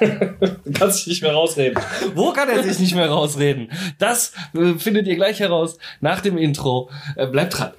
du 0.00 0.72
kannst 0.74 1.00
dich 1.00 1.06
nicht 1.06 1.22
mehr 1.22 1.32
rausreden. 1.32 1.82
Wo 2.14 2.32
kann 2.32 2.48
er 2.48 2.62
sich 2.62 2.78
nicht 2.78 2.94
mehr 2.94 3.08
rausreden? 3.08 3.70
Das 3.98 4.32
äh, 4.54 4.74
findet 4.78 5.06
ihr 5.06 5.16
gleich 5.16 5.40
heraus 5.40 5.78
nach 6.00 6.20
dem 6.20 6.38
Intro. 6.38 6.90
Äh, 7.16 7.26
bleibt 7.26 7.58
dran. 7.58 7.72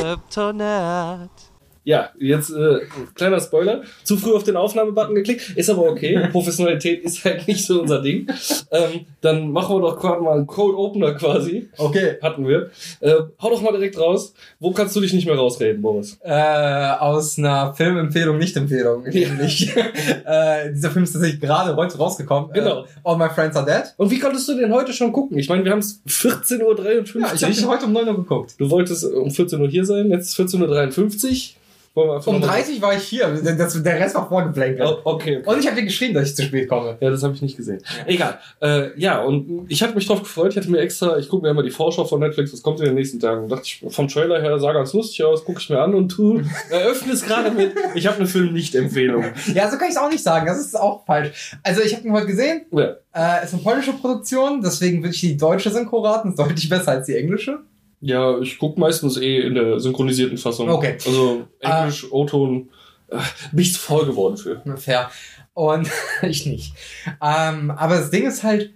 Kryptonat. 0.00 1.47
Ja, 1.84 2.10
jetzt 2.18 2.50
äh, 2.50 2.80
kleiner 3.14 3.40
Spoiler. 3.40 3.82
Zu 4.04 4.16
früh 4.16 4.32
auf 4.32 4.44
den 4.44 4.56
Aufnahmebutton 4.56 5.14
geklickt, 5.14 5.56
ist 5.56 5.70
aber 5.70 5.82
okay. 5.82 6.28
Professionalität 6.32 7.02
ist 7.02 7.24
halt 7.24 7.48
nicht 7.48 7.64
so 7.64 7.80
unser 7.80 8.02
Ding. 8.02 8.26
Ähm, 8.70 9.06
dann 9.20 9.50
machen 9.50 9.76
wir 9.76 9.80
doch 9.80 9.98
gerade 9.98 10.20
mal 10.22 10.36
einen 10.36 10.46
Code 10.46 10.76
Opener 10.76 11.14
quasi. 11.14 11.68
Okay. 11.76 12.16
Hatten 12.22 12.46
wir. 12.46 12.70
Äh, 13.00 13.14
hau 13.40 13.50
doch 13.50 13.62
mal 13.62 13.72
direkt 13.72 13.98
raus. 13.98 14.34
Wo 14.60 14.72
kannst 14.72 14.94
du 14.96 15.00
dich 15.00 15.12
nicht 15.12 15.26
mehr 15.26 15.36
rausreden, 15.36 15.80
Boris? 15.80 16.18
Äh, 16.22 16.32
aus 16.32 17.38
einer 17.38 17.74
Filmempfehlung, 17.74 18.38
Nicht-Empfehlung. 18.38 19.04
Nämlich, 19.04 19.74
äh, 20.26 20.72
dieser 20.72 20.90
Film 20.90 21.04
ist 21.04 21.12
tatsächlich 21.12 21.40
gerade 21.40 21.74
heute 21.76 21.96
rausgekommen. 21.96 22.52
Genau. 22.52 22.82
Äh, 22.82 22.86
All 23.04 23.16
My 23.16 23.28
Friends 23.30 23.56
Are 23.56 23.64
Dead. 23.64 23.94
Und 23.96 24.10
wie 24.10 24.18
konntest 24.18 24.48
du 24.48 24.54
den 24.54 24.72
heute 24.72 24.92
schon 24.92 25.12
gucken? 25.12 25.38
Ich 25.38 25.48
meine, 25.48 25.64
wir 25.64 25.72
haben 25.72 25.78
es 25.78 26.02
14.53 26.06 26.62
Uhr. 26.62 27.20
Ja, 27.20 27.32
ich 27.34 27.42
habe 27.42 27.54
den 27.54 27.68
heute 27.68 27.86
um 27.86 27.92
9 27.92 28.08
Uhr 28.08 28.16
geguckt. 28.16 28.54
Du 28.58 28.68
wolltest 28.70 29.04
um 29.04 29.30
14 29.30 29.60
Uhr 29.60 29.68
hier 29.68 29.84
sein, 29.84 30.10
jetzt 30.10 30.28
ist 30.28 30.38
14.53 30.38 31.54
Uhr. 31.54 31.58
Um 32.02 32.40
noch 32.40 32.40
mal- 32.40 32.46
30 32.46 32.80
war 32.82 32.94
ich 32.96 33.02
hier. 33.04 33.28
Das, 33.28 33.82
der 33.82 34.00
Rest 34.00 34.14
war 34.14 34.28
vorgeblänkelt. 34.28 34.88
Oh, 34.88 34.98
okay. 35.04 35.38
okay. 35.38 35.42
Und 35.50 35.58
ich 35.60 35.66
habe 35.66 35.76
dir 35.76 35.84
geschrieben, 35.84 36.14
dass 36.14 36.28
ich 36.30 36.36
zu 36.36 36.42
spät 36.42 36.68
komme. 36.68 36.96
Ja, 37.00 37.10
das 37.10 37.22
habe 37.22 37.34
ich 37.34 37.42
nicht 37.42 37.56
gesehen. 37.56 37.80
Egal. 38.06 38.38
Äh, 38.60 38.98
ja, 38.98 39.20
und 39.22 39.66
ich 39.68 39.82
hatte 39.82 39.94
mich 39.94 40.06
drauf 40.06 40.20
gefreut. 40.22 40.50
Ich 40.52 40.56
hatte 40.56 40.70
mir 40.70 40.78
extra, 40.78 41.18
ich 41.18 41.28
gucke 41.28 41.42
mir 41.44 41.50
immer 41.50 41.62
die 41.62 41.70
Vorschau 41.70 42.04
von 42.04 42.20
Netflix, 42.20 42.52
was 42.52 42.62
kommt 42.62 42.80
in 42.80 42.86
den 42.86 42.94
nächsten 42.94 43.18
Tagen. 43.20 43.44
Und 43.44 43.48
dachte 43.50 43.62
ich, 43.64 43.84
vom 43.88 44.08
Trailer 44.08 44.40
her 44.40 44.58
sah 44.58 44.72
ganz 44.72 44.92
lustig 44.92 45.24
aus, 45.24 45.44
gucke 45.44 45.60
ich 45.60 45.70
mir 45.70 45.80
an 45.80 45.94
und 45.94 46.16
du 46.16 46.40
eröffnest 46.70 47.26
gerade 47.26 47.50
mit, 47.50 47.72
ich 47.94 48.06
habe 48.06 48.16
eine 48.18 48.26
Film-Nicht-Empfehlung. 48.26 49.24
Ja, 49.54 49.70
so 49.70 49.76
kann 49.78 49.88
ich 49.88 49.94
es 49.94 50.00
auch 50.00 50.10
nicht 50.10 50.22
sagen. 50.22 50.46
Das 50.46 50.58
ist 50.58 50.78
auch 50.78 51.04
falsch. 51.06 51.56
Also 51.62 51.82
ich 51.82 51.94
habe 51.94 52.06
ihn 52.06 52.12
heute 52.12 52.26
gesehen. 52.26 52.62
Ja. 52.72 52.96
Äh, 53.14 53.44
ist 53.44 53.52
eine 53.54 53.62
polnische 53.62 53.92
Produktion, 53.92 54.60
deswegen 54.62 55.02
würde 55.02 55.14
ich 55.14 55.20
die 55.20 55.36
deutsche 55.36 55.70
Synchro 55.70 56.00
raten. 56.00 56.30
Ist 56.30 56.38
deutlich 56.38 56.68
besser 56.68 56.92
als 56.92 57.06
die 57.06 57.16
englische. 57.16 57.58
Ja, 58.00 58.38
ich 58.38 58.58
gucke 58.58 58.78
meistens 58.78 59.16
eh 59.16 59.40
in 59.40 59.54
der 59.54 59.80
synchronisierten 59.80 60.38
Fassung. 60.38 60.68
Okay. 60.68 60.98
Also 61.04 61.48
Englisch, 61.60 62.10
O-Ton, 62.10 62.70
äh, 63.08 63.18
bin 63.50 63.62
ich 63.62 63.74
zu 63.74 63.80
faul 63.80 64.06
geworden 64.06 64.36
für. 64.36 64.62
Fair. 64.76 65.10
Und 65.54 65.90
ich 66.22 66.46
nicht. 66.46 66.74
Ähm, 67.20 67.70
aber 67.70 67.96
das 67.96 68.10
Ding 68.10 68.26
ist 68.26 68.44
halt, 68.44 68.72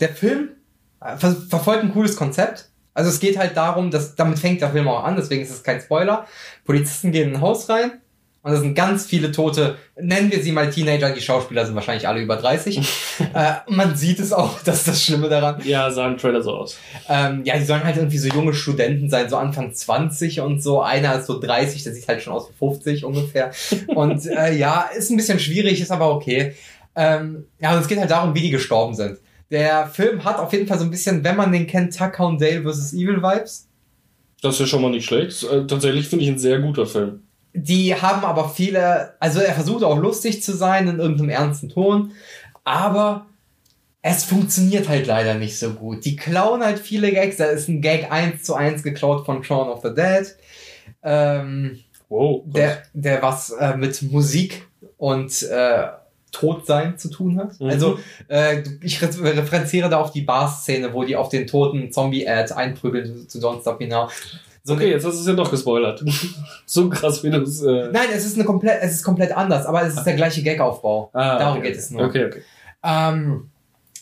der 0.00 0.10
Film 0.10 0.50
äh, 1.00 1.16
ver 1.16 1.32
verfolgt 1.32 1.84
ein 1.84 1.92
cooles 1.92 2.16
Konzept. 2.16 2.70
Also 2.92 3.10
es 3.10 3.20
geht 3.20 3.38
halt 3.38 3.56
darum, 3.56 3.90
dass 3.90 4.16
damit 4.16 4.38
fängt 4.38 4.60
der 4.60 4.70
Film 4.70 4.88
auch 4.88 5.04
an, 5.04 5.16
deswegen 5.16 5.42
ist 5.42 5.50
es 5.50 5.62
kein 5.62 5.80
Spoiler. 5.80 6.26
Polizisten 6.64 7.12
gehen 7.12 7.28
in 7.30 7.36
ein 7.36 7.40
Haus 7.40 7.68
rein 7.68 8.00
und 8.48 8.54
es 8.54 8.60
sind 8.60 8.74
ganz 8.74 9.04
viele 9.04 9.30
tote, 9.30 9.76
nennen 10.00 10.32
wir 10.32 10.42
sie 10.42 10.52
mal 10.52 10.70
Teenager, 10.70 11.10
die 11.10 11.20
Schauspieler 11.20 11.66
sind 11.66 11.74
wahrscheinlich 11.74 12.08
alle 12.08 12.22
über 12.22 12.36
30. 12.36 12.78
äh, 13.34 13.52
man 13.68 13.94
sieht 13.94 14.20
es 14.20 14.32
auch, 14.32 14.60
das 14.64 14.78
ist 14.78 14.88
das 14.88 15.04
Schlimme 15.04 15.28
daran. 15.28 15.60
Ja, 15.64 15.90
sah 15.90 16.08
im 16.08 16.16
Trailer 16.16 16.42
so 16.42 16.52
aus. 16.52 16.78
Ähm, 17.10 17.42
ja, 17.44 17.58
die 17.58 17.64
sollen 17.64 17.84
halt 17.84 17.98
irgendwie 17.98 18.16
so 18.16 18.28
junge 18.28 18.54
Studenten 18.54 19.10
sein, 19.10 19.28
so 19.28 19.36
Anfang 19.36 19.74
20 19.74 20.40
und 20.40 20.62
so. 20.62 20.80
Einer 20.80 21.18
ist 21.18 21.26
so 21.26 21.38
30, 21.38 21.82
der 21.82 21.92
sieht 21.92 22.08
halt 22.08 22.22
schon 22.22 22.32
aus 22.32 22.48
wie 22.48 22.56
50 22.56 23.04
ungefähr. 23.04 23.50
Und 23.88 24.24
äh, 24.24 24.54
ja, 24.54 24.88
ist 24.96 25.10
ein 25.10 25.18
bisschen 25.18 25.40
schwierig, 25.40 25.82
ist 25.82 25.90
aber 25.90 26.10
okay. 26.14 26.54
Ähm, 26.96 27.44
ja, 27.60 27.74
und 27.74 27.82
es 27.82 27.88
geht 27.88 27.98
halt 27.98 28.10
darum, 28.10 28.34
wie 28.34 28.40
die 28.40 28.50
gestorben 28.50 28.94
sind. 28.94 29.18
Der 29.50 29.88
Film 29.88 30.24
hat 30.24 30.38
auf 30.38 30.54
jeden 30.54 30.66
Fall 30.66 30.78
so 30.78 30.84
ein 30.84 30.90
bisschen, 30.90 31.22
wenn 31.22 31.36
man 31.36 31.52
den 31.52 31.66
kennt, 31.66 32.00
und 32.18 32.40
Dale 32.40 32.62
vs. 32.62 32.94
Evil 32.94 33.22
Vibes. 33.22 33.68
Das 34.40 34.54
ist 34.54 34.60
ja 34.60 34.66
schon 34.66 34.80
mal 34.80 34.90
nicht 34.90 35.04
schlecht. 35.04 35.42
Äh, 35.42 35.66
tatsächlich 35.66 36.08
finde 36.08 36.24
ich 36.24 36.30
ein 36.30 36.38
sehr 36.38 36.60
guter 36.60 36.86
Film. 36.86 37.24
Die 37.54 37.94
haben 37.94 38.24
aber 38.24 38.48
viele, 38.48 39.14
also 39.20 39.40
er 39.40 39.54
versucht 39.54 39.82
auch 39.82 39.98
lustig 39.98 40.42
zu 40.42 40.52
sein 40.56 40.86
in 40.88 40.98
irgendeinem 40.98 41.30
ernsten 41.30 41.68
Ton, 41.68 42.12
aber 42.64 43.26
es 44.02 44.24
funktioniert 44.24 44.88
halt 44.88 45.06
leider 45.06 45.34
nicht 45.34 45.58
so 45.58 45.70
gut. 45.70 46.04
Die 46.04 46.14
klauen 46.16 46.62
halt 46.62 46.78
viele 46.78 47.10
Gags, 47.10 47.36
da 47.38 47.46
ist 47.46 47.68
ein 47.68 47.80
Gag 47.80 48.12
eins 48.12 48.44
zu 48.44 48.54
eins 48.54 48.82
geklaut 48.82 49.26
von 49.26 49.42
Shaun 49.42 49.68
of 49.68 49.80
the 49.82 49.94
Dead. 49.94 50.36
Ähm, 51.02 51.80
Wow. 52.10 52.42
der, 52.46 52.82
der 52.94 53.20
was 53.20 53.50
äh, 53.50 53.76
mit 53.76 54.00
Musik 54.02 54.66
und 54.96 55.42
äh, 55.42 55.88
Todsein 56.32 56.96
zu 56.96 57.10
tun 57.10 57.38
hat. 57.38 57.60
Mhm. 57.60 57.68
Also 57.68 57.98
äh, 58.28 58.62
ich 58.82 59.02
re- 59.02 59.36
referenziere 59.36 59.90
da 59.90 59.98
auf 59.98 60.10
die 60.12 60.22
Bar-Szene, 60.22 60.94
wo 60.94 61.04
die 61.04 61.16
auf 61.16 61.28
den 61.28 61.46
toten 61.46 61.92
Zombie-Ad 61.92 62.54
einprügeln 62.54 63.28
zu 63.28 63.38
Don't 63.40 63.60
Stop 63.60 63.80
Me 63.80 63.88
Now. 63.88 64.08
So 64.64 64.74
Okay, 64.74 64.90
jetzt 64.90 65.04
hast 65.04 65.16
du 65.16 65.20
es 65.20 65.26
ja 65.26 65.34
doch 65.34 65.50
gespoilert. 65.50 66.04
so 66.66 66.88
krass, 66.88 67.22
wie 67.24 67.30
du 67.30 67.42
es. 67.42 67.62
Äh... 67.62 67.90
Nein, 67.92 68.08
es 68.12 68.24
ist 68.24 68.34
eine 68.36 68.44
komplett, 68.44 68.78
es 68.82 68.92
ist 68.92 69.02
komplett 69.02 69.32
anders, 69.36 69.66
aber 69.66 69.82
es 69.82 69.94
ist 69.94 70.04
der 70.04 70.14
gleiche 70.14 70.42
Gag-Aufbau. 70.42 71.10
Ah, 71.12 71.38
Darum 71.38 71.58
okay. 71.58 71.68
geht 71.68 71.78
es 71.78 71.90
nur. 71.90 72.02
Okay, 72.02 72.26
okay. 72.26 72.42
Ähm, 72.82 73.50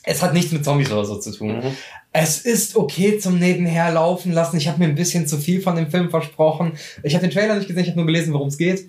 es 0.03 0.23
hat 0.23 0.33
nichts 0.35 0.53
mit 0.53 0.65
Zombies 0.65 0.91
oder 0.91 1.05
so 1.05 1.17
zu 1.17 1.33
tun. 1.33 1.57
Mhm. 1.57 1.77
Es 2.13 2.39
ist 2.39 2.77
okay 2.77 3.19
zum 3.19 3.39
Nebenher 3.39 3.93
laufen 3.93 4.33
lassen. 4.33 4.57
Ich 4.57 4.69
habe 4.69 4.79
mir 4.79 4.87
ein 4.87 4.95
bisschen 4.95 5.27
zu 5.27 5.37
viel 5.37 5.61
von 5.61 5.77
dem 5.77 5.91
Film 5.91 6.11
versprochen. 6.11 6.73
Ich 7.03 7.15
habe 7.15 7.27
den 7.27 7.33
Trailer 7.33 7.57
nicht 7.57 7.67
gesehen, 7.67 7.83
ich 7.83 7.89
habe 7.91 7.99
nur 7.99 8.07
gelesen, 8.07 8.33
worum 8.33 8.49
es 8.49 8.57
geht. 8.57 8.89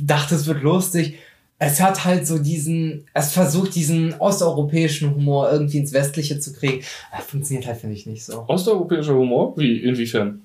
Dachte, 0.00 0.34
es 0.34 0.46
wird 0.46 0.62
lustig. 0.62 1.18
Es 1.58 1.80
hat 1.80 2.04
halt 2.04 2.26
so 2.26 2.38
diesen, 2.38 3.06
es 3.14 3.32
versucht 3.32 3.74
diesen 3.74 4.14
osteuropäischen 4.20 5.12
Humor 5.12 5.50
irgendwie 5.50 5.78
ins 5.78 5.92
Westliche 5.92 6.38
zu 6.38 6.52
kriegen. 6.52 6.84
Das 7.10 7.24
funktioniert 7.24 7.66
halt, 7.66 7.78
finde 7.78 7.96
ich, 7.96 8.06
nicht 8.06 8.24
so. 8.24 8.44
Osteuropäischer 8.46 9.14
Humor? 9.14 9.56
Wie? 9.56 9.78
Inwiefern? 9.78 10.42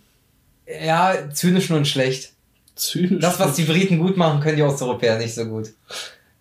Ja, 0.67 1.15
zynisch 1.33 1.69
und 1.71 1.87
schlecht. 1.87 2.31
Zynisch. 2.75 3.21
Das, 3.21 3.39
was 3.39 3.55
die 3.55 3.63
Briten 3.63 3.99
gut 3.99 4.17
machen, 4.17 4.39
können 4.39 4.57
die 4.57 4.63
Osteuropäer 4.63 5.17
nicht 5.17 5.35
so 5.35 5.45
gut. 5.45 5.69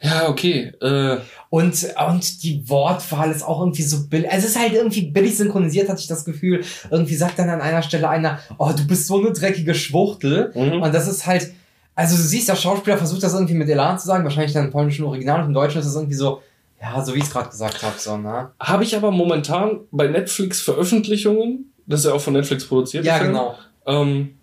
Ja, 0.01 0.29
okay. 0.29 0.73
Äh, 0.81 1.19
Und, 1.51 1.87
und 2.09 2.43
die 2.43 2.69
Wortwahl 2.69 3.31
ist 3.31 3.43
auch 3.43 3.61
irgendwie 3.61 3.83
so 3.83 4.07
billig. 4.09 4.29
Es 4.33 4.45
ist 4.45 4.59
halt 4.59 4.73
irgendwie 4.73 5.03
billig 5.03 5.37
synchronisiert, 5.37 5.89
hatte 5.89 6.01
ich 6.01 6.07
das 6.09 6.25
Gefühl. 6.25 6.65
Irgendwie 6.91 7.15
sagt 7.15 7.39
dann 7.39 7.51
an 7.51 7.61
einer 7.61 7.83
Stelle 7.83 8.09
einer, 8.09 8.39
oh, 8.59 8.73
du 8.77 8.87
bist 8.87 9.07
so 9.07 9.21
eine 9.21 9.33
dreckige 9.33 9.75
Schwuchtel. 9.75 10.51
mhm. 10.55 10.83
Und 10.83 10.95
das 10.95 11.07
ist 11.07 11.27
halt, 11.27 11.53
also 11.95 12.17
du 12.17 12.23
siehst, 12.23 12.49
der 12.49 12.57
Schauspieler 12.57 12.97
versucht 12.97 13.23
das 13.23 13.35
irgendwie 13.35 13.55
mit 13.55 13.69
Elan 13.69 13.99
zu 13.99 14.07
sagen, 14.07 14.25
wahrscheinlich 14.25 14.55
dann 14.55 14.65
im 14.65 14.71
polnischen 14.71 15.05
Original 15.05 15.41
und 15.43 15.49
im 15.49 15.55
Deutschen 15.55 15.79
ist 15.81 15.87
das 15.87 15.95
irgendwie 15.95 16.15
so, 16.15 16.41
ja, 16.81 17.05
so 17.05 17.15
wie 17.15 17.19
ich 17.19 17.25
es 17.25 17.31
gerade 17.31 17.51
gesagt 17.51 17.83
habe, 17.83 17.95
so, 17.99 18.17
ne? 18.17 18.51
Habe 18.59 18.83
ich 18.83 18.97
aber 18.97 19.11
momentan 19.13 19.81
bei 19.93 20.09
Netflix 20.09 20.61
Veröffentlichungen, 20.63 21.71
das 21.87 22.01
ist 22.01 22.07
ja 22.07 22.15
auch 22.15 22.21
von 22.21 22.33
Netflix 22.33 22.65
produziert, 22.65 23.05
Ja, 23.05 23.13
der 23.19 23.23
Film, 23.25 23.35
genau. 23.35 23.55
Ähm, 23.87 24.35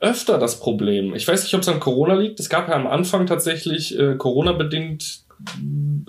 öfter 0.00 0.38
das 0.38 0.60
Problem. 0.60 1.14
Ich 1.14 1.26
weiß 1.26 1.42
nicht, 1.42 1.54
ob 1.54 1.62
es 1.62 1.68
an 1.68 1.80
Corona 1.80 2.14
liegt. 2.14 2.38
Es 2.40 2.48
gab 2.48 2.68
ja 2.68 2.74
am 2.74 2.86
Anfang 2.86 3.26
tatsächlich 3.26 3.98
äh, 3.98 4.14
Corona-bedingt 4.16 5.24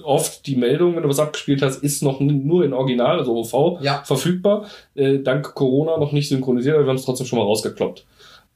oft 0.03 0.45
die 0.47 0.55
Meldung, 0.55 0.95
wenn 0.95 1.03
du 1.03 1.09
was 1.09 1.19
abgespielt 1.19 1.61
hast, 1.61 1.83
ist 1.83 2.01
noch 2.01 2.19
nur 2.21 2.63
in 2.63 2.73
Original, 2.73 3.17
also 3.19 3.35
OV, 3.38 3.81
Ja. 3.81 4.03
verfügbar. 4.05 4.67
Äh, 4.95 5.19
dank 5.19 5.53
Corona 5.53 5.97
noch 5.97 6.11
nicht 6.13 6.29
synchronisiert, 6.29 6.75
aber 6.75 6.85
wir 6.85 6.89
haben 6.89 6.95
es 6.97 7.03
trotzdem 7.05 7.27
schon 7.27 7.39
mal 7.39 7.45
rausgekloppt. 7.45 8.05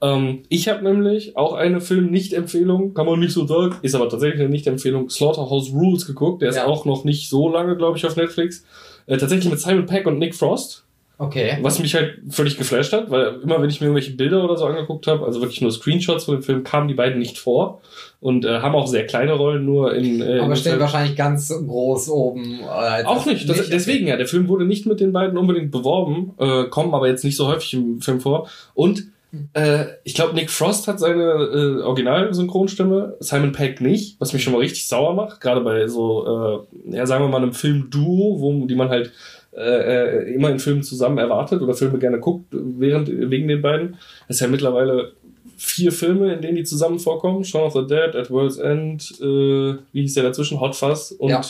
Ähm, 0.02 0.44
ich 0.50 0.68
habe 0.70 0.84
nämlich 0.84 1.36
auch 1.38 1.54
eine 1.54 1.82
Film-Nicht-Empfehlung, 1.82 2.94
kann 2.94 3.06
man 3.06 3.20
nicht 3.20 3.34
so 3.34 3.46
sagen, 3.46 3.76
ist 3.82 3.96
aber 3.96 4.08
tatsächlich 4.10 4.40
eine 4.42 4.50
Nicht-Empfehlung, 4.50 5.10
Slaughterhouse 5.10 5.72
Rules 5.74 6.06
geguckt. 6.08 6.42
Der 6.42 6.50
ist 6.50 6.56
Ja. 6.56 6.66
auch 6.68 6.86
noch 6.86 7.04
nicht 7.04 7.30
so 7.30 7.50
lange, 7.50 7.76
glaube 7.76 7.98
ich, 7.98 8.06
auf 8.06 8.16
Netflix. 8.16 8.64
Äh, 9.08 9.18
tatsächlich 9.18 9.50
mit 9.52 9.60
Simon 9.60 9.86
Peck 9.86 10.08
und 10.08 10.20
Nick 10.20 10.36
Frost. 10.36 10.86
Okay. 11.22 11.60
Was 11.62 11.78
mich 11.78 11.94
halt 11.94 12.16
völlig 12.30 12.58
geflasht 12.58 12.94
hat, 12.94 13.12
weil 13.12 13.42
immer 13.44 13.62
wenn 13.62 13.70
ich 13.70 13.80
mir 13.80 13.86
irgendwelche 13.86 14.14
Bilder 14.14 14.44
oder 14.44 14.58
so 14.58 14.66
angeguckt 14.66 15.06
habe, 15.06 15.24
also 15.24 15.40
wirklich 15.40 15.62
nur 15.62 15.72
Screenshots 15.72 16.24
von 16.24 16.34
dem 16.34 16.42
Film, 16.42 16.64
kamen 16.64 16.88
die 16.88 16.96
beiden 16.96 17.20
nicht 17.20 17.38
vor 17.38 17.80
und 18.22 18.44
äh, 18.44 18.62
haben 18.62 18.74
auch 18.74 18.88
sehr 18.88 19.06
kleine 19.06 19.34
Rollen 19.34 19.64
nur 19.64 19.94
in. 19.94 20.20
Äh, 20.20 20.40
Aber 20.40 20.54
in 20.54 20.56
stehen 20.56 20.80
wahrscheinlich 20.80 21.16
ganz 21.16 21.50
groß 21.50 22.10
oben. 22.10 22.62
Äh, 22.62 23.04
auch 23.04 23.24
nicht. 23.28 23.48
Das, 23.48 23.70
deswegen 23.70 24.08
ja, 24.08 24.18
der 24.18 24.26
Film 24.26 24.48
wurde 24.48 24.66
nicht 24.66 24.88
mit 24.88 25.00
den 25.00 25.14
beiden 25.14 25.38
unbedingt 25.38 25.70
beworben, 25.70 26.34
äh, 26.40 26.64
kommen 26.70 26.96
aber 26.96 27.08
jetzt 27.08 27.24
nicht 27.24 27.38
so 27.38 27.48
häufig 27.48 27.76
im 27.76 28.02
Film 28.02 28.20
vor. 28.20 28.50
Und 28.74 29.06
äh, 29.54 29.86
ich 30.04 30.16
glaube, 30.16 30.34
Nick 30.34 30.50
Frost 30.50 30.88
hat 30.88 31.00
seine 31.00 31.24
äh, 31.24 31.82
Original-Synchronstimme, 31.84 33.18
Simon 33.20 33.52
Peck 33.52 33.80
nicht, 33.80 34.20
was 34.20 34.34
mich 34.34 34.44
schon 34.44 34.54
mal 34.54 34.60
richtig 34.60 34.88
sauer 34.88 35.14
macht. 35.14 35.40
Gerade 35.40 35.62
bei 35.62 35.88
so, 35.88 36.66
äh, 36.90 36.96
ja, 36.96 37.06
sagen 37.06 37.24
wir 37.24 37.30
mal, 37.30 37.38
einem 37.38 37.54
Film-Duo, 37.54 38.42
wo 38.42 38.66
die 38.66 38.76
man 38.76 38.90
halt 38.90 39.12
äh, 39.54 39.60
äh, 40.28 40.34
immer 40.34 40.50
in 40.50 40.60
Filmen 40.60 40.84
zusammen 40.84 41.18
erwartet 41.18 41.62
oder 41.62 41.74
Filme 41.74 42.00
gerne 42.00 42.20
guckt, 42.20 42.46
während 42.52 43.10
wegen 43.10 43.48
den 43.48 43.62
beiden. 43.62 43.98
Es 44.28 44.38
ist 44.38 44.42
ja 44.42 44.48
mittlerweile 44.48 45.12
vier 45.58 45.92
Filme, 45.92 46.34
in 46.34 46.42
denen 46.42 46.56
die 46.56 46.64
zusammen 46.64 47.00
vorkommen. 47.00 47.44
Shaun 47.44 47.64
of 47.68 47.74
the 47.74 47.86
Dead, 47.86 48.16
At 48.16 48.32
World's 48.32 48.58
End, 48.58 49.14
äh, 49.22 49.26
wie 49.94 50.02
hieß 50.02 50.14
der 50.16 50.24
dazwischen? 50.24 50.60
Hot 50.60 50.76
Fuzz 50.76 51.12
und 51.12 51.30
Ja. 51.30 51.42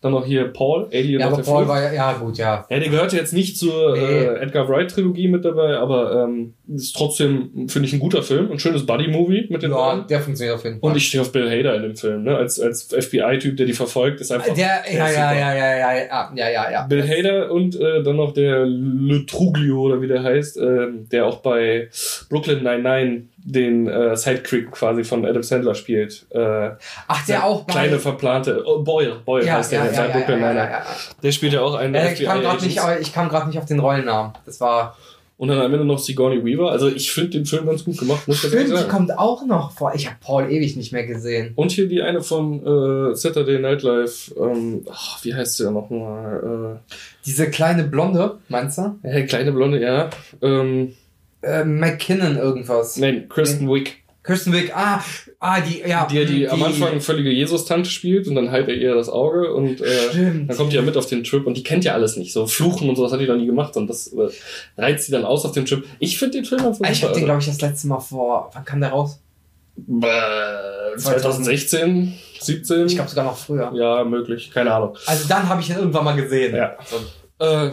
dann 0.00 0.12
noch 0.12 0.24
hier 0.24 0.44
Paul, 0.48 0.86
Alien 0.92 1.20
Ja, 1.20 1.26
aber 1.28 1.42
Paul 1.42 1.66
war 1.66 1.82
ja, 1.82 1.92
ja 1.92 2.12
gut, 2.18 2.38
ja. 2.38 2.66
Ja, 2.70 2.78
der 2.78 2.88
gehört 2.88 3.12
jetzt 3.12 3.32
nicht 3.32 3.58
zur 3.58 3.94
Nee. 3.96 4.00
äh, 4.00 4.40
Edgar 4.40 4.68
Wright 4.68 4.90
Trilogie 4.90 5.26
mit 5.28 5.44
dabei, 5.44 5.76
aber 5.76 6.24
ähm, 6.24 6.54
ist 6.74 6.94
trotzdem, 6.94 7.68
finde 7.68 7.88
ich, 7.88 7.94
ein 7.94 7.98
guter 7.98 8.22
Film. 8.22 8.52
Ein 8.52 8.58
schönes 8.58 8.84
Buddy-Movie 8.84 9.46
mit 9.48 9.62
den 9.62 9.70
Ja, 9.70 9.76
beiden. 9.76 10.06
der 10.06 10.20
funktioniert 10.20 10.56
auf 10.56 10.64
jeden 10.64 10.80
Fall. 10.80 10.90
Und 10.90 10.96
ich 10.96 11.08
stehe 11.08 11.22
auf 11.22 11.32
Bill 11.32 11.48
Hader 11.48 11.74
in 11.76 11.82
dem 11.82 11.96
Film, 11.96 12.24
ne? 12.24 12.36
Als, 12.36 12.60
als 12.60 12.88
FBI-Typ, 12.92 13.56
der 13.56 13.66
die 13.66 13.72
verfolgt, 13.72 14.20
ist 14.20 14.30
einfach. 14.30 14.54
der, 14.54 14.82
der 14.82 14.94
ja, 14.94 15.06
ist 15.06 15.16
ja, 15.16 15.32
ja, 15.32 15.54
ja, 15.54 15.54
ja, 15.54 15.92
ja, 15.94 16.30
ja, 16.34 16.48
ja, 16.48 16.70
ja. 16.70 16.82
Bill 16.82 17.02
Hader 17.02 17.50
und 17.50 17.80
äh, 17.80 18.02
dann 18.02 18.16
noch 18.16 18.32
der 18.32 18.66
Le 18.66 19.24
Truglio 19.26 19.82
oder 19.82 20.00
wie 20.02 20.08
der 20.08 20.22
heißt, 20.22 20.58
ähm, 20.58 21.08
der 21.10 21.26
auch 21.26 21.38
bei 21.38 21.88
Brooklyn 22.28 22.62
99 22.62 23.28
den 23.44 23.88
äh, 23.88 24.14
Sidekick 24.14 24.70
quasi 24.72 25.04
von 25.04 25.24
Adam 25.24 25.42
Sandler 25.42 25.74
spielt. 25.74 26.26
Äh, 26.30 26.70
Ach, 27.06 27.26
der 27.26 27.44
auch 27.44 27.64
bei... 27.64 27.72
kleine 27.72 27.98
verplante 27.98 28.62
oh, 28.66 28.82
Boyle, 28.82 29.22
Boyle 29.24 29.46
ja, 29.46 29.54
heißt 29.54 29.72
der 29.72 29.86
ja, 29.86 29.90
ja, 29.90 30.06
ja, 30.06 30.12
Brooklyn 30.12 30.40
ja, 30.40 30.46
ja, 30.48 30.54
99. 30.54 30.70
ja. 30.70 31.22
Der 31.22 31.32
spielt 31.32 31.52
ja 31.54 31.60
auch 31.62 31.74
einen 31.74 31.94
Äh, 31.94 32.12
ich 32.12 32.24
kam 32.24 32.42
nicht, 32.42 32.80
ich 33.00 33.14
kam 33.14 33.28
gerade 33.28 33.48
nicht 33.48 33.58
auf 33.58 33.64
den 33.64 33.78
Rollennamen. 33.78 34.32
Das 34.44 34.60
war... 34.60 34.96
Und 35.38 35.48
dann 35.48 35.58
am 35.60 35.72
Ende 35.72 35.84
noch 35.86 36.00
Sigourney 36.00 36.44
Weaver. 36.44 36.70
Also 36.72 36.88
ich 36.88 37.12
finde 37.12 37.30
den 37.30 37.46
Film 37.46 37.64
ganz 37.66 37.84
gut 37.84 37.96
gemacht, 37.96 38.26
muss 38.26 38.36
ich 38.36 38.40
Stimmt, 38.40 38.54
ehrlich 38.54 38.70
die 38.72 38.76
sagen. 38.76 38.90
kommt 38.90 39.16
auch 39.18 39.46
noch 39.46 39.70
vor. 39.70 39.92
Ich 39.94 40.06
habe 40.06 40.16
Paul 40.20 40.50
ewig 40.50 40.76
nicht 40.76 40.92
mehr 40.92 41.06
gesehen. 41.06 41.52
Und 41.54 41.70
hier 41.70 41.86
die 41.88 42.02
eine 42.02 42.22
von 42.22 42.60
äh, 42.66 43.14
Saturday 43.14 43.60
Night 43.60 43.82
Live, 43.82 44.34
ähm, 44.36 44.84
ach, 44.90 45.24
wie 45.24 45.32
heißt 45.32 45.60
der 45.60 45.70
nochmal? 45.70 46.80
Diese 47.24 47.48
kleine 47.50 47.84
Blonde, 47.84 48.38
meinst 48.48 48.78
du? 48.78 48.98
Äh, 49.04 49.10
hey, 49.10 49.26
kleine 49.26 49.52
Blonde, 49.52 49.80
ja. 49.80 50.10
Ähm, 50.42 50.94
Äh, 51.40 51.62
McKinnon 51.64 52.36
irgendwas. 52.36 52.96
nein, 52.96 53.28
Kristen 53.28 53.68
Wiig. 53.72 53.98
Kirsten 54.24 54.52
Wick, 54.52 54.72
ah, 54.76 55.00
ah, 55.40 55.60
die, 55.60 55.80
ja. 55.86 56.06
die, 56.06 56.24
die, 56.26 56.48
am 56.48 56.62
Anfang 56.62 57.00
völlige 57.00 57.30
Jesus-Tante 57.30 57.88
spielt 57.90 58.26
und 58.28 58.34
dann 58.34 58.50
heilt 58.50 58.68
er 58.68 58.74
ihr 58.74 58.94
das 58.94 59.08
Auge 59.08 59.52
und 59.54 59.80
äh, 59.80 60.08
Stimmt. 60.10 60.50
dann 60.50 60.56
kommt 60.56 60.72
die 60.72 60.76
ja 60.76 60.82
mit 60.82 60.96
auf 60.96 61.06
den 61.06 61.24
Trip 61.24 61.46
und 61.46 61.56
die 61.56 61.62
kennt 61.62 61.84
ja 61.84 61.94
alles 61.94 62.16
nicht. 62.16 62.32
So 62.32 62.46
Fluchen 62.46 62.88
und 62.88 62.96
sowas 62.96 63.12
hat 63.12 63.20
die 63.20 63.26
noch 63.26 63.36
nie 63.36 63.46
gemacht 63.46 63.76
und 63.76 63.88
das 63.88 64.08
äh, 64.08 64.28
reizt 64.76 65.06
sie 65.06 65.12
dann 65.12 65.24
aus 65.24 65.44
auf 65.44 65.52
den 65.52 65.64
Trip. 65.64 65.84
Ich 65.98 66.18
finde 66.18 66.38
den 66.38 66.44
Film 66.44 66.64
einfach 66.66 66.84
Ah, 66.84 66.90
Ich 66.90 67.02
habe 67.02 67.12
super. 67.14 67.20
den, 67.20 67.24
glaube 67.26 67.40
ich, 67.40 67.46
das 67.46 67.60
letzte 67.60 67.86
Mal 67.88 68.00
vor. 68.00 68.50
Wann 68.52 68.64
kam 68.64 68.80
der 68.80 68.90
raus? 68.90 69.20
Bäh, 69.76 70.08
2016, 70.96 72.14
17? 72.40 72.86
Ich 72.86 72.94
glaube 72.96 73.08
sogar 73.08 73.24
noch 73.24 73.36
früher. 73.36 73.72
ja, 73.74 74.02
möglich, 74.04 74.50
keine 74.52 74.72
Ahnung. 74.74 74.96
Also 75.06 75.28
dann 75.28 75.48
habe 75.48 75.60
ich 75.60 75.70
ihn 75.70 75.76
irgendwann 75.76 76.04
mal 76.04 76.16
gesehen. 76.16 76.54
Ja. 76.56 76.76
So. 76.84 76.96
Äh, 77.44 77.70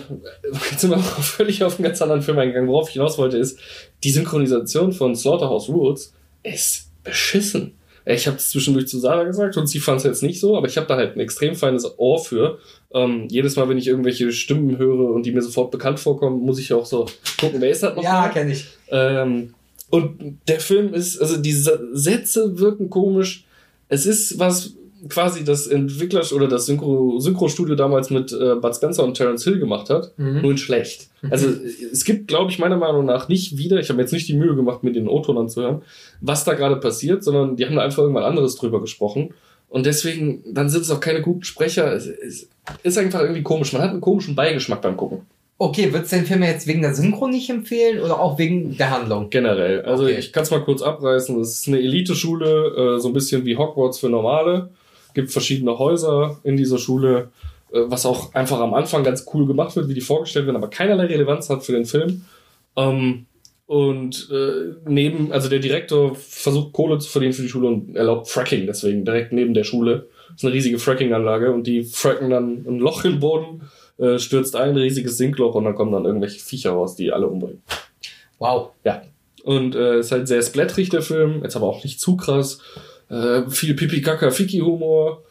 jetzt 0.72 0.82
sind 0.82 0.92
wir 0.92 1.00
völlig 1.00 1.64
auf 1.64 1.78
einen 1.80 1.86
ganz 1.86 2.00
anderen 2.02 2.22
Film 2.22 2.38
eingegangen. 2.38 2.70
Worauf 2.70 2.90
ich 2.90 2.94
hinaus 2.94 3.18
wollte, 3.18 3.38
ist, 3.38 3.58
die 4.04 4.12
Synchronisation 4.12 4.92
von 4.94 5.16
Slaughterhouse 5.16 5.70
Roots 5.70 6.14
ist 6.44 6.85
beschissen. 7.06 7.76
Ich 8.08 8.28
habe 8.28 8.38
es 8.38 8.50
zwischendurch 8.52 8.88
zu 8.88 9.00
Sarah 9.00 9.24
gesagt 9.24 9.58
und 9.58 9.68
sie 9.68 9.80
fand 9.80 9.98
es 9.98 10.04
jetzt 10.04 10.22
nicht 10.22 10.40
so, 10.40 10.56
aber 10.56 10.68
ich 10.68 10.78
habe 10.78 10.86
da 10.86 10.96
halt 10.96 11.16
ein 11.16 11.20
extrem 11.20 11.56
feines 11.56 11.98
Ohr 11.98 12.24
für. 12.24 12.60
Ähm, 12.94 13.28
jedes 13.30 13.56
Mal, 13.56 13.68
wenn 13.68 13.80
ich 13.80 13.88
irgendwelche 13.88 14.32
Stimmen 14.32 14.78
höre 14.78 15.10
und 15.12 15.26
die 15.26 15.32
mir 15.32 15.42
sofort 15.42 15.72
bekannt 15.72 16.00
vorkommen, 16.00 16.42
muss 16.42 16.60
ich 16.60 16.72
auch 16.72 16.86
so 16.86 17.08
gucken, 17.40 17.62
wer 17.62 17.72
ist 17.72 17.82
das 17.82 17.96
noch? 17.96 18.04
Ja, 18.04 18.30
kenne 18.30 18.52
ich. 18.52 18.66
Ähm, 18.90 19.56
und 19.90 20.40
der 20.48 20.60
Film 20.60 20.94
ist, 20.94 21.20
also 21.20 21.38
diese 21.38 21.90
Sätze 21.94 22.60
wirken 22.60 22.90
komisch. 22.92 23.46
Es 23.88 24.06
ist 24.06 24.38
was 24.38 24.74
quasi 25.10 25.44
das 25.44 25.68
Entwickler 25.68 26.24
oder 26.34 26.48
das 26.48 26.66
Synchro, 26.66 27.20
Synchro-Studio 27.20 27.76
damals 27.76 28.10
mit 28.10 28.32
äh, 28.34 28.56
Bud 28.56 28.76
Spencer 28.76 29.04
und 29.04 29.16
Terence 29.16 29.44
Hill 29.44 29.60
gemacht 29.60 29.90
hat, 29.90 30.12
Mhm. 30.18 30.42
nur 30.42 30.52
in 30.52 30.58
schlecht. 30.58 31.08
Also 31.30 31.48
es 31.92 32.04
gibt, 32.06 32.28
glaube 32.28 32.52
ich, 32.52 32.60
meiner 32.60 32.78
Meinung 32.78 33.06
nach 33.06 33.28
nicht 33.30 33.58
wieder, 33.58 33.80
ich 33.80 33.90
habe 33.90 34.02
jetzt 34.02 34.14
nicht 34.14 34.28
die 34.28 34.36
Mühe 34.36 34.56
gemacht, 34.56 34.84
mir 34.84 34.92
den 34.92 35.08
O-Ton 35.08 35.38
anzuhören, 35.38 35.82
was 36.22 36.44
da 36.44 36.54
gerade 36.54 36.76
passiert, 36.78 37.24
sondern 37.24 37.56
die 37.56 37.66
haben 37.66 37.76
da 37.76 37.82
einfach 37.82 38.04
irgendwann 38.04 38.24
anderes 38.24 38.56
drüber 38.56 38.80
gesprochen. 38.82 39.34
Und 39.70 39.86
deswegen, 39.86 40.44
dann 40.54 40.70
sind 40.70 40.82
es 40.82 40.92
auch 40.92 41.00
keine 41.00 41.22
guten 41.22 41.44
Sprecher. 41.44 41.92
Es, 41.94 42.06
es 42.08 42.48
ist 42.84 42.98
einfach 42.98 43.22
irgendwie 43.22 43.42
komisch. 43.44 43.74
Man 43.74 43.82
hat 43.82 43.90
einen 43.92 44.02
komischen 44.02 44.36
Beigeschmack 44.36 44.82
beim 44.82 44.96
Gucken. 44.96 45.22
Okay, 45.58 45.92
würdest 45.94 46.12
du 46.12 46.18
den 46.18 46.26
Film 46.26 46.44
jetzt 46.44 46.68
wegen 46.68 46.82
der 46.82 46.94
Synchro 46.94 47.28
nicht 47.28 47.50
empfehlen 47.50 48.02
oder 48.02 48.20
auch 48.20 48.38
wegen 48.38 48.78
der 48.78 48.92
Handlung? 48.92 49.30
Generell. 49.30 49.82
Also 49.84 50.04
Okay. 50.04 50.18
ich 50.20 50.32
kann 50.34 50.44
es 50.44 50.52
mal 50.52 50.62
kurz 50.64 50.82
abreißen. 50.82 51.40
Es 51.40 51.60
ist 51.60 51.68
eine 51.68 51.80
Elite-Schule, 51.80 52.96
äh, 52.98 53.00
so 53.00 53.08
ein 53.08 53.14
bisschen 53.14 53.46
wie 53.46 53.58
Hogwarts 53.58 54.00
für 54.00 54.10
Normale. 54.10 54.70
Gibt 55.16 55.32
verschiedene 55.32 55.80
Häuser 55.80 56.40
in 56.44 56.58
dieser 56.58 56.78
Schule, 56.78 57.32
äh, 57.72 57.82
was 57.88 58.06
auch 58.06 58.36
einfach 58.36 58.60
am 58.60 58.76
Anfang 58.76 59.04
ganz 59.04 59.26
cool 59.34 59.48
gemacht 59.48 59.76
wird, 59.76 59.90
wie 59.90 59.96
die 59.96 60.02
vorgestellt 60.02 60.46
werden, 60.46 60.58
aber 60.58 60.70
keinerlei 60.70 61.08
Relevanz 61.08 61.50
hat 61.50 61.64
für 61.64 61.72
den 61.72 61.86
Film. 61.86 62.26
Ähm, 62.76 63.26
und 63.68 64.30
äh, 64.32 64.76
neben, 64.88 65.32
also 65.32 65.50
der 65.50 65.58
Direktor 65.60 66.14
versucht 66.14 66.72
Kohle 66.74 67.00
zu 67.00 67.10
verdienen 67.10 67.34
für 67.34 67.42
die 67.42 67.50
Schule 67.50 67.68
und 67.68 67.96
erlaubt 67.96 68.28
Fracking 68.28 68.68
deswegen 68.68 69.06
direkt 69.06 69.34
neben 69.34 69.56
der 69.56 69.64
Schule. 69.64 70.08
Das 70.28 70.38
ist 70.38 70.46
eine 70.46 70.54
riesige 70.54 70.78
Fracking-Anlage 70.78 71.52
und 71.52 71.66
die 71.66 71.84
fracken 71.84 72.30
dann 72.30 72.66
ein 72.68 72.78
Loch 72.78 73.06
im 73.06 73.20
Boden, 73.20 73.64
äh, 73.98 74.20
stürzt 74.20 74.56
ein 74.56 74.76
riesiges 74.76 75.18
Sinkloch 75.18 75.56
und 75.56 75.64
dann 75.64 75.74
kommen 75.74 75.92
dann 75.92 76.06
irgendwelche 76.06 76.40
Viecher 76.40 76.72
raus, 76.72 76.96
die 76.96 77.12
alle 77.12 77.28
umbringen. 77.28 77.64
Wow. 78.38 78.72
Ja. 78.84 79.02
Und 79.44 79.76
äh, 79.76 80.00
ist 80.00 80.12
halt 80.12 80.28
sehr 80.28 80.42
splatterig, 80.42 80.90
der 80.90 81.02
Film. 81.02 81.42
Jetzt 81.44 81.56
aber 81.56 81.68
auch 81.68 81.84
nicht 81.84 82.00
zu 82.00 82.18
krass. 82.18 82.60
Äh, 83.10 83.50
viel 83.50 83.76
Pipi-Kaka-Fiki-Humor. 83.76 85.22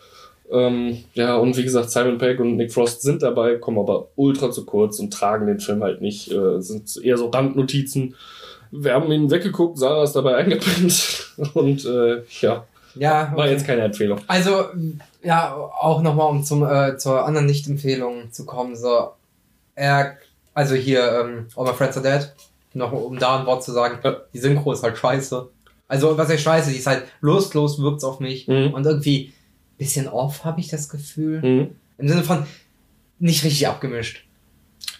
Ähm, 0.50 1.04
ja, 1.14 1.36
und 1.36 1.56
wie 1.56 1.64
gesagt, 1.64 1.90
Simon 1.90 2.18
Pegg 2.18 2.40
und 2.40 2.56
Nick 2.56 2.72
Frost 2.72 3.02
sind 3.02 3.22
dabei, 3.22 3.56
kommen 3.56 3.78
aber 3.78 4.08
ultra 4.14 4.50
zu 4.50 4.64
kurz 4.64 4.98
und 4.98 5.12
tragen 5.12 5.46
den 5.46 5.58
Film 5.58 5.82
halt 5.82 6.00
nicht. 6.00 6.30
Äh, 6.30 6.60
sind 6.60 6.96
eher 7.02 7.16
so 7.16 7.28
Randnotizen. 7.28 8.14
Wir 8.70 8.94
haben 8.94 9.10
ihn 9.10 9.30
weggeguckt, 9.30 9.78
Sarah 9.78 10.04
ist 10.04 10.12
dabei 10.12 10.36
eingepinnt. 10.36 11.34
Und 11.54 11.84
äh, 11.84 12.22
ja, 12.40 12.64
Ja, 12.94 13.32
war 13.34 13.44
okay. 13.44 13.52
jetzt 13.52 13.66
keine 13.66 13.82
Empfehlung. 13.82 14.20
Also, 14.26 14.66
ja, 15.22 15.54
auch 15.54 16.02
nochmal, 16.02 16.30
um 16.30 16.44
zum, 16.44 16.64
äh, 16.64 16.96
zur 16.98 17.24
anderen 17.24 17.46
Nicht-Empfehlung 17.46 18.30
zu 18.30 18.44
kommen, 18.44 18.76
so, 18.76 19.12
er, 19.74 20.18
also 20.52 20.74
hier, 20.74 21.20
ähm, 21.20 21.46
All 21.56 21.64
My 21.64 21.72
Friends 21.72 21.96
Are 21.96 22.06
Dead, 22.06 22.30
noch 22.74 22.92
um 22.92 23.18
da 23.18 23.40
ein 23.40 23.46
Wort 23.46 23.64
zu 23.64 23.72
sagen, 23.72 23.98
die 24.32 24.38
Synchro 24.38 24.72
ist 24.72 24.82
halt 24.82 24.98
scheiße. 24.98 25.48
Also, 25.88 26.16
was 26.16 26.28
heißt 26.28 26.42
scheiße, 26.42 26.70
die 26.70 26.78
ist 26.78 26.86
halt 26.86 27.04
lustlos, 27.20 27.78
wirkt's 27.80 28.04
auf 28.04 28.20
mich 28.20 28.48
Mhm. 28.48 28.72
und 28.74 28.86
irgendwie 28.86 29.32
bisschen 29.78 30.08
off, 30.08 30.44
habe 30.44 30.60
ich 30.60 30.68
das 30.68 30.88
Gefühl. 30.88 31.40
Mhm. 31.42 31.70
Im 31.98 32.08
Sinne 32.08 32.22
von 32.22 32.44
nicht 33.18 33.44
richtig 33.44 33.66
abgemischt. 33.68 34.24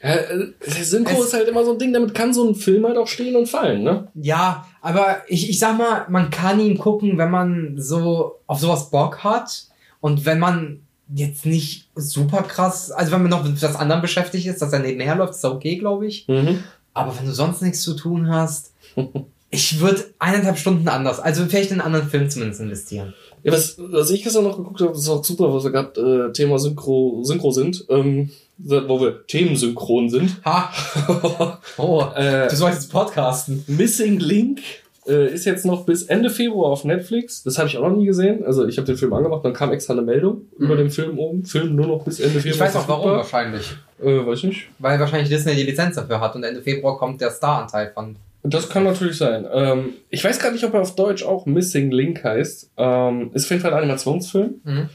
Ja, 0.03 0.15
äh, 0.17 0.53
Synchro 0.61 1.19
Es- 1.21 1.27
ist 1.29 1.33
halt 1.35 1.49
immer 1.49 1.65
so 1.65 1.73
ein 1.73 1.79
Ding, 1.79 1.93
damit 1.93 2.15
kann 2.15 2.35
so 2.35 2.47
ein 2.49 2.55
Film 2.55 2.85
halt 2.87 2.97
auch 2.99 3.07
stehen 3.09 3.37
und 3.37 3.49
fallen, 3.49 3.83
ne? 3.83 4.09
Ja, 4.15 4.67
aber 4.83 5.23
ich, 5.29 5.49
ich 5.49 5.59
sag 5.59 5.79
mal, 5.79 6.07
man 6.09 6.31
kann 6.31 6.61
ihn 6.61 6.77
gucken, 6.79 7.17
wenn 7.19 7.31
man 7.31 7.75
so 7.79 8.41
auf 8.47 8.59
sowas 8.61 8.91
Bock 8.91 9.25
hat 9.25 9.67
und 10.01 10.27
wenn 10.27 10.39
man 10.39 10.81
jetzt 11.15 11.47
nicht 11.47 11.89
super 11.95 12.43
krass, 12.43 12.91
also 12.91 13.13
wenn 13.13 13.23
man 13.23 13.31
noch 13.31 13.45
mit 13.45 13.61
was 13.63 13.77
anderem 13.77 14.03
beschäftigt 14.03 14.47
ist, 14.47 14.61
dass 14.61 14.73
er 14.73 14.81
nebenher 14.81 15.15
läuft, 15.17 15.35
ist 15.35 15.45
okay, 15.45 15.77
glaube 15.77 16.07
ich. 16.07 16.27
Mhm. 16.29 16.63
Aber 16.93 17.17
wenn 17.19 17.27
du 17.27 17.33
sonst 17.33 17.63
nichts 17.63 17.83
zu 17.83 17.95
tun 17.95 18.29
hast, 18.31 18.73
ich 19.55 19.81
würde 19.81 20.05
eineinhalb 20.19 20.59
Stunden 20.59 20.89
anders, 20.89 21.21
also 21.21 21.45
vielleicht 21.47 21.71
in 21.71 21.81
einen 21.81 21.87
anderen 21.87 22.09
Film 22.09 22.29
zumindest 22.29 22.61
investieren. 22.61 23.15
Ja, 23.43 23.53
was, 23.53 23.77
was 23.79 24.11
ich 24.11 24.23
gestern 24.23 24.45
noch 24.45 24.57
geguckt 24.57 24.81
habe, 24.81 24.93
das 24.93 25.03
ist 25.03 25.09
auch 25.09 25.25
super, 25.25 25.55
was 25.55 25.65
wir 25.65 25.71
gerade 25.71 26.29
äh, 26.29 26.33
Thema 26.33 26.59
Synchro, 26.59 27.23
Synchro 27.25 27.51
sind, 27.51 27.85
ähm, 27.89 28.31
wo 28.59 29.01
wir 29.01 29.27
themensynchron 29.27 30.09
sind. 30.09 30.45
Ha! 30.45 30.73
Oh, 31.77 32.05
äh, 32.15 32.49
du 32.49 32.57
sollst 32.57 32.83
jetzt 32.83 32.93
podcasten. 32.93 33.65
Missing 33.67 34.21
Link 34.21 34.61
äh, 35.07 35.33
ist 35.33 35.45
jetzt 35.45 35.67
noch 35.67 35.85
bis 35.85 36.05
Ende 36.05 36.31
Februar 36.31 36.71
auf 36.71 36.85
Netflix. 36.85 37.43
Das 37.43 37.59
habe 37.59 37.69
ich 37.69 37.77
auch 37.77 37.89
noch 37.89 37.97
nie 37.97 38.07
gesehen. 38.07 38.45
Also 38.45 38.67
ich 38.67 38.77
habe 38.79 38.87
den 38.87 38.97
Film 38.97 39.13
angemacht, 39.13 39.45
dann 39.45 39.53
kam 39.53 39.73
extra 39.73 39.93
eine 39.93 40.03
Meldung 40.03 40.43
über 40.59 40.77
den 40.77 40.91
Film 40.91 41.19
oben. 41.19 41.45
Film 41.45 41.75
nur 41.75 41.87
noch 41.87 42.05
bis 42.05 42.21
Ende 42.21 42.41
Februar. 42.41 42.55
Ich 42.69 42.75
weiß 42.75 42.77
auch 42.77 42.89
warum 42.89 43.11
wahrscheinlich. 43.13 43.73
Äh, 44.01 44.25
weiß 44.25 44.45
nicht. 44.45 44.69
Weil 44.79 44.99
wahrscheinlich 45.01 45.29
Disney 45.29 45.55
die 45.55 45.65
Lizenz 45.65 45.97
dafür 45.97 46.21
hat 46.21 46.35
und 46.35 46.45
Ende 46.45 46.63
Februar 46.63 46.97
kommt 46.97 47.21
der 47.21 47.31
Star-Anteil 47.31 47.91
von. 47.93 48.17
Das 48.47 48.69
kann 48.69 48.85
natürlich 48.85 49.17
sein. 49.17 49.47
Ähm, 49.51 49.95
ich 50.11 50.23
weiß 50.23 50.39
gar 50.39 50.53
nicht, 50.53 50.63
ob 50.65 50.75
er 50.75 50.83
auf 50.83 50.95
Deutsch 50.95 51.25
auch 51.25 51.47
Missing 51.47 51.91
Link 51.91 52.23
heißt. 52.23 52.73
Ähm, 52.77 53.31
ist 53.33 53.45
auf 53.47 53.51
jeden 53.51 53.63
Fall 53.63 53.73
ein 53.73 53.79
Animationsfilm. 53.79 54.61
Mhm. 54.65 54.89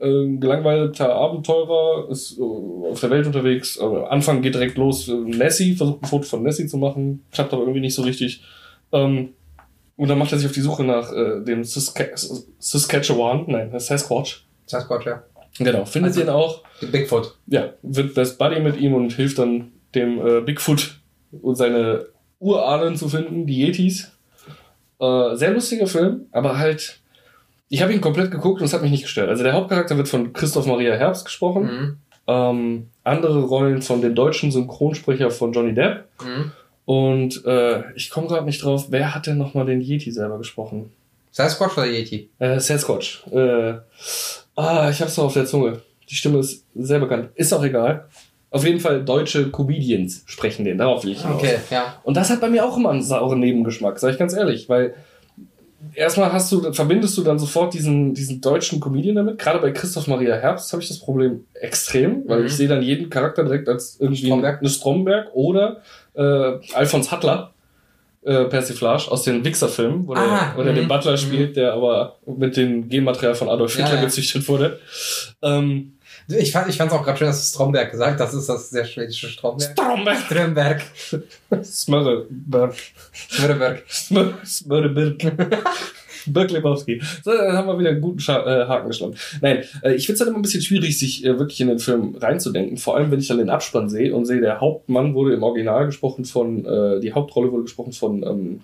äh, 0.00 0.36
gelangweilter 0.38 1.12
Abenteurer, 1.14 2.08
ist 2.10 2.38
äh, 2.38 2.42
auf 2.42 3.00
der 3.00 3.10
Welt 3.10 3.26
unterwegs. 3.26 3.78
Also, 3.78 4.04
Anfang 4.04 4.42
geht 4.42 4.54
direkt 4.54 4.76
los. 4.78 5.08
Äh, 5.08 5.12
Nessie 5.14 5.74
versucht 5.74 6.02
ein 6.02 6.06
Foto 6.08 6.24
von 6.24 6.42
Nessie 6.42 6.66
zu 6.66 6.76
machen, 6.78 7.24
klappt 7.32 7.52
aber 7.54 7.62
irgendwie 7.62 7.80
nicht 7.80 7.94
so 7.94 8.02
richtig. 8.02 8.42
Ähm, 8.92 9.30
und 9.96 10.08
dann 10.08 10.18
macht 10.18 10.32
er 10.32 10.38
sich 10.38 10.46
auf 10.46 10.54
die 10.54 10.60
Suche 10.62 10.84
nach 10.84 11.12
äh, 11.12 11.42
dem 11.44 11.64
Saska 11.64 12.04
Saskatchewan, 12.58 13.44
nein, 13.46 13.70
Sasquatch. 13.78 14.46
Sasquatch, 14.66 15.06
ja. 15.06 15.22
Genau, 15.58 15.84
findet 15.84 16.12
Also- 16.12 16.20
ihn 16.22 16.28
auch. 16.28 16.62
Bigfoot. 16.92 17.36
Ja, 17.46 17.70
wird 17.82 18.14
Best 18.14 18.38
Buddy 18.38 18.60
mit 18.60 18.78
ihm 18.78 18.94
und 18.94 19.12
hilft 19.12 19.38
dann 19.38 19.72
dem 19.94 20.24
äh, 20.26 20.40
Bigfoot 20.40 21.00
und 21.42 21.54
seine 21.56 22.06
Urahnen 22.40 22.96
zu 22.96 23.08
finden, 23.08 23.46
die 23.46 23.64
Yetis. 23.64 24.10
Äh, 24.98 25.36
sehr 25.36 25.52
lustiger 25.52 25.86
Film, 25.86 26.26
aber 26.32 26.58
halt. 26.58 26.98
Ich 27.68 27.82
habe 27.82 27.92
ihn 27.92 28.00
komplett 28.00 28.32
geguckt 28.32 28.60
und 28.60 28.66
es 28.66 28.72
hat 28.72 28.82
mich 28.82 28.90
nicht 28.90 29.04
gestört. 29.04 29.28
Also 29.28 29.44
der 29.44 29.52
Hauptcharakter 29.52 29.96
wird 29.96 30.08
von 30.08 30.32
Christoph 30.32 30.66
Maria 30.66 30.94
Herbst 30.94 31.24
gesprochen. 31.24 31.62
Mhm. 31.62 31.96
Ähm, 32.26 32.86
andere 33.04 33.42
Rollen 33.42 33.80
von 33.80 34.00
dem 34.02 34.16
deutschen 34.16 34.50
Synchronsprecher 34.50 35.30
von 35.30 35.52
Johnny 35.52 35.72
Depp. 35.72 36.06
Mhm. 36.20 36.50
Und 36.84 37.44
äh, 37.44 37.84
ich 37.94 38.10
komme 38.10 38.26
gerade 38.26 38.44
nicht 38.44 38.64
drauf, 38.64 38.86
wer 38.90 39.14
hat 39.14 39.28
denn 39.28 39.38
nochmal 39.38 39.66
den 39.66 39.80
Yeti 39.80 40.10
selber 40.10 40.38
gesprochen? 40.38 40.90
Sasquatch 41.30 41.78
oder 41.78 41.86
Yeti? 41.86 42.28
Äh, 42.40 42.58
Sasquatch. 42.58 43.24
Äh, 43.30 43.74
ah, 44.56 44.90
ich 44.90 45.00
hab's 45.00 45.16
noch 45.16 45.26
auf 45.26 45.34
der 45.34 45.46
Zunge. 45.46 45.80
Die 46.08 46.16
Stimme 46.16 46.40
ist 46.40 46.64
sehr 46.74 46.98
bekannt. 46.98 47.28
Ist 47.36 47.52
auch 47.52 47.62
egal. 47.62 48.08
Auf 48.50 48.64
jeden 48.64 48.80
Fall 48.80 49.04
deutsche 49.04 49.50
Comedians 49.50 50.22
sprechen 50.26 50.64
den, 50.64 50.78
darauf 50.78 51.04
will 51.04 51.12
ich 51.12 51.22
hinaus. 51.22 51.36
Okay, 51.42 51.56
ja. 51.70 51.94
Und 52.02 52.16
das 52.16 52.30
hat 52.30 52.40
bei 52.40 52.48
mir 52.50 52.64
auch 52.64 52.76
immer 52.76 52.90
einen 52.90 53.02
sauren 53.02 53.38
Nebengeschmack, 53.40 53.98
sag 53.98 54.10
ich 54.12 54.18
ganz 54.18 54.34
ehrlich, 54.34 54.68
weil 54.68 54.94
erstmal 55.94 56.32
hast 56.32 56.50
du, 56.52 56.72
verbindest 56.72 57.16
du 57.16 57.22
dann 57.22 57.38
sofort 57.38 57.72
diesen, 57.74 58.12
diesen 58.14 58.40
deutschen 58.40 58.80
Comedian 58.80 59.16
damit. 59.16 59.38
Gerade 59.38 59.60
bei 59.60 59.70
Christoph 59.70 60.06
Maria 60.08 60.34
Herbst 60.36 60.72
habe 60.72 60.82
ich 60.82 60.88
das 60.88 60.98
Problem 60.98 61.44
extrem, 61.54 62.28
weil 62.28 62.40
Mhm. 62.40 62.46
ich 62.46 62.52
sehe 62.56 62.68
dann 62.68 62.82
jeden 62.82 63.08
Charakter 63.08 63.44
direkt 63.44 63.68
als 63.68 63.96
irgendwie 64.00 64.26
Stromberg. 64.26 64.60
eine 64.60 64.68
Stromberg 64.68 65.28
oder 65.34 65.80
äh, 66.14 66.58
Alfons 66.74 67.10
Hattler. 67.10 67.52
Äh, 68.22 68.44
Persiflage 68.44 69.10
aus 69.10 69.22
den 69.22 69.42
Wichser-Filmen, 69.46 70.06
wo, 70.06 70.12
Ah, 70.12 70.16
der, 70.50 70.52
wo 70.58 70.62
der 70.62 70.74
den 70.74 70.84
mhm, 70.84 70.88
Butler 70.88 71.12
mhm. 71.12 71.16
spielt, 71.16 71.56
der 71.56 71.72
aber 71.72 72.16
mit 72.26 72.54
dem 72.54 72.86
Genmaterial 72.90 73.34
von 73.34 73.48
Adolf 73.48 73.78
Ja, 73.78 73.86
Hitler 73.86 74.00
ja. 74.00 74.04
gezüchtet 74.04 74.46
wurde. 74.46 74.78
Ähm, 75.40 75.94
Ich 76.38 76.52
fand 76.52 76.68
es 76.68 76.74
ich 76.76 76.80
auch 76.80 77.04
gerade 77.04 77.18
schön, 77.18 77.26
dass 77.28 77.40
du 77.50 77.54
Stromberg 77.54 77.90
gesagt 77.90 78.20
hast. 78.20 78.32
Das 78.32 78.40
ist 78.40 78.48
das 78.48 78.70
sehr 78.70 78.84
schwedische 78.84 79.28
Stromberg. 79.28 79.72
Stromberg. 79.72 80.18
Strömberg. 80.18 80.82
Smörreberg. 81.64 82.74
Strömberg. 83.12 83.82
Smör- 83.88 84.34
Smörreberg. 84.46 85.18
Berg 86.26 86.50
Lebowski. 86.50 87.00
So, 87.24 87.30
dann 87.32 87.56
haben 87.56 87.66
wir 87.66 87.78
wieder 87.78 87.90
einen 87.90 88.00
guten 88.02 88.20
Scha 88.20 88.40
äh, 88.44 88.66
Haken 88.68 88.88
geschlagen. 88.88 89.14
Nein, 89.40 89.64
äh, 89.82 89.94
ich 89.94 90.04
finde 90.04 90.14
es 90.16 90.20
halt 90.20 90.28
immer 90.28 90.38
ein 90.38 90.42
bisschen 90.42 90.60
schwierig, 90.60 90.98
sich 90.98 91.24
äh, 91.24 91.38
wirklich 91.38 91.60
in 91.62 91.68
den 91.68 91.78
Film 91.78 92.14
reinzudenken. 92.20 92.76
Vor 92.76 92.96
allem, 92.96 93.10
wenn 93.10 93.20
ich 93.20 93.28
dann 93.28 93.38
den 93.38 93.48
Abspann 93.48 93.88
sehe 93.88 94.14
und 94.14 94.26
sehe, 94.26 94.40
der 94.40 94.60
Hauptmann 94.60 95.14
wurde 95.14 95.32
im 95.32 95.42
Original 95.42 95.86
gesprochen 95.86 96.26
von, 96.26 96.66
äh, 96.66 97.00
die 97.00 97.14
Hauptrolle 97.14 97.50
wurde 97.50 97.62
gesprochen 97.64 97.92
von 97.92 98.22
ähm, 98.22 98.60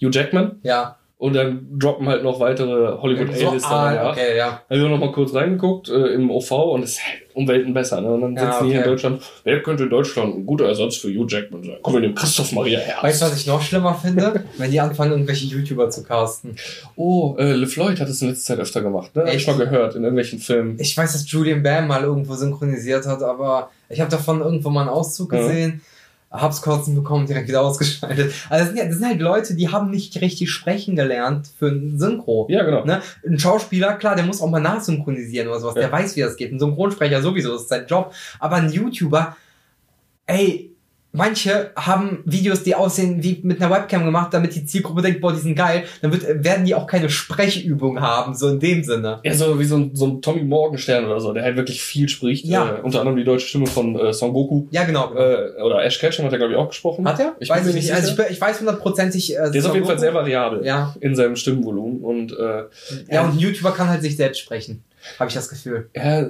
Hugh 0.00 0.10
Jackman. 0.10 0.60
Ja. 0.62 0.96
Und 1.22 1.34
dann 1.34 1.78
droppen 1.78 2.08
halt 2.08 2.24
noch 2.24 2.40
weitere 2.40 3.00
hollywood 3.00 3.36
So, 3.36 3.50
A-Lister 3.50 3.70
ah, 3.70 4.10
okay, 4.10 4.36
ja. 4.36 4.60
Habe 4.68 4.76
ich 4.76 4.82
auch 4.82 4.88
noch 4.88 4.98
mal 4.98 5.12
kurz 5.12 5.32
reingeguckt 5.32 5.88
äh, 5.88 6.14
im 6.14 6.32
OV 6.32 6.50
und 6.50 6.82
es 6.82 6.94
ist 6.94 7.06
halt 7.06 7.22
um 7.34 7.46
Welten 7.46 7.72
besser. 7.72 8.00
Ne? 8.00 8.08
Und 8.08 8.22
dann 8.22 8.34
Ja, 8.34 8.50
sitzen 8.50 8.64
die 8.64 8.70
hier 8.70 8.78
in 8.78 8.80
okay. 8.80 8.90
Deutschland. 8.90 9.22
Wer 9.44 9.62
könnte 9.62 9.84
in 9.84 9.90
Deutschland 9.90 10.34
ein 10.34 10.44
guter 10.44 10.64
Ersatz 10.64 10.96
für 10.96 11.06
Hugh 11.14 11.28
Jackman 11.28 11.62
sein? 11.62 11.76
Kommen 11.80 11.98
wir 11.98 12.00
dem 12.08 12.16
Christoph 12.16 12.50
Maria 12.50 12.80
Herbst. 12.80 13.04
Weißt 13.04 13.22
du, 13.22 13.26
was 13.26 13.36
ich 13.36 13.46
noch 13.46 13.62
schlimmer 13.62 13.94
finde? 13.94 14.42
Wenn 14.58 14.72
die 14.72 14.80
anfangen, 14.80 15.12
irgendwelche 15.12 15.46
YouTuber 15.46 15.90
zu 15.90 16.02
casten. 16.02 16.56
Oh, 16.96 17.36
äh, 17.38 17.52
LeFloid 17.52 18.00
hat 18.00 18.08
es 18.08 18.20
in 18.20 18.30
letzter 18.30 18.54
Zeit 18.54 18.58
öfter 18.58 18.80
gemacht. 18.80 19.14
Ne? 19.14 19.22
Hab 19.22 19.32
ich 19.32 19.46
mal 19.46 19.56
gehört 19.56 19.94
in 19.94 20.02
irgendwelchen 20.02 20.40
Filmen. 20.40 20.76
Ich 20.80 20.96
weiß, 20.96 21.12
dass 21.12 21.30
Julian 21.30 21.62
Bam 21.62 21.86
mal 21.86 22.02
irgendwo 22.02 22.34
synchronisiert 22.34 23.06
hat, 23.06 23.22
aber 23.22 23.70
ich 23.88 24.00
habe 24.00 24.10
davon 24.10 24.40
irgendwo 24.40 24.70
mal 24.70 24.80
einen 24.80 24.90
Auszug 24.90 25.32
Ja. 25.32 25.46
Hab's 26.32 26.62
Kotzen 26.62 26.94
bekommen, 26.94 27.26
direkt 27.26 27.48
wieder 27.48 27.60
ausgeschaltet. 27.60 28.32
Also 28.48 28.64
das 28.64 28.68
sind, 28.68 28.78
ja, 28.78 28.86
das 28.86 28.96
sind 28.96 29.06
halt 29.06 29.20
Leute, 29.20 29.54
die 29.54 29.68
haben 29.68 29.90
nicht 29.90 30.20
richtig 30.20 30.50
sprechen 30.50 30.96
gelernt 30.96 31.48
für 31.58 31.68
ein 31.68 31.98
Synchro. 31.98 32.46
Ja, 32.48 32.64
genau. 32.64 32.84
Ne? 32.84 33.02
Ein 33.26 33.38
Schauspieler, 33.38 33.94
klar, 33.94 34.16
der 34.16 34.24
muss 34.24 34.40
auch 34.40 34.48
mal 34.48 34.60
nachsynchronisieren 34.60 35.48
oder 35.48 35.60
sowas. 35.60 35.74
Ja. 35.74 35.82
Der 35.82 35.92
weiß, 35.92 36.16
wie 36.16 36.20
das 36.20 36.36
geht. 36.36 36.50
Ein 36.50 36.58
Synchronsprecher 36.58 37.20
sowieso, 37.20 37.52
das 37.52 37.62
ist 37.62 37.68
sein 37.68 37.86
Job. 37.86 38.14
Aber 38.38 38.56
ein 38.56 38.72
YouTuber, 38.72 39.36
ey, 40.26 40.71
manche 41.12 41.70
haben 41.76 42.22
Videos, 42.24 42.62
die 42.62 42.74
aussehen 42.74 43.22
wie 43.22 43.40
mit 43.42 43.62
einer 43.62 43.72
Webcam 43.74 44.04
gemacht, 44.04 44.32
damit 44.34 44.54
die 44.54 44.64
Zielgruppe 44.64 45.02
denkt, 45.02 45.20
boah, 45.20 45.32
die 45.32 45.38
sind 45.40 45.54
geil. 45.54 45.84
Dann 46.00 46.12
wird, 46.12 46.44
werden 46.44 46.64
die 46.64 46.74
auch 46.74 46.86
keine 46.86 47.10
Sprechübung 47.10 48.00
haben, 48.00 48.34
so 48.34 48.48
in 48.48 48.58
dem 48.60 48.82
Sinne. 48.82 49.20
Ja, 49.22 49.34
so 49.34 49.58
wie 49.60 49.64
so 49.64 49.76
ein, 49.76 49.90
so 49.94 50.06
ein 50.06 50.22
Tommy 50.22 50.42
Morgenstern 50.42 51.04
oder 51.04 51.20
so, 51.20 51.32
der 51.32 51.42
halt 51.44 51.56
wirklich 51.56 51.82
viel 51.82 52.08
spricht. 52.08 52.44
Ja. 52.46 52.76
Äh, 52.78 52.80
unter 52.80 53.00
anderem 53.00 53.16
die 53.18 53.24
deutsche 53.24 53.46
Stimme 53.46 53.66
von 53.66 53.94
äh, 53.98 54.12
Son 54.12 54.32
Goku. 54.32 54.66
Ja, 54.70 54.84
genau. 54.84 55.14
Äh, 55.14 55.60
oder 55.62 55.84
Ash 55.84 55.98
Ketchum 55.98 56.24
hat 56.24 56.32
er, 56.32 56.38
glaube 56.38 56.52
ich, 56.54 56.58
auch 56.58 56.68
gesprochen. 56.68 57.06
Hat 57.06 57.20
er? 57.20 57.36
Ich 57.40 57.48
weiß 57.50 57.64
nicht 57.66 57.74
nicht. 57.74 57.92
Also 57.92 58.08
ich, 58.10 58.16
sicher. 58.16 58.30
ich 58.30 58.40
weiß 58.40 58.60
hundertprozentig. 58.60 59.34
Äh, 59.36 59.50
Der 59.50 59.54
ist 59.54 59.66
auf 59.66 59.74
jeden 59.74 59.86
Fall 59.86 59.98
sehr 59.98 60.14
variabel 60.14 60.64
Ja. 60.64 60.94
in 61.00 61.14
seinem 61.14 61.36
Stimmvolumen. 61.36 62.00
Und 62.02 62.32
äh, 62.32 62.64
Ja, 63.10 63.22
und 63.24 63.34
ein 63.34 63.38
YouTuber 63.38 63.72
kann 63.72 63.88
halt 63.88 64.02
sich 64.02 64.16
selbst 64.16 64.38
sprechen. 64.40 64.82
Habe 65.18 65.28
ich 65.28 65.34
das 65.34 65.48
Gefühl. 65.48 65.90
ja, 65.96 66.26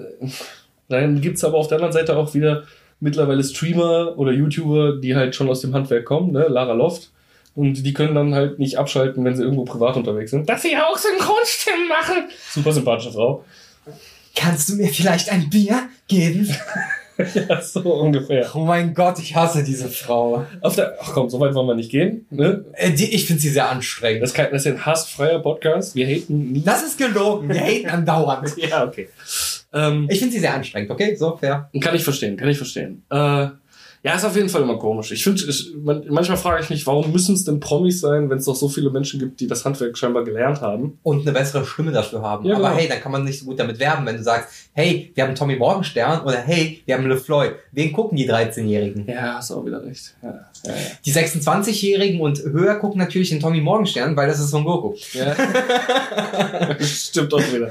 dann 0.88 1.20
gibt's 1.20 1.44
aber 1.44 1.56
auf 1.56 1.68
der 1.68 1.76
anderen 1.76 1.92
Seite 1.92 2.16
auch 2.16 2.34
wieder 2.34 2.64
mittlerweile 3.02 3.42
Streamer 3.42 4.16
oder 4.16 4.32
YouTuber, 4.32 4.96
die 4.96 5.14
halt 5.14 5.34
schon 5.34 5.50
aus 5.50 5.60
dem 5.60 5.74
Handwerk 5.74 6.04
kommen, 6.04 6.32
ne? 6.32 6.46
Lara 6.48 6.72
Loft. 6.72 7.10
Und 7.54 7.84
die 7.84 7.92
können 7.92 8.14
dann 8.14 8.34
halt 8.34 8.58
nicht 8.58 8.78
abschalten, 8.78 9.24
wenn 9.24 9.36
sie 9.36 9.42
irgendwo 9.42 9.64
privat 9.64 9.96
unterwegs 9.96 10.30
sind. 10.30 10.48
Dass 10.48 10.62
sie 10.62 10.74
auch 10.76 10.96
Synchronstimmen 10.96 11.86
machen. 11.86 12.24
Super 12.50 12.72
sympathische 12.72 13.12
Frau. 13.12 13.44
Kannst 14.34 14.70
du 14.70 14.76
mir 14.76 14.88
vielleicht 14.88 15.30
ein 15.30 15.50
Bier 15.50 15.82
geben? 16.08 16.48
ja, 17.34 17.60
so 17.60 17.80
ungefähr. 17.80 18.50
Oh 18.54 18.60
mein 18.60 18.94
Gott, 18.94 19.18
ich 19.18 19.36
hasse 19.36 19.62
diese 19.62 19.88
Frau. 19.88 20.46
Auf 20.62 20.76
der, 20.76 20.96
ach 20.98 21.12
komm, 21.12 21.28
so 21.28 21.38
weit 21.40 21.54
wollen 21.54 21.66
wir 21.66 21.74
nicht 21.74 21.90
gehen. 21.90 22.26
Ne? 22.30 22.64
Äh, 22.72 22.92
die, 22.92 23.14
ich 23.14 23.26
finde 23.26 23.42
sie 23.42 23.50
sehr 23.50 23.68
anstrengend. 23.68 24.22
Das, 24.22 24.30
ist 24.30 24.36
kein, 24.36 24.50
das 24.50 24.64
ist 24.64 24.72
ein 24.72 24.86
hassfreier 24.86 25.40
Podcast. 25.40 25.94
Wir 25.94 26.06
haten 26.06 26.52
nie. 26.52 26.62
Das 26.62 26.82
ist 26.82 26.96
gelogen. 26.96 27.50
Wir 27.50 27.60
haten 27.60 27.90
andauernd. 27.90 28.56
Ja, 28.56 28.84
okay. 28.84 29.08
Ähm, 29.72 30.06
Ich 30.10 30.18
finde 30.18 30.34
sie 30.34 30.40
sehr 30.40 30.54
anstrengend, 30.54 30.90
okay? 30.90 31.14
So, 31.16 31.36
fair. 31.36 31.70
kann 31.80 31.94
ich 31.94 32.04
verstehen, 32.04 32.36
kann 32.36 32.48
ich 32.48 32.56
verstehen. 32.58 33.02
Äh, 33.10 33.48
ja, 34.04 34.16
ist 34.16 34.24
auf 34.24 34.34
jeden 34.34 34.48
Fall 34.48 34.62
immer 34.62 34.78
komisch. 34.78 35.12
Ich 35.12 35.22
finde, 35.22 35.44
man, 35.80 36.02
manchmal 36.08 36.36
frage 36.36 36.62
ich 36.64 36.70
mich, 36.70 36.84
warum 36.88 37.12
müssen 37.12 37.36
es 37.36 37.44
denn 37.44 37.60
Promis 37.60 38.00
sein, 38.00 38.28
wenn 38.30 38.38
es 38.38 38.46
doch 38.46 38.56
so 38.56 38.68
viele 38.68 38.90
Menschen 38.90 39.20
gibt, 39.20 39.38
die 39.38 39.46
das 39.46 39.64
Handwerk 39.64 39.96
scheinbar 39.96 40.24
gelernt 40.24 40.60
haben? 40.60 40.98
Und 41.04 41.20
eine 41.22 41.30
bessere 41.30 41.64
Stimme 41.64 41.92
dafür 41.92 42.20
haben. 42.20 42.44
Ja, 42.44 42.56
Aber 42.56 42.64
genau. 42.70 42.76
hey, 42.80 42.88
dann 42.88 43.00
kann 43.00 43.12
man 43.12 43.22
nicht 43.22 43.38
so 43.38 43.44
gut 43.46 43.60
damit 43.60 43.78
werben, 43.78 44.04
wenn 44.04 44.16
du 44.16 44.22
sagst, 44.24 44.61
hey, 44.74 45.10
wir 45.14 45.24
haben 45.24 45.34
Tommy 45.34 45.56
Morgenstern 45.56 46.22
oder 46.22 46.38
hey, 46.38 46.82
wir 46.86 46.94
haben 46.96 47.06
LeFloid. 47.06 47.54
Wen 47.72 47.92
gucken 47.92 48.16
die 48.16 48.28
13-Jährigen? 48.30 49.06
Ja, 49.06 49.34
hast 49.34 49.50
auch 49.50 49.64
wieder 49.66 49.84
recht. 49.84 50.14
Ja, 50.22 50.46
ja, 50.64 50.72
Die 51.04 51.12
26-Jährigen 51.12 52.20
und 52.20 52.38
höher 52.42 52.76
gucken 52.76 52.98
natürlich 52.98 53.30
den 53.30 53.40
Tommy 53.40 53.60
Morgenstern, 53.60 54.16
weil 54.16 54.28
das 54.28 54.40
ist 54.40 54.50
Son 54.50 54.64
Goku. 54.64 54.94
ja. 55.12 55.26
ja. 55.36 56.76
Stimmt 56.80 57.34
auch 57.34 57.40
wieder. 57.52 57.70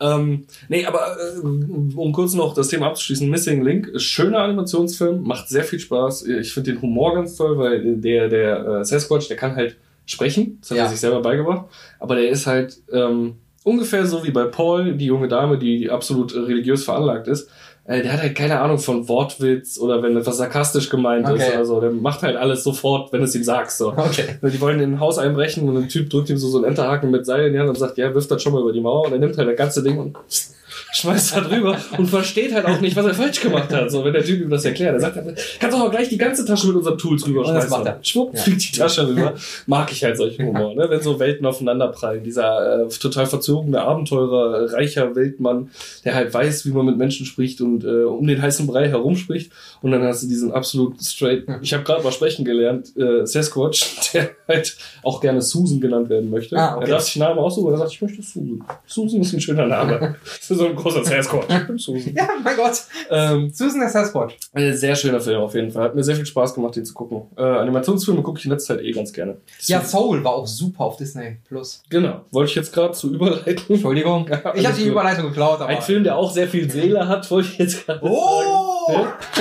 Ähm, 0.00 0.46
nee, 0.68 0.84
aber 0.86 1.16
äh, 1.18 1.40
um 1.40 2.12
kurz 2.12 2.34
noch 2.34 2.54
das 2.54 2.68
Thema 2.68 2.86
abzuschließen, 2.88 3.28
Missing 3.28 3.62
Link, 3.64 3.88
ist 3.88 4.04
schöner 4.04 4.38
Animationsfilm, 4.40 5.22
macht 5.22 5.48
sehr 5.48 5.64
viel 5.64 5.80
Spaß. 5.80 6.26
Ich 6.26 6.52
finde 6.52 6.72
den 6.72 6.82
Humor 6.82 7.14
ganz 7.14 7.36
toll, 7.36 7.58
weil 7.58 7.96
der, 7.96 8.28
der 8.28 8.66
äh, 8.80 8.84
Sasquatch, 8.84 9.28
der 9.28 9.36
kann 9.36 9.56
halt 9.56 9.76
sprechen, 10.06 10.58
das 10.60 10.70
hat 10.70 10.78
Ja. 10.78 10.84
er 10.84 10.90
sich 10.90 11.00
selber 11.00 11.20
beigebracht, 11.20 11.66
aber 12.00 12.14
der 12.14 12.30
ist 12.30 12.46
halt 12.46 12.78
ähm, 12.92 13.34
ungefähr 13.68 14.06
so 14.06 14.24
wie 14.24 14.30
bei 14.30 14.44
Paul, 14.44 14.94
die 14.94 15.06
junge 15.06 15.28
Dame, 15.28 15.58
die 15.58 15.90
absolut 15.90 16.34
religiös 16.34 16.84
veranlagt 16.84 17.28
ist. 17.28 17.48
Äh, 17.84 18.02
der 18.02 18.12
hat 18.12 18.20
halt 18.22 18.34
keine 18.34 18.60
Ahnung 18.60 18.78
von 18.78 19.08
Wortwitz 19.08 19.78
oder 19.78 20.02
wenn 20.02 20.16
etwas 20.16 20.36
sarkastisch 20.36 20.90
gemeint 20.90 21.26
ist 21.28 21.34
Okay. 21.42 21.54
oder 21.54 21.64
so. 21.64 21.80
Der 21.80 21.90
macht 21.90 22.22
halt 22.22 22.36
alles 22.36 22.62
sofort, 22.62 23.12
wenn 23.12 23.20
du 23.20 23.24
es 23.26 23.34
ihm 23.34 23.44
sagst. 23.44 23.78
So. 23.78 23.88
Okay. 23.96 24.36
Die 24.42 24.60
wollen 24.60 24.80
in 24.80 24.94
ein 24.94 25.00
Haus 25.00 25.18
einbrechen 25.18 25.68
und 25.68 25.76
ein 25.76 25.88
Typ 25.88 26.10
drückt 26.10 26.28
ihm 26.28 26.36
so, 26.36 26.48
so 26.48 26.58
einen 26.58 26.66
Enterhaken 26.66 27.10
mit 27.10 27.24
Seil 27.24 27.46
in 27.46 27.52
die 27.54 27.58
Hand 27.58 27.68
und 27.70 27.78
sagt, 27.78 27.96
ja, 27.98 28.12
wirft 28.14 28.30
das 28.30 28.42
schon 28.42 28.52
mal 28.52 28.60
über 28.62 28.72
die 28.72 28.80
Mauer 28.80 29.06
und 29.06 29.12
er 29.12 29.18
nimmt 29.18 29.38
halt 29.38 29.48
das 29.48 29.56
ganze 29.56 29.82
Ding 29.82 29.98
und 29.98 30.16
schmeißt 30.92 31.36
da 31.36 31.40
drüber 31.42 31.76
und 31.96 32.06
versteht 32.06 32.52
halt 32.54 32.66
auch 32.66 32.80
nicht, 32.80 32.96
was 32.96 33.06
er 33.06 33.14
falsch 33.14 33.40
gemacht 33.40 33.72
hat. 33.72 33.90
So, 33.90 34.04
wenn 34.04 34.12
der 34.12 34.24
Typ 34.24 34.40
ihm 34.40 34.50
das 34.50 34.64
erklärt, 34.64 34.94
er 34.94 35.00
sagt, 35.00 35.16
kannst 35.60 35.76
doch 35.76 35.84
auch 35.84 35.90
gleich 35.90 36.08
die 36.08 36.18
ganze 36.18 36.44
Tasche 36.44 36.68
mit 36.68 36.76
unseren 36.76 36.98
Tools 36.98 37.26
rüber 37.26 37.44
Und 37.46 37.54
das 37.54 37.66
schmeißen. 37.68 37.92
Schwupp, 38.02 38.34
Ja. 38.34 38.40
fliegt 38.42 38.72
die 38.74 38.78
Tasche 38.78 39.06
rüber. 39.08 39.34
Mag 39.66 39.90
ich 39.92 40.02
halt 40.04 40.16
solchen 40.16 40.46
Humor, 40.46 40.74
ne? 40.74 40.86
Wenn 40.88 41.00
so 41.02 41.18
Welten 41.20 41.46
aufeinanderprallen. 41.46 42.22
Dieser 42.24 42.84
äh, 42.84 42.88
total 42.88 43.26
verzogene 43.26 43.80
Abenteurer, 43.80 44.72
reicher 44.72 45.14
Weltmann, 45.14 45.70
der 46.04 46.14
halt 46.14 46.32
weiß, 46.32 46.66
wie 46.66 46.70
man 46.70 46.86
mit 46.86 46.96
Menschen 46.96 47.26
spricht 47.26 47.60
und 47.60 47.84
äh, 47.84 48.04
um 48.04 48.26
den 48.26 48.40
heißen 48.40 48.66
Brei 48.66 48.88
herumspricht. 48.88 49.52
Und 49.82 49.92
dann 49.92 50.02
hast 50.02 50.22
du 50.22 50.26
diesen 50.28 50.52
absolut 50.52 51.02
straight, 51.02 51.44
ich 51.62 51.72
habe 51.74 51.84
gerade 51.84 52.02
mal 52.02 52.12
sprechen 52.12 52.44
gelernt, 52.44 52.96
äh, 52.96 53.26
Sasquatch, 53.26 54.10
der 54.14 54.30
halt 54.46 54.76
auch 55.02 55.20
gerne 55.20 55.40
Susan 55.42 55.80
genannt 55.80 56.08
werden 56.08 56.30
möchte. 56.30 56.56
Ah, 56.56 56.76
okay. 56.76 56.84
Er 56.86 56.90
darf 56.92 57.02
sich 57.02 57.16
Namen 57.16 57.38
aussuchen 57.38 57.66
und 57.68 57.72
er 57.74 57.78
sagt, 57.78 57.92
ich 57.92 58.02
möchte 58.02 58.22
Susan. 58.22 58.64
Susan 58.86 59.20
ist 59.20 59.32
ein 59.32 59.40
schöner 59.40 59.66
Name. 59.66 60.16
so 60.40 60.67
ein 60.70 60.76
großer 60.76 61.04
Sasquatch. 61.04 61.46
Ich 61.48 61.66
bin 61.66 61.78
Susan. 61.78 62.14
Ja, 62.14 62.28
mein 62.42 62.56
Gott. 62.56 62.82
Ähm, 63.10 63.50
Susan 63.52 63.80
der 63.80 63.88
Sasquatch. 63.88 64.36
ein 64.52 64.76
sehr 64.76 64.94
schöner 64.96 65.20
Film 65.20 65.40
auf 65.40 65.54
jeden 65.54 65.70
Fall. 65.70 65.84
Hat 65.84 65.94
mir 65.94 66.04
sehr 66.04 66.16
viel 66.16 66.26
Spaß 66.26 66.54
gemacht, 66.54 66.76
den 66.76 66.84
zu 66.84 66.94
gucken. 66.94 67.22
Äh, 67.36 67.42
Animationsfilme 67.42 68.22
gucke 68.22 68.38
ich 68.38 68.44
in 68.44 68.50
letzter 68.52 68.76
Zeit 68.76 68.84
eh 68.84 68.92
ganz 68.92 69.12
gerne. 69.12 69.38
Ja, 69.62 69.82
Soul 69.82 70.22
war 70.24 70.32
auch 70.32 70.46
super 70.46 70.84
auf 70.84 70.96
Disney 70.96 71.38
Plus. 71.46 71.82
Genau. 71.90 72.22
Wollte 72.30 72.50
ich 72.50 72.56
jetzt 72.56 72.72
gerade 72.72 72.92
zu 72.94 73.12
überleiten. 73.12 73.62
Entschuldigung. 73.68 74.26
Ja, 74.44 74.54
Ich 74.54 74.66
habe 74.66 74.76
die. 74.76 74.86
Überleitung 74.88 75.26
geklaut, 75.28 75.60
aber. 75.60 75.66
Ein 75.68 75.82
Film, 75.82 76.04
der 76.04 76.16
auch 76.16 76.30
sehr 76.30 76.48
viel 76.48 76.70
Seele 76.70 77.08
hat, 77.08 77.30
wollte 77.30 77.48
ich 77.48 77.58
jetzt 77.58 77.86
gerade 77.86 78.00
Oh! 78.02 78.40
sagen. 78.40 78.67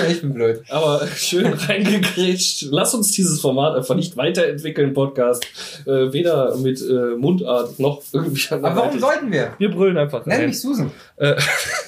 Ich 0.10 0.22
bin 0.22 0.34
blöd. 0.34 0.64
Aber 0.70 1.08
schön 1.16 1.54
reingegrätscht. 1.54 2.68
Lass 2.70 2.94
uns 2.94 3.12
dieses 3.12 3.40
Format 3.42 3.76
einfach 3.76 3.96
nicht 3.96 4.18
weiterentwickeln, 4.18 4.94
Podcast. 4.94 5.46
Äh, 5.86 6.12
weder 6.14 6.56
mit 6.58 6.82
äh, 6.82 7.16
Mundart 7.18 7.80
noch 7.80 8.02
irgendwie 8.12 8.42
Aber 8.52 8.76
warum 8.76 9.00
sollten 9.00 9.32
wir? 9.32 9.54
Wir 9.58 9.72
brüllen 9.72 9.98
einfach 9.98 10.26
Nenn 10.26 10.40
rein. 10.40 10.50
mich 10.50 10.62
Susan. 10.62 10.92
Äh, 11.18 11.36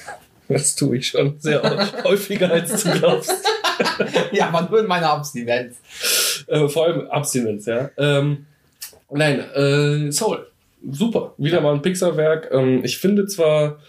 das 0.48 0.76
tue 0.76 0.98
ich 0.98 1.08
schon 1.10 1.36
sehr 1.40 1.62
häufiger, 2.04 2.50
als 2.52 2.84
du 2.84 2.92
glaubst. 2.92 3.32
Ja, 4.34 4.50
aber 4.50 4.68
nur 4.70 4.82
in 4.82 4.88
meiner 4.88 5.10
Abstinenz. 5.10 5.78
Äh, 6.48 6.68
vor 6.68 6.86
allem 6.86 7.08
Abstinenz, 7.10 7.66
ja. 7.66 7.90
Ähm, 7.98 8.46
nein, 9.10 9.40
äh, 9.56 10.12
Soul. 10.12 10.46
Super. 10.92 11.34
Wieder 11.38 11.62
mal 11.62 11.76
ein 11.76 11.82
Pixar-Werk. 11.82 12.50
Ähm, 12.52 12.84
ich 12.84 12.98
finde 12.98 13.26
zwar, 13.28 13.80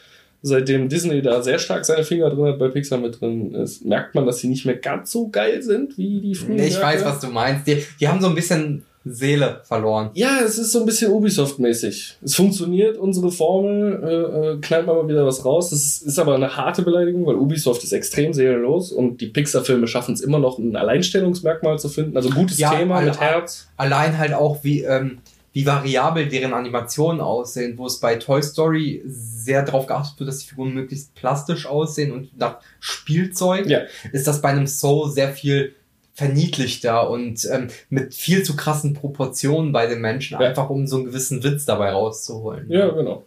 seitdem 0.42 0.88
Disney 0.88 1.22
da 1.22 1.42
sehr 1.42 1.58
stark 1.58 1.84
seine 1.84 2.04
Finger 2.04 2.30
drin 2.30 2.46
hat, 2.46 2.58
bei 2.58 2.68
Pixar 2.68 2.98
mit 2.98 3.20
drin 3.20 3.54
ist, 3.54 3.84
merkt 3.84 4.14
man, 4.14 4.26
dass 4.26 4.38
sie 4.38 4.48
nicht 4.48 4.64
mehr 4.64 4.76
ganz 4.76 5.10
so 5.10 5.28
geil 5.28 5.62
sind 5.62 5.98
wie 5.98 6.20
die 6.20 6.34
frühen 6.34 6.58
Ich 6.58 6.80
weiß, 6.80 7.04
was 7.04 7.20
du 7.20 7.28
meinst. 7.28 7.66
Die, 7.66 7.84
die 7.98 8.08
haben 8.08 8.20
so 8.20 8.28
ein 8.28 8.34
bisschen 8.34 8.84
Seele 9.04 9.62
verloren. 9.64 10.10
Ja, 10.12 10.40
es 10.44 10.58
ist 10.58 10.72
so 10.72 10.80
ein 10.80 10.86
bisschen 10.86 11.10
Ubisoft-mäßig. 11.10 12.16
Es 12.22 12.34
funktioniert, 12.34 12.98
unsere 12.98 13.30
Formel, 13.30 13.98
äh, 14.02 14.56
äh, 14.56 14.60
knallt 14.60 14.86
mal 14.86 15.08
wieder 15.08 15.24
was 15.24 15.42
raus. 15.44 15.70
Das 15.70 16.02
ist 16.02 16.18
aber 16.18 16.34
eine 16.34 16.54
harte 16.54 16.82
Beleidigung, 16.82 17.24
weil 17.24 17.36
Ubisoft 17.36 17.82
ist 17.82 17.92
extrem 17.92 18.34
seelenlos 18.34 18.92
und 18.92 19.22
die 19.22 19.28
Pixar-Filme 19.28 19.86
schaffen 19.86 20.12
es 20.12 20.20
immer 20.20 20.38
noch, 20.38 20.58
ein 20.58 20.76
Alleinstellungsmerkmal 20.76 21.78
zu 21.78 21.88
finden. 21.88 22.14
Also 22.16 22.28
gutes 22.28 22.58
Ja, 22.58 22.74
Thema 22.74 23.00
mit 23.00 23.18
Herz. 23.18 23.68
Allein 23.78 24.18
halt 24.18 24.34
auch, 24.34 24.64
wie, 24.64 24.82
ähm, 24.82 25.18
wie 25.52 25.66
variabel 25.66 26.28
deren 26.28 26.54
Animationen 26.54 27.20
aussehen, 27.20 27.76
wo 27.76 27.86
es 27.86 27.98
bei 27.98 28.16
Toy 28.16 28.42
Story 28.42 29.02
sehr 29.06 29.64
darauf 29.64 29.86
geachtet 29.86 30.20
wird, 30.20 30.28
dass 30.28 30.38
die 30.38 30.46
Figuren 30.48 30.72
möglichst 30.74 31.14
plastisch 31.14 31.66
aussehen 31.66 32.12
und 32.12 32.36
nach 32.38 32.58
Spielzeug, 32.78 33.66
Ja. 33.68 33.80
ist 34.12 34.26
das 34.26 34.40
bei 34.40 34.50
einem 34.50 34.66
Soul 34.68 35.10
sehr 35.10 35.32
viel 35.32 35.74
verniedlichter 36.14 37.08
und 37.10 37.48
ähm, 37.50 37.68
mit 37.88 38.14
viel 38.14 38.42
zu 38.42 38.54
krassen 38.54 38.94
Proportionen 38.94 39.72
bei 39.72 39.86
den 39.86 40.00
Menschen, 40.00 40.38
Ja. 40.40 40.46
einfach 40.48 40.70
um 40.70 40.86
so 40.86 40.96
einen 40.96 41.06
gewissen 41.06 41.42
Witz 41.42 41.64
dabei 41.64 41.90
rauszuholen. 41.92 42.66
Ja, 42.70 42.88
genau. 42.90 43.24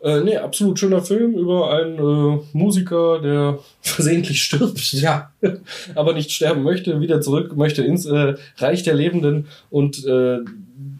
Äh, 0.00 0.20
nee, 0.20 0.36
absolut 0.36 0.78
schöner 0.78 1.02
Film 1.02 1.34
über 1.34 1.72
einen 1.72 1.98
äh, 1.98 2.40
Musiker, 2.52 3.20
der 3.20 3.58
versehentlich 3.80 4.42
stirbt, 4.42 4.92
Ja, 4.92 5.32
aber 5.96 6.12
nicht 6.12 6.30
sterben 6.30 6.62
möchte, 6.62 7.00
wieder 7.00 7.20
zurück 7.20 7.56
möchte 7.56 7.82
ins 7.82 8.06
äh, 8.06 8.34
Reich 8.58 8.84
der 8.84 8.94
Lebenden 8.94 9.48
und 9.70 10.04
äh, 10.06 10.38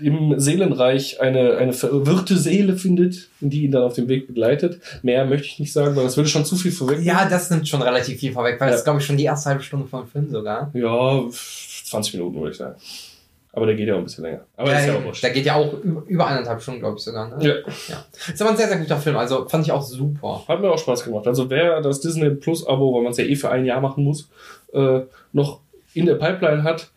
im 0.01 0.39
Seelenreich 0.39 1.21
eine, 1.21 1.57
eine 1.57 1.73
verwirrte 1.73 2.37
Seele 2.37 2.77
findet, 2.77 3.29
die 3.41 3.65
ihn 3.65 3.71
dann 3.71 3.83
auf 3.85 3.95
dem 3.95 4.09
Weg 4.09 4.27
begleitet. 4.27 4.81
Mehr 5.03 5.25
möchte 5.25 5.47
ich 5.47 5.59
nicht 5.59 5.73
sagen, 5.73 5.97
weil 5.97 6.05
das 6.05 6.17
würde 6.17 6.29
schon 6.29 6.45
zu 6.45 6.57
viel 6.57 6.73
vorwegnehmen. 6.73 7.07
ja, 7.07 7.29
das 7.29 7.51
nimmt 7.51 7.69
schon 7.69 7.83
relativ 7.83 8.19
viel 8.21 8.33
vorweg, 8.33 8.61
weil 8.61 8.69
Ja. 8.69 8.73
das 8.73 8.81
ist, 8.81 8.85
glaube 8.85 9.01
ich, 9.01 9.07
schon 9.07 9.17
die 9.17 9.25
erste 9.25 9.51
halbe 9.51 9.63
Stunde 9.63 9.87
vom 9.87 10.07
Film 10.07 10.29
sogar. 10.31 10.71
Ja, 10.75 11.23
20 11.31 12.15
Minuten 12.15 12.37
würde 12.39 12.51
ich 12.51 12.57
sagen. 12.57 12.75
Aber 13.53 13.65
der 13.65 13.75
geht 13.75 13.89
ja 13.89 13.95
auch 13.95 13.99
ein 13.99 14.05
bisschen 14.05 14.25
länger. 14.25 14.41
Aber 14.59 14.79
ist 14.79 14.87
ja 14.87 14.97
auch 14.99 15.05
wurscht. 15.05 15.23
der 15.23 15.31
geht 15.31 15.47
ja 15.47 15.55
auch 15.55 15.73
über, 15.83 16.03
über 16.07 16.27
eineinhalb 16.27 16.61
Stunden, 16.61 16.81
glaube 16.81 16.99
ich, 16.99 17.05
sogar. 17.05 17.29
Ne? 17.29 17.37
Ja, 17.43 17.55
Ja. 17.89 18.05
Ist 18.31 18.43
aber 18.43 18.51
ein 18.51 18.57
sehr, 18.59 18.69
sehr 18.69 18.77
guter 18.77 18.99
Film. 18.99 19.17
Also 19.17 19.49
fand 19.49 19.65
ich 19.65 19.73
auch 19.73 19.81
super. 19.81 20.45
hat 20.47 20.61
mir 20.61 20.71
auch 20.71 20.79
Spaß 20.79 21.05
gemacht. 21.05 21.27
Also 21.27 21.49
wer 21.49 21.81
das 21.81 22.01
Disney 22.01 22.29
Plus 22.31 22.67
Abo, 22.67 22.95
weil 22.95 23.03
man 23.03 23.13
es 23.13 23.19
ja 23.19 23.25
eh 23.25 23.35
für 23.35 23.49
ein 23.51 23.65
Jahr 23.65 23.81
machen 23.81 24.05
muss, 24.05 24.29
äh, 24.75 25.01
noch 25.33 25.61
in 25.95 26.05
der 26.05 26.17
Pipeline 26.17 26.65
hat, 26.65 26.91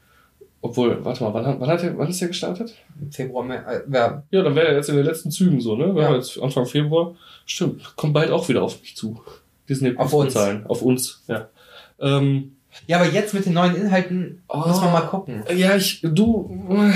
obwohl, 0.62 1.04
warte 1.06 1.24
mal, 1.24 1.34
wann, 1.34 1.46
hat- 1.46 1.60
wann, 1.60 1.70
hat 1.70 1.82
der, 1.82 1.98
wann 1.98 2.10
ist 2.10 2.20
der 2.22 2.28
gestartet? 2.30 2.74
Im 3.02 3.12
Februar, 3.12 3.44
mehr, 3.46 3.66
äh, 3.68 3.82
wer- 3.88 4.24
Ja, 4.32 4.42
dann 4.44 4.56
wäre 4.56 4.68
er 4.68 4.76
jetzt 4.76 4.90
in 4.90 4.96
den 4.98 5.06
letzten 5.06 5.32
Zügen 5.32 5.62
so, 5.62 5.76
ne? 5.76 5.94
Wir 5.96 6.02
Ja. 6.02 6.08
haben 6.10 6.16
jetzt 6.16 6.38
Anfang 6.42 6.66
Februar. 6.66 7.16
Stimmt, 7.46 7.96
kommt 7.96 8.14
bald 8.14 8.32
auch 8.32 8.48
wieder 8.50 8.62
auf 8.64 8.80
mich 8.82 8.96
zu. 8.96 9.22
Disney 9.68 9.96
Auf 9.98 10.14
uns. 10.14 10.36
Auf 10.36 10.82
uns, 10.82 11.24
ja. 11.28 11.48
Ähm, 12.00 12.56
ja, 12.88 12.98
aber 13.00 13.08
jetzt 13.10 13.34
mit 13.34 13.46
den 13.46 13.54
neuen 13.54 13.76
Inhalten 13.76 14.42
Oh. 14.48 14.58
muss 14.68 14.82
man 14.82 14.92
mal 14.94 15.02
gucken. 15.02 15.44
ja, 15.56 15.76
ich, 15.76 16.02
du, 16.02 16.50
äh, 16.70 16.92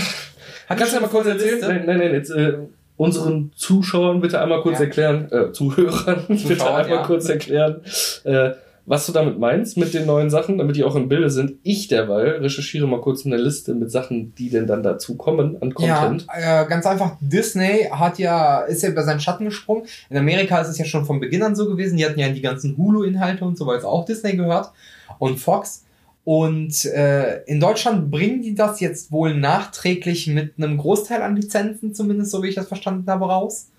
kannst 0.75 0.91
du 0.91 0.95
ja 0.97 1.01
mal 1.01 1.07
kurz 1.09 1.27
erzählen? 1.27 1.55
Liste? 1.55 1.67
Nein, 1.67 1.83
nein, 1.85 1.97
nein, 1.99 2.13
jetzt, 2.13 2.29
äh, 2.31 2.57
unseren 2.97 3.51
Zuschauern 3.55 4.21
bitte 4.21 4.39
einmal 4.41 4.61
kurz 4.61 4.79
Ja. 4.79 4.85
erklären, 4.85 5.31
äh, 5.31 5.51
Zuhörern 5.51 6.25
bitte 6.27 6.43
Zuschauern, 6.57 6.83
einmal 6.83 6.97
ja. 6.99 7.03
kurz 7.05 7.27
erklären, 7.29 7.81
äh, 8.23 8.51
was 8.85 9.05
du 9.05 9.13
damit 9.13 9.39
meinst 9.39 9.77
mit 9.77 9.93
den 9.93 10.05
neuen 10.05 10.29
Sachen, 10.29 10.57
damit 10.57 10.75
die 10.75 10.83
auch 10.83 10.95
im 10.95 11.07
Bilde 11.07 11.29
sind. 11.29 11.53
Ich 11.63 11.87
derweil 11.87 12.37
recherchiere 12.37 12.87
mal 12.87 12.99
kurz 12.99 13.25
eine 13.25 13.37
Liste 13.37 13.73
mit 13.73 13.91
Sachen, 13.91 14.35
die 14.35 14.49
denn 14.49 14.67
dann 14.67 14.83
dazu 14.83 15.15
kommen 15.15 15.57
an 15.61 15.73
Content. 15.73 16.27
Ja, 16.27 16.63
äh, 16.63 16.67
ganz 16.67 16.85
einfach. 16.85 17.15
Disney 17.21 17.87
hat 17.91 18.19
ja, 18.19 18.61
ist 18.61 18.83
ja 18.83 18.89
über 18.89 19.03
seinen 19.03 19.21
Schatten 19.21 19.45
gesprungen. 19.45 19.83
In 20.09 20.17
Amerika 20.17 20.59
ist 20.59 20.67
es 20.67 20.77
ja 20.77 20.85
schon 20.85 21.05
von 21.05 21.19
Beginn 21.19 21.43
an 21.43 21.55
so 21.55 21.67
gewesen. 21.67 21.97
Die 21.97 22.05
hatten 22.05 22.19
ja 22.19 22.29
die 22.29 22.41
ganzen 22.41 22.75
Hulu-Inhalte 22.75 23.45
und 23.45 23.57
so, 23.57 23.65
weil 23.65 23.77
es 23.77 23.85
auch 23.85 24.03
Disney 24.05 24.35
gehört. 24.35 24.71
Und 25.17 25.39
Fox. 25.39 25.85
Und 26.25 26.85
äh, 26.85 27.43
in 27.43 27.59
Deutschland 27.59 28.09
bringen 28.09 28.41
die 28.41 28.55
das 28.55 28.79
jetzt 28.79 29.11
wohl 29.11 29.35
nachträglich 29.35 30.27
mit 30.27 30.53
einem 30.57 30.77
Großteil 30.77 31.21
an 31.21 31.35
Lizenzen, 31.35 31.93
zumindest 31.93 32.31
so 32.31 32.43
wie 32.43 32.49
ich 32.49 32.55
das 32.55 32.67
verstanden 32.67 33.09
habe, 33.09 33.25
raus. 33.25 33.69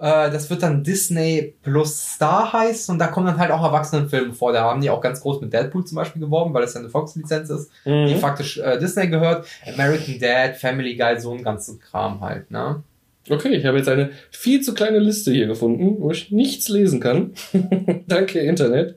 Äh, 0.00 0.30
das 0.30 0.48
wird 0.48 0.62
dann 0.62 0.82
Disney 0.82 1.54
Plus 1.62 2.14
Star 2.14 2.52
heißen 2.52 2.92
und 2.92 2.98
da 2.98 3.08
kommen 3.08 3.26
dann 3.26 3.38
halt 3.38 3.50
auch 3.50 3.62
Erwachsenenfilme 3.62 4.32
vor. 4.32 4.52
Da 4.52 4.62
haben 4.62 4.80
die 4.80 4.88
auch 4.90 5.00
ganz 5.02 5.20
groß 5.20 5.40
mit 5.42 5.52
Deadpool 5.52 5.84
zum 5.84 5.96
Beispiel 5.96 6.22
geworben, 6.22 6.54
weil 6.54 6.62
das 6.62 6.72
ja 6.74 6.80
eine 6.80 6.88
Fox-Lizenz 6.88 7.50
ist 7.50 7.70
die 7.84 8.14
Mhm. 8.14 8.18
faktisch 8.18 8.58
äh, 8.58 8.78
Disney 8.78 9.08
gehört. 9.08 9.46
American 9.74 10.18
Dad, 10.18 10.56
Family 10.56 10.96
Guy, 10.96 11.20
so 11.20 11.32
ein 11.32 11.42
ganzen 11.42 11.78
Kram 11.78 12.20
halt, 12.20 12.50
ne? 12.50 12.82
Okay, 13.28 13.50
ich 13.54 13.66
habe 13.66 13.76
jetzt 13.76 13.88
eine 13.88 14.10
viel 14.30 14.62
zu 14.62 14.72
kleine 14.74 14.98
Liste 14.98 15.30
hier 15.32 15.46
gefunden, 15.46 15.96
wo 16.00 16.10
ich 16.10 16.30
nichts 16.30 16.68
lesen 16.70 17.00
kann. 17.00 17.34
Danke, 18.08 18.40
Internet. 18.40 18.96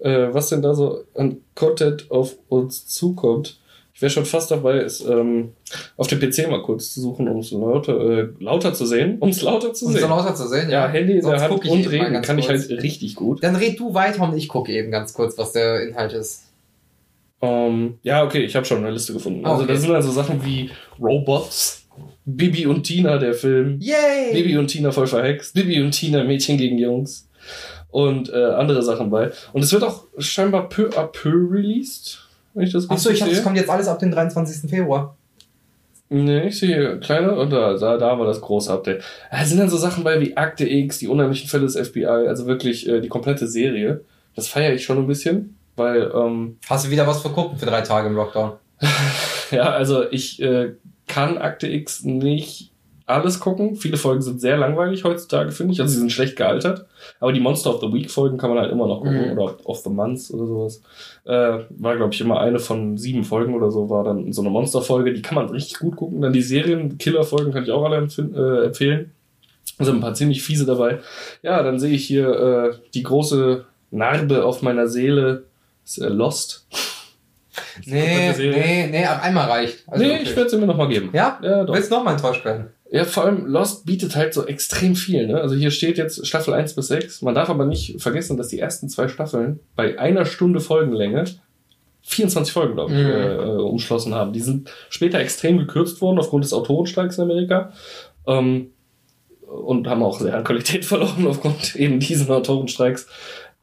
Äh, 0.00 0.28
was 0.32 0.48
denn 0.50 0.62
da 0.62 0.74
so 0.74 1.04
an 1.14 1.38
Content 1.54 2.10
auf 2.10 2.36
uns 2.48 2.86
zukommt. 2.86 3.58
Ich 4.00 4.02
wäre 4.02 4.10
schon 4.12 4.24
fast 4.24 4.50
dabei, 4.50 4.78
es 4.78 5.02
ähm, 5.04 5.52
auf 5.98 6.06
dem 6.06 6.20
PC 6.20 6.48
mal 6.50 6.62
kurz 6.62 6.94
zu 6.94 7.02
suchen, 7.02 7.28
um 7.28 7.40
es 7.40 7.50
lauter, 7.50 8.00
äh, 8.00 8.28
lauter 8.38 8.72
zu 8.72 8.86
sehen. 8.86 9.18
Um 9.20 9.28
es 9.28 9.42
lauter 9.42 9.74
zu 9.74 9.84
Um 9.84 9.92
sehen. 9.92 10.00
so 10.00 10.08
lauter 10.08 10.34
zu 10.34 10.48
sehen, 10.48 10.70
ja, 10.70 10.88
Handy 10.88 11.16
in 11.16 11.20
Sonst 11.20 11.40
der 11.42 11.50
Hand 11.50 11.62
ich 11.62 11.70
und 11.70 11.90
reden 11.90 12.22
kann 12.22 12.38
ich 12.38 12.46
kurz. 12.46 12.66
halt 12.70 12.82
richtig 12.82 13.14
gut. 13.14 13.42
Dann 13.44 13.56
red 13.56 13.78
du 13.78 13.92
weiter 13.92 14.22
und 14.22 14.34
ich 14.38 14.48
gucke 14.48 14.72
eben 14.72 14.90
ganz 14.90 15.12
kurz, 15.12 15.36
was 15.36 15.52
der 15.52 15.86
Inhalt 15.86 16.14
ist. 16.14 16.44
Ähm, 17.42 17.98
ja, 18.02 18.24
okay, 18.24 18.42
ich 18.42 18.56
habe 18.56 18.64
schon 18.64 18.78
eine 18.78 18.90
Liste 18.90 19.12
gefunden. 19.12 19.44
Also 19.44 19.64
Okay. 19.64 19.72
da 19.74 19.78
sind 19.78 19.90
also 19.92 20.10
Sachen 20.12 20.42
wie 20.46 20.70
Robots, 20.98 21.84
Bibi 22.24 22.64
und 22.68 22.84
Tina, 22.84 23.18
der 23.18 23.34
Film. 23.34 23.78
Yay! 23.80 24.32
Bibi 24.32 24.56
und 24.56 24.68
Tina 24.68 24.92
voll 24.92 25.08
verhext, 25.08 25.52
Bibi 25.52 25.78
und 25.82 25.90
Tina 25.90 26.24
Mädchen 26.24 26.56
gegen 26.56 26.78
Jungs 26.78 27.28
und 27.90 28.30
äh, 28.32 28.44
andere 28.44 28.82
Sachen 28.82 29.10
bei. 29.10 29.30
Und 29.52 29.62
es 29.62 29.70
wird 29.74 29.82
auch 29.84 30.04
scheinbar 30.16 30.70
peu 30.70 30.88
à 30.96 31.04
peu 31.06 31.32
released, 31.50 32.20
wenn 32.54 32.64
ich 32.64 32.72
das 32.72 32.88
Achso, 32.88 33.10
ich 33.10 33.18
dachte, 33.18 33.34
das 33.34 33.42
kommt 33.42 33.56
jetzt 33.56 33.70
alles 33.70 33.88
ab 33.88 33.98
dem 33.98 34.10
23. 34.10 34.70
Februar. 34.70 35.16
Nee, 36.12 36.48
ich 36.48 36.58
sehe 36.58 36.74
hier 36.74 36.98
kleine 36.98 37.36
und 37.36 37.50
da, 37.50 37.74
da, 37.74 37.96
da 37.96 38.18
war 38.18 38.26
das 38.26 38.40
große 38.40 38.72
Update. 38.72 39.04
Da 39.30 39.44
sind 39.44 39.58
dann 39.58 39.70
so 39.70 39.76
Sachen 39.76 40.02
bei 40.02 40.20
wie 40.20 40.36
Akte 40.36 40.68
X, 40.68 40.98
die 40.98 41.06
unheimlichen 41.06 41.48
Fälle 41.48 41.66
des 41.66 41.78
FBI, 41.78 42.04
also 42.06 42.46
wirklich 42.46 42.88
äh, 42.88 43.00
die 43.00 43.08
komplette 43.08 43.46
Serie. 43.46 44.00
Das 44.34 44.48
feiere 44.48 44.72
ich 44.74 44.82
schon 44.82 44.98
ein 44.98 45.06
bisschen, 45.06 45.56
weil 45.76 46.10
ähm, 46.12 46.56
Hast 46.68 46.86
du 46.86 46.90
wieder 46.90 47.06
was 47.06 47.22
für 47.22 47.30
gucken 47.30 47.58
für 47.58 47.66
drei 47.66 47.82
Tage 47.82 48.08
im 48.08 48.16
Lockdown? 48.16 48.52
Ja, 49.50 49.72
also 49.72 50.08
ich 50.08 50.40
äh, 50.40 50.74
kann 51.08 51.36
Akte 51.36 51.66
X 51.66 52.04
nicht 52.04 52.70
alles 53.10 53.40
gucken. 53.40 53.76
Viele 53.76 53.96
Folgen 53.96 54.22
sind 54.22 54.40
sehr 54.40 54.56
langweilig 54.56 55.04
heutzutage, 55.04 55.52
finde 55.52 55.72
ich. 55.72 55.80
Also 55.80 55.92
sie 55.92 55.98
sind 56.00 56.12
schlecht 56.12 56.36
gealtert. 56.36 56.86
Aber 57.20 57.32
die 57.32 57.40
Monster 57.40 57.74
of 57.74 57.80
the 57.80 57.92
Week 57.92 58.10
Folgen 58.10 58.38
kann 58.38 58.50
man 58.50 58.58
halt 58.58 58.72
immer 58.72 58.86
noch 58.86 59.00
gucken. 59.00 59.32
Mhm. 59.32 59.38
Oder 59.38 59.56
of 59.64 59.78
the 59.78 59.90
Months 59.90 60.32
oder 60.32 60.46
sowas. 60.46 60.82
Äh, 61.24 61.64
war, 61.70 61.96
glaube 61.96 62.14
ich, 62.14 62.20
immer 62.20 62.40
eine 62.40 62.58
von 62.58 62.96
sieben 62.96 63.24
Folgen 63.24 63.54
oder 63.54 63.70
so, 63.70 63.90
war 63.90 64.04
dann 64.04 64.32
so 64.32 64.42
eine 64.42 64.50
Monsterfolge. 64.50 65.12
Die 65.12 65.22
kann 65.22 65.34
man 65.34 65.48
richtig 65.50 65.78
gut 65.78 65.96
gucken. 65.96 66.20
Dann 66.20 66.32
die 66.32 66.42
Serien-Killer-Folgen 66.42 67.52
kann 67.52 67.64
ich 67.64 67.70
auch 67.70 67.84
alle 67.84 67.96
äh, 67.96 68.66
empfehlen. 68.66 69.12
Da 69.78 69.84
sind 69.84 69.96
ein 69.96 70.00
paar 70.00 70.14
ziemlich 70.14 70.42
fiese 70.42 70.66
dabei. 70.66 71.00
Ja, 71.42 71.62
dann 71.62 71.78
sehe 71.78 71.94
ich 71.94 72.06
hier 72.06 72.28
äh, 72.28 72.76
die 72.94 73.02
große 73.02 73.64
Narbe 73.90 74.44
auf 74.44 74.62
meiner 74.62 74.88
Seele. 74.88 75.44
Ist, 75.84 75.98
äh, 75.98 76.08
Lost. 76.08 76.66
Nee, 77.84 78.32
nee, 78.36 78.88
nee, 78.90 79.04
ab 79.04 79.22
einmal 79.22 79.48
reicht. 79.48 79.88
Also 79.88 80.04
nee, 80.04 80.10
wirklich. 80.10 80.30
ich 80.30 80.36
werde 80.36 80.50
sie 80.50 80.58
mir 80.58 80.66
nochmal 80.66 80.88
geben. 80.88 81.10
Ja? 81.12 81.38
Ja, 81.42 81.64
doch. 81.64 81.74
Willst 81.74 81.90
du 81.90 81.96
nochmal 81.96 82.14
enttäuscht 82.14 82.44
werden? 82.44 82.68
Ja, 82.92 83.04
vor 83.04 83.24
allem 83.24 83.46
Lost 83.46 83.86
bietet 83.86 84.16
halt 84.16 84.34
so 84.34 84.46
extrem 84.46 84.96
viel. 84.96 85.26
Ne? 85.28 85.40
Also 85.40 85.54
hier 85.54 85.70
steht 85.70 85.96
jetzt 85.96 86.26
Staffel 86.26 86.54
1 86.54 86.74
bis 86.74 86.88
6. 86.88 87.22
Man 87.22 87.34
darf 87.36 87.48
aber 87.48 87.64
nicht 87.64 88.00
vergessen, 88.02 88.36
dass 88.36 88.48
die 88.48 88.58
ersten 88.58 88.88
zwei 88.88 89.06
Staffeln 89.08 89.60
bei 89.76 89.98
einer 89.98 90.24
Stunde 90.24 90.58
Folgenlänge 90.60 91.24
24 92.02 92.52
Folgen, 92.52 92.74
glaube 92.74 92.92
ich, 92.92 92.98
Mhm. 92.98 93.04
äh, 93.06 93.34
äh, 93.36 93.56
umschlossen 93.60 94.14
haben. 94.14 94.32
Die 94.32 94.40
sind 94.40 94.70
später 94.88 95.20
extrem 95.20 95.58
gekürzt 95.58 96.00
worden 96.00 96.18
aufgrund 96.18 96.44
des 96.44 96.52
Autorenstreiks 96.52 97.18
in 97.18 97.24
Amerika. 97.24 97.72
Ähm, 98.26 98.70
und 99.46 99.86
haben 99.88 100.02
auch 100.02 100.18
sehr 100.20 100.34
an 100.34 100.44
Qualität 100.44 100.84
verloren 100.86 101.26
aufgrund 101.26 101.76
eben 101.76 102.00
diesen 102.00 102.30
Autorenstreiks. 102.30 103.06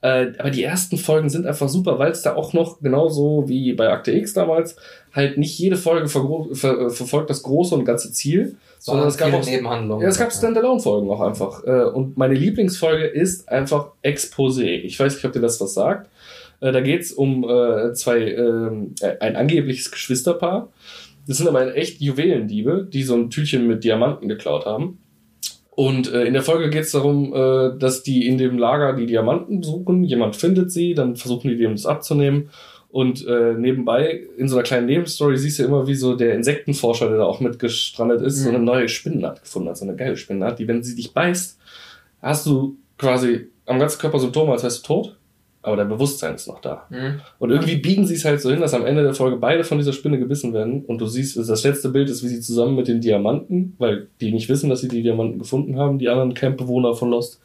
Äh, 0.01 0.33
aber 0.37 0.51
die 0.51 0.63
ersten 0.63 0.97
Folgen 0.97 1.29
sind 1.29 1.45
einfach 1.47 1.67
super, 1.69 1.97
weil 1.97 2.11
es 2.11 2.21
da 2.21 2.35
auch 2.35 2.53
noch 2.53 2.79
genauso 2.81 3.45
wie 3.47 3.73
bei 3.73 3.89
Akte 3.89 4.11
X 4.11 4.33
damals 4.33 4.75
halt 5.17 5.37
nicht 5.37 5.59
jede 5.59 5.75
Folge 5.75 6.07
vergro- 6.07 6.55
ver 6.55 6.79
äh, 6.79 6.89
verfolgt 6.89 7.29
das 7.29 7.43
große 7.43 7.75
und 7.75 7.83
ganze 7.83 8.13
Ziel, 8.13 8.55
sondern 8.79 9.07
es 9.09 9.17
gab 9.17 9.33
auch 9.33 9.45
Nebenhandlungen. 9.45 10.03
ja, 10.03 10.07
es 10.09 10.17
gab 10.17 10.31
Standalone-Folgen 10.31 11.09
auch 11.09 11.19
einfach. 11.19 11.63
Äh, 11.65 11.83
Und 11.93 12.15
meine 12.17 12.35
Lieblingsfolge 12.35 13.05
ist 13.05 13.49
einfach 13.49 13.89
Exposé. 14.03 14.63
Ich 14.83 14.97
weiß 14.97 15.15
nicht, 15.15 15.25
ob 15.25 15.33
dir 15.33 15.41
das 15.41 15.59
was 15.59 15.73
sagt. 15.73 16.09
Äh, 16.61 16.71
Da 16.71 16.79
geht's 16.79 17.11
um 17.11 17.43
äh, 17.43 17.93
zwei, 17.93 18.37
ein 19.19 19.35
angebliches 19.35 19.91
Geschwisterpaar. 19.91 20.69
Das 21.27 21.37
sind 21.37 21.47
aber 21.49 21.75
echt 21.75 21.99
Juwelendiebe, 21.99 22.87
die 22.89 23.03
so 23.03 23.15
ein 23.15 23.29
Tütchen 23.29 23.67
mit 23.67 23.83
Diamanten 23.83 24.29
geklaut 24.29 24.65
haben. 24.65 24.99
Und 25.71 26.11
äh, 26.11 26.23
in 26.23 26.33
der 26.33 26.41
Folge 26.41 26.69
geht's 26.69 26.91
darum, 26.91 27.33
äh, 27.35 27.77
dass 27.77 28.01
die 28.01 28.27
in 28.27 28.37
dem 28.37 28.57
Lager 28.57 28.93
die 28.93 29.05
Diamanten 29.07 29.61
suchen. 29.61 30.03
Jemand 30.03 30.35
findet 30.35 30.71
sie, 30.71 30.93
dann 30.93 31.15
versuchen 31.15 31.49
die 31.49 31.57
dem 31.57 31.73
das 31.73 31.85
abzunehmen. 31.85 32.49
Und 32.89 33.25
äh, 33.27 33.53
nebenbei, 33.53 34.21
in 34.37 34.47
so 34.47 34.55
einer 34.55 34.63
kleinen 34.63 34.85
Nebenstory, 34.87 35.37
siehst 35.37 35.59
du 35.59 35.63
immer, 35.63 35.87
wie 35.87 35.95
so 35.95 36.15
der 36.15 36.33
Insektenforscher, 36.35 37.09
der 37.09 37.17
da 37.17 37.25
auch 37.25 37.39
mitgestrandet 37.41 38.21
ist, 38.21 38.37
so 38.43 38.49
Mhm. 38.49 38.55
eine 38.55 38.63
neue 38.65 38.89
Spinnenart 38.89 39.41
gefunden 39.41 39.69
hat, 39.69 39.77
so 39.77 39.85
eine 39.85 39.95
geile 39.95 40.15
Spinnenart, 40.17 40.57
die, 40.59 40.67
wenn 40.67 40.83
sie 40.83 40.95
dich 40.95 41.13
beißt, 41.13 41.59
hast 42.21 42.45
du 42.45 42.77
quasi 42.97 43.47
am 43.65 43.79
ganzen 43.79 43.99
Körper 43.99 44.19
Symptome, 44.19 44.51
als 44.53 44.63
wärst 44.63 44.83
du 44.83 44.93
tot. 44.93 45.13
aber 45.63 45.75
der 45.75 45.83
Bewusstsein 45.85 46.35
ist 46.35 46.47
noch 46.47 46.61
da. 46.61 46.85
Mhm. 46.89 47.19
Und 47.39 47.49
irgendwie 47.49 47.75
biegen 47.75 48.05
sie 48.07 48.13
es 48.15 48.23
halt 48.23 48.39
so 48.39 48.49
hin, 48.49 48.61
dass 48.61 48.73
am 48.73 48.85
Ende 48.85 49.03
der 49.03 49.13
Folge 49.13 49.35
beide 49.35 49.65
von 49.65 49.77
dieser 49.77 49.91
Spinne 49.91 50.17
gebissen 50.17 50.53
werden. 50.53 50.85
Und 50.85 51.01
du 51.01 51.07
siehst, 51.07 51.35
das 51.35 51.63
letzte 51.65 51.89
Bild 51.89 52.09
ist, 52.09 52.23
wie 52.23 52.29
sie 52.29 52.39
zusammen 52.39 52.77
mit 52.77 52.87
den 52.87 53.01
Diamanten, 53.01 53.75
weil 53.77 54.07
die 54.21 54.31
nicht 54.31 54.47
wissen, 54.47 54.69
dass 54.69 54.79
sie 54.79 54.87
die 54.87 55.01
Diamanten 55.03 55.39
gefunden 55.39 55.77
haben, 55.77 55.99
die 55.99 56.07
anderen 56.07 56.33
Campbewohner 56.33 56.93
von 56.93 57.09
Lost, 57.09 57.41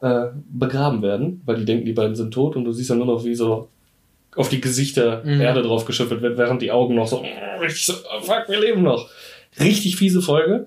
äh, 0.00 0.28
begraben 0.52 1.00
werden, 1.02 1.42
weil 1.46 1.58
die 1.58 1.64
denken, 1.64 1.84
die 1.86 1.92
beiden 1.92 2.16
sind 2.16 2.34
tot. 2.34 2.56
Und 2.56 2.64
du 2.64 2.72
siehst 2.72 2.90
dann 2.90 2.98
nur 2.98 3.06
noch, 3.06 3.24
wie 3.24 3.36
so 3.36 3.68
auf 4.36 4.48
die 4.48 4.60
Gesichter 4.60 5.22
Mhm. 5.24 5.40
Erde 5.40 5.62
drauf 5.62 5.84
geschüttelt 5.84 6.22
wird, 6.22 6.38
während 6.38 6.62
die 6.62 6.70
Augen 6.70 6.94
noch 6.94 7.06
so, 7.08 7.22
"Mm, 7.22 7.60
richtig 7.60 7.84
so, 7.86 7.92
oh, 7.94 8.20
fuck, 8.22 8.44
wir 8.48 8.60
leben 8.60 8.82
noch. 8.82 9.08
Richtig 9.58 9.96
fiese 9.96 10.22
Folge. 10.22 10.66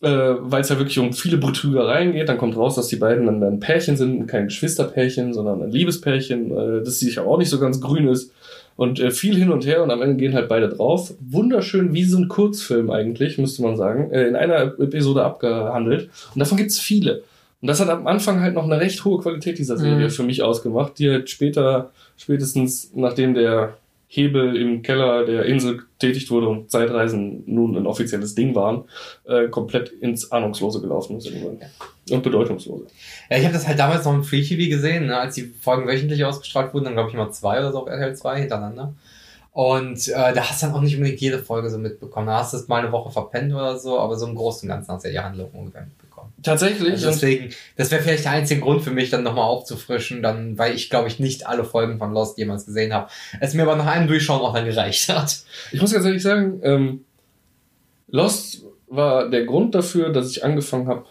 Äh, 0.00 0.34
weil 0.40 0.62
es 0.62 0.68
ja 0.68 0.78
wirklich 0.78 0.98
um 0.98 1.12
viele 1.12 1.36
Betrügereien 1.36 2.12
geht, 2.12 2.28
dann 2.28 2.36
kommt 2.38 2.56
raus, 2.56 2.74
dass 2.74 2.88
die 2.88 2.96
beiden 2.96 3.24
dann 3.26 3.40
ein 3.44 3.60
Pärchen 3.60 3.96
sind, 3.96 4.26
kein 4.26 4.46
Geschwisterpärchen, 4.46 5.32
sondern 5.32 5.62
ein 5.62 5.70
Liebespärchen, 5.70 6.50
äh, 6.50 6.84
das 6.84 6.98
sich 6.98 7.20
auch 7.20 7.38
nicht 7.38 7.50
so 7.50 7.60
ganz 7.60 7.80
grün 7.80 8.08
ist. 8.08 8.32
Und 8.74 8.98
äh, 8.98 9.12
viel 9.12 9.36
hin 9.36 9.52
und 9.52 9.64
her 9.64 9.80
und 9.80 9.92
am 9.92 10.02
Ende 10.02 10.16
gehen 10.16 10.34
halt 10.34 10.48
beide 10.48 10.68
drauf. 10.70 11.14
Wunderschön, 11.20 11.92
wie 11.94 12.02
so 12.02 12.18
ein 12.18 12.26
Kurzfilm 12.26 12.90
eigentlich, 12.90 13.38
müsste 13.38 13.62
man 13.62 13.76
sagen, 13.76 14.10
äh, 14.10 14.26
in 14.26 14.34
einer 14.34 14.74
Episode 14.80 15.22
abgehandelt. 15.22 16.10
Und 16.34 16.40
davon 16.40 16.58
gibt's 16.58 16.80
viele. 16.80 17.22
Und 17.60 17.68
das 17.68 17.78
hat 17.78 17.88
am 17.88 18.08
Anfang 18.08 18.40
halt 18.40 18.54
noch 18.54 18.64
eine 18.64 18.80
recht 18.80 19.04
hohe 19.04 19.20
Qualität 19.20 19.56
dieser 19.58 19.76
Serie 19.76 20.06
Mhm. 20.06 20.10
für 20.10 20.24
mich 20.24 20.42
ausgemacht, 20.42 20.98
die 20.98 21.10
halt 21.10 21.30
später, 21.30 21.92
spätestens 22.22 22.92
nachdem 22.94 23.34
der 23.34 23.76
Hebel 24.06 24.56
im 24.56 24.82
Keller 24.82 25.24
der 25.24 25.46
Insel 25.46 25.78
getätigt 25.78 26.30
wurde 26.30 26.46
und 26.46 26.70
Zeitreisen 26.70 27.44
nun 27.46 27.76
ein 27.76 27.86
offizielles 27.86 28.34
Ding 28.34 28.54
waren, 28.54 28.84
äh, 29.24 29.48
komplett 29.48 29.88
ins 29.88 30.30
Ahnungslose 30.30 30.80
gelaufen 30.80 31.18
irgendwann. 31.18 31.58
Und 32.10 32.22
bedeutungslose. 32.22 32.86
Ja, 33.30 33.38
ich 33.38 33.44
habe 33.44 33.54
das 33.54 33.66
halt 33.66 33.78
damals 33.78 34.04
noch 34.04 34.12
im 34.12 34.22
Free 34.22 34.42
TV 34.42 34.68
gesehen, 34.68 35.06
ne, 35.06 35.16
als 35.16 35.34
die 35.34 35.44
Folgen 35.44 35.88
wöchentlich 35.88 36.24
ausgestrahlt 36.24 36.74
wurden, 36.74 36.84
dann 36.84 36.94
glaube 36.94 37.08
ich 37.08 37.14
immer 37.14 37.30
zwei 37.30 37.58
oder 37.58 37.72
so 37.72 37.82
auf 37.82 37.88
RTL 37.88 38.14
2 38.14 38.40
hintereinander. 38.40 38.94
Und 39.52 40.08
äh, 40.08 40.32
da 40.34 40.48
hast 40.48 40.62
du 40.62 40.66
dann 40.66 40.74
auch 40.74 40.80
nicht 40.80 40.96
unbedingt 40.96 41.20
jede 41.20 41.38
Folge 41.38 41.70
so 41.70 41.78
mitbekommen. 41.78 42.26
Da 42.26 42.38
hast 42.38 42.52
du 42.52 42.58
es 42.58 42.68
mal 42.68 42.82
eine 42.82 42.92
Woche 42.92 43.10
verpennt 43.10 43.52
oder 43.52 43.78
so, 43.78 43.98
aber 43.98 44.16
so 44.16 44.26
im 44.26 44.34
Großen 44.34 44.68
und 44.68 44.74
Ganzen 44.74 44.92
hast 44.92 45.04
du 45.04 45.08
ja 45.08 45.20
die 45.20 45.26
Handlung 45.26 45.50
ungefähr. 45.52 45.86
Tatsächlich. 46.42 46.92
Also 46.92 47.10
deswegen, 47.10 47.50
das 47.76 47.90
wäre 47.90 48.02
vielleicht 48.02 48.24
der 48.24 48.32
einzige 48.32 48.60
Grund 48.60 48.82
für 48.82 48.90
mich, 48.90 49.10
dann 49.10 49.22
nochmal 49.22 49.44
aufzufrischen, 49.44 50.22
dann, 50.22 50.58
weil 50.58 50.74
ich 50.74 50.90
glaube 50.90 51.08
ich 51.08 51.18
nicht 51.18 51.46
alle 51.46 51.64
Folgen 51.64 51.98
von 51.98 52.12
Lost 52.12 52.36
jemals 52.38 52.66
gesehen 52.66 52.92
habe. 52.92 53.10
Es 53.40 53.54
mir 53.54 53.62
aber 53.62 53.76
nach 53.76 53.86
einem 53.86 54.08
Durchschauen 54.08 54.40
auch 54.40 54.54
dann 54.54 54.64
gereicht 54.64 55.08
hat. 55.08 55.44
Ich 55.70 55.80
muss 55.80 55.92
ganz 55.92 56.04
ehrlich 56.04 56.22
sagen, 56.22 56.60
ähm, 56.62 57.04
Lost 58.08 58.64
war 58.88 59.30
der 59.30 59.44
Grund 59.44 59.74
dafür, 59.74 60.10
dass 60.10 60.30
ich 60.30 60.44
angefangen 60.44 60.88
habe, 60.88 61.06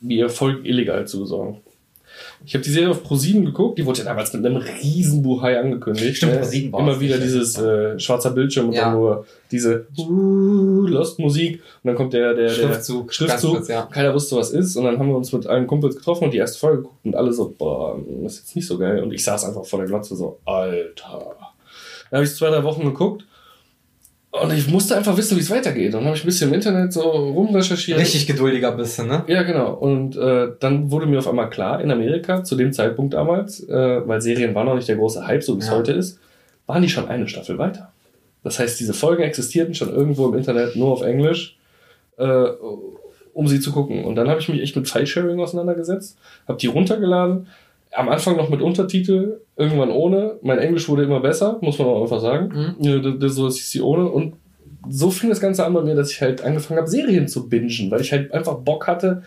mir 0.00 0.30
Folgen 0.30 0.64
illegal 0.64 1.06
zu 1.06 1.20
besorgen. 1.20 1.60
Ich 2.46 2.54
habe 2.54 2.64
die 2.64 2.70
Serie 2.70 2.90
auf 2.90 3.04
Pro7 3.04 3.44
geguckt, 3.44 3.78
die 3.78 3.84
wurde 3.84 3.98
ja 3.98 4.04
damals 4.06 4.32
mit 4.32 4.44
einem 4.44 4.56
riesen 4.56 5.22
Buhai 5.22 5.60
angekündigt. 5.60 6.16
Stimmt, 6.16 6.34
ne? 6.34 6.40
Pro7 6.42 6.72
war 6.72 6.80
Immer 6.80 6.98
wieder 6.98 7.16
nicht, 7.16 7.26
dieses 7.26 7.58
äh, 7.58 7.98
schwarzer 7.98 8.30
Bildschirm 8.30 8.68
und 8.68 8.72
Ja. 8.72 8.84
dann 8.86 8.94
nur 8.94 9.26
diese 9.50 9.86
uh, 9.98 10.86
Lost-Musik 10.86 11.56
und 11.82 11.88
dann 11.88 11.96
kommt 11.96 12.14
der, 12.14 12.34
der, 12.34 12.46
der 12.46 12.54
Schriftzug, 12.54 13.12
Schriftzug. 13.12 13.56
kurz, 13.56 13.68
ja. 13.68 13.82
Keiner 13.82 14.14
wusste, 14.14 14.36
was 14.36 14.50
ist 14.50 14.76
und 14.76 14.84
dann 14.84 14.98
haben 14.98 15.08
wir 15.08 15.16
uns 15.16 15.32
mit 15.32 15.46
allen 15.46 15.66
Kumpels 15.66 15.96
getroffen 15.96 16.24
und 16.24 16.32
die 16.32 16.38
erste 16.38 16.58
Folge 16.58 16.78
geguckt 16.78 17.04
und 17.04 17.14
alle 17.14 17.32
so, 17.32 17.54
boah, 17.56 17.98
das 18.22 18.34
ist 18.34 18.38
jetzt 18.40 18.56
nicht 18.56 18.66
so 18.66 18.78
geil. 18.78 19.02
Und 19.02 19.12
ich 19.12 19.22
saß 19.22 19.44
einfach 19.44 19.64
vor 19.66 19.78
der 19.78 19.88
Glotze 19.88 20.16
so, 20.16 20.38
Alter. 20.46 21.36
Dann 22.10 22.18
habe 22.18 22.24
ich 22.24 22.34
zwei, 22.34 22.48
drei 22.48 22.64
Wochen 22.64 22.84
geguckt 22.84 23.24
und 24.32 24.52
ich 24.52 24.68
musste 24.68 24.96
einfach 24.96 25.16
wissen, 25.16 25.36
wie 25.36 25.40
es 25.40 25.50
weitergeht. 25.50 25.88
Und 25.88 26.00
dann 26.00 26.04
habe 26.06 26.16
ich 26.16 26.22
ein 26.22 26.26
bisschen 26.26 26.48
im 26.50 26.54
Internet 26.54 26.92
so 26.92 27.02
rumrecherchiert. 27.02 27.98
Richtig 27.98 28.26
geduldiger 28.26 28.72
bisschen, 28.72 29.08
ne? 29.08 29.24
Ja, 29.26 29.42
genau. 29.42 29.72
Und 29.74 30.16
äh, 30.16 30.48
dann 30.60 30.90
wurde 30.90 31.06
mir 31.06 31.18
auf 31.18 31.28
einmal 31.28 31.50
klar, 31.50 31.80
in 31.80 31.90
Amerika, 31.90 32.44
zu 32.44 32.54
dem 32.54 32.72
Zeitpunkt 32.72 33.14
damals, 33.14 33.60
äh, 33.68 34.06
weil 34.06 34.20
Serien 34.20 34.54
war 34.54 34.64
noch 34.64 34.76
nicht 34.76 34.88
der 34.88 34.96
große 34.96 35.26
Hype, 35.26 35.42
so 35.42 35.56
wie 35.56 35.60
es 35.60 35.66
Ja. 35.68 35.74
heute 35.76 35.92
ist, 35.92 36.20
waren 36.66 36.82
die 36.82 36.88
schon 36.88 37.08
eine 37.08 37.26
Staffel 37.26 37.58
weiter. 37.58 37.92
Das 38.44 38.58
heißt, 38.58 38.78
diese 38.78 38.94
Folgen 38.94 39.22
existierten 39.22 39.74
schon 39.74 39.92
irgendwo 39.92 40.28
im 40.28 40.38
Internet 40.38 40.76
nur 40.76 40.92
auf 40.92 41.02
Englisch, 41.02 41.58
äh, 42.16 42.44
um 43.34 43.48
sie 43.48 43.60
zu 43.60 43.72
gucken. 43.72 44.04
Und 44.04 44.14
dann 44.14 44.28
habe 44.28 44.40
ich 44.40 44.48
mich 44.48 44.60
echt 44.62 44.76
mit 44.76 44.88
File-Sharing 44.88 45.40
auseinandergesetzt, 45.40 46.16
habe 46.46 46.58
die 46.58 46.68
runtergeladen, 46.68 47.48
am 47.92 48.08
Anfang 48.08 48.36
noch 48.36 48.48
mit 48.48 48.62
Untertitel, 48.62 49.40
irgendwann 49.56 49.90
ohne. 49.90 50.38
Mein 50.42 50.58
Englisch 50.58 50.88
wurde 50.88 51.04
immer 51.04 51.20
besser, 51.20 51.58
muss 51.60 51.78
man 51.78 51.88
auch 51.88 52.02
einfach 52.02 52.20
sagen. 52.20 52.76
Mhm. 52.78 53.00
So 53.28 53.38
dass 53.38 53.56
ich 53.56 53.68
sie 53.68 53.80
ohne. 53.80 54.06
Und 54.06 54.34
so 54.88 55.10
fing 55.10 55.28
das 55.28 55.40
Ganze 55.40 55.64
an 55.64 55.74
bei 55.74 55.82
mir, 55.82 55.94
dass 55.94 56.10
ich 56.10 56.20
halt 56.20 56.42
angefangen 56.42 56.78
habe, 56.78 56.88
Serien 56.88 57.28
zu 57.28 57.48
bingen, 57.48 57.90
weil 57.90 58.00
ich 58.00 58.12
halt 58.12 58.32
einfach 58.32 58.58
Bock 58.58 58.86
hatte, 58.86 59.22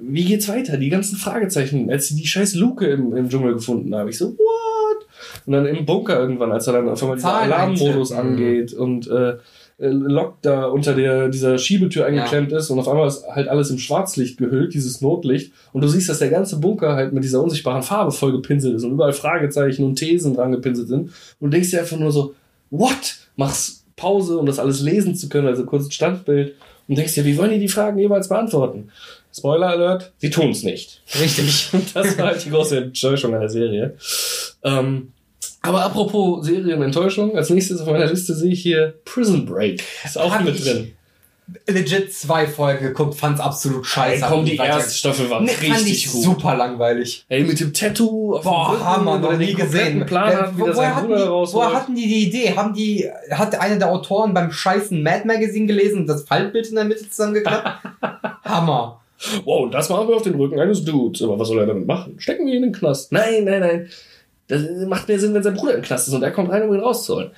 wie 0.00 0.24
geht's 0.24 0.48
weiter? 0.48 0.76
Die 0.76 0.90
ganzen 0.90 1.16
Fragezeichen, 1.16 1.90
als 1.90 2.08
sie 2.08 2.16
die 2.16 2.26
scheiß 2.26 2.54
Luke 2.54 2.86
im, 2.86 3.16
im 3.16 3.28
Dschungel 3.28 3.54
gefunden 3.54 3.94
haben. 3.94 4.08
Ich 4.08 4.18
so, 4.18 4.30
what? 4.30 5.06
Und 5.46 5.52
dann 5.52 5.66
im 5.66 5.84
Bunker 5.84 6.18
irgendwann, 6.18 6.52
als 6.52 6.66
er 6.66 6.74
dann 6.74 6.88
auf 6.88 7.02
einmal 7.02 7.16
dieser 7.16 7.34
Alarmmodus 7.34 8.12
eintippen. 8.12 8.30
angeht 8.30 8.74
und 8.74 9.08
äh, 9.08 9.36
äh, 9.78 9.88
Locke 9.88 10.38
da 10.42 10.66
unter 10.66 10.94
der, 10.94 11.28
dieser 11.28 11.56
Schiebetür 11.56 12.06
eingeklemmt 12.06 12.52
ist 12.52 12.70
und 12.70 12.78
auf 12.78 12.88
einmal 12.88 13.06
ist 13.06 13.24
halt 13.28 13.48
alles 13.48 13.70
im 13.70 13.78
Schwarzlicht 13.78 14.36
gehüllt, 14.36 14.74
dieses 14.74 15.00
Notlicht. 15.00 15.52
Und 15.72 15.82
du 15.82 15.88
siehst, 15.88 16.08
dass 16.08 16.18
der 16.18 16.30
ganze 16.30 16.58
Bunker 16.58 16.94
halt 16.94 17.12
mit 17.12 17.22
dieser 17.22 17.42
unsichtbaren 17.42 17.82
Farbe 17.82 18.10
voll 18.10 18.32
gepinselt 18.32 18.74
ist 18.74 18.84
und 18.84 18.92
überall 18.92 19.12
Fragezeichen 19.12 19.84
und 19.84 19.96
Thesen 19.96 20.34
dran 20.34 20.52
gepinselt 20.52 20.88
sind. 20.88 21.10
Und 21.38 21.40
du 21.40 21.48
denkst 21.48 21.70
dir 21.70 21.80
einfach 21.80 21.98
nur 21.98 22.10
so, 22.10 22.34
what? 22.70 23.16
Machst 23.36 23.84
Pause, 23.94 24.38
um 24.38 24.46
das 24.46 24.58
alles 24.58 24.80
lesen 24.80 25.14
zu 25.14 25.28
können, 25.28 25.46
also 25.46 25.64
kurz 25.64 25.86
ein 25.86 25.92
Standbild. 25.92 26.54
Und 26.88 26.96
denkst 26.96 27.14
dir, 27.14 27.24
wie 27.24 27.36
wollen 27.36 27.50
die 27.50 27.58
die 27.58 27.68
Fragen 27.68 27.98
jeweils 27.98 28.28
beantworten? 28.28 28.90
Spoiler 29.36 29.68
Alert, 29.68 30.12
sie 30.16 30.30
tun 30.30 30.50
es 30.50 30.62
nicht. 30.62 31.02
Richtig. 31.20 31.68
Und 31.72 31.84
das 31.94 32.18
war 32.18 32.28
halt 32.28 32.44
die 32.44 32.50
große 32.50 32.78
Enttäuschung 32.78 33.34
an 33.34 33.40
der 33.40 33.50
Serie. 33.50 33.94
Ähm, 34.64 35.12
aber 35.62 35.84
apropos 35.84 36.46
Serienenttäuschung, 36.46 37.36
als 37.36 37.50
nächstes 37.50 37.80
auf 37.80 37.88
meiner 37.90 38.06
Liste 38.06 38.34
sehe 38.34 38.52
ich 38.52 38.62
hier 38.62 38.94
Prison 39.04 39.44
Break. 39.44 39.82
Ist 40.04 40.18
auch 40.18 40.32
Hab 40.32 40.44
mit 40.44 40.64
drin. 40.64 40.92
Legit 41.66 42.12
zwei 42.12 42.46
Folgen 42.46 42.84
geguckt, 42.88 43.14
fand's 43.14 43.40
absolut 43.40 43.86
scheiße. 43.86 44.22
Ey, 44.22 44.30
komm, 44.30 44.44
die 44.44 44.56
erste 44.56 44.92
Staffel 44.94 45.30
war 45.30 45.40
Nee, 45.40 45.50
richtig 45.58 46.04
ich 46.06 46.12
gut. 46.12 46.22
super 46.22 46.54
langweilig. 46.54 47.24
Ey, 47.30 47.42
mit 47.42 47.58
dem 47.58 47.72
Tattoo 47.72 48.38
Boah, 48.42 48.72
Rücken, 48.72 48.84
Hammer, 48.84 49.18
noch 49.18 49.36
nie 49.38 49.54
gesehen. 49.54 50.04
Plan 50.04 50.36
hat, 50.36 50.56
wie 50.58 50.60
woher 50.60 50.94
hatten 50.94 51.08
die, 51.08 51.14
woher 51.26 51.72
hatten 51.72 51.94
die 51.94 52.06
die 52.06 52.24
Idee? 52.28 52.54
Haben 52.54 52.74
die, 52.74 53.08
hat 53.30 53.58
einer 53.58 53.76
der 53.76 53.90
Autoren 53.90 54.34
beim 54.34 54.52
scheißen 54.52 55.02
Mad 55.02 55.26
Magazine 55.26 55.66
gelesen 55.66 56.00
und 56.00 56.06
das 56.06 56.24
Faltbild 56.24 56.68
in 56.68 56.74
der 56.74 56.84
Mitte 56.84 57.08
zusammengeklappt? 57.08 57.82
Hammer. 58.44 59.00
Wow, 59.44 59.70
das 59.70 59.88
machen 59.88 60.06
wir 60.06 60.16
auf 60.16 60.22
den 60.22 60.34
Rücken 60.34 60.60
eines 60.60 60.84
Dudes. 60.84 61.22
Aber 61.22 61.38
was 61.38 61.48
soll 61.48 61.58
er 61.60 61.66
damit 61.66 61.86
machen? 61.86 62.16
Stecken 62.18 62.44
wir 62.46 62.52
ihn 62.52 62.62
in 62.62 62.70
den 62.70 62.78
Knast? 62.78 63.10
Nein, 63.10 63.44
nein, 63.44 63.60
nein. 63.60 63.88
Das 64.48 64.62
macht 64.86 65.08
mehr 65.08 65.20
Sinn, 65.20 65.34
wenn 65.34 65.42
sein 65.42 65.54
Bruder 65.54 65.74
im 65.74 65.82
Knast 65.82 66.08
ist 66.08 66.14
und 66.14 66.22
er 66.22 66.30
kommt 66.30 66.50
rein, 66.50 66.62
um 66.62 66.74
ihn 66.74 66.80
rauszuholen. 66.80 67.30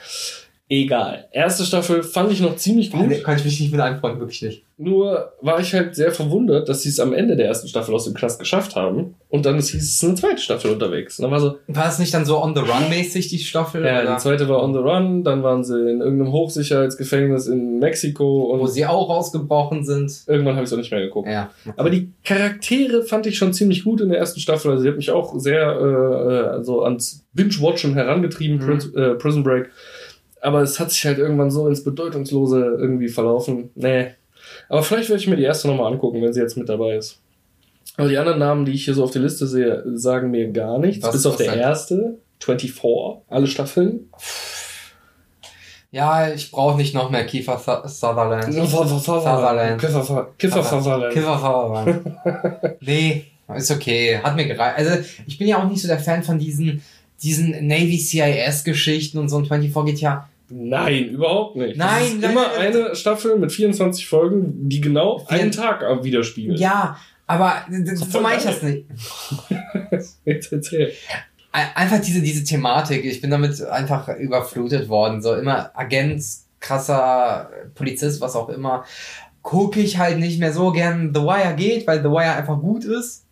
Egal. 0.68 1.28
Erste 1.32 1.64
Staffel 1.64 2.04
fand 2.04 2.32
ich 2.32 2.40
noch 2.40 2.56
ziemlich 2.56 2.92
gut. 2.92 3.08
Nee, 3.08 3.20
kann 3.20 3.36
ich 3.36 3.44
mich 3.44 3.60
nicht 3.60 3.72
mit 3.72 3.80
einfreunden, 3.80 4.20
wirklich 4.20 4.42
nicht. 4.42 4.64
Nur 4.82 5.32
war 5.42 5.60
ich 5.60 5.74
halt 5.74 5.94
sehr 5.94 6.10
verwundert, 6.10 6.70
dass 6.70 6.80
sie 6.82 6.88
es 6.88 7.00
am 7.00 7.12
Ende 7.12 7.36
der 7.36 7.46
ersten 7.46 7.68
Staffel 7.68 7.94
aus 7.94 8.04
dem 8.04 8.14
Knast 8.14 8.38
geschafft 8.38 8.76
haben. 8.76 9.14
Und 9.28 9.44
dann 9.44 9.56
hieß 9.56 9.74
es 9.74 10.02
eine 10.02 10.14
zweite 10.14 10.38
Staffel 10.40 10.70
unterwegs. 10.72 11.18
Und 11.18 11.24
dann 11.24 11.32
war 11.32 11.38
so, 11.40 11.58
War 11.66 11.84
das 11.84 11.98
nicht 11.98 12.14
dann 12.14 12.24
so 12.24 12.42
on 12.42 12.54
the 12.54 12.62
run 12.62 12.84
mäßig, 12.88 13.28
die 13.28 13.38
Staffel? 13.40 13.84
ja, 13.84 14.00
oder? 14.00 14.12
die 14.14 14.22
zweite 14.22 14.48
war 14.48 14.62
on 14.62 14.72
the 14.72 14.78
run, 14.80 15.22
dann 15.22 15.42
waren 15.42 15.64
sie 15.64 15.78
in 15.78 16.00
irgendeinem 16.00 16.32
Hochsicherheitsgefängnis 16.32 17.46
in 17.46 17.78
Mexiko 17.78 18.56
Wo 18.58 18.66
sie 18.66 18.86
auch 18.86 19.10
rausgebrochen 19.10 19.84
sind. 19.84 20.12
irgendwann 20.26 20.54
habe 20.54 20.64
ich 20.64 20.70
es 20.70 20.72
auch 20.72 20.78
nicht 20.78 20.90
mehr 20.90 21.02
geguckt. 21.02 21.28
Ja. 21.28 21.50
Aber 21.76 21.90
die 21.90 22.10
Charaktere 22.24 23.02
fand 23.02 23.26
ich 23.26 23.36
schon 23.36 23.52
ziemlich 23.52 23.84
gut 23.84 24.00
in 24.00 24.08
der 24.08 24.18
ersten 24.18 24.40
Staffel. 24.40 24.70
Also 24.70 24.82
die 24.84 24.88
hat 24.88 24.96
mich 24.96 25.10
auch 25.10 25.38
sehr 25.38 25.60
äh, 25.78 26.58
äh, 26.60 26.64
so 26.64 26.82
ans 26.84 27.26
Binge-Watchen 27.34 27.92
herangetrieben, 27.92 28.56
Mhm. 28.56 28.60
Prin 28.78 28.94
äh, 28.94 29.14
Prison 29.16 29.42
Break. 29.42 29.68
Aber 30.40 30.62
es 30.62 30.80
hat 30.80 30.90
sich 30.90 31.04
halt 31.04 31.18
irgendwann 31.18 31.50
so 31.50 31.68
ins 31.68 31.84
Bedeutungslose 31.84 32.60
irgendwie 32.80 33.08
verlaufen. 33.08 33.70
Nee. 33.74 34.12
Aber 34.70 34.82
vielleicht 34.82 35.10
werde 35.10 35.20
ich 35.20 35.28
mir 35.28 35.36
die 35.36 35.42
erste 35.42 35.68
nochmal 35.68 35.92
angucken, 35.92 36.22
wenn 36.22 36.32
sie 36.32 36.40
jetzt 36.40 36.56
mit 36.56 36.68
dabei 36.68 36.96
ist. 36.96 37.20
Aber 37.96 38.08
die 38.08 38.16
anderen 38.16 38.38
Namen, 38.38 38.64
die 38.64 38.72
ich 38.72 38.84
hier 38.86 38.94
so 38.94 39.04
auf 39.04 39.10
der 39.10 39.20
Liste 39.22 39.46
sehe, 39.46 39.82
sagen 39.94 40.30
mir 40.30 40.48
gar 40.52 40.78
nichts. 40.78 41.04
Was- 41.04 41.12
Bis 41.12 41.26
auf 41.26 41.36
der 41.36 41.50
denn? 41.50 41.60
erste, 41.60 42.18
24, 42.42 43.22
alle 43.28 43.46
Staffeln. 43.46 44.08
Ja, 45.92 46.32
ich 46.32 46.50
brauche 46.52 46.76
nicht 46.76 46.94
noch 46.94 47.10
mehr 47.10 47.26
Kiefer 47.26 47.58
Su- 47.58 47.88
Sutherland. 47.88 48.44
Sutherland. 49.20 49.80
Kiffer 50.38 50.62
Sutherland. 50.62 51.12
Kiefer 51.12 51.36
Sutherland. 51.38 52.76
nee, 52.80 53.24
ist 53.56 53.70
okay. 53.72 54.18
Hat 54.22 54.36
mir 54.36 54.46
gereicht. 54.46 54.78
Also, 54.78 54.98
ich 55.26 55.36
bin 55.36 55.48
ja 55.48 55.58
auch 55.60 55.68
nicht 55.68 55.82
so 55.82 55.88
der 55.88 55.98
Fan 55.98 56.22
von 56.22 56.38
diesen, 56.38 56.80
diesen 57.22 57.66
Navy 57.66 57.98
CIS 57.98 58.62
Geschichten 58.62 59.18
und 59.18 59.28
so 59.28 59.38
ein 59.38 59.46
24 59.46 59.94
geht 59.94 60.00
ja. 60.00 60.28
Nein, 60.50 61.04
überhaupt 61.10 61.56
nicht. 61.56 61.76
Nein, 61.76 61.88
das 62.00 62.08
ist 62.10 62.20
nein, 62.20 62.30
immer 62.32 62.46
nein, 62.56 62.76
eine 62.76 62.94
Staffel 62.96 63.38
mit 63.38 63.52
24 63.52 64.06
Folgen, 64.08 64.68
die 64.68 64.80
genau 64.80 65.18
Vier- 65.20 65.38
einen 65.40 65.52
Tag 65.52 65.82
widerspiegelt. 66.02 66.58
Ja, 66.58 66.96
aber 67.26 67.64
so 67.94 68.20
meine 68.20 68.38
ich 68.38 68.44
das 68.44 68.62
nicht. 68.62 68.84
Jetzt 70.24 70.52
erzähl. 70.52 70.92
Ein- 71.52 71.68
Einfach 71.74 72.00
diese, 72.00 72.20
diese 72.20 72.44
Thematik. 72.44 73.04
Ich 73.04 73.20
bin 73.20 73.30
damit 73.30 73.60
einfach 73.62 74.08
überflutet 74.16 74.88
worden. 74.88 75.22
So 75.22 75.34
immer 75.34 75.70
Agent, 75.74 76.22
krasser 76.60 77.50
Polizist, 77.74 78.20
was 78.20 78.36
auch 78.36 78.48
immer. 78.48 78.84
Gucke 79.42 79.80
ich 79.80 79.98
halt 79.98 80.18
nicht 80.18 80.38
mehr 80.38 80.52
so 80.52 80.70
gern 80.70 81.12
The 81.14 81.22
Wire 81.22 81.54
geht, 81.56 81.86
weil 81.86 81.98
The 82.02 82.10
Wire 82.10 82.32
einfach 82.34 82.58
gut 82.60 82.84
ist. 82.84 83.24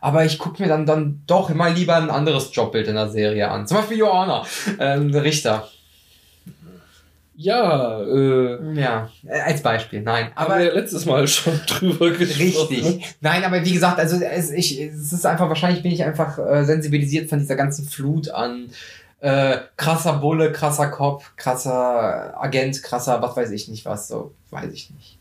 aber 0.00 0.24
ich 0.24 0.38
gucke 0.38 0.60
mir 0.62 0.68
dann, 0.68 0.84
dann 0.84 1.22
doch 1.26 1.48
immer 1.48 1.70
lieber 1.70 1.96
ein 1.96 2.10
anderes 2.10 2.50
Jobbild 2.54 2.88
in 2.88 2.94
der 2.96 3.08
Serie 3.08 3.48
an. 3.50 3.66
Zum 3.66 3.78
Beispiel 3.78 3.98
Joanna, 3.98 4.44
ähm, 4.78 5.14
Richter. 5.14 5.68
Ja, 7.36 8.00
äh, 8.02 8.80
Ja, 8.80 9.10
äh, 9.26 9.40
als 9.40 9.62
Beispiel, 9.62 10.02
nein. 10.02 10.28
aber 10.34 10.54
Aber 10.54 10.62
wir 10.62 10.72
letztes 10.74 11.04
Mal 11.04 11.26
schon 11.28 11.58
drüber 11.66 12.10
gesprochen. 12.10 12.74
Richtig. 12.76 13.14
Nein, 13.20 13.44
aber 13.44 13.64
wie 13.64 13.72
gesagt, 13.72 13.98
also 13.98 14.16
es, 14.20 14.50
ich, 14.50 14.80
es 14.80 15.12
ist 15.12 15.26
einfach, 15.26 15.48
wahrscheinlich 15.48 15.82
bin 15.82 15.92
ich 15.92 16.04
einfach 16.04 16.38
äh, 16.38 16.64
sensibilisiert 16.64 17.28
von 17.28 17.38
dieser 17.40 17.56
ganzen 17.56 17.86
Flut 17.86 18.28
an 18.28 18.70
äh, 19.20 19.58
krasser 19.76 20.14
Bulle, 20.14 20.52
krasser 20.52 20.88
Kopf, 20.88 21.32
krasser 21.36 22.40
Agent, 22.40 22.82
krasser, 22.82 23.20
was 23.22 23.36
weiß 23.36 23.50
ich 23.50 23.68
nicht 23.68 23.84
was, 23.84 24.08
so, 24.08 24.32
weiß 24.50 24.72
ich 24.72 24.90
nicht. 24.90 25.18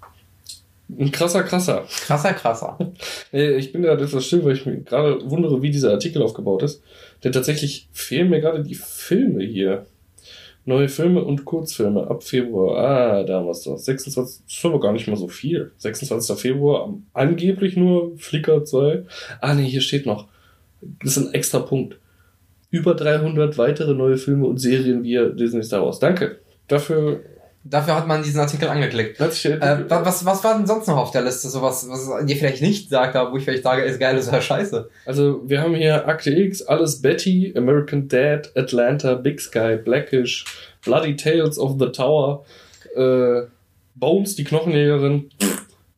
Ein 0.99 1.11
krasser, 1.11 1.43
krasser. 1.43 1.85
Krasser, 2.05 2.33
krasser. 2.33 2.77
Ich 3.31 3.71
bin 3.71 3.81
gerade 3.81 4.03
etwas 4.03 4.25
still, 4.25 4.43
weil 4.45 4.53
ich 4.53 4.65
mir 4.65 4.77
gerade 4.81 5.19
wundere, 5.29 5.61
wie 5.61 5.71
dieser 5.71 5.91
Artikel 5.91 6.21
aufgebaut 6.21 6.61
ist. 6.63 6.83
Denn 7.23 7.31
tatsächlich 7.31 7.87
fehlen 7.93 8.29
mir 8.29 8.41
gerade 8.41 8.61
die 8.61 8.75
Filme 8.75 9.43
hier. 9.43 9.85
Neue 10.65 10.87
Filme 10.87 11.23
und 11.23 11.43
Kurzfilme 11.43 12.07
ab 12.09 12.23
Februar. 12.23 12.77
Ah, 12.77 13.23
da 13.23 13.45
es 13.49 13.63
doch. 13.63 13.77
26, 13.77 14.45
das 14.45 14.55
ist 14.57 14.65
aber 14.65 14.79
gar 14.79 14.93
nicht 14.93 15.07
mal 15.07 15.17
so 15.17 15.27
viel. 15.27 15.71
26. 15.77 16.37
Februar, 16.37 16.93
angeblich 17.13 17.75
nur 17.75 18.17
Flickr 18.17 18.63
2. 18.63 19.03
Ah, 19.41 19.53
nee, 19.53 19.65
hier 19.65 19.81
steht 19.81 20.05
noch. 20.05 20.27
Das 21.03 21.17
ist 21.17 21.27
ein 21.27 21.33
extra 21.33 21.59
Punkt. 21.59 21.99
Über 22.69 22.95
300 22.95 23.57
weitere 23.57 23.93
neue 23.93 24.17
Filme 24.17 24.47
und 24.47 24.57
Serien 24.57 25.03
via 25.03 25.25
Disney 25.29 25.63
Star 25.63 25.85
Wars. 25.85 25.99
Danke. 25.99 26.39
Dafür 26.67 27.21
Dafür 27.65 27.95
hat 27.95 28.07
man 28.07 28.21
diesen 28.23 28.41
Artikel 28.41 28.67
angeklickt. 28.67 29.19
der 29.19 29.27
Äh, 29.61 29.89
wa- 29.89 30.01
was, 30.03 30.25
was 30.25 30.43
war 30.43 30.57
denn 30.57 30.67
sonst 30.67 30.87
noch 30.87 30.97
auf 30.97 31.11
der 31.11 31.21
Liste? 31.21 31.47
So 31.47 31.61
was, 31.61 31.87
was 31.89 32.25
dir 32.25 32.35
vielleicht 32.35 32.61
nicht 32.61 32.89
sagt, 32.89 33.15
aber 33.15 33.31
wo 33.31 33.37
ich 33.37 33.45
vielleicht 33.45 33.63
sage, 33.63 33.83
ist 33.83 33.99
geil, 34.01 34.17
ist 34.17 34.31
ja 34.31 34.41
scheiße. 34.41 34.89
Also, 35.05 35.41
wir 35.47 35.61
haben 35.61 35.73
hier 35.73 36.05
Akte 36.07 36.29
X, 36.31 36.61
Alles 36.61 37.01
Betty, 37.01 37.53
American 37.55 38.09
Dad, 38.09 38.51
Atlanta, 38.55 39.15
Big 39.15 39.39
Sky, 39.39 39.77
Blackish, 39.77 40.43
Bloody 40.83 41.15
Tales 41.15 41.57
of 41.57 41.77
the 41.79 41.87
Tower, 41.87 42.43
äh, 42.97 43.43
Bones, 43.95 44.35
die 44.35 44.43
Knochenjägerin, 44.43 45.29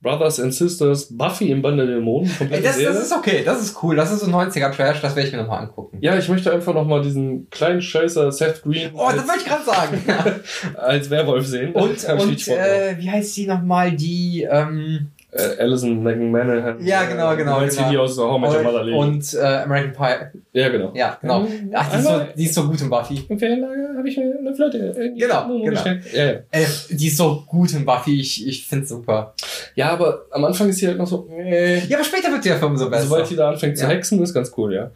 Brothers 0.05 0.39
and 0.39 0.53
Sisters, 0.53 1.07
Buffy 1.09 1.49
im 1.49 1.63
Band 1.63 1.79
der 1.79 1.87
Dämonen, 1.87 2.29
Ey, 2.51 2.61
das, 2.61 2.79
das 2.79 3.05
ist 3.05 3.11
okay, 3.11 3.41
das 3.43 3.59
ist 3.59 3.81
cool. 3.81 3.95
Das 3.95 4.11
ist 4.11 4.19
so 4.19 4.27
90er 4.27 4.71
Trash, 4.71 5.01
das 5.01 5.15
werde 5.15 5.27
ich 5.27 5.33
mir 5.33 5.41
nochmal 5.41 5.63
angucken. 5.63 5.97
ja, 5.99 6.15
ich 6.15 6.29
möchte 6.29 6.53
einfach 6.53 6.75
nochmal 6.75 7.01
diesen 7.01 7.49
kleinen 7.49 7.81
Scheißer 7.81 8.31
Seth 8.31 8.61
Green 8.61 8.91
Oh, 8.93 9.09
das 9.11 9.27
wollte 9.27 9.39
ich 9.39 9.45
gerade 9.45 9.65
sagen. 9.65 10.03
als 10.75 11.09
Werwolf 11.09 11.47
sehen. 11.47 11.73
Und, 11.73 12.03
und 12.07 12.47
äh, 12.47 12.95
wie 12.99 13.09
heißt 13.09 13.35
die 13.35 13.47
nochmal, 13.47 13.93
die, 13.93 14.47
ähm, 14.47 15.07
äh, 15.35 15.61
Alison 15.61 16.01
McMahon. 16.01 16.77
Ja, 16.85 17.03
genau, 17.05 17.35
genau, 17.35 17.55
Du 17.55 17.59
meinst 17.61 17.77
genau. 17.77 18.01
aus 18.03 18.17
How 18.17 18.39
Met 18.39 18.51
Your 18.51 18.63
Mother 18.63 18.83
League. 18.85 18.95
und 18.95 19.33
äh, 19.33 19.39
American 19.63 19.91
Pie. 19.93 20.39
Ja, 20.53 20.69
genau. 20.69 20.91
Ja, 20.95 21.17
genau. 21.21 21.45
Ähm, 21.45 21.71
Ach, 21.73 21.89
die 21.91 21.97
ist, 21.97 22.03
so, 22.05 22.21
die 22.37 22.43
ist 22.45 22.53
so 22.55 22.63
gut 22.67 22.81
in 22.81 22.89
Buffy. 22.89 23.25
Im 23.27 23.37
Ferienlager 23.37 23.97
habe 23.97 24.07
ich 24.09 24.17
mir 24.17 24.35
eine 24.39 24.55
Flotte 24.55 25.11
die 25.15 25.19
Genau, 25.19 25.47
genau. 25.47 25.69
gestellt. 25.71 26.03
Ja, 26.13 26.25
ja. 26.25 26.33
Ey, 26.51 26.65
die 26.89 27.07
ist 27.07 27.17
so 27.17 27.43
gut 27.45 27.73
in 27.73 27.85
Buffy, 27.85 28.19
ich, 28.21 28.47
ich 28.47 28.65
find's 28.65 28.89
super. 28.89 29.33
ja, 29.75 29.89
aber 29.89 30.25
am 30.31 30.45
Anfang 30.45 30.69
ist 30.69 30.77
sie 30.77 30.87
halt 30.87 30.97
noch 30.97 31.07
so, 31.07 31.27
äh, 31.37 31.79
Ja, 31.85 31.97
aber 31.97 32.05
später 32.05 32.31
wird 32.31 32.45
der 32.45 32.57
Film 32.57 32.77
so 32.77 32.89
besser. 32.89 33.03
Sobald 33.07 33.29
die 33.29 33.35
da 33.35 33.49
anfängt 33.49 33.77
zu 33.77 33.83
Ja. 33.83 33.89
hexen, 33.89 34.23
ist 34.23 34.33
ganz 34.33 34.51
cool, 34.57 34.73
ja. 34.73 34.91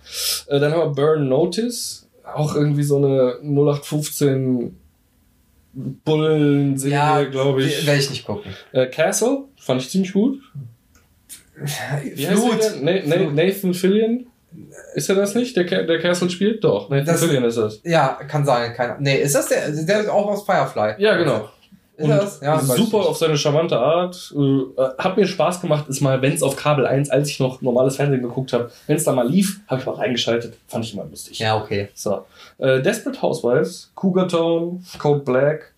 Äh, 0.47 0.60
dann 0.60 0.71
haben 0.71 0.80
wir 0.80 0.88
Burn 0.95 1.28
Notice. 1.28 2.08
Auch 2.23 2.56
irgendwie 2.56 2.84
so 2.84 2.97
eine 2.97 3.38
0815 3.41 4.78
Bullen-Serie, 5.73 6.95
ja, 6.95 7.23
glaube 7.25 7.63
ich. 7.63 7.86
Werde 7.86 7.99
ich 7.99 8.10
nicht 8.10 8.25
gucken. 8.25 8.52
Äh, 8.71 8.88
Castle, 8.88 9.45
fand 9.59 9.81
ich 9.81 9.89
ziemlich 9.89 10.13
gut. 10.13 10.39
Wie 12.15 12.25
Flut. 12.25 12.59
Na, 12.81 12.91
Flut. 13.01 13.35
Nathan 13.35 13.73
Fillion? 13.73 14.25
Ist 14.95 15.09
er 15.09 15.15
das 15.15 15.35
nicht, 15.35 15.55
der, 15.55 15.65
der 15.83 15.99
Castle 15.99 16.29
spielt? 16.29 16.63
Doch, 16.63 16.89
Nathan 16.89 17.05
Das- 17.05 17.23
Fillion 17.23 17.43
ist 17.43 17.57
das. 17.57 17.79
Ja, 17.83 18.17
kann 18.27 18.45
sein. 18.45 18.73
Keine, 18.73 18.95
nee, 18.99 19.17
ist 19.17 19.35
das 19.35 19.47
der? 19.47 19.69
Der 19.69 20.01
ist 20.01 20.09
auch 20.09 20.25
aus 20.27 20.43
Firefly. 20.45 20.95
Ja, 20.97 21.15
genau. 21.17 21.49
Ist 21.97 22.03
Und 22.05 22.09
das? 22.11 22.39
Ja, 22.41 22.57
super 22.59 22.99
auf 22.99 23.17
seine 23.17 23.37
charmante 23.37 23.77
Art. 23.77 24.33
Äh, 24.35 24.81
hat 24.97 25.17
mir 25.17 25.27
Spaß 25.27 25.59
gemacht, 25.59 25.89
ist 25.89 25.99
mal, 25.99 26.21
wenn 26.21 26.31
es 26.33 26.41
auf 26.41 26.55
Kabel 26.55 26.87
1, 26.87 27.09
als 27.09 27.29
ich 27.29 27.41
noch 27.41 27.61
normales 27.61 27.97
Fernsehen 27.97 28.21
geguckt 28.21 28.53
habe, 28.53 28.71
wenn 28.87 28.95
es 28.95 29.03
da 29.03 29.11
mal 29.11 29.27
lief, 29.29 29.59
habe 29.67 29.81
ich 29.81 29.85
mal 29.85 29.95
reingeschaltet. 29.95 30.55
Fand 30.67 30.85
ich 30.85 30.93
immer 30.93 31.03
lustig. 31.03 31.39
Ja, 31.39 31.57
okay. 31.61 31.89
So. 31.93 32.25
Äh, 32.57 32.81
Desperate 32.81 33.21
Housewives, 33.21 33.91
Cougar 33.95 34.29
Town, 34.29 34.83
Code 34.97 35.25
Black, 35.25 35.73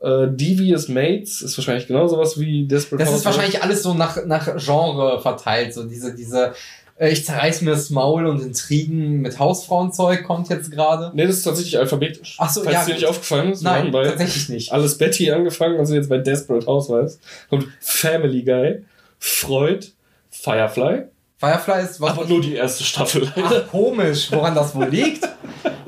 äh, 0.00 0.28
Devious 0.28 0.88
Mates 0.88 1.42
ist 1.42 1.56
wahrscheinlich 1.58 1.86
genau 1.86 2.06
sowas 2.06 2.38
wie 2.38 2.66
Desperate 2.66 3.04
Das 3.04 3.14
ist 3.14 3.24
wahrscheinlich 3.24 3.62
alles 3.62 3.82
so 3.82 3.94
nach, 3.94 4.24
nach 4.26 4.56
Genre 4.56 5.20
verteilt. 5.20 5.74
So 5.74 5.84
diese, 5.84 6.14
diese, 6.14 6.54
äh, 6.98 7.10
ich 7.10 7.24
zerreiß 7.24 7.62
mir 7.62 7.72
das 7.72 7.90
Maul 7.90 8.26
und 8.26 8.40
Intrigen 8.40 9.20
mit 9.20 9.38
Hausfrauenzeug 9.38 10.24
kommt 10.24 10.48
jetzt 10.50 10.70
gerade. 10.70 11.10
Nee, 11.14 11.26
das 11.26 11.38
ist 11.38 11.42
tatsächlich 11.42 11.78
alphabetisch. 11.78 12.36
Ach 12.38 12.48
so, 12.48 12.62
Falls 12.62 12.74
ja, 12.74 12.84
dir 12.84 12.94
nicht 12.94 13.06
aufgefallen 13.06 13.52
ist, 13.52 13.62
Nein, 13.62 13.90
bei 13.90 14.04
tatsächlich 14.04 14.48
nicht. 14.48 14.72
alles 14.72 14.98
Betty 14.98 15.30
angefangen, 15.32 15.78
also 15.78 15.94
jetzt 15.94 16.08
bei 16.08 16.18
Desperate 16.18 16.66
Housewives. 16.66 17.18
Kommt 17.50 17.66
Family 17.80 18.42
Guy, 18.42 18.84
Freud, 19.18 19.86
Firefly, 20.30 21.04
Firefly 21.38 21.82
ist 21.84 22.00
was. 22.00 22.10
aber 22.10 22.24
nur 22.26 22.40
die 22.40 22.54
erste 22.54 22.82
Staffel. 22.84 23.32
Ach, 23.36 23.68
komisch, 23.70 24.30
woran 24.32 24.54
das 24.54 24.74
wohl 24.74 24.88
liegt? 24.88 25.24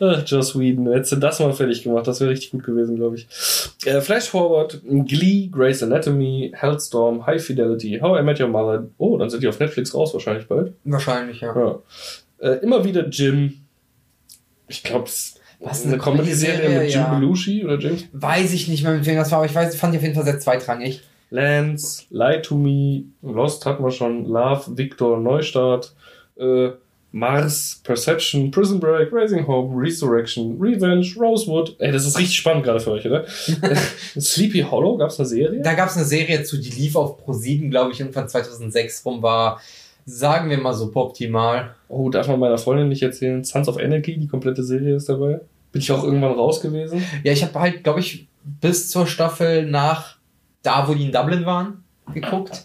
Joss 0.26 0.58
Whedon, 0.58 0.90
hättest 0.92 1.12
du 1.12 1.16
das 1.16 1.40
mal 1.40 1.52
fertig 1.52 1.82
gemacht, 1.82 2.06
das 2.06 2.20
wäre 2.20 2.30
richtig 2.30 2.50
gut 2.52 2.64
gewesen, 2.64 2.96
glaube 2.96 3.16
ich. 3.16 3.28
Äh, 3.84 4.00
Flash 4.00 4.28
Forward, 4.28 4.80
Glee, 5.06 5.48
Grey's 5.48 5.82
Anatomy, 5.82 6.52
Hellstorm, 6.54 7.26
High 7.26 7.42
Fidelity, 7.42 7.98
How 8.00 8.18
I 8.18 8.22
Met 8.22 8.40
Your 8.40 8.48
Mother. 8.48 8.86
Oh, 8.96 9.18
dann 9.18 9.28
sind 9.28 9.42
die 9.42 9.48
auf 9.48 9.60
Netflix 9.60 9.94
raus 9.94 10.14
wahrscheinlich 10.14 10.48
bald. 10.48 10.72
Wahrscheinlich, 10.84 11.40
ja. 11.40 11.54
Ja. 11.54 11.78
Äh, 12.38 12.58
immer 12.62 12.84
wieder 12.84 13.08
Jim. 13.08 13.58
Ich 14.68 14.82
glaube, 14.82 15.04
es 15.04 15.34
Was, 15.58 15.80
ist 15.80 15.84
eine 15.84 15.94
eine 15.94 16.02
Comedy-Serie 16.02 16.54
Comedy-Serie, 16.54 16.84
mit 16.84 16.92
Jim 16.92 17.02
ja. 17.02 17.14
Belushi 17.14 17.64
oder 17.64 17.78
James 17.78 18.04
Weiß 18.12 18.52
ich 18.54 18.68
nicht 18.68 18.82
mehr, 18.82 18.94
mit 18.94 19.04
wem 19.04 19.16
das 19.16 19.30
war, 19.30 19.38
aber 19.38 19.46
ich 19.46 19.54
weiß, 19.54 19.76
fand 19.76 19.94
ich 19.94 19.98
auf 19.98 20.04
jeden 20.04 20.14
Fall 20.14 20.24
sehr 20.24 20.40
zweitrangig. 20.40 21.02
Lance, 21.30 22.04
Lie 22.10 22.42
to 22.42 22.56
Me, 22.56 23.04
Lost 23.22 23.66
hatten 23.66 23.84
wir 23.84 23.90
schon, 23.90 24.24
Love, 24.24 24.76
Victor, 24.76 25.20
Neustart, 25.20 25.94
äh, 26.38 26.70
Mars, 27.12 27.80
Perception, 27.82 28.50
Prison 28.50 28.78
Break, 28.78 29.12
Raising 29.12 29.46
Hope, 29.46 29.72
Resurrection, 29.74 30.56
Revenge, 30.60 31.14
Rosewood. 31.18 31.74
Ey, 31.80 31.90
das 31.90 32.06
ist 32.06 32.16
richtig 32.16 32.36
spannend 32.36 32.64
gerade 32.64 32.78
für 32.78 32.92
euch, 32.92 33.06
oder? 33.06 33.24
Sleepy 34.18 34.60
Hollow, 34.60 34.96
gab's 34.96 35.18
eine 35.18 35.26
Serie? 35.26 35.60
Da 35.60 35.74
gab 35.74 35.88
es 35.88 35.96
eine 35.96 36.04
Serie 36.04 36.44
zu, 36.44 36.58
die 36.58 36.70
lief 36.70 36.94
auf 36.94 37.20
Pro7, 37.20 37.68
glaube 37.70 37.92
ich, 37.92 38.00
irgendwann 38.00 38.28
2006 38.28 39.04
rum, 39.04 39.22
war, 39.22 39.60
sagen 40.06 40.50
wir 40.50 40.58
mal, 40.58 40.72
suboptimal. 40.72 41.74
Oh, 41.88 42.10
darf 42.10 42.28
man 42.28 42.38
meiner 42.38 42.58
Freundin 42.58 42.88
nicht 42.88 43.02
erzählen. 43.02 43.42
Sons 43.42 43.66
of 43.66 43.78
Anarchy, 43.78 44.16
die 44.16 44.28
komplette 44.28 44.62
Serie 44.62 44.94
ist 44.94 45.08
dabei. 45.08 45.40
Bin 45.72 45.82
ich 45.82 45.90
auch 45.90 46.04
irgendwann 46.04 46.32
raus 46.32 46.60
gewesen. 46.60 47.02
Ja, 47.24 47.32
ich 47.32 47.42
habe 47.42 47.58
halt, 47.58 47.82
glaube 47.82 48.00
ich, 48.00 48.28
bis 48.60 48.88
zur 48.88 49.06
Staffel 49.06 49.66
nach 49.66 50.16
da, 50.62 50.86
wo 50.86 50.94
die 50.94 51.06
in 51.06 51.12
Dublin 51.12 51.44
waren, 51.46 51.79
geguckt. 52.12 52.64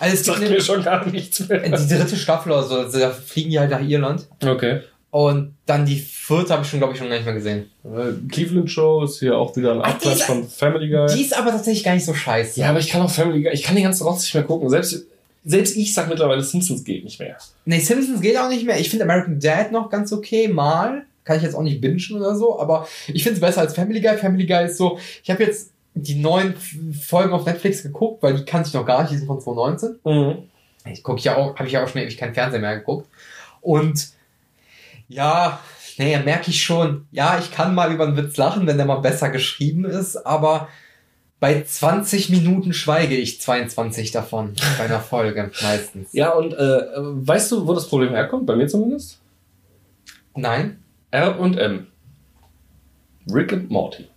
Also 0.00 0.14
es 0.14 0.22
gibt 0.22 0.36
Sagt 0.36 0.46
eine, 0.46 0.50
mir 0.50 0.60
schon 0.60 0.82
gar 0.82 1.06
nichts 1.06 1.48
mehr. 1.48 1.60
die 1.60 1.88
dritte 1.88 2.16
Staffel 2.16 2.52
oder 2.52 2.62
so, 2.62 2.78
also 2.78 2.98
da 2.98 3.10
fliegen 3.10 3.50
die 3.50 3.58
halt 3.58 3.70
nach 3.70 3.80
Irland. 3.80 4.26
Okay. 4.44 4.80
Und 5.14 5.54
dann 5.66 5.86
die 5.86 6.00
vierte 6.00 6.52
habe 6.52 6.64
ich 6.64 6.68
schon, 6.68 6.80
glaube 6.80 6.92
ich, 6.92 6.98
schon 6.98 7.08
gar 7.08 7.14
nicht 7.14 7.24
mehr 7.24 7.34
gesehen. 7.34 7.70
Äh, 7.84 8.28
Cleveland 8.28 8.68
Show 8.68 9.04
ist 9.04 9.20
hier 9.20 9.38
auch 9.38 9.56
wieder 9.56 9.70
ein 9.70 9.80
Abklatsch 9.80 10.22
von 10.22 10.48
Family 10.48 10.88
Guy. 10.88 11.06
Die 11.14 11.22
ist 11.22 11.38
aber 11.38 11.52
tatsächlich 11.52 11.84
gar 11.84 11.94
nicht 11.94 12.04
so 12.04 12.14
scheiße. 12.14 12.58
Ja, 12.58 12.70
aber 12.70 12.80
ich 12.80 12.88
kann 12.88 13.00
auch 13.00 13.10
Family 13.10 13.44
Guy, 13.44 13.52
ich 13.52 13.62
kann 13.62 13.76
den 13.76 13.84
ganzen 13.84 14.02
Rotz 14.02 14.22
nicht 14.22 14.34
mehr 14.34 14.42
gucken. 14.42 14.68
Selbst, 14.68 15.06
selbst 15.44 15.76
ich 15.76 15.94
sag 15.94 16.08
mittlerweile, 16.08 16.42
Simpsons 16.42 16.82
geht 16.82 17.04
nicht 17.04 17.20
mehr. 17.20 17.36
Nee, 17.64 17.78
Simpsons 17.78 18.20
geht 18.22 18.36
auch 18.36 18.48
nicht 18.48 18.66
mehr. 18.66 18.80
Ich 18.80 18.90
finde 18.90 19.04
American 19.04 19.38
Dad 19.38 19.70
noch 19.70 19.88
ganz 19.88 20.12
okay, 20.12 20.48
mal. 20.48 21.04
Kann 21.22 21.36
ich 21.36 21.44
jetzt 21.44 21.54
auch 21.54 21.62
nicht 21.62 21.80
bingen 21.80 22.00
oder 22.16 22.34
so, 22.34 22.58
aber 22.58 22.88
ich 23.06 23.22
finde 23.22 23.36
es 23.36 23.40
besser 23.40 23.60
als 23.60 23.72
Family 23.72 24.00
Guy. 24.00 24.16
Family 24.16 24.46
Guy 24.46 24.64
ist 24.64 24.78
so, 24.78 24.98
ich 25.22 25.30
habe 25.30 25.44
jetzt 25.44 25.70
die 25.94 26.16
neuen 26.16 26.54
Folgen 26.56 27.32
auf 27.32 27.46
Netflix 27.46 27.82
geguckt, 27.82 28.22
weil 28.22 28.34
die 28.34 28.44
kannte 28.44 28.68
ich 28.68 28.74
noch 28.74 28.84
gar 28.84 29.02
nicht, 29.02 29.12
die 29.12 29.18
sind 29.18 29.26
von 29.26 29.40
2019. 29.40 30.00
Mhm. 30.04 30.48
Ich 30.92 31.02
gucke 31.02 31.20
ja 31.22 31.36
auch, 31.36 31.56
habe 31.56 31.66
ich 31.66 31.72
ja 31.72 31.82
auch 31.82 31.88
schon 31.88 32.02
ewig 32.02 32.16
keinen 32.16 32.34
Fernseher 32.34 32.60
mehr 32.60 32.76
geguckt. 32.76 33.08
Und 33.60 34.08
ja, 35.08 35.60
naja, 35.96 36.20
merke 36.20 36.50
ich 36.50 36.62
schon, 36.62 37.06
ja, 37.12 37.38
ich 37.38 37.52
kann 37.52 37.74
mal 37.74 37.92
über 37.92 38.06
einen 38.06 38.16
Witz 38.16 38.36
lachen, 38.36 38.66
wenn 38.66 38.76
der 38.76 38.86
mal 38.86 38.96
besser 38.96 39.30
geschrieben 39.30 39.84
ist, 39.84 40.16
aber 40.16 40.68
bei 41.40 41.62
20 41.62 42.30
Minuten 42.30 42.72
schweige 42.72 43.16
ich 43.16 43.40
22 43.40 44.10
davon 44.10 44.54
bei 44.78 44.84
einer 44.84 45.00
Folge 45.00 45.50
meistens. 45.62 46.12
Ja, 46.12 46.30
und 46.30 46.54
äh, 46.54 46.80
weißt 46.96 47.52
du, 47.52 47.66
wo 47.66 47.74
das 47.74 47.88
Problem 47.88 48.10
herkommt? 48.10 48.46
Bei 48.46 48.56
mir 48.56 48.66
zumindest? 48.66 49.20
Nein? 50.34 50.82
R 51.10 51.38
und 51.38 51.56
M. 51.56 51.86
Rick 53.32 53.52
und 53.52 53.70
Morty. 53.70 54.08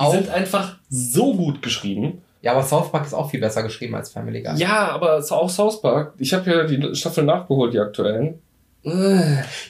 Die 0.00 0.10
sind 0.12 0.30
einfach 0.30 0.76
so 0.90 1.34
gut 1.34 1.62
geschrieben. 1.62 2.22
ja, 2.42 2.52
aber 2.52 2.62
South 2.62 2.90
Park 2.92 3.06
ist 3.06 3.14
auch 3.14 3.30
viel 3.30 3.40
besser 3.40 3.62
geschrieben 3.62 3.94
als 3.94 4.10
Family 4.10 4.42
Guy. 4.42 4.56
Ja, 4.56 4.88
aber 4.88 5.18
auch 5.30 5.50
South 5.50 5.80
Park. 5.82 6.14
Ich 6.18 6.32
habe 6.32 6.50
ja 6.50 6.64
die 6.64 6.94
Staffel 6.94 7.24
nachgeholt, 7.24 7.74
die 7.74 7.80
aktuellen. 7.80 8.34
Äh, 8.84 8.90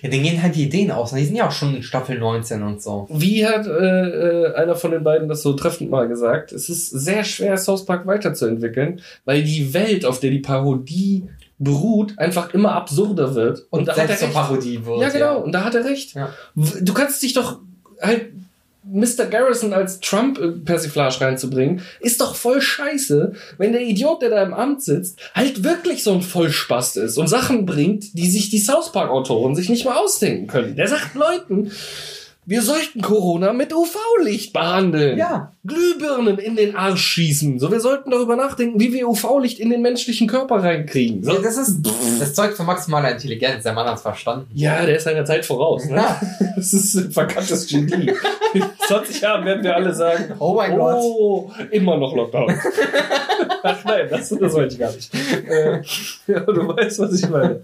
Ja, 0.02 0.10
denen 0.10 0.22
gehen 0.22 0.42
halt 0.42 0.54
die 0.54 0.64
Ideen 0.64 0.90
aus. 0.90 1.12
Die 1.12 1.24
sind 1.24 1.34
ja 1.36 1.48
auch 1.48 1.52
schon 1.52 1.74
in 1.76 1.82
Staffel 1.82 2.18
19 2.18 2.62
und 2.62 2.82
so. 2.82 3.06
Wie 3.10 3.46
hat 3.46 3.66
äh, 3.66 3.70
äh, 3.70 4.54
einer 4.54 4.76
von 4.76 4.90
den 4.90 5.02
beiden 5.02 5.28
das 5.28 5.42
so 5.42 5.54
treffend 5.54 5.90
mal 5.90 6.06
gesagt? 6.08 6.52
Es 6.52 6.68
ist 6.68 6.90
sehr 6.90 7.24
schwer, 7.24 7.56
South 7.56 7.86
Park 7.86 8.06
weiterzuentwickeln, 8.06 9.00
weil 9.24 9.42
die 9.42 9.72
Welt, 9.72 10.04
auf 10.04 10.20
der 10.20 10.30
die 10.30 10.40
Parodie 10.40 11.24
beruht, 11.58 12.18
einfach 12.18 12.52
immer 12.54 12.72
absurder 12.72 13.34
wird. 13.34 13.66
Und, 13.70 13.88
da 13.88 13.94
selbst 13.94 14.10
hat 14.10 14.10
er 14.10 14.16
zur 14.18 14.26
recht. 14.28 14.36
Parodie 14.36 14.86
wird. 14.86 15.00
Ja, 15.00 15.08
genau. 15.08 15.38
Und 15.40 15.52
da 15.52 15.64
hat 15.64 15.74
er 15.74 15.84
recht. 15.86 16.14
Ja. 16.14 16.28
Du 16.54 16.92
kannst 16.92 17.22
dich 17.22 17.32
doch 17.32 17.58
halt 18.00 18.26
Mr. 18.90 19.26
Garrison 19.26 19.72
als 19.72 20.00
Trump-Persiflage 20.00 21.20
reinzubringen, 21.20 21.82
ist 22.00 22.20
doch 22.20 22.34
voll 22.34 22.60
scheiße, 22.60 23.32
wenn 23.58 23.72
der 23.72 23.82
Idiot, 23.82 24.22
der 24.22 24.30
da 24.30 24.42
im 24.42 24.54
Amt 24.54 24.82
sitzt, 24.82 25.18
halt 25.34 25.64
wirklich 25.64 26.02
so 26.02 26.12
ein 26.12 26.22
Vollspast 26.22 26.96
ist 26.96 27.18
und 27.18 27.28
Sachen 27.28 27.66
bringt, 27.66 28.16
die 28.18 28.30
sich 28.30 28.50
die 28.50 28.58
South 28.58 28.92
Park-Autoren 28.92 29.54
sich 29.54 29.68
nicht 29.68 29.84
mal 29.84 29.96
ausdenken 29.96 30.46
können. 30.46 30.76
Der 30.76 30.88
sagt 30.88 31.14
Leuten, 31.14 31.70
wir 32.48 32.62
sollten 32.62 33.02
Corona 33.02 33.52
mit 33.52 33.74
UV-Licht 33.74 34.54
behandeln. 34.54 35.18
Ja. 35.18 35.52
Glühbirnen 35.68 36.38
in 36.38 36.56
den 36.56 36.74
Arsch 36.74 37.02
schießen. 37.02 37.58
So, 37.58 37.70
wir 37.70 37.80
sollten 37.80 38.10
darüber 38.10 38.34
nachdenken, 38.36 38.80
wie 38.80 38.92
wir 38.92 39.08
UV-Licht 39.08 39.60
in 39.60 39.70
den 39.70 39.82
menschlichen 39.82 40.26
Körper 40.26 40.62
reinkriegen. 40.62 41.22
So. 41.22 41.34
Ja, 41.34 41.38
das 41.40 41.56
ist 41.56 41.80
das 42.18 42.34
Zeug 42.34 42.56
von 42.56 42.66
maximaler 42.66 43.12
Intelligenz. 43.12 43.62
Der 43.62 43.72
Mann 43.74 43.86
hat's 43.86 44.02
verstanden. 44.02 44.48
Ja, 44.54 44.84
der 44.84 44.96
ist 44.96 45.04
seiner 45.04 45.24
Zeit 45.24 45.44
voraus. 45.44 45.84
Ne? 45.86 45.96
Ja. 45.96 46.20
Das 46.58 46.72
ist 46.74 46.96
ein 46.96 47.12
verkanntes 47.12 47.68
Genie. 47.68 48.10
In 48.52 48.64
20 48.88 49.20
Jahren 49.20 49.44
werden 49.44 49.62
wir 49.62 49.76
alle 49.76 49.94
sagen, 49.94 50.34
Oh 50.40 50.54
mein 50.54 50.76
Gott. 50.76 50.96
oh, 50.98 51.52
immer 51.70 51.96
noch 51.96 52.16
Lockdown. 52.16 52.52
Ach 53.62 53.84
nein, 53.84 54.08
das, 54.10 54.28
das 54.28 54.52
wollte 54.52 54.74
ich 54.74 54.80
gar 54.80 54.92
nicht. 54.92 55.08
Äh, 55.14 55.82
ja, 56.26 56.40
du 56.40 56.66
weißt, 56.66 56.98
was 56.98 57.12
ich 57.22 57.28
meine. 57.28 57.60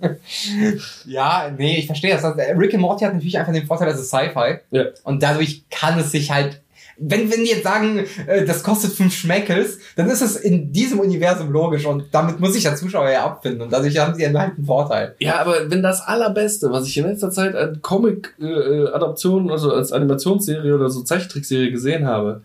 Ja, 1.06 1.50
nee, 1.56 1.78
ich 1.78 1.86
verstehe 1.86 2.14
das. 2.14 2.24
Rick 2.56 2.74
and 2.74 2.82
Morty 2.82 3.04
hat 3.04 3.14
natürlich 3.14 3.36
einfach 3.36 3.52
den 3.52 3.66
Vorteil, 3.66 3.88
dass 3.88 3.98
es 3.98 4.08
Sci-Fi. 4.08 4.58
Ja. 4.70 4.84
Und 5.02 5.22
dadurch 5.22 5.64
kann 5.70 5.98
es 5.98 6.12
sich 6.12 6.30
halt. 6.30 6.60
Wenn, 6.96 7.30
wenn 7.30 7.44
die 7.44 7.50
jetzt 7.50 7.64
sagen, 7.64 8.04
äh, 8.26 8.44
das 8.44 8.62
kostet 8.62 8.92
fünf 8.92 9.14
Schmeckels, 9.14 9.78
dann 9.96 10.08
ist 10.08 10.22
es 10.22 10.36
in 10.36 10.72
diesem 10.72 11.00
Universum 11.00 11.50
logisch 11.50 11.86
und 11.86 12.04
damit 12.12 12.40
muss 12.40 12.52
sich 12.52 12.62
der 12.62 12.76
Zuschauer 12.76 13.10
ja 13.10 13.24
abfinden 13.24 13.62
und 13.62 13.72
dadurch 13.72 13.98
haben 13.98 14.14
sie 14.14 14.26
einen 14.26 14.64
Vorteil. 14.64 15.14
Ja, 15.18 15.40
aber 15.40 15.70
wenn 15.70 15.82
das 15.82 16.00
allerbeste, 16.00 16.70
was 16.70 16.86
ich 16.86 16.96
in 16.96 17.06
letzter 17.06 17.30
Zeit 17.30 17.56
an 17.56 17.80
Comic-Adaptionen, 17.82 19.50
also 19.50 19.72
als 19.72 19.92
Animationsserie 19.92 20.74
oder 20.74 20.90
so 20.90 21.02
Zeichentrickserie 21.02 21.70
gesehen 21.70 22.06
habe, 22.06 22.42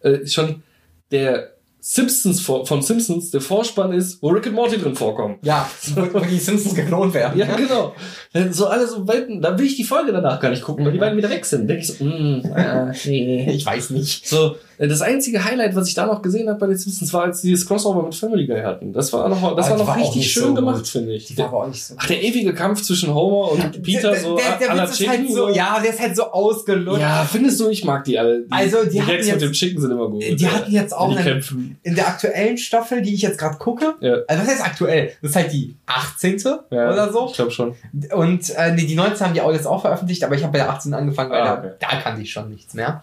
äh, 0.00 0.26
schon 0.26 0.62
der 1.10 1.55
Simpsons 1.88 2.40
von 2.40 2.82
Simpsons, 2.82 3.30
der 3.30 3.40
Vorspann 3.40 3.92
ist, 3.92 4.20
wo 4.20 4.30
Rick 4.30 4.48
and 4.48 4.56
Morty 4.56 4.76
drin 4.76 4.96
vorkommen. 4.96 5.36
Ja, 5.42 5.70
wo, 5.94 6.18
die 6.30 6.40
Simpsons 6.40 6.74
geklont 6.74 7.14
werden. 7.14 7.38
Ja, 7.38 7.46
genau. 7.54 7.94
Dann 8.32 8.52
So 8.52 8.66
alle 8.66 8.88
so 8.88 9.06
Welten, 9.06 9.40
da 9.40 9.56
will 9.56 9.66
ich 9.66 9.76
die 9.76 9.84
Folge 9.84 10.10
danach 10.10 10.40
gar 10.40 10.50
nicht 10.50 10.64
gucken, 10.64 10.84
weil 10.84 10.90
die 10.90 10.98
beiden 10.98 11.16
wieder 11.16 11.30
weg 11.30 11.44
sind. 11.44 11.68
Denke 11.68 11.82
ich 11.82 11.86
so, 11.86 12.04
mm, 12.04 12.42
äh, 12.56 12.92
nee. 13.04 13.52
Ich 13.52 13.64
weiß 13.64 13.90
nicht. 13.90 14.26
So, 14.26 14.54
äh, 14.54 14.56
das 14.78 15.00
einzige 15.02 15.44
Highlight, 15.44 15.74
was 15.74 15.88
ich 15.88 15.94
da 15.94 16.06
noch 16.06 16.20
gesehen 16.22 16.48
habe 16.48 16.58
bei 16.58 16.66
den 16.66 16.76
Simpsons, 16.76 17.12
war, 17.12 17.24
als 17.24 17.40
die 17.40 17.52
das 17.52 17.64
Crossover 17.66 18.02
mit 18.02 18.14
Family 18.14 18.46
Guy 18.46 18.60
hatten. 18.60 18.92
Das 18.92 19.12
war 19.12 19.28
noch, 19.28 19.56
das 19.56 19.66
Ah, 19.66 19.70
war 19.70 19.76
die 19.76 19.82
noch 19.82 19.88
war 19.88 19.96
richtig 19.98 20.30
schön 20.30 20.42
so 20.44 20.54
gemacht, 20.54 20.76
gut. 20.78 20.88
finde 20.88 21.12
ich. 21.14 21.26
Die 21.26 21.38
war 21.38 21.46
aber 21.46 21.62
auch 21.64 21.68
nicht 21.68 21.82
so. 21.84 21.94
Ach, 21.96 22.06
der 22.06 22.22
ewige 22.22 22.52
Kampf 22.54 22.82
zwischen 22.82 23.14
Homer 23.14 23.52
und 23.52 23.82
Peter, 23.82 24.10
der, 24.10 24.20
so 24.20 24.36
der, 24.36 24.58
der 24.58 24.74
la 24.74 24.82
Witz 24.88 25.00
ist 25.00 25.08
halt 25.08 25.30
so, 25.32 25.48
ja, 25.48 25.80
der 25.80 25.90
ist 25.90 26.00
halt 26.00 26.14
so 26.16 26.24
ausgelutscht. 26.30 27.00
Ja, 27.00 27.24
findest 27.30 27.58
du, 27.60 27.68
ich 27.68 27.84
mag 27.84 28.04
die 28.04 28.18
alle. 28.18 28.42
Die, 28.42 28.52
Also, 28.52 28.84
die 28.84 29.00
hatten 29.00 29.10
Gags 29.12 29.26
mit 29.26 29.34
jetzt- 29.34 29.42
dem 29.42 29.52
Chicken 29.52 29.80
sind 29.80 29.90
immer 29.90 30.08
gut. 30.08 30.22
Die 30.22 30.48
hatten 30.48 30.70
jetzt 30.72 30.92
auch 30.94 31.10
die 31.12 31.18
einen, 31.18 31.78
in 31.82 31.94
der 31.94 32.08
aktuellen 32.08 32.58
Staffel, 32.58 33.02
die 33.02 33.14
ich 33.14 33.22
jetzt 33.22 33.38
gerade 33.38 33.56
gucke, 33.58 33.94
Ja. 34.00 34.16
also 34.28 34.42
was 34.42 34.48
heißt 34.50 34.64
aktuell? 34.64 35.12
Das 35.22 35.30
ist 35.30 35.36
halt 35.36 35.52
die 35.52 35.76
18. 35.86 36.36
Ja, 36.70 36.92
oder 36.92 37.12
so. 37.12 37.26
Ich 37.30 37.34
glaube 37.34 37.50
schon. 37.50 37.74
Und 38.14 38.50
äh, 38.56 38.72
nee, 38.74 38.84
die 38.84 38.94
19 38.94 39.26
haben 39.26 39.34
die 39.34 39.40
auch 39.40 39.52
jetzt 39.52 39.66
auch 39.66 39.80
veröffentlicht, 39.80 40.22
aber 40.24 40.34
ich 40.34 40.42
habe 40.42 40.52
bei 40.52 40.58
der 40.58 40.70
18 40.70 40.92
angefangen, 40.94 41.30
weil 41.30 41.40
Ah, 41.40 41.56
da, 41.56 41.58
okay. 41.58 41.70
da 41.80 41.86
kannte 42.00 42.22
ich 42.22 42.30
schon 42.30 42.50
nichts 42.50 42.74
mehr. 42.74 43.02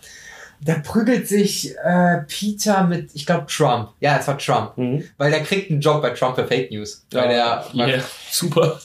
Da 0.65 0.75
prügelt 0.75 1.27
sich 1.27 1.75
äh, 1.77 2.19
Peter 2.27 2.83
mit, 2.83 3.11
ich 3.13 3.25
glaube, 3.25 3.45
Trump. 3.47 3.89
Ja, 3.99 4.17
es 4.17 4.27
war 4.27 4.37
Trump. 4.37 4.77
Mhm. 4.77 5.03
Weil 5.17 5.31
der 5.31 5.41
kriegt 5.41 5.69
einen 5.69 5.81
Job 5.81 6.01
bei 6.01 6.11
Trump 6.11 6.35
für 6.35 6.47
Fake 6.47 6.71
News. 6.71 7.05
Weil 7.11 7.29
der, 7.29 7.65
yeah. 7.73 8.03
super. 8.31 8.79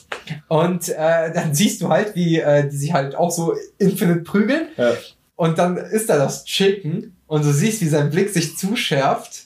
Und 0.47 0.89
äh, 0.89 1.33
dann 1.33 1.53
siehst 1.53 1.81
du 1.81 1.89
halt, 1.89 2.15
wie 2.15 2.39
äh, 2.39 2.69
die 2.69 2.75
sich 2.75 2.93
halt 2.93 3.15
auch 3.15 3.31
so 3.31 3.55
infinite 3.77 4.21
prügeln. 4.21 4.67
Ja. 4.77 4.93
Und 5.35 5.57
dann 5.57 5.77
ist 5.77 6.09
da 6.09 6.17
das 6.17 6.43
Chicken 6.43 7.15
und 7.27 7.45
du 7.45 7.53
siehst, 7.53 7.81
wie 7.81 7.87
sein 7.87 8.09
Blick 8.09 8.29
sich 8.29 8.57
zuschärft. 8.57 9.45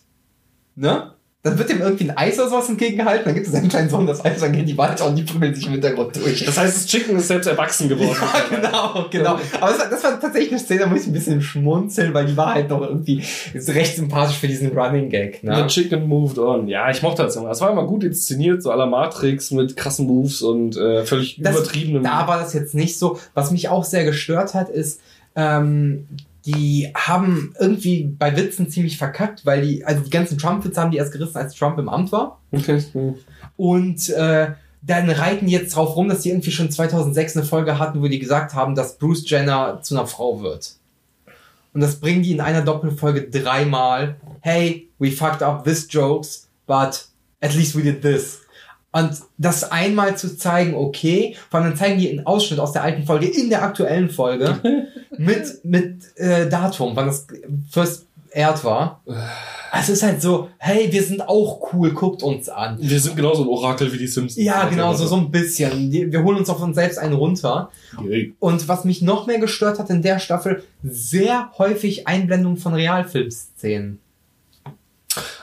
Ne? 0.75 1.12
Dann 1.45 1.59
wird 1.59 1.69
ihm 1.71 1.81
irgendwie 1.81 2.09
ein 2.09 2.15
Eis 2.17 2.39
oder 2.39 2.47
sowas 2.49 2.69
entgegengehalten, 2.69 3.25
dann 3.25 3.33
gibt 3.33 3.47
es 3.47 3.51
seinen 3.51 3.67
kleinen 3.67 3.89
Sohn 3.89 4.07
das 4.07 4.23
Eis, 4.23 4.39
dann 4.39 4.53
gehen 4.53 4.65
die 4.65 4.77
weiter 4.77 5.05
und 5.05 5.17
die 5.17 5.23
prügeln 5.23 5.53
sich 5.53 5.65
im 5.65 5.73
Hintergrund 5.73 6.15
durch. 6.15 6.45
Das 6.45 6.57
heißt, 6.57 6.73
das 6.77 6.85
Chicken 6.85 7.17
ist 7.17 7.27
selbst 7.27 7.47
erwachsen 7.47 7.89
geworden. 7.89 8.15
Ja, 8.21 8.55
genau, 8.61 9.05
genau. 9.11 9.39
Aber 9.59 9.71
das 9.71 9.79
war, 9.79 9.89
das 9.89 10.03
war 10.05 10.19
tatsächlich 10.21 10.51
eine 10.53 10.59
Szene, 10.61 10.79
da 10.79 10.87
muss 10.87 11.01
ich 11.01 11.07
ein 11.07 11.11
bisschen 11.13 11.41
schmunzeln, 11.41 12.13
weil 12.13 12.27
die 12.27 12.37
war 12.37 12.53
halt 12.53 12.69
noch 12.69 12.79
irgendwie 12.81 13.21
ist 13.53 13.69
recht 13.75 13.97
sympathisch 13.97 14.37
für 14.37 14.47
diesen 14.47 14.71
Running 14.71 15.09
Gag. 15.09 15.39
The 15.41 15.47
Ne? 15.47 15.67
Chicken 15.67 16.07
moved 16.07 16.39
on. 16.39 16.69
Ja, 16.69 16.89
ich 16.89 17.01
mochte 17.01 17.23
das 17.23 17.35
immer. 17.35 17.49
Das 17.49 17.59
war 17.59 17.69
immer 17.71 17.85
gut 17.87 18.05
inszeniert, 18.05 18.63
so 18.63 18.71
à 18.71 18.77
la 18.77 18.85
Matrix 18.85 19.51
mit 19.51 19.75
krassen 19.75 20.07
Moves 20.07 20.41
und 20.41 20.77
äh, 20.77 21.03
völlig 21.03 21.39
Das- 21.41 21.57
übertriebenem. 21.57 22.03
Da 22.03 22.25
war 22.25 22.39
das 22.39 22.53
jetzt 22.53 22.73
nicht 22.73 22.97
so. 22.97 23.19
Was 23.33 23.51
mich 23.51 23.67
auch 23.67 23.83
sehr 23.83 24.05
gestört 24.05 24.53
hat, 24.53 24.69
ist, 24.69 25.01
ähm, 25.35 26.07
die 26.45 26.91
haben 26.95 27.53
irgendwie 27.59 28.03
bei 28.03 28.35
Witzen 28.35 28.69
ziemlich 28.69 28.97
verkackt, 28.97 29.45
weil 29.45 29.61
die, 29.61 29.85
also 29.85 30.03
die 30.03 30.09
ganzen 30.09 30.37
Trump-Witze 30.37 30.81
haben 30.81 30.91
die 30.91 30.97
erst 30.97 31.13
gerissen, 31.13 31.37
als 31.37 31.55
Trump 31.55 31.79
im 31.79 31.87
Amt 31.87 32.11
war. 32.11 32.41
Okay. 32.51 32.83
Und 33.55 34.09
äh, 34.09 34.51
dann 34.81 35.09
reiten 35.09 35.47
die 35.47 35.53
jetzt 35.53 35.75
drauf 35.75 35.95
rum, 35.95 36.09
dass 36.09 36.21
die 36.21 36.29
irgendwie 36.29 36.51
schon 36.51 36.69
2006 36.69 37.37
eine 37.37 37.45
Folge 37.45 37.79
hatten, 37.79 38.01
wo 38.01 38.07
die 38.07 38.19
gesagt 38.19 38.53
haben, 38.53 38.75
dass 38.75 38.97
Bruce 38.97 39.29
Jenner 39.29 39.79
zu 39.81 39.95
einer 39.95 40.07
Frau 40.07 40.41
wird. 40.41 40.75
Und 41.73 41.81
das 41.81 41.99
bringen 41.99 42.21
die 42.21 42.33
in 42.33 42.41
einer 42.41 42.61
Doppelfolge 42.61 43.29
dreimal. 43.29 44.17
Hey, 44.41 44.89
we 44.99 45.11
fucked 45.11 45.41
up 45.41 45.63
this 45.63 45.87
jokes, 45.89 46.49
but 46.67 47.07
at 47.41 47.55
least 47.55 47.75
we 47.75 47.81
did 47.81 48.01
this. 48.01 48.41
Und 48.93 49.21
das 49.39 49.71
einmal 49.71 50.15
zu 50.17 50.37
zeigen, 50.37 50.75
okay, 50.75 51.35
vor 51.49 51.59
allem 51.59 51.71
dann 51.71 51.79
zeigen 51.79 51.99
die 51.99 52.11
einen 52.11 52.25
Ausschnitt 52.27 52.59
aus 52.59 52.73
der 52.73 52.83
alten 52.83 53.03
Folge 53.03 53.25
in 53.25 53.49
der 53.49 53.63
aktuellen 53.63 54.09
Folge 54.09 54.87
mit, 55.17 55.65
mit 55.65 56.15
äh, 56.17 56.47
Datum, 56.47 56.95
wann 56.95 57.07
das 57.07 57.25
first 57.71 58.05
aired 58.33 58.63
war. 58.63 59.01
Also 59.71 59.93
es 59.93 59.97
ist 59.97 60.03
halt 60.03 60.21
so, 60.21 60.49
hey, 60.57 60.91
wir 60.91 61.01
sind 61.01 61.27
auch 61.27 61.73
cool, 61.73 61.91
guckt 61.93 62.21
uns 62.21 62.49
an. 62.49 62.77
Wir 62.79 62.99
sind 62.99 63.15
genauso 63.15 63.43
ein 63.43 63.47
Orakel 63.47 63.91
wie 63.91 63.97
die 63.97 64.07
Simpsons. 64.07 64.43
Ja, 64.43 64.67
genau, 64.67 64.93
so, 64.93 65.07
so 65.07 65.15
ein 65.15 65.31
bisschen. 65.31 65.91
Wir 65.91 66.23
holen 66.23 66.37
uns 66.37 66.49
auf 66.49 66.61
uns 66.61 66.75
selbst 66.75 66.99
einen 66.99 67.13
runter. 67.13 67.71
Und 68.39 68.67
was 68.67 68.85
mich 68.85 69.01
noch 69.01 69.25
mehr 69.25 69.39
gestört 69.39 69.79
hat 69.79 69.89
in 69.89 70.03
der 70.03 70.19
Staffel, 70.19 70.63
sehr 70.83 71.51
häufig 71.57 72.07
Einblendungen 72.07 72.57
von 72.57 72.73
Realfilmszenen. 72.75 73.99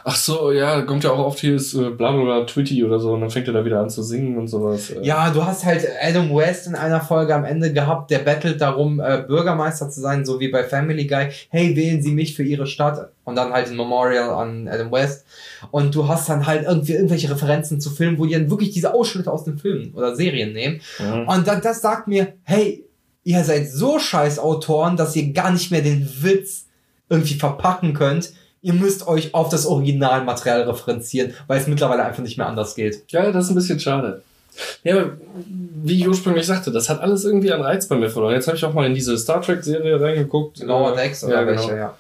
Ach 0.05 0.17
so, 0.17 0.51
ja, 0.53 0.83
kommt 0.83 1.05
ja 1.05 1.11
auch 1.11 1.19
oft 1.19 1.39
hier 1.39 1.55
ist 1.55 1.75
äh, 1.75 1.91
bla 1.91 2.13
bla 2.13 2.23
bla 2.23 2.45
Twitty 2.45 2.85
oder 2.85 2.99
so 2.99 3.13
und 3.13 3.21
dann 3.21 3.31
fängt 3.31 3.47
er 3.47 3.53
da 3.53 3.65
wieder 3.65 3.81
an 3.81 3.91
zu 3.91 4.03
singen 4.03 4.37
und 4.37 4.49
sowas. 4.49 4.91
Äh. 4.91 5.03
Ja, 5.03 5.31
du 5.31 5.45
hast 5.45 5.65
halt 5.65 5.87
Adam 6.03 6.35
West 6.35 6.67
in 6.67 6.75
einer 6.75 7.01
Folge 7.01 7.35
am 7.35 7.45
Ende 7.45 7.73
gehabt, 7.73 8.11
der 8.11 8.21
bettelt 8.21 8.61
darum, 8.61 9.01
äh, 9.01 9.25
Bürgermeister 9.27 9.91
zu 9.91 10.01
sein, 10.01 10.25
so 10.25 10.41
wie 10.41 10.49
bei 10.49 10.65
Family 10.65 11.07
Guy. 11.07 11.29
Hey, 11.51 11.77
wählen 11.77 12.03
Sie 12.03 12.13
mich 12.13 12.35
für 12.35 12.43
Ihre 12.43 12.67
Stadt. 12.67 13.13
Und 13.25 13.37
dann 13.37 13.53
halt 13.53 13.69
ein 13.69 13.77
Memorial 13.77 14.31
an 14.31 14.67
Adam 14.67 14.91
West. 14.91 15.25
Und 15.71 15.95
du 15.95 16.09
hast 16.09 16.29
dann 16.29 16.47
halt 16.47 16.65
irgendwie 16.67 16.95
irgendwelche 16.95 17.31
Referenzen 17.31 17.81
zu 17.81 17.91
Filmen, 17.91 18.19
wo 18.19 18.27
die 18.27 18.33
dann 18.33 18.51
wirklich 18.51 18.71
diese 18.71 18.93
Ausschnitte 18.93 19.31
aus 19.31 19.45
den 19.45 19.59
Filmen 19.59 19.93
oder 19.95 20.17
Serien 20.17 20.53
nehmen. 20.53 20.81
Mhm. 20.99 21.29
Und 21.29 21.47
das, 21.47 21.61
das 21.61 21.81
sagt 21.81 22.09
mir, 22.09 22.35
hey, 22.43 22.85
ihr 23.23 23.45
seid 23.45 23.71
so 23.71 23.99
scheiß 23.99 24.39
Autoren, 24.39 24.97
dass 24.97 25.15
ihr 25.15 25.33
gar 25.33 25.53
nicht 25.53 25.71
mehr 25.71 25.83
den 25.83 26.09
Witz 26.23 26.67
irgendwie 27.09 27.35
verpacken 27.35 27.93
könnt. 27.93 28.33
Ihr 28.63 28.75
müsst 28.75 29.07
euch 29.07 29.35
auf 29.35 29.49
das 29.49 29.67
Originalmaterial 29.67 30.63
referenzieren, 30.63 31.35
weil 31.47 31.61
es 31.61 31.67
mittlerweile 31.67 32.05
einfach 32.05 32.23
nicht 32.23 32.37
mehr 32.37 32.47
anders 32.47 32.75
geht. 32.75 33.05
Ja, 33.09 33.33
das 33.33 33.47
ist 33.47 33.51
ein 33.51 33.55
bisschen 33.55 33.81
schade. 33.81 34.23
Ja, 34.85 34.97
aber 34.97 35.13
wie 35.83 36.01
ich 36.01 36.09
ursprünglich 36.09 36.47
sagte, 36.47 36.71
das 36.71 36.89
hat 36.89 37.01
alles 37.01 37.25
irgendwie 37.25 37.53
an 37.53 37.63
Reiz 37.63 37.89
bei 37.89 37.97
mir 37.97 38.11
verloren. 38.11 38.35
Jetzt 38.35 38.49
habe 38.49 38.57
ich 38.57 38.65
auch 38.65 38.75
mal 38.75 38.87
in 38.87 38.95
diese 38.95 39.17
Star 39.17 39.41
Trek-Serie 39.41 40.01
reingeguckt. 40.01 40.59
Lower 40.59 40.95
Decks 40.95 41.25
oder 41.25 41.41
ja, 41.41 41.47
welche, 41.47 41.69
genau. 41.69 41.79
ja. 41.79 41.97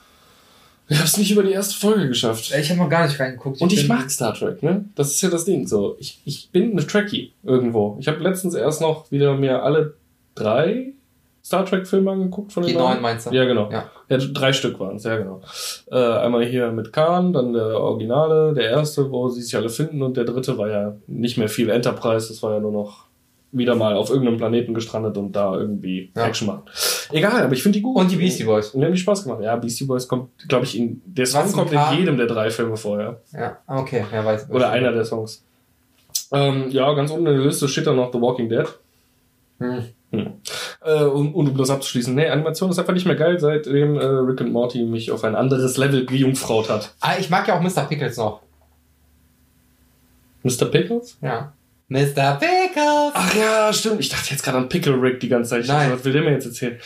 Ich 0.88 0.96
habe 0.96 1.06
es 1.06 1.16
nicht 1.16 1.30
über 1.30 1.44
die 1.44 1.52
erste 1.52 1.78
Folge 1.78 2.08
geschafft. 2.08 2.52
Ich 2.52 2.68
habe 2.68 2.80
noch 2.80 2.88
gar 2.88 3.06
nicht 3.06 3.18
reingeguckt. 3.20 3.60
Und 3.60 3.72
ich 3.72 3.86
mag 3.86 4.10
Star 4.10 4.34
Trek, 4.34 4.60
ne? 4.62 4.84
Das 4.96 5.12
ist 5.12 5.22
ja 5.22 5.30
das 5.30 5.44
Ding. 5.44 5.68
So, 5.68 5.96
ich, 6.00 6.20
ich 6.24 6.50
bin 6.50 6.72
eine 6.72 6.84
Trekkie 6.84 7.32
irgendwo. 7.44 7.96
Ich 8.00 8.08
habe 8.08 8.18
letztens 8.18 8.54
erst 8.54 8.80
noch 8.80 9.10
wieder 9.12 9.36
mir 9.36 9.62
alle 9.62 9.94
drei 10.34 10.92
Star 11.50 11.64
Trek-Filme 11.64 12.12
angeguckt 12.12 12.52
von 12.52 12.62
den 12.62 12.70
Die 12.70 12.78
neuen 12.78 13.02
meinst 13.02 13.26
du? 13.26 13.34
Ja, 13.34 13.44
genau. 13.44 13.72
Ja. 13.72 13.90
Ja, 14.08 14.18
drei 14.18 14.52
Stück 14.52 14.78
waren 14.78 14.94
es, 14.94 15.02
ja 15.02 15.16
genau. 15.16 15.40
Äh, 15.90 15.96
einmal 15.96 16.44
hier 16.44 16.70
mit 16.70 16.92
Khan, 16.92 17.32
dann 17.32 17.52
der 17.54 17.80
Originale, 17.80 18.54
der 18.54 18.70
erste, 18.70 19.10
wo 19.10 19.28
sie 19.28 19.42
sich 19.42 19.56
alle 19.56 19.68
finden, 19.68 20.00
und 20.00 20.16
der 20.16 20.22
dritte 20.22 20.56
war 20.58 20.68
ja 20.68 20.94
nicht 21.08 21.38
mehr 21.38 21.48
viel 21.48 21.68
Enterprise, 21.68 22.28
das 22.28 22.40
war 22.44 22.54
ja 22.54 22.60
nur 22.60 22.70
noch 22.70 23.06
wieder 23.50 23.74
mal 23.74 23.96
auf 23.96 24.10
irgendeinem 24.10 24.36
Planeten 24.36 24.74
gestrandet 24.74 25.16
und 25.16 25.32
da 25.32 25.56
irgendwie 25.56 26.12
Ja. 26.14 26.26
Action 26.26 26.46
machen. 26.46 26.62
Egal, 27.10 27.42
aber 27.42 27.52
ich 27.52 27.64
finde 27.64 27.78
die 27.78 27.82
gut. 27.82 27.96
Und 27.96 28.08
die 28.12 28.14
Beastie 28.14 28.44
Boys. 28.44 28.70
Und 28.70 28.82
die 28.82 28.86
haben 28.86 28.92
die 28.94 29.00
Spaß 29.00 29.24
gemacht. 29.24 29.40
Ja, 29.42 29.56
Beastie 29.56 29.86
Boys 29.86 30.06
kommt, 30.06 30.28
glaube 30.46 30.66
ich, 30.66 30.78
in 30.78 31.02
der 31.04 31.26
Song 31.26 31.46
Was, 31.46 31.52
kommt 31.52 31.72
in 31.72 31.80
jedem 31.98 32.16
der 32.16 32.28
drei 32.28 32.48
Filme 32.50 32.76
vorher. 32.76 33.20
Ja, 33.32 33.58
okay, 33.66 34.04
ja, 34.12 34.24
weiß. 34.24 34.50
Oder 34.50 34.70
einer 34.70 34.92
der 34.92 35.04
Songs. 35.04 35.42
Ähm, 36.30 36.70
ja, 36.70 36.92
ganz 36.92 37.10
unten 37.10 37.26
in 37.26 37.38
der 37.38 37.44
Liste 37.44 37.66
steht 37.66 37.88
dann 37.88 37.96
noch 37.96 38.12
The 38.12 38.20
Walking 38.20 38.48
Dead. 38.48 38.66
Hm. 39.58 39.82
Hm. 40.12 40.32
Äh, 40.84 41.04
und, 41.04 41.34
und 41.34 41.48
um 41.50 41.56
das 41.56 41.70
abzuschließen, 41.70 42.14
nee, 42.14 42.28
Animation 42.28 42.70
ist 42.70 42.78
einfach 42.78 42.94
nicht 42.94 43.06
mehr 43.06 43.14
geil, 43.16 43.38
seitdem 43.38 43.96
äh, 43.96 44.04
Rick 44.04 44.40
and 44.40 44.52
Morty 44.52 44.82
mich 44.84 45.10
auf 45.12 45.22
ein 45.24 45.36
anderes 45.36 45.76
Level 45.76 46.04
gejungfraut 46.06 46.68
hat. 46.68 46.94
Ah, 47.00 47.14
ich 47.18 47.30
mag 47.30 47.46
ja 47.46 47.56
auch 47.56 47.62
Mr. 47.62 47.84
Pickles 47.88 48.16
noch. 48.16 48.40
Mr. 50.42 50.66
Pickles? 50.66 51.16
Ja. 51.22 51.52
Mr. 51.88 52.38
Pickles! 52.38 53.12
Ach 53.14 53.34
ja, 53.34 53.72
stimmt. 53.72 54.00
Ich 54.00 54.08
dachte 54.08 54.30
jetzt 54.30 54.42
gerade 54.42 54.58
an 54.58 54.68
Pickle 54.68 55.00
Rick 55.00 55.20
die 55.20 55.28
ganze 55.28 55.50
Zeit. 55.50 55.62
Ich 55.62 55.66
dachte, 55.66 55.80
Nein. 55.88 55.92
Was 55.92 56.04
will 56.04 56.12
der 56.12 56.22
mir 56.22 56.32
jetzt 56.32 56.46
erzählen? 56.46 56.78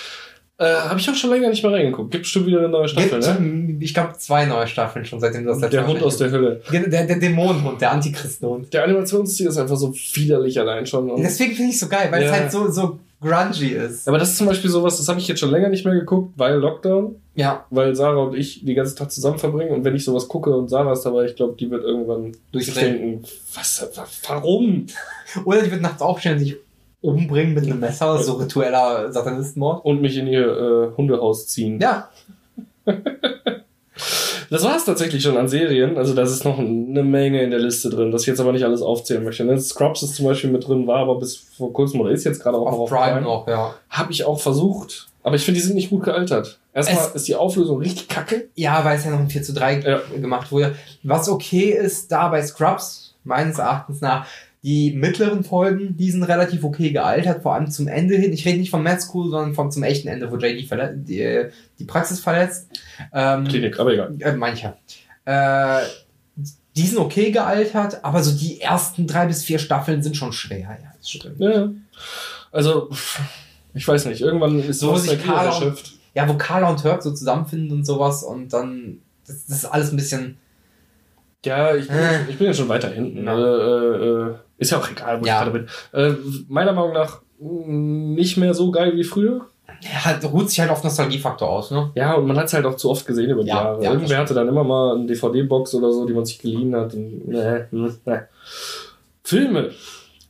Äh, 0.57 0.65
Habe 0.67 0.99
ich 1.01 1.11
auch 1.11 1.15
schon 1.15 1.31
länger 1.31 1.51
nicht 1.51 1.63
mehr 1.63 1.73
reingeguckt. 1.73 2.11
Gibt 2.13 2.23
bestimmt 2.23 2.47
wieder 2.47 2.61
eine 2.61 2.69
neue 2.69 2.89
Staffel, 2.89 3.21
Gibt, 3.21 3.41
ne? 3.41 3.77
Ich 3.81 3.93
glaube, 3.93 4.13
zwei 4.19 4.45
neue 4.47 4.67
Staffeln 4.69 5.05
schon, 5.05 5.19
seitdem 5.21 5.45
das 5.45 5.61
letzte 5.61 5.77
Der 5.79 5.87
Hund 5.87 6.03
aus 6.03 6.17
der 6.17 6.31
Hölle. 6.31 6.63
Der, 6.73 6.89
der, 6.89 7.07
der 7.07 7.17
Dämonenhund, 7.17 7.81
der 7.81 7.91
Antichristenhund. 7.91 8.73
Der 8.73 8.85
Animationsstil 8.85 9.49
ist 9.49 9.59
einfach 9.59 9.77
so 9.77 9.93
widerlich 10.15 10.59
allein 10.61 10.87
schon. 10.87 11.11
Und 11.11 11.23
Deswegen 11.23 11.55
finde 11.55 11.71
ich 11.73 11.79
so 11.81 11.89
geil, 11.89 12.09
weil 12.11 12.23
Ja. 12.23 12.29
es 12.29 12.33
halt 12.33 12.53
so, 12.53 12.71
so 12.71 12.99
grungy 13.25 13.69
ist. 13.73 14.07
aber 14.09 14.19
das 14.19 14.31
ist 14.31 14.37
zum 14.39 14.47
Beispiel 14.47 14.71
sowas, 14.71 14.99
das 14.99 15.09
habe 15.09 15.19
ich 15.19 15.27
jetzt 15.29 15.41
schon 15.41 15.51
länger 15.51 15.69
nicht 15.71 15.85
mehr 15.85 15.95
geguckt, 15.95 16.33
weil 16.37 16.57
Lockdown, 16.59 17.17
Ja, 17.35 17.65
weil 17.71 17.95
Sarah 17.97 18.23
und 18.23 18.37
ich 18.37 18.65
die 18.65 18.75
ganze 18.75 18.95
Tag 18.95 19.11
zusammen 19.11 19.39
verbringen 19.39 19.73
und 19.73 19.85
wenn 19.85 19.97
ich 19.97 20.05
sowas 20.05 20.29
gucke 20.29 20.55
und 20.57 20.69
Sarah 20.69 20.93
ist 20.93 21.03
dabei, 21.03 21.25
ich 21.25 21.35
glaube, 21.37 21.57
die 21.59 21.71
wird 21.71 21.83
irgendwann 21.85 22.33
sich 22.33 22.43
Durchdrehen. 22.53 22.99
denken, 22.99 23.25
was, 23.55 23.89
wa- 23.95 24.07
warum? 24.29 24.87
Oder 25.45 25.63
die 25.63 25.71
wird 25.71 25.83
nachts 25.83 26.03
aufstehen 26.03 26.35
und 26.35 26.39
sich 26.41 26.57
umbringen 27.01 27.55
mit 27.55 27.65
einem 27.65 27.81
Messer, 27.81 28.17
so 28.23 28.35
ritueller 28.35 29.13
Satanistenmord. 29.13 29.85
Und 29.85 30.01
mich 30.01 30.17
in 30.17 30.27
ihr 30.27 30.47
äh, 30.93 30.97
Hundehaus 30.97 31.47
ziehen. 31.49 31.79
Ja, 31.81 32.09
Das 34.55 34.63
war 34.65 34.77
es 34.77 34.85
tatsächlich 34.85 35.23
schon 35.23 35.37
an 35.37 35.49
Serien. 35.49 35.99
Also 35.99 36.15
da 36.15 36.23
ist 36.23 36.45
noch 36.45 36.59
eine 36.59 37.03
Menge 37.03 37.43
in 37.43 37.51
der 37.51 37.59
Liste 37.61 37.91
drin, 37.91 38.11
das 38.13 38.23
ich 38.23 38.29
jetzt 38.29 38.41
aber 38.41 38.53
nicht 38.53 38.65
alles 38.65 38.83
aufzählen 38.83 39.25
möchte. 39.25 39.45
Ne? 39.45 39.59
Scrubs 39.61 40.03
ist 40.03 40.15
zum 40.15 40.27
Beispiel 40.27 40.51
mit 40.51 40.67
drin, 40.69 40.87
war 40.87 40.99
aber 41.01 41.17
bis 41.19 41.37
vor 41.57 41.73
kurzem 41.73 42.01
oder 42.01 42.11
ist 42.11 42.25
jetzt 42.25 42.43
gerade 42.43 42.57
auch 42.57 42.71
noch 42.71 42.79
auf 42.79 42.89
Prime 42.91 43.21
noch, 43.21 43.49
ja. 43.49 43.75
Habe 43.91 44.13
ich 44.13 44.25
auch 44.25 44.41
versucht. 44.41 45.09
Aber 45.23 45.37
ich 45.37 45.45
finde, 45.45 45.59
die 45.61 45.67
sind 45.67 45.75
nicht 45.75 45.91
gut 45.91 46.05
gealtert. 46.05 46.59
Erstmal 46.73 47.07
Es- 47.09 47.15
ist 47.15 47.29
die 47.29 47.35
Auflösung 47.35 47.79
richtig 47.79 48.09
kacke. 48.09 48.49
Ja, 48.55 48.85
weil 48.85 48.97
es 48.99 49.05
ja 49.05 49.11
noch 49.11 49.19
ein 49.21 49.29
4 49.31 49.43
zu 49.43 49.53
3 49.55 49.81
Ja. 49.81 50.01
gemacht 50.21 50.53
wurde. 50.53 50.75
Was 51.03 51.29
okay 51.29 51.71
ist, 51.71 52.13
da 52.13 52.29
bei 52.29 52.43
Scrubs, 52.43 53.15
meines 53.25 53.59
Erachtens 53.59 54.01
nach, 54.03 54.27
die 54.65 54.93
mittleren 54.93 55.45
Folgen, 55.45 55.97
die 55.97 56.11
sind 56.11 56.23
relativ 56.25 56.65
okay 56.65 56.91
gealtert, 56.91 57.43
vor 57.43 57.55
allem 57.55 57.71
zum 57.71 57.87
Ende 57.87 58.17
hin. 58.17 58.33
Ich 58.33 58.45
rede 58.47 58.59
nicht 58.59 58.71
vom 58.71 58.83
Mad 58.83 59.01
School, 59.01 59.31
sondern 59.31 59.55
vom 59.55 59.71
zum 59.71 59.83
echten 59.83 60.09
Ende, 60.09 60.31
wo 60.33 60.37
JD 60.37 60.67
verle- 60.67 60.95
die, 60.97 61.51
die 61.79 61.85
Praxis 61.85 62.19
verletzt. 62.21 62.71
Ähm, 63.13 63.45
Klinik, 63.47 63.79
aber 63.79 63.93
egal. 63.93 64.15
Äh, 64.21 64.33
mancher. 64.33 64.79
Äh, 65.27 65.81
die 66.77 66.87
sind 66.87 66.99
okay 66.99 67.31
gealtert, 67.31 68.03
aber 68.05 68.23
so 68.23 68.37
die 68.37 68.61
ersten 68.61 69.07
drei 69.07 69.27
bis 69.27 69.45
vier 69.45 69.59
Staffeln 69.61 70.03
sind 70.03 70.17
schon 70.17 70.33
schwer, 70.33 70.61
ja, 70.83 70.93
das 70.99 71.11
stimmt. 71.11 71.39
Ja. 71.39 71.69
Also, 72.51 72.89
ich 73.75 73.87
weiß 73.87 74.07
nicht, 74.07 74.21
irgendwann 74.23 74.59
ist 74.61 74.81
So 74.81 74.93
Nostalgie 74.93 75.23
Carla- 75.27 75.45
erschöpft. 75.47 75.93
Ja, 76.15 76.29
wo 76.29 76.35
Carla 76.35 76.71
und 76.71 76.81
Turk 76.81 77.03
so 77.03 77.13
zusammenfinden 77.13 77.71
und 77.79 77.85
sowas 77.85 78.23
und 78.23 78.53
dann, 78.53 78.99
das, 79.27 79.47
das 79.47 79.59
ist 79.59 79.65
alles 79.67 79.91
ein 79.93 79.97
bisschen, 79.97 80.37
Ja, 81.45 81.75
ich 81.77 81.87
bin, 81.87 81.97
Äh. 81.97 82.31
ich 82.31 82.39
bin 82.39 82.47
ja 82.47 82.55
schon 82.55 82.69
weiter 82.69 82.89
hinten. 82.91 83.25
Ja. 83.27 83.35
Also, 83.35 83.47
äh, 83.47 84.31
äh, 84.31 84.35
ist 84.59 84.71
ja 84.73 84.79
auch 84.79 84.91
egal, 84.91 85.21
wo 85.21 85.27
Ja. 85.27 85.39
ich 85.39 85.45
gerade 85.45 85.51
bin. 85.59 85.69
Äh, 85.93 86.15
meiner 86.49 86.73
Meinung 86.73 86.93
nach 86.93 87.21
mh, 87.41 87.67
nicht 88.15 88.37
mehr 88.37 88.55
so 88.55 88.71
geil 88.71 88.97
wie 88.97 89.05
früher. 89.05 89.47
ja, 89.83 90.05
halt, 90.05 90.25
ruht 90.25 90.49
sich 90.51 90.61
halt 90.61 90.71
auf 90.71 90.85
Nostalgiefaktor 90.85 91.49
aus, 91.49 91.71
ne? 91.71 91.91
Ja, 91.95 92.15
und 92.15 92.27
man 92.27 92.37
hat 92.37 92.47
es 92.47 92.53
halt 92.55 92.65
auch 92.67 92.77
zu 92.77 92.91
oft 92.91 93.07
gesehen 93.07 93.31
über 93.31 93.43
die 93.43 93.49
Ja, 93.49 93.65
Jahre. 93.65 93.83
ja, 93.85 93.93
Irgendwer 93.93 94.19
hatte 94.19 94.35
dann 94.35 94.49
immer 94.49 94.65
mal 94.65 94.95
eine 94.97 95.07
DVD-Box 95.07 95.75
oder 95.75 95.91
so, 95.93 96.07
die 96.07 96.13
man 96.13 96.25
sich 96.25 96.39
geliehen 96.39 96.75
hat. 96.77 96.95
Und, 96.95 97.29
ne, 97.29 97.67
ne, 97.71 97.95
ne. 98.05 98.29
Filme. 99.23 99.71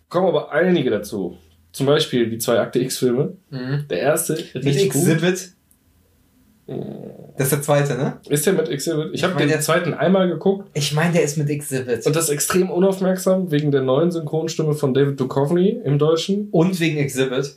Kommen 0.09 0.29
aber 0.29 0.53
einige 0.53 0.91
dazu. 0.91 1.37
Zum 1.72 1.87
Beispiel 1.87 2.31
die 2.31 2.39
zwei 2.39 2.61
Akte 2.61 2.79
X-Filme. 2.79 3.37
Mhm. 3.51 3.87
Der 3.91 3.99
erste, 3.99 4.35
Mit 4.55 4.64
richtig 4.64 4.93
gut. 4.93 5.09
Exhibit. 5.09 5.53
Das 6.67 7.47
ist 7.49 7.53
der 7.53 7.62
zweite, 7.62 7.95
ne? 7.97 8.19
Ist 8.29 8.47
der 8.47 8.55
mit 8.55 8.69
Exhibit? 8.69 9.11
Ich 9.12 9.23
habe 9.23 9.33
Ich 9.33 9.39
mein, 9.39 9.39
den 9.39 9.49
der- 9.51 9.61
zweiten 9.61 9.93
einmal 9.93 10.29
geguckt. 10.29 10.71
Ich 10.73 10.93
meine, 10.95 11.12
der 11.12 11.23
ist 11.23 11.37
mit 11.37 11.51
Exhibit. 11.51 12.07
Und 12.07 12.17
das 12.17 12.25
ist 12.25 12.31
extrem 12.31 12.71
unaufmerksam 12.71 13.51
wegen 13.51 13.71
der 13.71 13.83
neuen 13.83 14.11
Synchronstimme 14.11 14.73
von 14.75 14.95
David 14.95 15.21
Duchovny 15.21 15.81
im 15.85 15.99
Deutschen. 15.99 16.49
Und 16.53 16.81
wegen 16.81 16.97
Exhibit. 16.99 17.57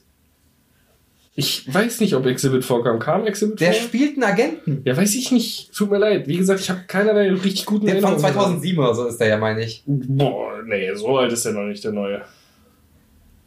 Ich 1.39 1.71
weiß 1.71 1.99
nicht, 2.01 2.15
ob 2.15 2.25
Exhibit 2.25 2.65
vorkam. 2.65 2.97
Kam 2.99 3.27
Exhibit 3.27 3.61
Der 3.61 3.71
vor? 3.71 3.81
spielt 3.83 4.13
einen 4.15 4.23
Agenten. 4.23 4.81
Ja, 4.85 4.97
weiß 4.97 5.13
ich 5.15 5.31
nicht. 5.31 5.71
Tut 5.73 5.91
mir 5.91 5.99
leid. 5.99 6.27
Wie 6.27 6.35
gesagt, 6.37 6.59
ich 6.59 6.69
habe 6.69 6.81
keinerlei 6.87 7.29
richtig 7.31 7.65
guten 7.67 7.85
Der 7.85 8.01
von 8.01 8.13
Erinnerungen. 8.13 8.33
2007 8.35 8.79
oder 8.83 8.95
so 8.95 9.07
ist 9.07 9.17
der 9.19 9.27
ja, 9.27 9.37
meine 9.37 9.63
ich. 9.63 9.83
Boah, 9.85 10.63
nee, 10.65 10.91
so 10.95 11.15
alt 11.17 11.31
ist 11.31 11.45
der 11.45 11.53
noch 11.53 11.63
nicht, 11.67 11.83
der 11.83 11.91
neue. 11.91 12.21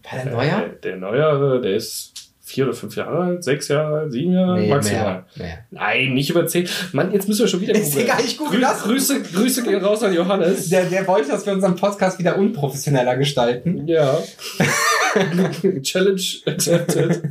War 0.09 0.25
der 0.25 0.33
neuer? 0.33 0.65
Äh, 0.67 0.81
der 0.85 0.97
neuere, 0.97 1.61
der 1.61 1.75
ist 1.75 2.13
vier 2.51 2.65
oder 2.65 2.75
fünf 2.75 2.97
Jahre 2.97 3.19
alt, 3.19 3.45
sechs 3.45 3.69
Jahre 3.69 4.01
alt, 4.01 4.13
sieben 4.13 4.33
Jahre, 4.33 4.61
maximal. 4.67 5.25
mehr. 5.37 5.47
mehr. 5.47 5.59
Nein, 5.71 6.15
nicht 6.15 6.31
über 6.31 6.47
zehn. 6.47 6.69
Mann, 6.93 7.13
jetzt 7.13 7.29
müssen 7.29 7.41
wir 7.41 7.49
schon 7.49 7.61
wieder 7.61 7.75
Ist 7.75 7.97
egal, 7.97 8.21
ich 8.25 8.37
google 8.37 8.59
Grü 8.59 8.61
das. 8.61 8.83
Grüße, 8.83 9.23
Grüße 9.23 9.63
gehen 9.63 9.83
raus 9.83 10.03
an 10.03 10.13
Johannes. 10.13 10.69
Der, 10.69 10.85
der 10.85 11.07
wollte, 11.07 11.29
dass 11.29 11.47
wir 11.47 11.53
unseren 11.53 11.77
Podcast 11.77 12.19
wieder 12.19 12.37
unprofessioneller 12.37 13.17
gestalten. 13.17 13.87
Ja. 13.87 14.19
Challenge 15.83 16.23
accepted. 16.47 17.23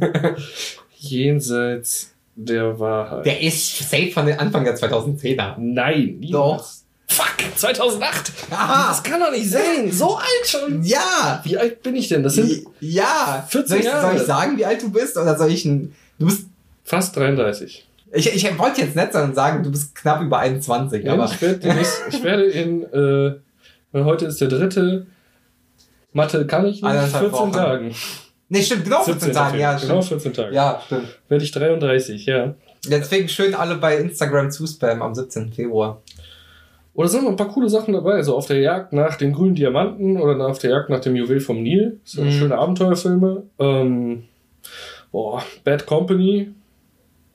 Jenseits 0.98 2.14
der 2.36 2.80
Wahrheit. 2.80 3.26
Der 3.26 3.42
ist 3.42 3.90
safe 3.90 4.12
von 4.12 4.26
den 4.26 4.40
Anfang 4.40 4.64
der 4.64 4.76
2010er. 4.78 5.56
Nein, 5.58 6.18
niemals. 6.20 6.32
Doch. 6.32 6.89
Fuck, 7.12 7.36
2008. 7.56 8.32
Aha. 8.52 8.90
Das 8.90 9.02
kann 9.04 9.20
doch 9.20 9.32
nicht 9.32 9.50
sein. 9.50 9.92
So 9.92 10.16
alt 10.18 10.46
schon. 10.46 10.84
Ja! 10.84 11.42
Wie 11.44 11.58
alt 11.58 11.82
bin 11.82 11.96
ich 11.96 12.08
denn? 12.08 12.22
Das 12.24 12.36
sind 12.36 12.66
Ja! 12.80 13.46
14 13.50 13.68
soll 13.70 13.80
ich, 13.80 13.86
Jahre. 13.86 14.02
soll 14.12 14.16
ich 14.22 14.28
sagen, 14.28 14.58
wie 14.58 14.66
alt 14.66 14.82
du 14.82 14.92
bist? 14.92 15.18
Oder 15.18 15.38
soll 15.38 15.52
ich 15.52 15.66
ein. 15.66 15.94
Du 16.20 16.28
bist. 16.28 16.46
fast 16.84 17.16
33. 17.16 17.86
Ich, 18.12 18.34
ich 18.34 18.58
wollte 18.60 18.82
jetzt 18.82 18.96
nett 18.96 19.14
sein 19.14 19.30
und 19.30 19.36
sagen, 19.36 19.64
du 19.64 19.72
bist 19.72 19.94
knapp 19.96 20.22
über 20.22 20.40
21, 20.40 21.04
Ja, 21.04 21.14
aber. 21.14 21.26
ich, 21.26 21.42
werde 21.42 21.70
ich 22.10 22.24
werde 22.24 22.44
in, 22.46 22.84
äh, 22.94 23.36
heute 24.04 24.26
ist 24.26 24.42
der 24.42 24.48
dritte, 24.48 25.06
Mathe 26.14 26.46
kann 26.48 26.66
ich 26.66 26.76
nicht, 26.82 26.84
Eineinhalb 26.86 27.12
14 27.26 27.32
Wochen. 27.32 27.52
Tagen. 27.52 27.96
Nee, 28.50 28.64
stimmt, 28.64 28.84
genau 28.86 29.04
14 29.04 29.32
Tagen, 29.32 29.60
ja, 29.60 29.78
Genau 29.78 30.02
stimmt. 30.02 30.24
14 30.24 30.34
Tage. 30.34 30.56
Ja, 30.56 30.82
stimmt. 30.86 31.08
Werde 31.28 31.44
ich 31.44 31.52
33, 31.52 32.26
ja. 32.26 32.56
Deswegen 32.88 33.30
schön 33.30 33.54
alle 33.54 33.76
bei 33.76 33.98
Instagram 33.98 34.50
zuspammen 34.50 35.04
am 35.04 35.14
17. 35.14 35.54
Februar. 35.54 36.02
Oder 37.00 37.08
sind 37.08 37.24
noch 37.24 37.30
ein 37.30 37.38
paar 37.38 37.48
coole 37.48 37.70
Sachen 37.70 37.94
dabei, 37.94 38.16
also 38.16 38.36
auf 38.36 38.48
der 38.48 38.60
Jagd 38.60 38.92
nach 38.92 39.16
den 39.16 39.32
grünen 39.32 39.56
Diamanten 39.56 40.20
oder 40.20 40.46
auf 40.46 40.60
der 40.60 40.72
Jagd 40.72 40.90
nach 40.90 41.00
dem 41.00 41.16
Juwel 41.16 41.40
vom 41.40 41.64
Nil. 41.64 42.02
Das 42.04 42.12
sind 42.12 42.26
Mhm. 42.26 42.32
schöne 42.32 42.58
Abenteuerfilme. 42.58 43.44
Ähm, 43.58 44.24
boah, 45.10 45.42
Bad 45.64 45.86
Company. 45.86 46.50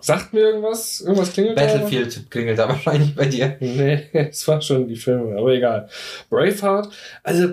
Sagt 0.02 0.34
mir 0.34 0.40
irgendwas? 0.40 1.00
Irgendwas 1.00 1.32
klingelt 1.32 1.56
da? 1.56 1.62
Battlefield 1.64 2.30
klingelt 2.30 2.58
da 2.58 2.68
wahrscheinlich 2.74 3.14
bei 3.14 3.24
dir. 3.24 3.56
Nee, 3.60 4.02
es 4.12 4.46
war 4.46 4.60
schon 4.60 4.86
die 4.86 4.96
Filme, 4.96 5.38
aber 5.38 5.54
egal. 5.54 5.88
Braveheart, 6.28 6.90
also 7.22 7.48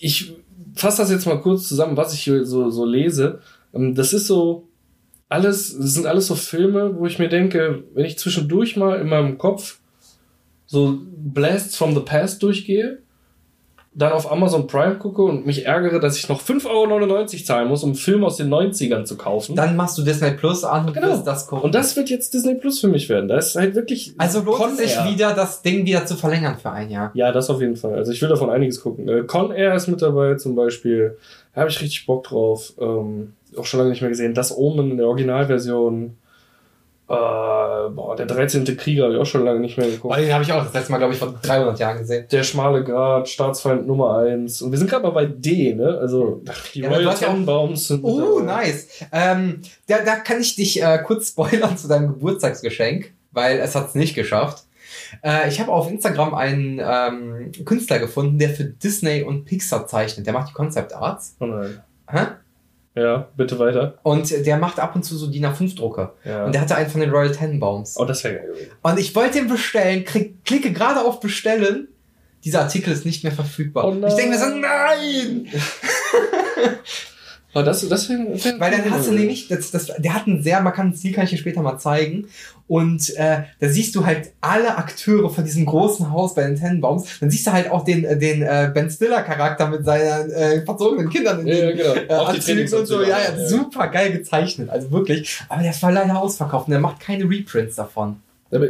ich 0.00 0.32
fasse 0.74 1.02
das 1.02 1.12
jetzt 1.12 1.26
mal 1.26 1.40
kurz 1.40 1.68
zusammen, 1.68 1.96
was 1.96 2.14
ich 2.14 2.20
hier 2.24 2.44
so, 2.44 2.68
so 2.70 2.84
lese. 2.84 3.38
Ähm, 3.72 3.94
Das 3.94 4.12
ist 4.12 4.26
so 4.26 4.66
alles, 5.28 5.78
das 5.78 5.94
sind 5.94 6.06
alles 6.06 6.26
so 6.26 6.34
Filme, 6.34 6.98
wo 6.98 7.06
ich 7.06 7.20
mir 7.20 7.28
denke, 7.28 7.84
wenn 7.94 8.06
ich 8.06 8.18
zwischendurch 8.18 8.76
mal 8.76 9.00
in 9.00 9.08
meinem 9.08 9.38
Kopf 9.38 9.78
so 10.72 10.98
Blasts 11.16 11.76
from 11.76 11.94
the 11.94 12.00
Past 12.00 12.42
durchgehe, 12.42 12.98
dann 13.94 14.12
auf 14.12 14.32
Amazon 14.32 14.66
Prime 14.66 14.94
gucke 14.96 15.20
und 15.22 15.44
mich 15.44 15.66
ärgere, 15.66 16.00
dass 16.00 16.16
ich 16.16 16.26
noch 16.30 16.40
5,99 16.40 16.66
Euro 17.10 17.26
zahlen 17.44 17.68
muss, 17.68 17.82
um 17.84 17.90
einen 17.90 17.94
Film 17.96 18.24
aus 18.24 18.38
den 18.38 18.48
90ern 18.48 19.04
zu 19.04 19.18
kaufen. 19.18 19.54
Dann 19.54 19.76
machst 19.76 19.98
du 19.98 20.02
Disney 20.02 20.30
Plus 20.30 20.64
an 20.64 20.86
und 20.86 20.94
Genau. 20.94 21.18
das 21.18 21.46
gucken. 21.46 21.62
und 21.66 21.74
das 21.74 21.94
wird 21.94 22.08
jetzt 22.08 22.32
Disney 22.32 22.54
Plus 22.54 22.80
für 22.80 22.88
mich 22.88 23.10
werden. 23.10 23.28
Da 23.28 23.36
ist 23.36 23.54
halt 23.54 23.74
wirklich. 23.74 24.14
also 24.16 24.40
lohnt 24.40 24.56
Con 24.56 24.70
es 24.70 24.78
sich 24.78 24.96
Air. 24.96 25.10
wieder, 25.12 25.34
das 25.34 25.60
Ding 25.60 25.84
wieder 25.84 26.06
zu 26.06 26.16
verlängern 26.16 26.56
für 26.56 26.70
ein 26.70 26.88
Jahr. 26.88 27.10
Ja, 27.12 27.32
das 27.32 27.50
auf 27.50 27.60
jeden 27.60 27.76
Fall. 27.76 27.94
Also 27.96 28.12
ich 28.12 28.22
will 28.22 28.30
davon 28.30 28.48
einiges 28.48 28.80
gucken. 28.80 29.06
Äh, 29.10 29.24
Con 29.24 29.52
Air 29.52 29.74
ist 29.74 29.88
mit 29.88 30.00
dabei 30.00 30.36
zum 30.36 30.54
Beispiel. 30.54 31.18
Da 31.54 31.60
habe 31.60 31.70
ich 31.70 31.78
richtig 31.82 32.06
Bock 32.06 32.24
drauf. 32.24 32.72
Ähm, 32.80 33.34
auch 33.58 33.66
schon 33.66 33.76
lange 33.78 33.90
nicht 33.90 34.00
mehr 34.00 34.08
gesehen. 34.08 34.32
Das 34.32 34.56
Omen 34.56 34.92
in 34.92 34.96
der 34.96 35.06
Originalversion. 35.06 36.16
Äh, 37.08 37.14
boah, 37.14 38.14
der 38.16 38.26
13. 38.26 38.64
Krieger 38.76 39.04
habe 39.04 39.14
ich 39.14 39.20
auch 39.20 39.26
schon 39.26 39.44
lange 39.44 39.60
nicht 39.60 39.76
mehr 39.76 39.86
geguckt. 39.86 40.14
Boah, 40.14 40.16
den 40.16 40.32
habe 40.32 40.44
ich 40.44 40.52
auch 40.52 40.64
das 40.64 40.72
letzte 40.72 40.92
Mal, 40.92 40.98
glaube 40.98 41.12
ich, 41.12 41.18
vor 41.18 41.34
300 41.42 41.78
Jahren 41.78 41.98
gesehen. 41.98 42.26
Der 42.30 42.42
schmale 42.42 42.84
Grat, 42.84 43.28
Staatsfeind 43.28 43.86
Nummer 43.86 44.18
1. 44.18 44.62
Und 44.62 44.70
wir 44.70 44.78
sind 44.78 44.88
gerade 44.88 45.02
mal 45.02 45.10
bei 45.10 45.26
D, 45.26 45.74
ne? 45.74 45.98
Also 46.00 46.42
die 46.74 46.80
Ja, 46.80 46.88
Royal 46.88 47.04
ja 47.04 47.14
Tenenbaums 47.14 47.88
sind 47.88 48.02
Oh, 48.04 48.40
dabei. 48.40 48.64
nice. 48.64 48.88
Ähm, 49.12 49.60
da, 49.88 49.98
da 50.04 50.16
kann 50.16 50.40
ich 50.40 50.54
dich 50.56 50.82
äh, 50.82 50.98
kurz 51.04 51.28
spoilern 51.28 51.76
zu 51.76 51.88
deinem 51.88 52.08
Geburtstagsgeschenk, 52.14 53.12
weil 53.32 53.58
es 53.58 53.74
hat 53.74 53.88
es 53.88 53.94
nicht 53.94 54.14
geschafft. 54.14 54.64
Äh, 55.22 55.48
ich 55.48 55.60
habe 55.60 55.72
auf 55.72 55.90
Instagram 55.90 56.34
einen 56.34 56.80
ähm, 56.82 57.52
Künstler 57.64 57.98
gefunden, 57.98 58.38
der 58.38 58.50
für 58.50 58.64
Disney 58.64 59.22
und 59.22 59.44
Pixar 59.44 59.86
zeichnet. 59.86 60.26
Der 60.26 60.32
macht 60.32 60.48
die 60.50 60.54
Concept 60.54 60.94
Arts. 60.94 61.36
Oh 61.40 61.46
nein. 61.46 61.80
Hä? 62.08 62.18
Ja, 62.94 63.28
bitte 63.36 63.58
weiter. 63.58 63.98
Und 64.02 64.30
der 64.30 64.58
macht 64.58 64.78
ab 64.78 64.94
und 64.94 65.02
zu 65.02 65.16
so 65.16 65.26
DIN 65.26 65.46
A5-Drucke. 65.46 66.12
Ja. 66.24 66.44
Und 66.44 66.52
der 66.52 66.60
hatte 66.60 66.76
einen 66.76 66.90
von 66.90 67.00
den 67.00 67.10
Royal 67.10 67.32
Tenenbaums. 67.32 67.98
oh, 67.98 68.04
das 68.04 68.22
wäre 68.24 68.34
geil 68.34 68.46
gewesen. 68.48 68.70
Und 68.82 68.98
ich 68.98 69.14
wollte 69.14 69.38
den 69.38 69.48
bestellen, 69.48 70.04
krieg, 70.04 70.44
klicke 70.44 70.72
gerade 70.72 71.00
auf 71.00 71.20
Bestellen. 71.20 71.88
Dieser 72.44 72.60
Artikel 72.60 72.92
ist 72.92 73.06
nicht 73.06 73.22
mehr 73.22 73.32
verfügbar. 73.32 73.86
Oh 73.86 74.06
ich 74.06 74.14
denke 74.14 74.32
mir 74.32 74.38
so, 74.38 74.48
nein! 74.48 75.48
Aber 77.54 77.64
das, 77.64 77.86
das 77.86 78.08
Weil 78.08 78.70
dann 78.70 78.90
hast 78.90 79.08
du 79.08 79.12
nämlich, 79.12 79.48
das, 79.48 79.70
das, 79.70 79.92
der 79.98 80.14
hat 80.14 80.26
einen 80.26 80.42
sehr 80.42 80.60
markanten 80.62 80.96
Stil, 80.96 81.12
kann 81.12 81.24
ich 81.24 81.30
dir 81.30 81.36
später 81.38 81.60
mal 81.62 81.78
zeigen. 81.78 82.28
Und 82.66 83.14
äh, 83.16 83.42
da 83.60 83.68
siehst 83.68 83.94
du 83.94 84.06
halt 84.06 84.30
alle 84.40 84.78
Akteure 84.78 85.28
von 85.28 85.44
diesem 85.44 85.66
großen 85.66 86.10
Haus 86.10 86.34
bei 86.34 86.44
den 86.44 86.58
Tannenbaums. 86.58 87.20
Dann 87.20 87.30
siehst 87.30 87.46
du 87.46 87.52
halt 87.52 87.70
auch 87.70 87.84
den, 87.84 88.04
äh, 88.04 88.18
den 88.18 88.40
äh, 88.42 88.70
Ben 88.72 88.88
Stiller-Charakter 88.90 89.68
mit 89.68 89.84
seinen 89.84 90.30
äh, 90.30 90.64
verzogenen 90.64 91.10
Kindern 91.10 91.40
in 91.40 91.46
Ja, 91.48 91.54
den 91.54 91.76
ja, 91.78 91.92
genau. 91.94 92.06
äh, 92.08 92.26
Anzügen 92.26 92.72
und 92.72 92.86
so. 92.86 93.02
Ja, 93.02 93.18
ja, 93.18 93.46
super 93.48 93.88
geil 93.88 94.12
gezeichnet. 94.12 94.70
Also 94.70 94.90
wirklich. 94.90 95.42
Aber 95.48 95.62
der 95.62 95.74
war 95.82 95.92
leider 95.92 96.18
ausverkauft 96.18 96.68
und 96.68 96.72
der 96.72 96.80
macht 96.80 97.00
keine 97.00 97.28
Reprints 97.28 97.76
davon. 97.76 98.16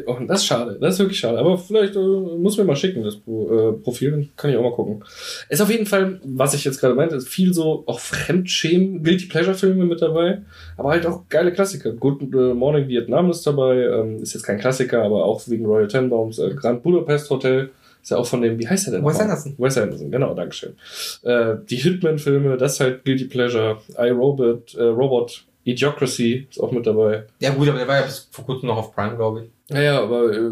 Oh, 0.07 0.17
das 0.29 0.41
ist 0.41 0.47
schade. 0.47 0.79
Das 0.81 0.95
ist 0.95 1.01
wirklich 1.01 1.19
schade. 1.19 1.39
Aber 1.39 1.59
vielleicht 1.59 1.97
äh, 1.97 1.99
muss 1.99 2.57
mir 2.57 2.65
mal 2.65 2.77
schicken, 2.77 3.03
das 3.03 3.17
äh, 3.17 3.73
Profil. 3.83 4.13
Dann 4.13 4.29
kann 4.37 4.51
ich 4.51 4.57
auch 4.57 4.63
mal 4.63 4.73
gucken. 4.73 5.03
Ist 5.49 5.61
auf 5.61 5.71
jeden 5.71 5.87
Fall, 5.87 6.21
was 6.25 6.55
ich 6.55 6.65
jetzt 6.65 6.79
gerade 6.81 6.95
meinte, 6.95 7.17
ist 7.17 7.29
viel 7.29 7.53
so 7.53 7.83
auch 7.87 7.99
Fremdschämen, 7.99 9.03
Guilty 9.03 9.27
Pleasure 9.27 9.55
Filme 9.55 9.85
mit 9.85 10.01
dabei. 10.01 10.43
Aber 10.77 10.91
halt 10.91 11.05
auch 11.07 11.29
geile 11.29 11.53
Klassiker. 11.53 11.93
Good 11.93 12.23
äh, 12.33 12.55
Morning 12.55 12.87
Vietnam 12.87 13.31
ist 13.31 13.45
dabei. 13.45 13.83
Ähm, 13.83 14.23
ist 14.23 14.35
jetzt 14.35 14.45
kein 14.45 14.59
Klassiker, 14.59 15.03
aber 15.03 15.25
auch 15.25 15.43
wegen 15.49 15.67
Royal 15.67 15.89
Tenenbaums. 15.89 16.39
Äh, 16.39 16.55
Grand 16.55 16.83
Budapest 16.83 17.29
Hotel. 17.31 17.71
Ist 18.03 18.11
ja 18.11 18.17
auch 18.17 18.27
von 18.27 18.43
dem, 18.43 18.59
wie 18.59 18.69
heißt 18.69 18.87
der 18.87 18.95
denn? 18.95 19.05
Wes? 19.05 19.21
Anderson. 19.21 19.55
Wes 19.59 19.79
Anderson, 19.79 20.11
genau, 20.11 20.35
Dankeschön. 20.35 20.75
Äh, 21.23 21.55
die 21.71 21.77
Hitman-Filme, 21.77 22.57
das 22.57 22.75
ist 22.75 22.81
halt 22.81 23.05
Guilty 23.05 23.27
Pleasure. 23.27 23.79
iRobot, 23.97 24.75
äh, 24.75 24.83
Robot, 24.83 25.45
Idiocracy 25.65 26.49
ist 26.51 26.61
auch 26.61 26.73
mit 26.73 26.87
dabei. 26.87 27.27
Ja 27.41 27.51
gut, 27.51 27.69
aber 27.69 27.79
der 27.79 27.89
war 27.89 27.97
ja 27.97 28.03
bis 28.03 28.29
vor 28.31 28.45
kurzem 28.45 28.69
noch 28.69 28.77
auf 28.77 28.95
Prime, 28.95 29.17
glaube 29.17 29.45
ich. 29.45 29.51
Naja, 29.75 30.03
aber 30.03 30.33
äh, 30.33 30.51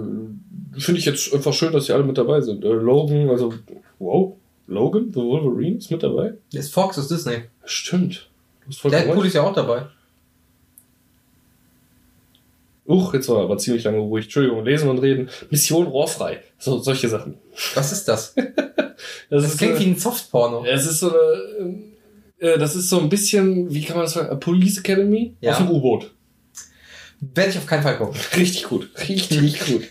finde 0.78 0.98
ich 0.98 1.04
jetzt 1.04 1.32
einfach 1.34 1.52
schön, 1.52 1.72
dass 1.72 1.86
sie 1.86 1.92
alle 1.92 2.04
mit 2.04 2.16
dabei 2.16 2.40
sind. 2.40 2.64
Äh, 2.64 2.68
Logan, 2.68 3.28
also, 3.28 3.52
wow, 3.98 4.34
Logan, 4.66 5.10
The 5.12 5.20
Wolverine 5.20 5.78
ist 5.78 5.90
mit 5.90 6.02
dabei? 6.02 6.34
Der 6.52 6.60
ist 6.60 6.72
Fox, 6.72 6.96
ist 6.96 7.10
Disney. 7.10 7.42
Stimmt. 7.64 8.28
Deadpool 8.84 9.26
ist 9.26 9.34
ja 9.34 9.42
auch 9.42 9.52
dabei. 9.52 9.86
Uch, 12.86 13.14
jetzt 13.14 13.28
war 13.28 13.42
aber 13.44 13.56
ziemlich 13.58 13.84
lange 13.84 13.98
ruhig. 13.98 14.24
Entschuldigung, 14.24 14.64
lesen 14.64 14.88
und 14.88 14.98
reden. 14.98 15.28
Mission 15.50 15.86
rohrfrei. 15.86 16.42
So, 16.58 16.78
solche 16.78 17.08
Sachen. 17.08 17.38
Was 17.74 17.92
ist 17.92 18.06
das? 18.06 18.34
Das, 19.30 19.44
Das 19.44 19.56
klingt 19.56 19.76
äh, 19.76 19.80
wie 19.80 19.86
ein 19.86 19.96
Softporno. 19.96 20.62
Es 20.66 20.86
ist 20.86 20.98
so 20.98 21.10
eine, 21.10 21.78
äh, 22.40 22.58
das 22.58 22.74
ist 22.76 22.88
so 22.88 22.98
ein 23.00 23.08
bisschen, 23.08 23.72
wie 23.72 23.82
kann 23.84 23.96
man 23.96 24.04
das 24.06 24.14
sagen, 24.14 24.38
Police 24.40 24.78
Academy 24.78 25.34
Ja. 25.40 25.52
auf 25.52 25.58
dem 25.58 25.70
U-Boot. 25.70 26.10
Werde 27.34 27.50
ich 27.50 27.58
auf 27.58 27.66
keinen 27.66 27.82
Fall 27.82 27.96
gucken. 27.98 28.18
Richtig 28.36 28.64
gut. 28.64 28.88
Richtig 29.08 29.60
gut. 29.66 29.82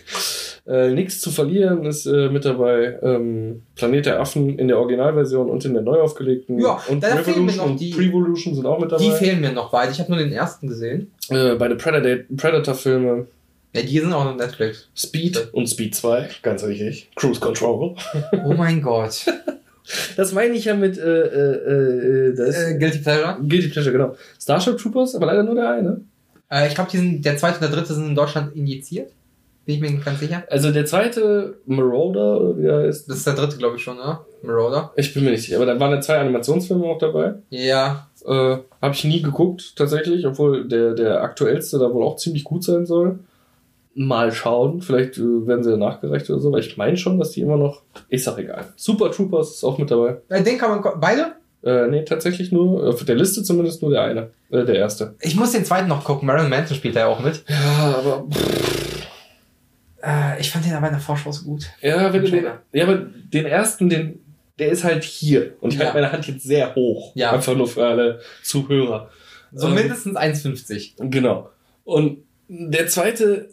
Äh, 0.66 0.90
Nichts 0.92 1.20
zu 1.20 1.30
verlieren 1.30 1.84
ist 1.86 2.06
äh, 2.06 2.28
mit 2.28 2.44
dabei. 2.44 2.98
Ähm, 3.02 3.62
Planet 3.76 4.06
der 4.06 4.20
Affen 4.20 4.58
in 4.58 4.68
der 4.68 4.78
Originalversion 4.78 5.48
und 5.48 5.64
in 5.64 5.72
der 5.74 5.82
neu 5.82 6.00
aufgelegten. 6.00 6.58
Ja, 6.60 6.80
und 6.88 7.02
da 7.02 7.16
fehlen 7.18 7.46
mir 7.46 7.52
Revolution 7.52 7.56
noch 7.56 7.66
und 7.70 7.80
die- 7.80 7.90
Prevolution 7.90 8.54
sind 8.54 8.66
auch 8.66 8.78
mit 8.80 8.90
dabei. 8.92 9.04
Die 9.04 9.10
fehlen 9.12 9.40
mir 9.40 9.52
noch 9.52 9.70
beide. 9.70 9.92
Ich 9.92 9.98
habe 10.00 10.10
nur 10.10 10.18
den 10.20 10.32
ersten 10.32 10.66
gesehen. 10.68 11.12
äh, 11.30 11.54
bei 11.54 11.68
den 11.68 11.78
Predator- 11.78 12.24
Predator-Filme 12.36 13.26
Ja, 13.74 13.82
die 13.82 13.98
sind 14.00 14.12
auch 14.12 14.26
auf 14.26 14.36
Netflix. 14.36 14.88
Speed 14.96 15.48
und 15.52 15.68
Speed 15.68 15.94
2, 15.94 16.28
ganz 16.42 16.66
wichtig. 16.66 17.08
Cruise 17.14 17.38
Control. 17.40 17.94
Oh 18.44 18.52
mein 18.54 18.82
Gott. 18.82 19.24
Das 20.16 20.32
meine 20.32 20.54
ich 20.54 20.64
ja 20.66 20.74
mit 20.74 20.98
äh, 20.98 21.02
äh, 21.02 22.28
äh, 22.28 22.34
das 22.34 22.56
äh, 22.56 22.78
Guilty 22.78 22.98
Pleasure. 22.98 23.36
Guilty 23.40 23.68
Pleasure, 23.68 23.92
genau. 23.92 24.16
Starship 24.40 24.78
Troopers, 24.78 25.14
aber 25.14 25.26
leider 25.26 25.42
nur 25.42 25.54
der 25.54 25.70
eine. 25.70 26.00
Äh, 26.50 26.68
ich 26.68 26.74
glaube, 26.74 26.90
der 26.92 27.36
zweite 27.36 27.56
und 27.56 27.62
der 27.62 27.70
dritte 27.70 27.94
sind 27.94 28.08
in 28.08 28.14
Deutschland 28.14 28.54
injiziert. 28.56 29.12
Bin 29.66 29.74
ich 29.76 29.80
mir 29.80 29.90
nicht 29.90 30.04
ganz 30.04 30.20
sicher. 30.20 30.42
Also 30.48 30.72
der 30.72 30.86
zweite, 30.86 31.58
Marauder, 31.66 32.40
oder 32.40 32.58
wie 32.58 32.66
er 32.66 32.84
ist, 32.86 33.08
Das 33.08 33.18
ist 33.18 33.26
der 33.26 33.34
dritte, 33.34 33.56
glaube 33.58 33.76
ich, 33.76 33.82
schon, 33.82 33.98
oder? 33.98 34.24
Marauder. 34.42 34.90
ich 34.96 35.12
bin 35.12 35.22
mir 35.24 35.30
nicht 35.32 35.42
sicher, 35.42 35.56
aber 35.56 35.66
da 35.66 35.78
waren 35.78 35.92
ja 35.92 36.00
zwei 36.00 36.18
Animationsfilme 36.18 36.84
auch 36.84 36.98
dabei. 36.98 37.34
Ja. 37.50 38.08
Äh, 38.24 38.56
Habe 38.82 38.94
ich 38.94 39.04
nie 39.04 39.22
geguckt, 39.22 39.76
tatsächlich, 39.76 40.26
obwohl 40.26 40.66
der, 40.66 40.94
der 40.94 41.22
aktuellste 41.22 41.78
da 41.78 41.92
wohl 41.92 42.04
auch 42.04 42.16
ziemlich 42.16 42.44
gut 42.44 42.64
sein 42.64 42.86
soll. 42.86 43.18
Mal 43.94 44.30
schauen, 44.32 44.80
vielleicht 44.82 45.18
äh, 45.18 45.46
werden 45.46 45.64
sie 45.64 45.70
ja 45.72 45.76
nachgereicht 45.76 46.30
oder 46.30 46.38
so, 46.40 46.52
weil 46.52 46.60
ich 46.60 46.76
meine 46.76 46.96
schon, 46.96 47.18
dass 47.18 47.32
die 47.32 47.40
immer 47.40 47.56
noch. 47.56 47.82
Ich 48.08 48.22
sag 48.22 48.38
egal. 48.38 48.66
Super 48.76 49.10
Troopers 49.10 49.50
ist 49.56 49.64
auch 49.64 49.78
mit 49.78 49.90
dabei. 49.90 50.18
Äh, 50.28 50.42
Den 50.42 50.58
kann 50.58 50.80
man. 50.80 51.00
Beide? 51.00 51.32
Äh, 51.62 51.88
nee, 51.88 52.04
tatsächlich 52.04 52.52
nur, 52.52 52.88
auf 52.88 53.04
der 53.04 53.16
Liste 53.16 53.42
zumindest 53.42 53.82
nur 53.82 53.90
der 53.90 54.02
eine, 54.02 54.30
äh, 54.50 54.64
der 54.64 54.76
erste. 54.76 55.16
Ich 55.20 55.34
muss 55.36 55.52
den 55.52 55.64
zweiten 55.64 55.88
noch 55.88 56.04
gucken. 56.04 56.26
Marilyn 56.26 56.48
Manson 56.50 56.76
spielt 56.76 56.94
da 56.96 57.00
ja 57.00 57.06
auch 57.08 57.20
mit. 57.20 57.42
Ja, 57.48 57.96
aber. 57.98 58.26
Äh, 60.02 60.40
ich 60.40 60.50
fand 60.50 60.64
den 60.64 60.72
aber 60.74 60.86
in 60.86 60.92
der 60.94 61.02
Vorschau 61.02 61.32
so 61.32 61.44
gut. 61.44 61.66
Ja, 61.82 62.12
wenn 62.12 62.22
du 62.22 62.30
den, 62.30 62.44
ja, 62.72 62.84
aber 62.84 62.96
den 62.96 63.44
ersten, 63.46 63.88
den, 63.90 64.20
der 64.58 64.70
ist 64.70 64.84
halt 64.84 65.04
hier. 65.04 65.54
Und 65.60 65.72
ich 65.74 65.78
Ja. 65.78 65.86
halte 65.86 66.00
meine 66.00 66.12
Hand 66.12 66.26
jetzt 66.26 66.44
sehr 66.44 66.74
hoch. 66.74 67.12
Ja. 67.14 67.32
Einfach 67.32 67.54
nur 67.56 67.66
für 67.66 67.84
alle 67.86 68.20
Zuhörer. 68.42 69.10
So 69.52 69.66
Ähm, 69.68 69.74
mindestens 69.74 70.16
1,50. 70.16 70.94
Genau. 71.10 71.50
Und 71.84 72.18
der 72.48 72.86
zweite, 72.86 73.50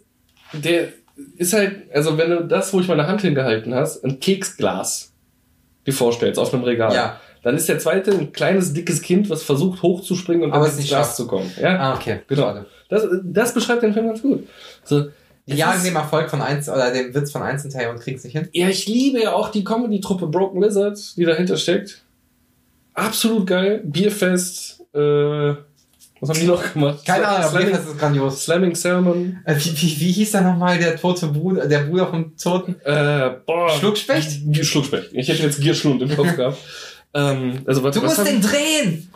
der 0.54 0.89
ist 1.38 1.54
halt, 1.54 1.91
also 1.93 2.18
wenn 2.18 2.30
du 2.30 2.43
das, 2.45 2.74
wo 2.74 2.80
ich 2.80 2.88
meine 2.88 3.08
Hand 3.08 3.22
hingehalten 3.22 3.74
hast, 3.74 4.04
ein 4.04 4.20
Keksglas 4.20 5.14
dir 5.86 5.93
vorstellst 5.93 6.39
auf 6.39 6.54
einem 6.54 6.64
Regal, 6.64 6.93
Ja. 6.93 7.20
dann 7.43 7.56
ist 7.56 7.68
der 7.70 7.80
zweite 7.80 8.12
ein 8.12 8.32
kleines, 8.34 8.74
dickes 8.74 9.02
Kind, 9.02 9.30
was 9.30 9.41
versucht 9.43 9.82
hochzuspringen 9.82 10.43
und 10.43 10.52
Aber 10.54 10.66
ins 10.68 10.78
nicht 10.78 10.89
Glas 10.89 11.08
schafft. 11.08 11.16
zu 11.18 11.28
kommen. 11.28 11.50
Ja, 11.60 11.78
Ah, 11.80 11.95
okay. 11.95 12.20
genau. 12.28 12.41
Schade. 12.43 12.66
Das, 12.89 13.04
das 13.24 13.54
beschreibt 13.54 13.84
den 13.84 13.93
Film 13.93 14.08
ganz 14.08 14.22
gut. 14.22 14.48
So, 14.84 15.08
jagen 15.45 15.78
ist- 15.78 15.86
dem 15.88 15.95
Erfolg 15.95 16.30
von 16.30 16.41
eins 16.41 16.70
oder 16.70 16.91
dem 16.91 17.14
Witz 17.16 17.32
von 17.32 17.41
hinterher 17.64 17.89
und 17.89 18.00
kriegen's 18.00 18.24
nicht 18.24 18.34
hin. 18.34 18.48
Ja, 18.54 18.68
ich 18.70 18.86
liebe 18.88 19.22
ja 19.22 19.34
auch 19.34 19.50
die 19.50 19.64
Comedy-Truppe 19.64 20.28
Broken 20.28 20.62
Lizard, 20.62 21.00
die 21.18 21.26
dahinter 21.26 21.58
steckt. 21.58 22.04
Absolut 22.93 23.48
geil. 23.48 23.82
Bierfest, 23.84 24.82
äh, 24.93 25.54
was 26.20 26.30
haben 26.30 26.39
die 26.39 26.45
noch 26.47 26.74
gemacht? 26.74 27.05
Keine 27.05 27.28
Ahnung, 27.28 27.49
Slamming, 27.49 27.68
jedenfalls 27.68 27.91
ist 27.93 27.99
grandios. 27.99 28.43
Slamming 28.43 28.76
Salmon. 28.76 29.39
Äh, 29.45 29.55
wie, 29.55 29.82
wie, 29.82 29.99
wie 29.99 30.11
hieß 30.11 30.32
da 30.32 30.41
nochmal 30.41 30.78
der 30.78 30.95
tote 30.97 31.28
Bruder, 31.28 31.68
der 31.68 31.80
Bruder 31.80 32.07
vom 32.07 32.36
Toten? 32.38 32.76
Äh, 32.84 33.32
boah. 33.45 33.70
Schluckspecht? 33.72 34.39
Schluckspecht. 34.65 35.09
Ich 35.13 35.28
hätte 35.28 35.43
jetzt 35.43 35.61
Gierschlund 35.61 36.01
im 36.01 36.15
Kopf 36.15 36.36
gehabt. 36.36 36.57
Ähm, 37.13 37.59
also, 37.65 37.82
was, 37.84 37.95
Du 37.95 38.01
musst 38.01 38.18
haben- 38.20 38.26
den 38.26 38.41
drehen! 38.41 39.09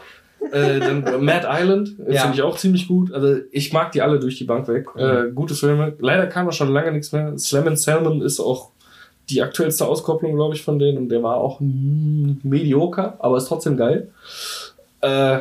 äh, 0.51 0.79
dann 0.79 1.23
Mad 1.23 1.45
Island 1.47 1.89
äh, 2.07 2.13
Ja. 2.15 2.21
finde 2.21 2.37
ich 2.37 2.41
auch 2.41 2.57
ziemlich 2.57 2.87
gut. 2.87 3.13
Also 3.13 3.35
ich 3.51 3.73
mag 3.73 3.91
die 3.91 4.01
alle 4.01 4.17
durch 4.19 4.37
die 4.37 4.45
Bank 4.45 4.67
weg. 4.69 4.87
Äh, 4.95 5.29
gute 5.35 5.53
Filme. 5.53 5.93
Leider 5.99 6.25
kam 6.27 6.45
da 6.47 6.51
schon 6.53 6.71
lange 6.73 6.93
nichts 6.93 7.11
mehr. 7.11 7.37
Slam 7.37 7.67
and 7.67 7.77
Salmon 7.79 8.21
ist 8.21 8.39
auch 8.39 8.69
die 9.29 9.41
aktuellste 9.41 9.85
Auskopplung, 9.85 10.33
glaube 10.35 10.55
ich, 10.55 10.63
von 10.63 10.79
denen. 10.79 10.97
Und 10.97 11.09
der 11.09 11.21
war 11.21 11.35
auch 11.35 11.59
medioker, 11.59 13.17
aber 13.19 13.37
ist 13.37 13.45
trotzdem 13.49 13.77
geil. 13.77 14.09
Äh, 15.01 15.39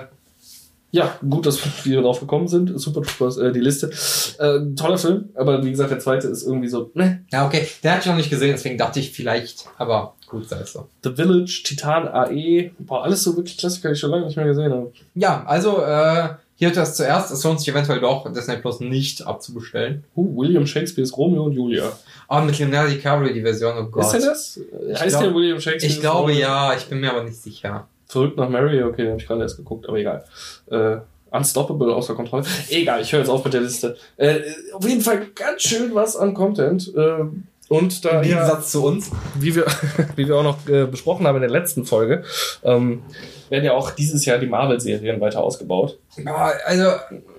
ja, 0.93 1.17
gut, 1.29 1.47
dass 1.47 1.61
wir 1.85 2.03
drauf 2.03 2.21
gekommen 2.21 2.49
sind. 2.49 2.79
Super 2.81 3.03
Troopers, 3.03 3.37
äh, 3.37 3.53
die 3.53 3.61
Liste. 3.61 3.91
Äh, 4.39 4.75
toller 4.75 4.99
Film, 4.99 5.31
aber 5.35 5.65
wie 5.65 5.71
gesagt, 5.71 5.91
der 5.91 6.01
zweite 6.01 6.29
ist 6.29 6.43
irgendwie 6.45 6.69
so, 6.69 6.91
ne. 6.95 7.25
Ja, 7.31 7.47
okay. 7.47 7.69
Den 7.83 7.93
hatte 7.93 8.01
ich 8.01 8.07
noch 8.07 8.17
nicht 8.17 8.31
gesehen, 8.31 8.53
deswegen 8.53 8.79
dachte 8.79 9.01
ich 9.01 9.13
vielleicht, 9.13 9.67
aber 9.79 10.15
gut, 10.27 10.49
sei 10.49 10.61
es 10.61 10.73
so. 10.73 10.89
The 11.05 11.15
Village, 11.15 11.63
Titan 11.65 12.09
AE, 12.09 12.73
boah, 12.79 13.05
alles 13.05 13.23
so 13.23 13.37
wirklich 13.37 13.57
Klassiker, 13.57 13.89
die 13.89 13.95
ich 13.95 14.01
schon 14.01 14.11
lange 14.11 14.27
nicht 14.27 14.37
mehr 14.37 14.47
gesehen 14.47 14.73
habe. 14.73 14.93
Ja, 15.15 15.45
also, 15.47 15.83
äh, 15.83 16.31
hier 16.61 16.69
hat 16.69 16.77
das 16.77 16.95
zuerst. 16.95 17.31
Es 17.31 17.43
lohnt 17.43 17.59
sich 17.59 17.71
eventuell 17.71 18.01
doch, 18.01 18.31
Disney 18.31 18.59
Plus 18.59 18.81
nicht 18.81 19.27
abzubestellen. 19.27 20.05
Uh, 20.15 20.37
William 20.37 20.67
Shakespeare's 20.67 21.17
Romeo 21.17 21.45
und 21.45 21.53
Julia. 21.53 21.91
Aber 22.29 22.45
mit 22.45 22.59
Leonardo 22.59 22.91
DiCaprio 22.91 23.33
die 23.33 23.41
Version, 23.41 23.79
oh 23.79 23.87
Gott. 23.87 24.05
Ist 24.05 24.23
er 24.23 24.31
das? 24.31 24.61
Ich 24.91 25.01
heißt 25.01 25.09
glaub- 25.09 25.23
der 25.23 25.35
William 25.35 25.59
Shakespeare? 25.59 25.91
Ich 25.91 26.01
glaube 26.01 26.33
ja, 26.35 26.75
ich 26.75 26.85
bin 26.85 27.01
mir 27.01 27.13
aber 27.13 27.25
nicht 27.25 27.41
sicher. 27.41 27.89
Verrückt 28.11 28.37
nach 28.37 28.49
Mary, 28.49 28.83
okay, 28.83 29.03
den 29.03 29.13
habe 29.13 29.21
ich 29.21 29.27
gerade 29.29 29.43
erst 29.43 29.57
geguckt, 29.57 29.89
aber 29.89 29.97
egal. 29.99 30.25
Äh, 30.69 30.97
Unstoppable 31.31 31.95
außer 31.95 32.15
Kontrolle. 32.15 32.45
Egal, 32.71 33.01
ich 33.03 33.13
höre 33.13 33.21
jetzt 33.21 33.29
auf 33.29 33.45
mit 33.45 33.55
der 33.55 33.61
Liste. 33.61 33.97
Äh, 34.17 34.41
auf 34.73 34.85
jeden 34.85 35.01
Fall 35.01 35.29
ganz 35.33 35.63
schön 35.63 35.95
was 35.95 36.17
an 36.17 36.35
Content. 36.35 36.93
Äh, 36.93 37.25
und 37.69 38.05
da, 38.05 38.21
Im 38.21 38.29
ja, 38.29 38.39
Gegensatz 38.39 38.73
zu 38.73 38.85
uns. 38.85 39.13
wie, 39.37 39.55
wir, 39.55 39.65
wie 40.17 40.27
wir 40.27 40.37
auch 40.37 40.43
noch 40.43 40.69
äh, 40.69 40.87
besprochen 40.87 41.25
haben 41.29 41.37
in 41.37 41.43
der 41.43 41.51
letzten 41.51 41.87
Folge, 41.87 42.25
ähm, 42.65 43.05
werden 43.49 43.65
ja 43.65 43.75
auch 43.75 43.93
dieses 43.93 44.25
Jahr 44.25 44.39
die 44.39 44.49
Marvel-Serien 44.49 45.21
weiter 45.21 45.41
ausgebaut. 45.41 45.97
Ja, 46.17 46.53
also, 46.65 46.91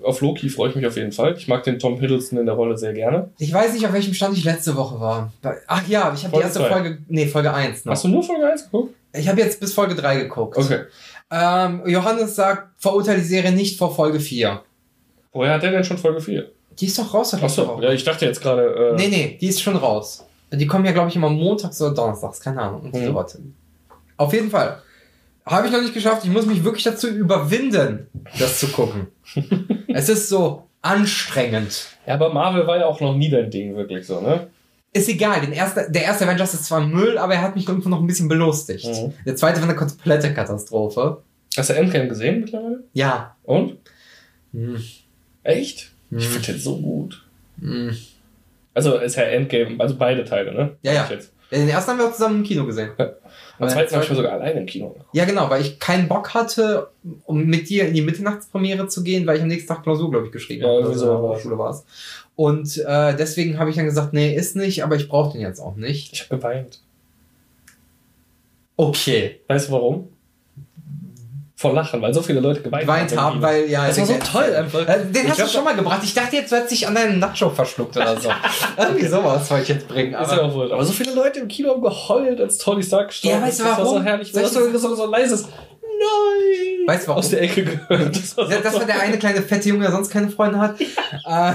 Auf 0.03 0.21
Loki 0.21 0.47
freue 0.47 0.69
ich 0.69 0.75
mich 0.77 0.87
auf 0.87 0.95
jeden 0.95 1.11
Fall. 1.11 1.35
Ich 1.35 1.49
mag 1.49 1.65
den 1.65 1.79
Tom 1.79 1.99
Hiddleston 1.99 2.39
in 2.39 2.45
der 2.45 2.55
Rolle 2.55 2.77
sehr 2.77 2.93
gerne. 2.93 3.29
ich 3.39 3.51
weiß 3.51 3.73
nicht, 3.73 3.85
auf 3.85 3.91
welchem 3.91 4.13
Stand 4.13 4.37
ich 4.37 4.45
letzte 4.45 4.77
Woche 4.77 5.01
war. 5.01 5.33
Ach 5.67 5.85
ja, 5.89 6.13
ich 6.15 6.23
habe 6.23 6.37
die 6.37 6.43
erste 6.43 6.59
zwei. 6.59 6.69
Folge, 6.69 6.99
nee, 7.09 7.27
Folge 7.27 7.53
1 7.53 7.83
noch. 7.83 7.91
Hast 7.91 8.05
du 8.05 8.07
nur 8.07 8.23
Folge 8.23 8.49
1 8.49 8.63
geguckt? 8.63 8.95
Ich 9.13 9.27
habe 9.27 9.41
jetzt 9.41 9.59
bis 9.59 9.73
Folge 9.73 9.95
3 9.95 10.17
geguckt. 10.21 10.57
Okay. 10.57 10.85
Ähm, 11.29 11.83
Johannes 11.85 12.35
sagt, 12.35 12.69
verurteile 12.81 13.19
die 13.19 13.25
Serie 13.25 13.51
nicht 13.51 13.77
vor 13.77 13.93
Folge 13.93 14.19
4. 14.19 14.61
Woher 15.33 15.53
hat 15.53 15.63
der 15.63 15.71
denn 15.71 15.83
schon 15.83 15.97
Folge 15.97 16.21
4? 16.21 16.49
Die 16.79 16.85
ist 16.85 16.97
doch 16.97 17.13
raus, 17.13 17.33
Achso, 17.33 17.79
ja, 17.81 17.91
ich 17.91 18.03
dachte 18.03 18.25
jetzt 18.25 18.41
gerade. 18.41 18.93
Äh, 18.93 18.95
Nee, 18.95 19.07
nee, 19.09 19.37
die 19.39 19.47
ist 19.47 19.61
schon 19.61 19.75
raus. 19.75 20.25
Die 20.51 20.67
kommen 20.67 20.85
ja, 20.85 20.91
glaube 20.91 21.09
ich, 21.09 21.15
immer 21.15 21.29
montags 21.29 21.81
oder 21.81 21.93
donnerstags, 21.93 22.39
keine 22.41 22.61
Ahnung. 22.61 22.91
Mhm. 22.93 23.05
so. 23.05 23.25
Auf 24.17 24.33
jeden 24.33 24.49
Fall. 24.49 24.81
Habe 25.45 25.67
ich 25.67 25.73
noch 25.73 25.81
nicht 25.81 25.93
geschafft. 25.93 26.23
Ich 26.23 26.29
muss 26.29 26.45
mich 26.45 26.63
wirklich 26.63 26.83
dazu 26.83 27.07
überwinden, 27.07 28.07
das 28.37 28.59
zu 28.59 28.67
gucken. 28.67 29.07
es 29.87 30.09
ist 30.09 30.29
so 30.29 30.67
anstrengend. 30.81 31.87
Ja, 32.05 32.15
aber 32.15 32.33
Marvel 32.33 32.67
war 32.67 32.77
ja 32.77 32.85
auch 32.85 32.99
noch 32.99 33.15
nie 33.15 33.29
dein 33.29 33.49
Ding, 33.49 33.75
wirklich 33.75 34.05
so, 34.05 34.21
ne? 34.21 34.47
Ist 34.93 35.07
egal, 35.07 35.39
den 35.41 35.53
erste, 35.53 35.89
der 35.89 36.03
erste 36.03 36.25
Avengers 36.25 36.53
ist 36.53 36.65
zwar 36.65 36.81
Müll, 36.85 37.17
aber 37.17 37.35
er 37.35 37.41
hat 37.41 37.55
mich 37.55 37.67
irgendwo 37.67 37.87
noch 37.87 38.01
ein 38.01 38.07
bisschen 38.07 38.27
belustigt. 38.27 38.85
Mhm. 38.85 39.13
Der 39.25 39.35
zweite 39.37 39.61
war 39.61 39.69
eine 39.69 39.77
komplette 39.77 40.33
Katastrophe. 40.33 41.21
Hast 41.55 41.69
du 41.69 41.73
Endgame 41.75 42.07
gesehen 42.09 42.41
mittlerweile? 42.41 42.83
Ja. 42.93 43.35
Und? 43.43 43.77
Hm. 44.53 44.81
Echt? 45.43 45.91
Hm. 46.09 46.17
Ich 46.17 46.27
finde 46.27 46.47
den 46.53 46.59
so 46.59 46.77
gut. 46.77 47.25
Hm. 47.59 47.95
Also 48.73 48.97
ist 48.97 49.15
ja 49.15 49.23
Endgame, 49.23 49.75
also 49.79 49.95
beide 49.97 50.23
Teile, 50.25 50.53
ne? 50.53 50.77
Ja, 50.81 50.93
ja. 50.93 51.09
Den 51.51 51.67
ersten 51.67 51.91
haben 51.91 51.99
wir 51.99 52.07
auch 52.07 52.13
zusammen 52.13 52.37
im 52.37 52.43
Kino 52.43 52.65
gesehen. 52.65 52.91
Ja. 52.97 53.05
Am 53.59 53.67
den 53.67 53.69
zweiten 53.69 53.93
habe 53.93 54.03
ich 54.05 54.09
mir 54.09 54.15
sogar 54.15 54.31
alleine 54.33 54.61
im 54.61 54.65
Kino. 54.65 54.95
Ja, 55.11 55.25
genau, 55.25 55.49
weil 55.49 55.61
ich 55.61 55.77
keinen 55.79 56.07
Bock 56.07 56.33
hatte, 56.33 56.87
um 57.25 57.45
mit 57.45 57.69
dir 57.69 57.87
in 57.87 57.93
die 57.93 58.01
Mitternachtspremiere 58.01 58.87
zu 58.87 59.03
gehen, 59.03 59.27
weil 59.27 59.35
ich 59.35 59.41
am 59.41 59.49
nächsten 59.49 59.67
Tag 59.67 59.83
Klausur, 59.83 60.09
glaube 60.09 60.27
ich, 60.27 60.31
geschrieben 60.31 60.61
Ja, 60.63 60.69
habe. 60.69 60.79
irgendwie 60.79 60.97
so 60.99 61.49
der 61.49 61.57
war's. 61.57 61.85
Und 62.35 62.77
äh, 62.77 63.15
deswegen 63.15 63.59
habe 63.59 63.69
ich 63.69 63.75
dann 63.75 63.85
gesagt, 63.85 64.13
nee, 64.13 64.33
ist 64.35 64.55
nicht, 64.55 64.83
aber 64.83 64.95
ich 64.95 65.07
brauche 65.09 65.33
den 65.33 65.41
jetzt 65.41 65.59
auch 65.59 65.75
nicht. 65.75 66.13
Ich 66.13 66.21
habe 66.23 66.37
geweint. 66.37 66.79
Okay. 68.77 69.39
Weißt 69.47 69.67
du 69.67 69.73
warum? 69.73 70.07
Vor 71.55 71.73
Lachen, 71.73 72.01
weil 72.01 72.11
so 72.11 72.23
viele 72.23 72.39
Leute 72.39 72.61
geweint, 72.63 72.81
Geweint 72.81 73.15
haben, 73.15 73.39
weil, 73.39 73.69
ja. 73.69 73.85
Das 73.85 73.99
war 73.99 74.07
so 74.07 74.15
toll 74.15 74.55
einfach. 74.55 74.87
Äh, 74.87 75.05
Den 75.05 75.25
Ich 75.25 75.29
hast 75.29 75.41
du 75.41 75.47
schon 75.47 75.63
mal 75.63 75.75
gebracht. 75.75 76.01
Ich 76.03 76.15
dachte, 76.15 76.35
jetzt 76.37 76.51
wird 76.51 76.67
sich 76.67 76.87
an 76.87 76.95
deinen 76.95 77.19
Nacho 77.19 77.51
verschluckt 77.51 77.95
oder 77.95 78.19
so. 78.19 78.29
Irgendwie 78.79 79.05
sowas 79.05 79.51
wollte 79.51 79.63
ich 79.63 79.69
jetzt 79.69 79.87
bringen. 79.87 80.15
Ist 80.15 80.31
ja 80.31 80.39
Aber 80.39 80.43
auch 80.45 80.53
wohl. 80.55 80.71
Aber 80.73 80.83
so 80.83 80.91
viele 80.91 81.13
Leute 81.13 81.39
im 81.41 81.47
Kino 81.47 81.69
haben 81.69 81.83
geheult, 81.83 82.41
als 82.41 82.57
Tony 82.57 82.81
Stark 82.81 83.09
gestorben 83.09 83.37
Ja, 83.37 83.43
weißt 83.45 83.59
du 83.59 83.63
ist. 83.63 83.69
Das 83.69 83.77
war 83.77 83.85
so 83.85 83.91
warum? 83.91 84.03
herrlich. 84.03 84.31
Soll 84.31 84.41
Das 84.41 84.51
ich 84.53 84.57
war 84.57 84.79
so, 84.79 84.95
so, 84.95 85.03
ein 85.03 85.11
leises 85.11 85.43
Nein! 85.43 86.87
Weißt 86.87 87.03
du 87.03 87.07
warum? 87.09 87.19
Aus 87.19 87.29
der 87.29 87.41
Ecke 87.43 87.63
gehört. 87.63 88.15
Das 88.15 88.35
war, 88.35 88.49
Ja, 88.49 88.57
das 88.59 88.73
war 88.73 88.85
der 88.85 88.99
eine 88.99 89.19
kleine 89.19 89.43
fette 89.43 89.69
Junge, 89.69 89.83
der 89.83 89.91
sonst 89.91 90.09
keine 90.09 90.29
Freunde 90.29 90.57
hat. 90.57 90.79
Äh, 91.27 91.53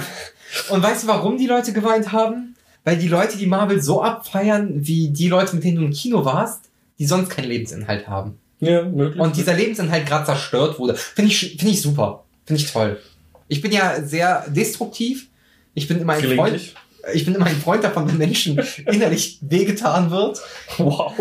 und 0.68 0.82
weißt 0.82 1.05
du, 1.05 1.09
warum 1.09 1.38
die 1.38 1.47
Leute 1.47 1.72
geweint 1.72 2.12
haben? 2.12 2.55
Weil 2.84 2.99
die 2.99 3.09
Leute, 3.09 3.36
die 3.36 3.47
Marvel 3.47 3.82
so 3.82 4.03
abfeiern, 4.03 4.86
wie 4.86 5.09
die 5.09 5.28
Leute, 5.28 5.57
mit 5.57 5.64
denen 5.64 5.78
du 5.78 5.84
im 5.84 5.92
Kino 5.92 6.24
warst, 6.24 6.66
die 6.99 7.07
sonst 7.07 7.30
keinen 7.30 7.49
Lebensinhalt 7.49 8.07
haben. 8.07 8.38
Ja, 8.61 8.82
möglich. 8.82 9.20
Und 9.20 9.36
dieser 9.36 9.55
Lebensinhalt 9.55 10.07
gerade 10.07 10.24
zerstört 10.24 10.78
wurde. 10.78 10.94
Finde 10.94 11.30
ich, 11.30 11.57
finde 11.59 11.72
ich 11.72 11.82
super. 11.82 12.24
Finde 12.44 12.62
ich 12.62 12.72
toll. 12.72 13.01
Ich 13.49 13.61
bin 13.61 13.72
ja 13.72 14.03
sehr 14.03 14.47
destruktiv. 14.49 15.28
Ich 15.74 15.88
bin 15.88 16.01
immer 16.01 16.14
ein 16.14 16.36
Freund. 16.36 16.74
Ich 17.12 17.24
bin 17.24 17.34
immer 17.34 17.47
ein 17.47 17.57
Freund 17.57 17.84
davon, 17.84 18.09
wenn 18.09 18.18
Menschen 18.18 18.61
innerlich 18.86 19.38
wehgetan 19.40 20.11
wird. 20.11 20.40
Wow. 20.78 21.12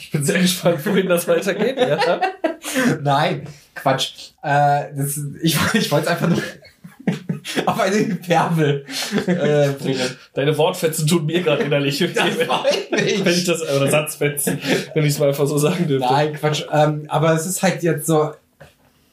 ich 0.00 0.10
bin 0.10 0.24
sehr 0.24 0.40
gespannt, 0.40 0.84
wohin 0.86 1.08
das 1.08 1.26
weitergeht. 1.26 1.78
Ja. 1.78 2.20
Nein, 3.02 3.48
Quatsch. 3.74 4.32
Äh, 4.42 4.94
das, 4.96 5.20
ich 5.42 5.56
ich 5.74 5.90
wollte 5.90 6.06
es 6.06 6.12
einfach 6.12 6.28
nur 6.28 6.42
auf 7.66 7.80
eine 7.80 7.96
Hyperbel 7.96 8.84
äh, 9.26 9.68
bringen. 9.70 10.16
Deine 10.34 10.56
Wortfetzen 10.56 11.06
tun 11.06 11.26
mir 11.26 11.42
gerade 11.42 11.64
innerlich. 11.64 11.98
Das 11.98 12.34
freut 12.34 12.90
mich. 12.90 13.24
Wenn 13.24 13.32
ich 13.32 13.44
das, 13.44 13.62
oder 13.62 13.90
Satzfetzen, 13.90 14.58
wenn 14.94 15.04
ich 15.04 15.10
es 15.10 15.18
mal 15.18 15.28
einfach 15.28 15.46
so 15.46 15.58
sagen 15.58 15.86
dürfte. 15.86 16.12
Nein, 16.12 16.34
Quatsch. 16.34 16.64
Ähm, 16.72 17.04
aber 17.08 17.32
es 17.34 17.46
ist 17.46 17.62
halt 17.62 17.82
jetzt 17.82 18.06
so. 18.06 18.32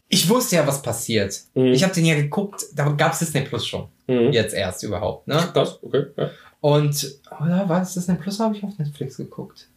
Ich 0.07 0.29
wusste 0.29 0.57
ja, 0.57 0.67
was 0.67 0.81
passiert. 0.81 1.39
Mhm. 1.55 1.73
Ich 1.73 1.83
habe 1.83 1.93
den 1.93 2.05
ja 2.05 2.15
geguckt, 2.15 2.63
da 2.75 2.87
gab 2.89 3.13
es 3.13 3.19
Disney 3.19 3.41
Plus 3.41 3.65
schon. 3.65 3.87
Mhm. 4.07 4.31
Jetzt 4.31 4.53
erst 4.53 4.83
überhaupt, 4.83 5.27
ne? 5.27 5.49
Das, 5.53 5.81
okay. 5.81 6.05
Ja. 6.15 6.29
Und, 6.61 7.19
oder 7.41 7.67
war 7.67 7.81
es 7.81 7.93
Disney 7.93 8.15
Plus? 8.15 8.39
Habe 8.39 8.55
ich 8.55 8.63
auf 8.63 8.77
Netflix 8.77 9.17
geguckt. 9.17 9.67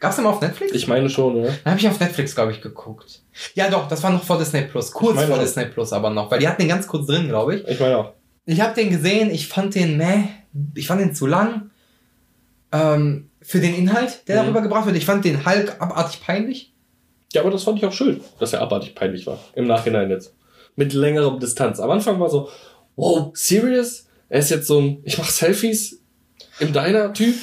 Gab's 0.00 0.18
immer 0.18 0.30
auf 0.30 0.40
Netflix? 0.40 0.72
Ich 0.74 0.86
meine 0.86 1.10
schon, 1.10 1.36
ja. 1.36 1.50
Dann 1.64 1.72
habe 1.72 1.80
ich 1.80 1.88
auf 1.88 1.98
Netflix, 1.98 2.34
glaube 2.34 2.52
ich, 2.52 2.60
geguckt. 2.60 3.20
Ja, 3.54 3.68
doch, 3.68 3.88
das 3.88 4.02
war 4.02 4.10
noch 4.10 4.22
vor 4.22 4.38
Disney 4.38 4.62
Plus. 4.62 4.92
Kurz 4.92 5.20
vor 5.24 5.36
auch. 5.36 5.40
Disney 5.40 5.64
Plus 5.66 5.92
aber 5.92 6.10
noch, 6.10 6.30
weil 6.30 6.38
die 6.38 6.46
hatten 6.48 6.62
den 6.62 6.68
ganz 6.68 6.86
kurz 6.86 7.06
drin, 7.06 7.28
glaube 7.28 7.56
ich. 7.56 7.66
Ich 7.68 7.80
meine 7.80 7.98
auch. 7.98 8.12
Ich 8.46 8.60
habe 8.60 8.74
den 8.74 8.90
gesehen, 8.90 9.30
ich 9.30 9.48
fand 9.48 9.74
den, 9.74 9.96
meh, 9.96 10.24
ich 10.74 10.86
fand 10.86 11.00
den 11.00 11.14
zu 11.14 11.26
lang. 11.26 11.70
Ähm, 12.72 13.30
für 13.42 13.60
den 13.60 13.74
Inhalt, 13.74 14.28
der 14.28 14.36
Mhm. 14.42 14.46
darüber 14.46 14.62
gebracht 14.62 14.86
wird. 14.86 14.96
Ich 14.96 15.06
fand 15.06 15.24
den 15.24 15.44
Hulk 15.46 15.76
abartig 15.80 16.20
peinlich. 16.20 16.72
Ja, 17.32 17.40
aber 17.42 17.50
das 17.50 17.64
fand 17.64 17.78
ich 17.78 17.84
auch 17.84 17.92
schön, 17.92 18.20
dass 18.38 18.52
er 18.52 18.60
abartig 18.62 18.94
peinlich 18.94 19.26
war. 19.26 19.38
Im 19.54 19.66
Nachhinein 19.66 20.10
jetzt. 20.10 20.34
Mit 20.76 20.92
längerem 20.92 21.40
Distanz. 21.40 21.80
Am 21.80 21.90
Anfang 21.90 22.20
war 22.20 22.28
so, 22.30 22.48
wow, 22.96 23.30
serious? 23.34 24.06
Er 24.28 24.40
ist 24.40 24.50
jetzt 24.50 24.66
so 24.66 24.78
ein, 24.80 24.98
ich 25.04 25.18
mach 25.18 25.28
Selfies 25.28 26.00
im 26.60 26.72
Diner-Typ. 26.72 27.34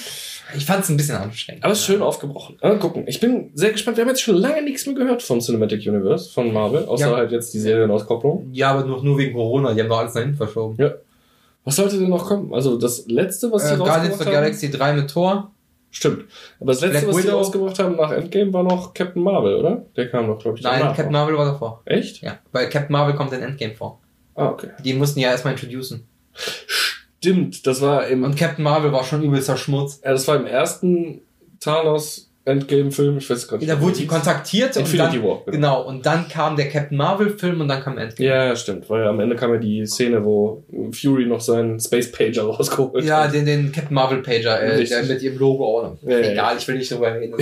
Ich 0.55 0.65
fand 0.65 0.83
es 0.83 0.89
ein 0.89 0.97
bisschen 0.97 1.15
anstrengend. 1.15 1.63
Aber 1.63 1.73
es 1.73 1.79
ist 1.79 1.85
schön 1.85 2.01
aufgebrochen. 2.01 2.57
Mal 2.61 2.77
gucken. 2.77 3.05
Ich 3.07 3.19
bin 3.19 3.49
sehr 3.55 3.71
gespannt. 3.71 3.97
Wir 3.97 4.03
haben 4.03 4.09
jetzt 4.09 4.21
schon 4.21 4.35
lange 4.35 4.61
nichts 4.61 4.85
mehr 4.85 4.93
gehört 4.95 5.23
vom 5.23 5.39
Cinematic 5.39 5.87
Universe, 5.87 6.31
von 6.31 6.53
Marvel. 6.53 6.85
Außer 6.85 7.09
Ja. 7.09 7.15
halt 7.17 7.31
jetzt 7.31 7.53
die 7.53 7.59
Serienauskopplung. 7.59 8.49
Ja, 8.51 8.71
aber 8.71 8.85
nur, 8.85 9.03
nur 9.03 9.17
wegen 9.17 9.33
Corona, 9.33 9.73
die 9.73 9.81
haben 9.81 9.89
doch 9.89 9.99
alles 9.99 10.13
dahin 10.13 10.35
verschoben. 10.35 10.77
Was 11.63 11.75
sollte 11.77 11.97
denn 11.97 12.09
noch 12.09 12.25
kommen? 12.27 12.53
Also 12.53 12.77
das 12.77 13.07
letzte, 13.07 13.51
was 13.51 13.63
Äh, 13.63 13.69
sie 13.69 13.77
Guardians 13.77 13.87
of 13.87 14.11
rausgebracht 14.11 14.19
the 14.19 14.25
haben. 14.25 14.33
Galaxy 14.43 14.71
3 14.71 14.93
mit 14.93 15.09
Thor. 15.09 15.51
Stimmt. 15.89 16.25
Aber 16.59 16.73
das 16.73 16.81
letzte, 16.81 16.99
Black 16.99 17.07
was 17.07 17.15
sie 17.21 17.23
Widow. 17.27 17.37
rausgebracht 17.37 17.79
haben 17.79 17.95
nach 17.95 18.11
Endgame, 18.11 18.53
war 18.53 18.63
noch 18.63 18.93
Captain 18.93 19.23
Marvel, 19.23 19.55
oder? 19.55 19.85
Der 19.95 20.09
kam 20.09 20.27
noch, 20.27 20.37
glaube 20.39 20.57
ich, 20.57 20.63
Nein, 20.63 20.81
Captain 20.81 21.05
noch. 21.05 21.11
Marvel 21.11 21.37
war 21.37 21.45
davor. 21.45 21.81
Echt? 21.85 22.21
Ja, 22.21 22.37
weil 22.51 22.69
Captain 22.69 22.91
Marvel 22.91 23.15
kommt 23.15 23.31
in 23.33 23.41
Endgame 23.41 23.73
vor. 23.73 23.99
Ah, 24.35 24.49
okay. 24.49 24.67
Die 24.83 24.93
mussten 24.93 25.19
ja 25.21 25.29
erstmal 25.29 25.53
introducen. 25.53 26.05
Stimmt, 27.25 27.65
das 27.65 27.81
war 27.81 28.07
im 28.07 28.23
Und 28.23 28.37
Captain 28.37 28.63
Marvel 28.63 28.91
war 28.91 29.03
schon 29.03 29.23
übelster 29.23 29.57
Schmutz. 29.57 29.99
Ja, 30.05 30.11
das 30.11 30.27
war 30.27 30.35
im 30.35 30.45
ersten 30.45 31.21
Thanos 31.59 32.29
Endgame-Film, 32.45 33.17
ich 33.17 33.27
weiß 33.27 33.47
gar 33.47 33.57
nicht. 33.57 33.67
Da 33.67 33.81
wurde 33.81 33.97
die 33.97 34.05
kontaktiert 34.05 34.77
und 34.77 34.87
dann, 34.99 34.99
War. 34.99 35.11
Genau. 35.11 35.43
genau, 35.47 35.81
und 35.87 36.05
dann 36.05 36.27
kam 36.27 36.55
der 36.55 36.69
Captain 36.69 36.95
Marvel 36.95 37.31
Film 37.31 37.61
und 37.61 37.67
dann 37.67 37.81
kam 37.81 37.97
Endgame. 37.97 38.29
Ja, 38.29 38.45
ja, 38.45 38.55
stimmt, 38.55 38.87
weil 38.91 39.07
am 39.07 39.19
Ende 39.19 39.35
kam 39.35 39.51
ja 39.51 39.57
die 39.57 39.83
Szene, 39.87 40.23
wo 40.23 40.63
Fury 40.91 41.25
noch 41.25 41.41
seinen 41.41 41.79
Space 41.79 42.11
Pager 42.11 42.43
rausgeholt 42.45 43.03
Ja, 43.03 43.23
hat. 43.23 43.33
den, 43.33 43.47
den 43.47 43.71
Captain 43.71 43.95
Marvel 43.95 44.19
Pager, 44.21 44.59
äh, 44.59 44.75
Richtig. 44.75 44.89
der 44.89 45.05
mit 45.05 45.23
ihrem 45.23 45.39
Logo 45.39 45.65
auch 45.65 45.83
noch. 45.83 46.03
Ja, 46.03 46.19
ja, 46.19 46.31
Egal, 46.33 46.57
ich 46.59 46.67
will 46.67 46.77
nicht 46.77 46.91
drüber 46.91 47.15
reden. 47.15 47.33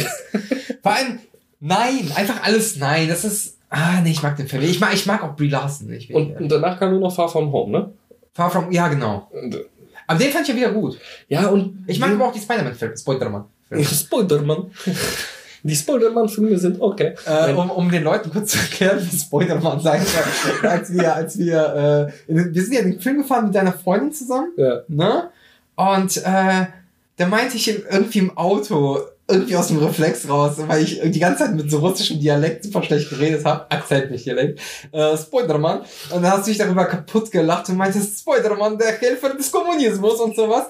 Vor 0.81 0.91
allem, 0.93 1.19
nein, 1.59 2.09
einfach 2.15 2.41
alles 2.43 2.77
nein. 2.77 3.09
Das 3.09 3.25
ist, 3.25 3.57
ah, 3.69 3.99
nee, 4.01 4.11
ich 4.11 4.23
mag 4.23 4.37
den 4.37 4.47
Film. 4.47 4.63
Ich 4.63 4.79
mag, 4.79 4.93
ich 4.93 5.05
mag 5.05 5.21
auch 5.21 5.35
Brie 5.35 5.49
Larson. 5.49 5.91
Ich 5.91 6.07
will, 6.07 6.15
Und, 6.15 6.37
und 6.39 6.49
danach 6.49 6.79
kam 6.79 6.91
nur 6.91 7.01
noch 7.01 7.13
Far 7.13 7.27
From 7.27 7.51
Home, 7.51 7.71
ne? 7.73 7.91
Far 8.33 8.49
From, 8.49 8.71
ja, 8.71 8.87
genau. 8.87 9.29
Und, 9.31 9.53
äh, 9.55 9.65
Aber 10.07 10.19
den 10.19 10.31
fand 10.31 10.43
ich 10.43 10.49
ja 10.49 10.55
wieder 10.55 10.71
gut. 10.71 10.97
ja, 11.27 11.47
und 11.47 11.83
Ich 11.87 11.99
mag 11.99 12.11
aber 12.11 12.27
auch 12.27 12.33
die 12.33 12.39
Spider-Man-Filme, 12.39 12.97
Spoilerman. 12.97 13.45
Spoilerman. 13.83 14.71
Die 15.65 15.75
Spoilerman-Filme 15.75 16.57
sind 16.57 16.81
okay. 16.81 17.15
Äh, 17.25 17.53
um, 17.53 17.71
um 17.71 17.89
den 17.89 18.03
Leuten 18.03 18.29
kurz 18.29 18.51
zu 18.51 18.57
erklären, 18.57 18.99
wie 18.99 19.17
Spoilerman 19.17 19.79
sein 19.79 20.01
soll. 20.05 20.69
als 20.69 20.93
wir, 20.93 21.15
als 21.15 21.37
wir, 21.37 22.11
äh, 22.27 22.31
in, 22.31 22.53
wir 22.53 22.61
sind 22.61 22.73
ja 22.73 22.81
in 22.81 22.91
den 22.91 22.99
Film 22.99 23.19
gefahren 23.19 23.45
mit 23.45 23.55
deiner 23.55 23.71
Freundin 23.71 24.11
zusammen. 24.11 24.51
Ja. 24.57 24.81
ne? 24.89 25.29
Und 25.75 26.17
äh, 26.17 26.65
da 27.15 27.27
meinte 27.27 27.55
ich 27.55 27.69
irgendwie 27.69 28.19
im 28.19 28.37
Auto, 28.37 28.99
irgendwie 29.25 29.55
aus 29.55 29.67
dem 29.69 29.77
Reflex 29.77 30.27
raus, 30.27 30.55
weil 30.67 30.83
ich 30.83 30.99
die 31.01 31.19
ganze 31.19 31.45
Zeit 31.45 31.55
mit 31.55 31.71
so 31.71 31.79
russischem 31.79 32.19
Dialekt 32.19 32.65
super 32.65 32.83
schlecht 32.83 33.09
geredet 33.09 33.45
habe, 33.45 33.65
Akzent 33.69 34.11
nicht 34.11 34.25
Dialekt, 34.25 34.59
äh, 34.91 35.15
Spoilerman. 35.15 35.79
Und 36.09 36.23
dann 36.23 36.31
hast 36.31 36.45
du 36.45 36.51
dich 36.51 36.57
darüber 36.57 36.83
kaputt 36.85 37.31
gelacht 37.31 37.69
und 37.69 37.77
meintest, 37.77 38.19
Spoilerman, 38.19 38.77
der 38.77 38.91
Helfer 38.97 39.29
des 39.29 39.49
Kommunismus 39.49 40.19
und 40.19 40.35
sowas. 40.35 40.65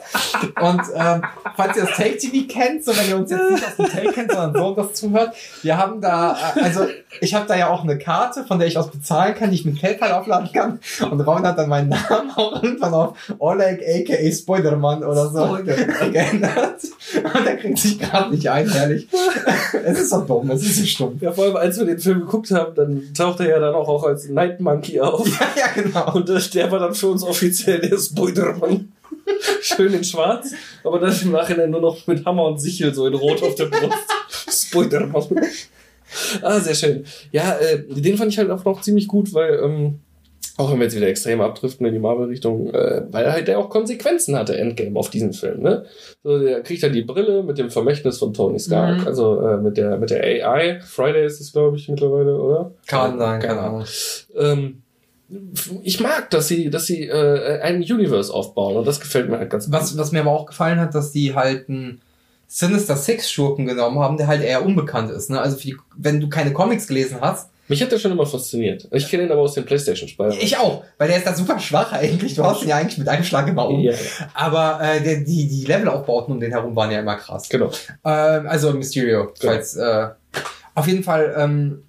Und 0.62 0.82
ähm, 0.96 1.24
falls 1.56 1.78
ihr 1.78 1.86
das 1.86 1.98
Take 1.98 2.18
TV 2.18 2.48
kennt, 2.48 2.86
so 2.86 2.96
wenn 2.96 3.10
ihr 3.10 3.18
uns 3.18 3.32
jetzt 3.32 3.50
nicht 3.50 3.66
aus 3.66 3.76
dem 3.76 3.86
Take 3.86 4.12
kennt, 4.12 4.32
sondern 4.32 4.54
so 4.54 4.76
das 4.76 4.94
zuhört, 4.94 5.36
wir 5.64 5.76
haben 5.76 6.00
da, 6.00 6.38
äh, 6.56 6.62
also 6.62 6.86
ich 7.22 7.34
habe 7.34 7.48
da 7.48 7.58
ja 7.58 7.70
auch 7.70 7.84
eine 7.84 7.98
Karte, 7.98 8.46
von 8.46 8.60
der 8.60 8.68
ich 8.68 8.78
aus 8.78 8.92
bezahlen 8.92 9.34
kann, 9.34 9.50
die 9.50 9.56
ich 9.56 9.66
mit 9.66 9.82
PayPal 9.82 10.12
aufladen 10.12 10.52
kann. 10.54 10.80
Und 11.10 11.22
Raun 11.22 11.46
hat 11.46 11.58
dann 11.58 11.70
meinen 11.70 11.90
Namen 11.90 12.30
auch 12.36 12.62
irgendwann 12.62 12.94
auf 12.94 13.18
Oleg 13.40 13.82
aka 13.82 14.32
Spoilerman 14.32 15.04
oder 15.04 15.30
so 15.30 15.58
geändert. 16.12 16.82
Und 17.34 17.46
der 17.46 17.58
kriegt 17.58 17.80
sich 17.80 17.98
gerade 17.98 18.30
nicht 18.30 18.43
ein, 18.50 18.70
ehrlich. 18.70 19.08
es 19.86 20.02
ist 20.02 20.10
so 20.10 20.22
dumm, 20.22 20.50
es 20.52 20.64
ist 20.64 20.78
so 20.78 20.86
stumm. 20.86 21.18
Ja, 21.22 21.32
vor 21.32 21.46
allem, 21.46 21.56
als 21.56 21.78
wir 21.78 21.86
den 21.86 22.00
Film 22.00 22.22
geguckt 22.22 22.52
haben, 22.52 22.76
dann 22.76 23.14
taucht 23.14 23.40
er 23.40 23.50
ja 23.50 23.60
dann 23.60 23.74
auch, 23.76 23.88
auch 23.88 24.04
als 24.04 24.28
Night 24.30 24.60
Monkey 24.60 25.00
auf. 25.00 25.28
Ja, 25.28 25.48
ja, 25.56 25.82
genau. 25.82 26.14
Und 26.14 26.30
äh, 26.30 26.40
der 26.54 26.72
war 26.72 26.80
dann 26.80 26.94
für 26.94 27.08
uns 27.08 27.24
offiziell 27.24 27.82
der 27.82 27.98
Spoilerman. 27.98 28.92
Schön 29.62 29.94
in 29.94 30.04
schwarz, 30.04 30.52
aber 30.84 31.00
dann 31.00 31.16
im 31.22 31.32
Nachhinein 31.32 31.70
nur 31.70 31.82
noch 31.82 32.06
mit 32.08 32.26
Hammer 32.26 32.46
und 32.46 32.60
Sichel 32.60 32.94
so 32.94 33.08
in 33.08 33.14
rot 33.14 33.42
auf 33.42 33.56
der 33.56 33.66
Brust. 33.66 33.98
Spoilerman. 34.68 35.42
Ah, 36.42 36.60
sehr 36.60 36.76
schön. 36.76 37.06
Ja, 37.32 37.58
äh, 37.58 37.84
den 37.88 38.18
fand 38.18 38.32
ich 38.32 38.38
halt 38.38 38.50
auch 38.52 38.64
noch 38.66 38.82
ziemlich 38.82 39.08
gut, 39.08 39.34
weil, 39.34 39.60
ähm, 39.64 40.00
auch 40.58 40.72
wenn 40.72 40.78
wir 40.80 40.84
jetzt 40.86 40.96
wieder 40.96 41.08
extrem 41.08 41.42
abdriften 41.42 41.86
in 41.86 41.94
die 41.94 42.00
Marvel-Richtung, 42.00 42.70
äh, 42.74 43.04
weil 43.10 43.32
halt 43.32 43.48
der 43.48 43.58
auch 43.60 43.70
Konsequenzen 43.70 44.36
hatte, 44.38 44.56
Endgame, 44.58 45.00
auf 45.00 45.10
diesen 45.10 45.34
Film, 45.34 45.62
ne? 45.62 45.86
So, 46.24 46.40
der 46.40 46.62
kriegt 46.62 46.84
dann 46.84 46.94
die 46.94 47.02
Brille 47.02 47.42
mit 47.44 47.58
dem 47.58 47.70
Vermächtnis 47.72 48.20
von 48.20 48.34
Tony 48.34 48.60
Stark, 48.60 49.00
Mhm. 49.02 49.08
also 49.08 49.42
äh, 49.42 49.58
mit 49.58 49.78
der 49.78 49.98
mit 49.98 50.10
der 50.12 50.24
AI. 50.24 50.80
Friday 50.82 51.26
ist 51.26 51.42
es, 51.42 51.52
glaube 51.54 51.78
ich, 51.78 51.90
mittlerweile, 51.90 52.38
oder? 52.40 52.72
Kann 52.88 53.18
sein, 53.18 53.42
keine 53.42 53.60
Ahnung. 53.62 53.86
ähm, 54.38 54.80
ich 55.82 56.00
mag, 56.00 56.30
dass 56.30 56.48
sie, 56.48 56.70
dass 56.70 56.86
sie 56.86 57.08
äh, 57.08 57.60
einen 57.62 57.82
Universe 57.82 58.32
aufbauen 58.32 58.76
und 58.78 58.86
das 58.86 59.00
gefällt 59.00 59.30
mir 59.30 59.40
halt 59.40 59.50
ganz 59.50 59.72
Was, 59.72 59.98
was 59.98 60.12
mir 60.12 60.20
aber 60.22 60.32
auch 60.32 60.46
gefallen 60.46 60.80
hat, 60.80 60.94
dass 60.94 61.12
die 61.12 61.34
halt 61.34 61.70
einen 61.70 62.02
Sinister 62.48 62.96
Six 62.96 63.32
Schurken 63.32 63.66
genommen 63.66 63.98
haben, 64.00 64.18
der 64.18 64.28
halt 64.28 64.44
eher 64.44 64.64
unbekannt 64.64 65.10
ist. 65.10 65.32
Ne? 65.32 65.42
Also 65.42 65.58
für 65.58 65.64
die, 65.68 65.78
wenn 65.98 66.20
du 66.20 66.30
keine 66.30 66.54
Comics 66.54 66.86
gelesen 66.88 67.18
hast, 67.20 67.50
Mich 67.68 67.82
hat 67.82 67.92
der 67.92 67.98
schon 67.98 68.12
immer 68.12 68.26
fasziniert. 68.26 68.88
Ich 68.92 69.10
kenne 69.10 69.24
ihn 69.24 69.32
aber 69.32 69.42
aus 69.42 69.54
den 69.54 69.64
Playstation-Spielen. 69.66 70.34
ich 70.40 70.58
auch, 70.58 70.84
weil 70.98 71.08
der 71.08 71.18
ist 71.18 71.26
da 71.28 71.34
super 71.34 71.58
schwach 71.60 71.94
eigentlich. 71.94 72.36
Du 72.36 72.44
hast 72.44 72.62
ihn 72.64 72.70
ja 72.70 72.76
eigentlich 72.78 72.98
mit 72.98 73.08
einem 73.08 73.24
Schlag 73.24 73.48
immer 73.48 73.68
um. 73.70 73.80
Ja, 73.80 73.94
Aber 74.34 74.80
äh, 74.82 75.00
die, 75.24 75.48
die 75.48 75.66
Levelaufbauten 75.66 76.34
um 76.34 76.40
den 76.42 76.52
herum 76.52 76.76
waren 76.76 76.92
ja 76.92 77.00
immer 77.00 77.16
krass. 77.16 77.48
genau. 77.48 77.72
Ähm, 78.04 78.48
also 78.48 78.74
Mysterio, 78.74 79.32
Genau. 79.40 79.54
falls, 79.54 79.76
äh, 79.78 80.08
auf 80.76 80.88
jeden 80.88 81.04
Fall, 81.04 81.34
ähm, 81.38 81.84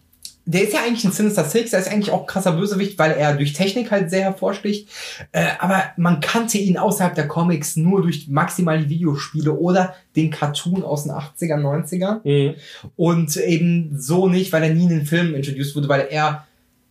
der 0.47 0.63
ist 0.63 0.75
ja 0.75 0.81
eigentlich 0.81 1.05
ein 1.05 1.13
Sinister 1.13 1.45
Six, 1.45 1.71
der 1.71 1.81
ist 1.81 1.91
eigentlich 1.91 2.11
auch 2.11 2.27
krasser 2.27 2.53
Bösewicht, 2.53 2.99
weil 2.99 3.13
er 3.13 3.35
durch 3.35 3.55
Technik 3.55 3.91
halt 3.91 4.11
sehr 4.11 4.23
hervorsticht. 4.23 4.89
Äh, 5.33 5.47
aber 5.59 5.85
man 5.97 6.21
kannte 6.21 6.59
ihn 6.59 6.77
außerhalb 6.77 7.15
der 7.15 7.29
Comics 7.29 7.77
nur 7.77 8.03
durch 8.03 8.29
maximal 8.29 8.79
die 8.79 8.89
Videospiele 8.89 9.53
oder 9.53 9.95
den 10.17 10.31
Cartoon 10.31 10.83
aus 10.83 11.05
den 11.05 11.13
80er, 11.13 11.57
90er. 11.57 12.21
Mhm. 12.25 12.55
Und 12.97 13.37
eben 13.37 13.99
so 13.99 14.29
nicht, 14.29 14.53
weil 14.53 14.65
er 14.65 14.75
nie 14.75 14.85
in 14.85 14.91
den 14.91 15.07
Filmen 15.07 15.35
introduced 15.35 15.75
wurde, 15.77 15.89
weil 15.89 16.09
er 16.11 16.47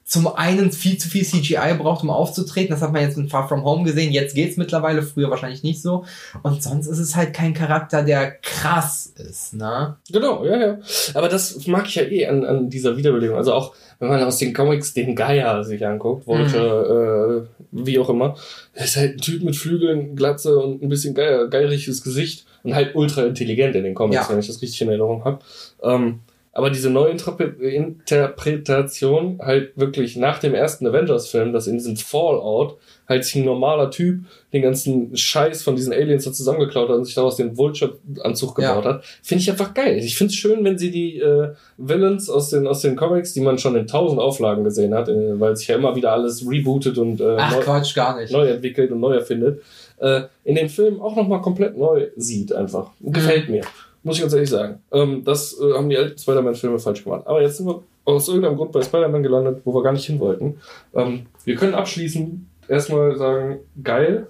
zum 0.05 0.27
einen 0.27 0.71
viel 0.71 0.97
zu 0.97 1.07
viel 1.07 1.23
CGI 1.25 1.75
braucht, 1.77 2.03
um 2.03 2.09
aufzutreten. 2.09 2.71
Das 2.71 2.81
hat 2.81 2.91
man 2.91 3.01
jetzt 3.01 3.17
in 3.17 3.29
Far 3.29 3.47
From 3.47 3.63
Home 3.63 3.83
gesehen. 3.83 4.11
Jetzt 4.11 4.35
geht's 4.35 4.57
mittlerweile, 4.57 5.01
früher 5.01 5.29
wahrscheinlich 5.29 5.63
nicht 5.63 5.81
so. 5.81 6.03
Und 6.43 6.61
sonst 6.61 6.87
ist 6.87 6.99
es 6.99 7.15
halt 7.15 7.33
kein 7.33 7.53
Charakter, 7.53 8.03
der 8.03 8.31
krass 8.31 9.07
ist, 9.15 9.53
ne? 9.53 9.95
Genau, 10.11 10.43
ja, 10.45 10.57
ja. 10.59 10.77
Aber 11.13 11.29
das 11.29 11.65
mag 11.67 11.87
ich 11.87 11.95
ja 11.95 12.03
eh 12.03 12.27
an, 12.27 12.43
an 12.45 12.69
dieser 12.69 12.97
Wiederbelebung. 12.97 13.37
Also 13.37 13.53
auch, 13.53 13.73
wenn 13.99 14.09
man 14.09 14.21
aus 14.23 14.37
den 14.37 14.53
Comics 14.53 14.93
den 14.93 15.15
Geier 15.15 15.63
sich 15.63 15.85
anguckt, 15.85 16.27
Vulture, 16.27 17.47
äh, 17.47 17.63
wie 17.71 17.97
auch 17.97 18.09
immer, 18.09 18.35
er 18.73 18.85
ist 18.85 18.97
halt 18.97 19.15
ein 19.15 19.21
Typ 19.21 19.41
mit 19.43 19.55
Flügeln, 19.55 20.15
Glatze 20.15 20.57
und 20.59 20.83
ein 20.83 20.89
bisschen 20.89 21.15
geiriges 21.15 22.03
Gesicht 22.03 22.45
und 22.63 22.75
halt 22.75 22.93
ultra 22.95 23.23
intelligent 23.23 23.75
in 23.75 23.83
den 23.83 23.95
Comics, 23.95 24.27
Ja. 24.27 24.29
wenn 24.29 24.39
ich 24.39 24.47
das 24.47 24.61
richtig 24.61 24.81
in 24.81 24.89
Erinnerung 24.89 25.23
habe. 25.23 25.39
Ähm, 25.81 26.19
aber 26.53 26.69
diese 26.69 26.89
neue 26.89 27.11
Interpre- 27.13 27.57
Interpretation 27.59 29.39
halt 29.41 29.75
wirklich 29.77 30.15
nach 30.17 30.39
dem 30.39 30.53
ersten 30.53 30.85
Avengers-Film, 30.87 31.51
dass 31.53 31.67
in 31.67 31.73
diesem 31.77 31.97
Fallout 31.97 32.77
halt 33.09 33.25
sich 33.25 33.35
ein 33.35 33.45
normaler 33.45 33.91
Typ 33.91 34.19
den 34.53 34.61
ganzen 34.61 35.15
Scheiß 35.17 35.63
von 35.63 35.75
diesen 35.75 35.91
Aliens 35.91 36.23
da 36.25 36.31
zusammengeklaut 36.31 36.89
hat 36.89 36.95
und 36.97 37.05
sich 37.05 37.15
daraus 37.15 37.35
den 37.37 37.57
Vulture-Anzug 37.57 38.59
Ja. 38.59 38.69
gebaut 38.75 38.85
hat, 38.85 39.03
finde 39.21 39.41
ich 39.41 39.51
einfach 39.51 39.73
geil. 39.73 39.97
Ich 39.97 40.15
finde 40.17 40.31
es 40.31 40.35
schön, 40.37 40.63
wenn 40.63 40.77
sie 40.77 40.91
die 40.91 41.19
äh, 41.19 41.49
Villains 41.77 42.29
aus 42.29 42.49
den, 42.51 42.67
aus 42.67 42.81
den 42.81 42.95
Comics, 42.95 43.33
die 43.33 43.41
man 43.41 43.57
schon 43.57 43.75
in 43.75 43.87
tausend 43.87 44.21
Auflagen 44.21 44.63
gesehen 44.63 44.93
hat, 44.93 45.09
äh, 45.09 45.39
weil 45.39 45.55
sich 45.57 45.67
ja 45.67 45.75
immer 45.75 45.95
wieder 45.95 46.13
alles 46.13 46.47
rebootet 46.49 46.97
und 46.97 47.19
äh, 47.19 47.35
Ach 47.37 47.55
neu, 47.55 47.61
Quatsch, 47.61 47.95
gar 47.95 48.19
nicht. 48.19 48.31
neu 48.31 48.47
entwickelt 48.47 48.91
und 48.91 48.99
neu 48.99 49.15
erfindet, 49.15 49.61
äh, 49.97 50.21
in 50.43 50.55
den 50.55 50.69
Filmen 50.69 51.01
auch 51.01 51.15
nochmal 51.15 51.41
komplett 51.41 51.77
neu 51.77 52.07
sieht 52.15 52.53
einfach. 52.53 52.91
Gefällt 53.01 53.49
mir. 53.49 53.63
Muss 54.03 54.17
ich 54.17 54.21
ganz 54.21 54.33
ehrlich 54.33 54.49
sagen. 54.49 54.79
Ähm, 54.91 55.23
das 55.23 55.57
äh, 55.59 55.73
haben 55.73 55.89
die 55.89 55.97
alten 55.97 56.17
Spider-Man-Filme 56.17 56.79
falsch 56.79 57.03
gemacht. 57.03 57.23
Aber 57.25 57.41
jetzt 57.41 57.57
sind 57.57 57.67
wir 57.67 57.83
aus 58.05 58.27
irgendeinem 58.27 58.57
Grund 58.57 58.71
bei 58.71 58.81
Spider-Man 58.81 59.23
gelandet, 59.23 59.61
wo 59.63 59.73
wir 59.73 59.83
gar 59.83 59.93
nicht 59.93 60.05
hin 60.05 60.19
wollten. 60.19 60.59
Ähm, 60.93 61.27
wir 61.45 61.55
können 61.55 61.73
abschließend 61.73 62.45
erstmal 62.67 63.17
sagen, 63.17 63.59
geil, 63.81 64.27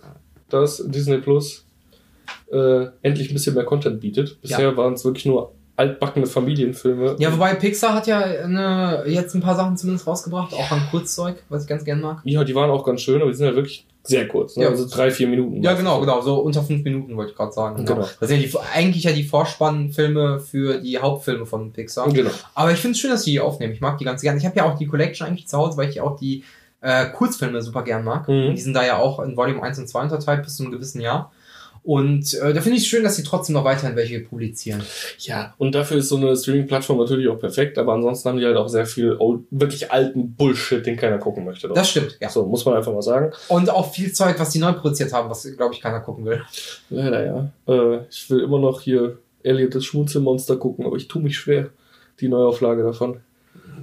dass 0.49 0.77
Disney 0.85 1.17
Plus 1.17 1.65
äh, 2.51 2.85
endlich 3.01 3.29
ein 3.29 3.33
bisschen 3.33 3.55
mehr 3.55 3.65
Content 3.65 3.99
bietet. 3.99 4.39
Bisher 4.41 4.77
waren 4.77 4.93
es 4.93 5.03
wirklich 5.03 5.25
nur 5.25 5.53
altbackene 5.75 6.27
Familienfilme. 6.27 7.15
Ja, 7.19 7.33
wobei 7.33 7.55
Pixar 7.55 7.95
hat 7.95 8.07
ja 8.07 8.19
eine, 8.19 9.03
jetzt 9.07 9.33
ein 9.33 9.41
paar 9.41 9.55
Sachen 9.55 9.75
zumindest 9.75 10.05
rausgebracht, 10.05 10.53
auch 10.53 10.71
an 10.71 10.81
Kurzzeug, 10.91 11.43
was 11.49 11.63
ich 11.63 11.69
ganz 11.69 11.83
gern 11.83 12.01
mag. 12.01 12.21
Ja, 12.25 12.43
die 12.43 12.53
waren 12.53 12.69
auch 12.69 12.83
ganz 12.83 13.01
schön, 13.01 13.21
aber 13.21 13.31
die 13.31 13.37
sind 13.37 13.47
ja 13.47 13.55
wirklich 13.55 13.87
sehr 14.03 14.27
kurz. 14.27 14.57
Ne? 14.57 14.63
Ja. 14.63 14.69
Also 14.69 14.87
drei, 14.87 15.09
vier 15.11 15.27
Minuten. 15.27 15.63
Ja, 15.63 15.73
genau, 15.73 15.99
genau, 16.01 16.21
so 16.21 16.35
unter 16.39 16.61
fünf 16.61 16.83
Minuten 16.83 17.15
wollte 17.15 17.31
ich 17.31 17.37
gerade 17.37 17.53
sagen. 17.53 17.85
Genau. 17.85 18.07
Das 18.19 18.29
sind 18.29 18.41
ja 18.41 18.47
die, 18.47 18.57
eigentlich 18.73 19.03
ja 19.05 19.13
die 19.13 19.23
Vorspannfilme 19.23 20.39
für 20.41 20.79
die 20.79 20.99
Hauptfilme 20.99 21.45
von 21.45 21.71
Pixar. 21.71 22.09
Genau. 22.09 22.31
Aber 22.53 22.71
ich 22.71 22.79
finde 22.79 22.93
es 22.93 22.99
schön, 22.99 23.11
dass 23.11 23.23
die 23.23 23.31
die 23.31 23.39
aufnehmen. 23.39 23.73
Ich 23.73 23.81
mag 23.81 23.97
die 23.97 24.05
ganz 24.05 24.21
gern. 24.21 24.37
Ich 24.37 24.45
habe 24.45 24.57
ja 24.57 24.65
auch 24.65 24.77
die 24.77 24.87
Collection 24.87 25.27
eigentlich 25.27 25.47
zu 25.47 25.57
Hause, 25.57 25.77
weil 25.77 25.89
ich 25.89 26.01
auch 26.01 26.17
die 26.17 26.43
äh, 26.81 27.05
Kurzfilme 27.07 27.61
super 27.61 27.83
gern 27.83 28.03
mag. 28.03 28.27
Mhm. 28.27 28.53
Die 28.55 28.61
sind 28.61 28.73
da 28.73 28.85
ja 28.85 28.97
auch 28.97 29.19
in 29.19 29.37
Volume 29.37 29.63
1 29.63 29.79
und 29.79 29.87
2 29.87 30.03
unterteilt 30.03 30.43
bis 30.43 30.57
zu 30.57 30.63
einem 30.63 30.73
gewissen 30.73 30.99
Jahr. 30.99 31.31
Und 31.83 32.33
äh, 32.35 32.53
da 32.53 32.61
finde 32.61 32.77
ich 32.77 32.83
es 32.83 32.87
schön, 32.87 33.03
dass 33.03 33.17
sie 33.17 33.23
trotzdem 33.23 33.53
noch 33.53 33.65
weiterhin 33.65 33.95
welche 33.97 34.21
publizieren. 34.21 34.81
Ja, 35.19 35.53
und 35.57 35.75
dafür 35.75 35.97
ist 35.97 36.07
so 36.09 36.15
eine 36.15 36.35
Streaming-Plattform 36.35 36.97
natürlich 36.97 37.27
auch 37.27 37.37
perfekt, 37.39 37.77
aber 37.77 37.93
ansonsten 37.93 38.29
haben 38.29 38.37
die 38.37 38.45
halt 38.45 38.55
auch 38.55 38.69
sehr 38.69 38.85
viel 38.85 39.15
old, 39.19 39.41
wirklich 39.51 39.91
alten 39.91 40.33
Bullshit, 40.33 40.85
den 40.85 40.95
keiner 40.95 41.17
gucken 41.17 41.43
möchte. 41.43 41.67
Doch. 41.67 41.75
Das 41.75 41.89
stimmt, 41.89 42.17
ja. 42.21 42.29
So, 42.29 42.45
muss 42.45 42.63
man 42.65 42.75
einfach 42.75 42.93
mal 42.93 43.01
sagen. 43.01 43.33
Und 43.49 43.69
auch 43.69 43.93
viel 43.93 44.13
Zeug, 44.13 44.39
was 44.39 44.51
die 44.51 44.59
neu 44.59 44.71
produziert 44.73 45.11
haben, 45.11 45.29
was, 45.29 45.45
glaube 45.57 45.73
ich, 45.73 45.81
keiner 45.81 45.99
gucken 45.99 46.23
will. 46.25 46.41
Leider, 46.89 47.25
ja. 47.25 47.49
Äh, 47.67 47.99
ich 48.09 48.29
will 48.29 48.39
immer 48.39 48.59
noch 48.59 48.79
hier 48.79 49.17
Elliot 49.43 49.75
das 49.75 49.83
Schmunzelmonster 49.83 50.55
gucken, 50.55 50.85
aber 50.85 50.95
ich 50.95 51.09
tue 51.09 51.21
mich 51.21 51.37
schwer. 51.37 51.69
Die 52.21 52.29
Neuauflage 52.29 52.83
davon. 52.83 53.19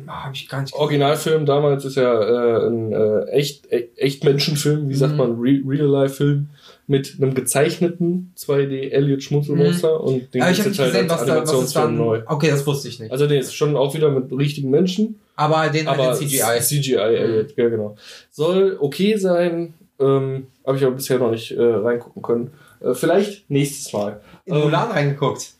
Ah, 0.07 0.25
Habe 0.25 0.35
ich 0.35 0.49
gar 0.49 0.63
nicht 0.63 0.73
Originalfilm 0.73 1.47
damals 1.47 1.85
ist 1.85 1.97
ja 1.97 2.13
äh, 2.23 2.67
ein 2.67 2.93
äh, 2.93 3.25
echt, 3.31 3.71
e 3.71 3.89
echt 3.97 4.25
Menschenfilm, 4.25 4.89
wie 4.89 4.95
sagt 4.95 5.13
Mhm. 5.13 5.19
man, 5.19 5.41
Re 5.41 5.61
Real-Life-Film 5.67 6.49
mit 6.91 7.19
einem 7.19 7.35
gezeichneten 7.35 8.35
2D 8.37 8.91
Elliot 8.91 9.23
Schmunzelmonster 9.23 10.01
und 10.03 10.35
den 10.35 10.43
Aber 10.43 10.51
ich 10.51 10.59
habe 10.59 10.71
nicht 10.71 10.81
halt 10.81 10.93
gesehen, 10.93 11.09
als 11.09 11.21
was 11.21 11.27
da, 11.27 11.43
was 11.43 11.65
ist 11.67 11.77
dann. 11.77 11.97
neu. 11.97 12.23
Okay, 12.27 12.51
das 12.51 12.67
wusste 12.67 12.89
ich 12.89 12.99
nicht. 12.99 13.13
Also 13.13 13.29
der 13.29 13.39
ist 13.39 13.55
schon 13.55 13.77
auch 13.77 13.95
wieder 13.95 14.11
mit 14.11 14.33
richtigen 14.33 14.71
Menschen, 14.71 15.21
aber 15.37 15.69
den 15.69 15.87
aber 15.87 16.09
halt 16.09 16.21
in 16.21 16.27
CGI. 16.27 16.61
CGI 16.61 16.95
Elliot, 16.97 17.57
ja 17.57 17.69
genau. 17.69 17.95
Soll 18.33 18.77
okay 18.81 19.17
sein, 19.17 19.75
ähm, 20.01 20.49
habe 20.67 20.79
ich 20.79 20.85
aber 20.85 20.97
bisher 20.97 21.21
noch 21.21 21.31
nicht 21.31 21.53
äh, 21.53 21.63
reingucken 21.63 22.23
können. 22.23 22.51
Äh, 22.81 22.95
vielleicht 22.95 23.49
nächstes 23.49 23.93
Mal. 23.93 24.21
In 24.45 24.57
Ähm, 24.57 24.63
Mulan 24.63 24.91
reingeguckt. 24.91 25.53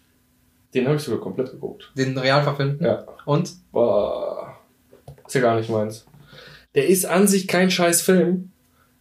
Den 0.75 0.87
habe 0.87 0.97
ich 0.97 1.03
sogar 1.03 1.21
komplett 1.21 1.53
geguckt. 1.53 1.93
Den 1.97 2.19
Realverfilm. 2.19 2.79
Ja. 2.81 3.05
Und? 3.25 3.53
War, 3.71 4.59
ist 5.29 5.35
ja 5.37 5.43
gar 5.43 5.57
nicht 5.57 5.71
meins. 5.71 6.07
Der 6.75 6.89
ist 6.89 7.07
an 7.07 7.29
sich 7.29 7.47
kein 7.47 7.71
scheiß 7.71 8.03
Film, 8.03 8.51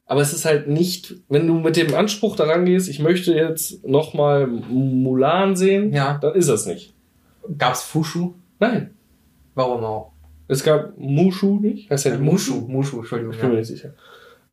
aber 0.09 0.21
es 0.21 0.33
ist 0.33 0.43
halt 0.45 0.67
nicht, 0.67 1.15
wenn 1.29 1.47
du 1.47 1.53
mit 1.53 1.77
dem 1.77 1.93
Anspruch 1.93 2.35
daran 2.35 2.65
gehst, 2.65 2.89
ich 2.89 2.99
möchte 2.99 3.33
jetzt 3.33 3.87
nochmal 3.87 4.47
Mulan 4.47 5.55
sehen, 5.55 5.93
Ja. 5.93 6.17
dann 6.21 6.33
ist 6.35 6.49
das 6.49 6.65
nicht. 6.65 6.93
Gab's 7.57 7.83
Fushu? 7.83 8.33
Nein. 8.59 8.95
Warum 9.55 9.83
auch? 9.83 10.11
Es 10.47 10.63
gab 10.63 10.97
Mushu 10.97 11.59
nicht? 11.59 11.89
Heißt 11.89 12.05
der 12.05 12.13
nicht 12.17 12.23
Mushu. 12.23 12.61
Mushu, 12.67 12.97
Entschuldigung. 12.99 13.33
Ich 13.33 13.39
bin 13.39 13.49
mir 13.49 13.55
Ja. 13.55 13.59
nicht 13.59 13.67
sicher. 13.69 13.93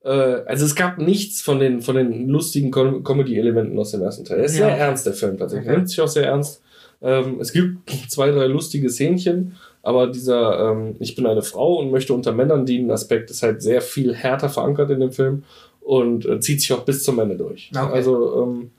Äh, 0.04 0.11
also 0.46 0.64
es 0.66 0.74
gab 0.74 0.98
nichts 0.98 1.40
von 1.42 1.59
den, 1.59 1.80
von 1.80 1.96
den 1.96 2.28
lustigen 2.28 2.70
Com 2.70 3.02
Comedy-Elementen 3.02 3.78
aus 3.78 3.92
dem 3.92 4.02
ersten 4.02 4.24
Teil. 4.24 4.38
Er 4.40 4.44
ist 4.44 4.59
Ja. 4.59 4.66
sehr 4.66 4.76
ernst, 4.78 5.07
der 5.07 5.14
Film 5.14 5.38
tatsächlich. 5.38 5.66
Okay. 5.66 5.74
Er 5.74 5.78
nimmt 5.78 5.88
sich 5.90 6.00
auch 6.00 6.09
sehr 6.09 6.26
ernst. 6.26 6.62
Ähm, 7.02 7.40
es 7.40 7.52
gibt 7.52 7.88
zwei, 8.11 8.30
drei 8.30 8.46
lustige 8.46 8.88
Szenchen, 8.90 9.54
aber 9.87 10.09
dieser 10.09 10.72
ähm, 10.72 10.97
Ich 10.99 11.14
bin 11.14 11.26
eine 11.26 11.43
Frau 11.43 11.76
und 11.76 11.93
möchte 11.93 12.12
unter 12.12 12.32
Männern 12.32 12.66
dienen 12.66 12.91
Aspekt 12.91 13.30
ist 13.30 13.43
halt 13.43 13.62
sehr 13.62 13.80
viel 13.80 14.14
härter 14.14 14.49
verankert 14.49 14.91
in 14.91 14.99
dem 15.01 15.12
Film 15.12 15.45
und 15.80 16.26
äh, 16.26 16.41
zieht 16.41 16.61
sich 16.61 16.72
auch 16.72 16.84
bis 16.84 17.05
zum 17.05 17.18
Ende 17.20 17.37
durch. 17.37 17.70
Okay. 17.72 17.93
Also 17.93 18.43
ähm, 18.43 18.70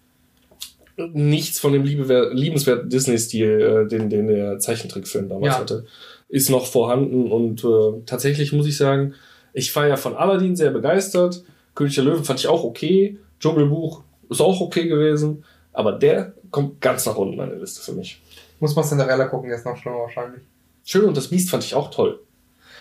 nichts 1.13 1.59
von 1.59 1.71
dem 1.73 1.83
liebenswerten 1.83 2.89
Disney-Stil, 2.89 3.85
äh, 3.85 3.87
den, 3.87 4.09
den 4.09 4.27
der 4.27 4.59
Zeichentrickfilm 4.59 5.29
damals 5.29 5.53
Ja. 5.55 5.59
hatte, 5.61 5.85
ist 6.27 6.49
noch 6.49 6.65
vorhanden 6.65 7.31
und 7.31 7.63
äh, 7.63 8.01
tatsächlich 8.05 8.51
muss 8.51 8.67
ich 8.67 8.75
sagen, 8.75 9.13
ich 9.53 9.73
war 9.75 9.87
ja 9.87 9.95
von 9.95 10.15
Aladdin 10.15 10.55
sehr 10.57 10.71
begeistert. 10.71 11.43
König 11.73 11.95
der 11.95 12.03
Löwen 12.03 12.23
fand 12.25 12.39
ich 12.39 12.47
auch 12.47 12.63
okay. 12.65 13.17
Dschungelbuch 13.39 14.03
ist 14.29 14.41
auch 14.41 14.59
okay 14.59 14.87
gewesen. 14.87 15.45
Aber 15.71 15.93
der 15.93 16.33
kommt 16.51 16.81
ganz 16.81 17.05
nach 17.05 17.15
unten 17.15 17.39
an 17.39 17.49
der 17.49 17.59
Liste 17.59 17.81
für 17.81 17.93
mich. 17.97 18.21
Muss 18.59 18.75
man 18.75 18.83
Cinderella 18.83 19.25
gucken, 19.25 19.47
der 19.49 19.57
ist 19.57 19.65
noch 19.65 19.77
schlimmer 19.77 19.99
wahrscheinlich. 19.99 20.41
Schön 20.89 21.03
und 21.03 21.17
das 21.17 21.27
Biest 21.27 21.49
fand 21.49 21.65
ich 21.65 21.75
auch 21.75 21.91
toll. 21.91 22.21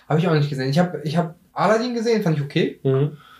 Habe 0.07 0.21
ich 0.21 0.27
auch 0.29 0.33
nicht 0.33 0.49
gesehen. 0.49 0.69
Ich 0.69 0.79
habe 0.79 1.01
ich 1.03 1.17
hab 1.17 1.35
Aladdin 1.51 1.93
gesehen, 1.93 2.23
fand 2.23 2.37
ich 2.37 2.43
okay. 2.43 2.79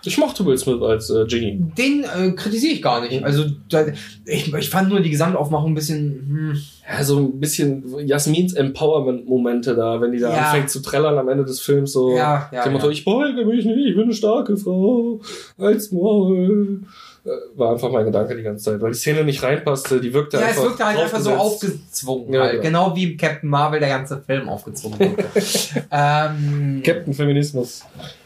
Ich 0.03 0.17
mochte 0.17 0.45
Will 0.45 0.57
Smith 0.57 0.81
als 0.81 1.09
äh, 1.09 1.25
Genie. 1.25 1.63
Den 1.77 2.03
äh, 2.03 2.31
kritisiere 2.31 2.73
ich 2.73 2.81
gar 2.81 2.99
nicht. 2.99 3.17
Mhm. 3.17 3.23
Also 3.23 3.45
da, 3.69 3.85
ich, 4.25 4.53
ich 4.53 4.69
fand 4.69 4.89
nur 4.89 4.99
die 4.99 5.09
Gesamtaufmachung 5.09 5.71
ein 5.71 5.75
bisschen. 5.75 6.51
Hm. 6.53 6.61
Ja, 6.85 7.03
so 7.05 7.17
ein 7.19 7.39
bisschen 7.39 7.83
Jasmins 8.05 8.53
Empowerment-Momente 8.55 9.73
da, 9.73 10.01
wenn 10.01 10.11
die 10.11 10.19
da 10.19 10.29
Ja. 10.35 10.41
anfängt 10.49 10.69
zu 10.69 10.81
trällern 10.81 11.17
am 11.17 11.29
Ende 11.29 11.45
des 11.45 11.61
Films. 11.61 11.93
So 11.93 12.15
Ja, 12.15 12.49
ja, 12.51 12.63
dem 12.63 12.73
Motto, 12.73 12.87
ja. 12.87 12.91
ich 12.91 13.05
beuge 13.05 13.45
mich 13.45 13.63
nicht, 13.65 13.87
ich 13.87 13.95
bin 13.95 14.03
eine 14.03 14.13
starke 14.13 14.57
Frau. 14.57 15.21
Als 15.57 15.93
Maul. 15.93 16.81
Äh, 17.27 17.57
War 17.59 17.73
einfach 17.73 17.91
mein 17.91 18.05
Gedanke 18.05 18.35
die 18.35 18.43
ganze 18.43 18.63
Zeit, 18.71 18.81
weil 18.81 18.91
die 18.91 18.97
Szene 18.97 19.23
nicht 19.25 19.43
reinpasste, 19.43 19.99
die 19.99 20.13
wirkte 20.13 20.37
Ja, 20.37 20.45
einfach. 20.47 20.61
es 20.63 20.67
wirkte 20.69 20.85
halt 20.85 20.99
einfach 20.99 21.19
so 21.19 21.33
aufgezwungen. 21.33 22.33
Ja, 22.33 22.41
halt. 22.43 22.61
genau. 22.61 22.95
Wie 22.95 23.17
Captain 23.17 23.49
Marvel 23.49 23.79
der 23.79 23.89
ganze 23.89 24.21
Film 24.21 24.47
aufgezwungen 24.47 24.99
wurde. 24.99 25.25
ähm, 25.91 26.81
Captain 26.85 27.13
Feminismus. 27.13 27.83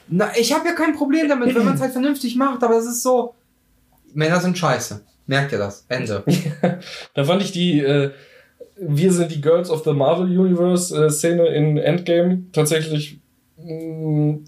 na, 0.08 0.30
ich 0.38 0.54
habe 0.54 0.68
ja 0.68 0.74
kein 0.76 0.94
Problem 0.96 1.28
damit, 1.28 1.56
wenn 1.56 1.66
man 1.66 1.76
es 1.76 1.82
halt 1.82 1.94
vernünftig 1.94 2.36
macht, 2.36 2.64
aber 2.64 2.78
es 2.78 2.86
ist 2.86 3.02
so. 3.02 3.34
Männer 4.14 4.40
sind 4.40 4.58
scheiße. 4.58 5.02
Merkt 5.26 5.52
ihr 5.54 5.58
das? 5.60 5.86
Ende. 5.88 6.24
Da 7.14 7.24
fand 7.24 7.42
ich 7.42 7.52
die 7.54 7.80
äh, 7.80 8.12
Wir 8.78 9.14
sind 9.14 9.32
die 9.32 9.40
Girls 9.40 9.70
of 9.70 9.84
the 9.86 9.94
Marvel 9.94 10.26
Universe 10.38 10.94
äh, 11.06 11.10
Szene 11.10 11.48
in 11.48 11.78
Endgame 11.78 12.44
tatsächlich 12.52 13.21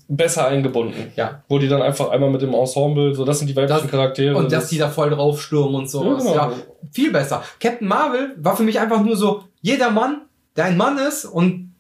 besser 0.07 0.47
eingebunden. 0.47 1.11
Ja. 1.16 1.43
Wo 1.47 1.59
die 1.59 1.68
dann 1.68 1.82
einfach 1.82 2.09
einmal 2.09 2.30
mit 2.30 2.41
dem 2.41 2.53
Ensemble, 2.53 3.14
so 3.16 3.26
das 3.26 3.39
sind 3.39 3.47
die 3.47 3.55
weiblichen 3.55 3.82
Das- 3.84 3.91
Charaktere. 3.91 4.36
Und 4.36 4.51
dass 4.51 4.70
die 4.70 4.78
da 4.78 4.89
voll 4.89 5.09
draufstürmen 5.09 5.76
und 5.76 5.89
so. 5.89 6.03
Ja, 6.03 6.14
genau. 6.18 6.36
ja, 6.36 6.51
viel 6.91 7.11
besser. 7.11 7.43
Captain 7.59 7.88
Marvel 7.88 8.34
war 8.38 8.55
für 8.55 8.64
mich 8.64 8.80
einfach 8.80 9.03
nur 9.03 9.16
so, 9.18 9.43
jeder 9.61 9.91
Mann, 9.91 10.22
der 10.55 10.66
ein 10.66 10.78
Mann 10.78 10.97
ist 10.97 11.26
und 11.26 11.74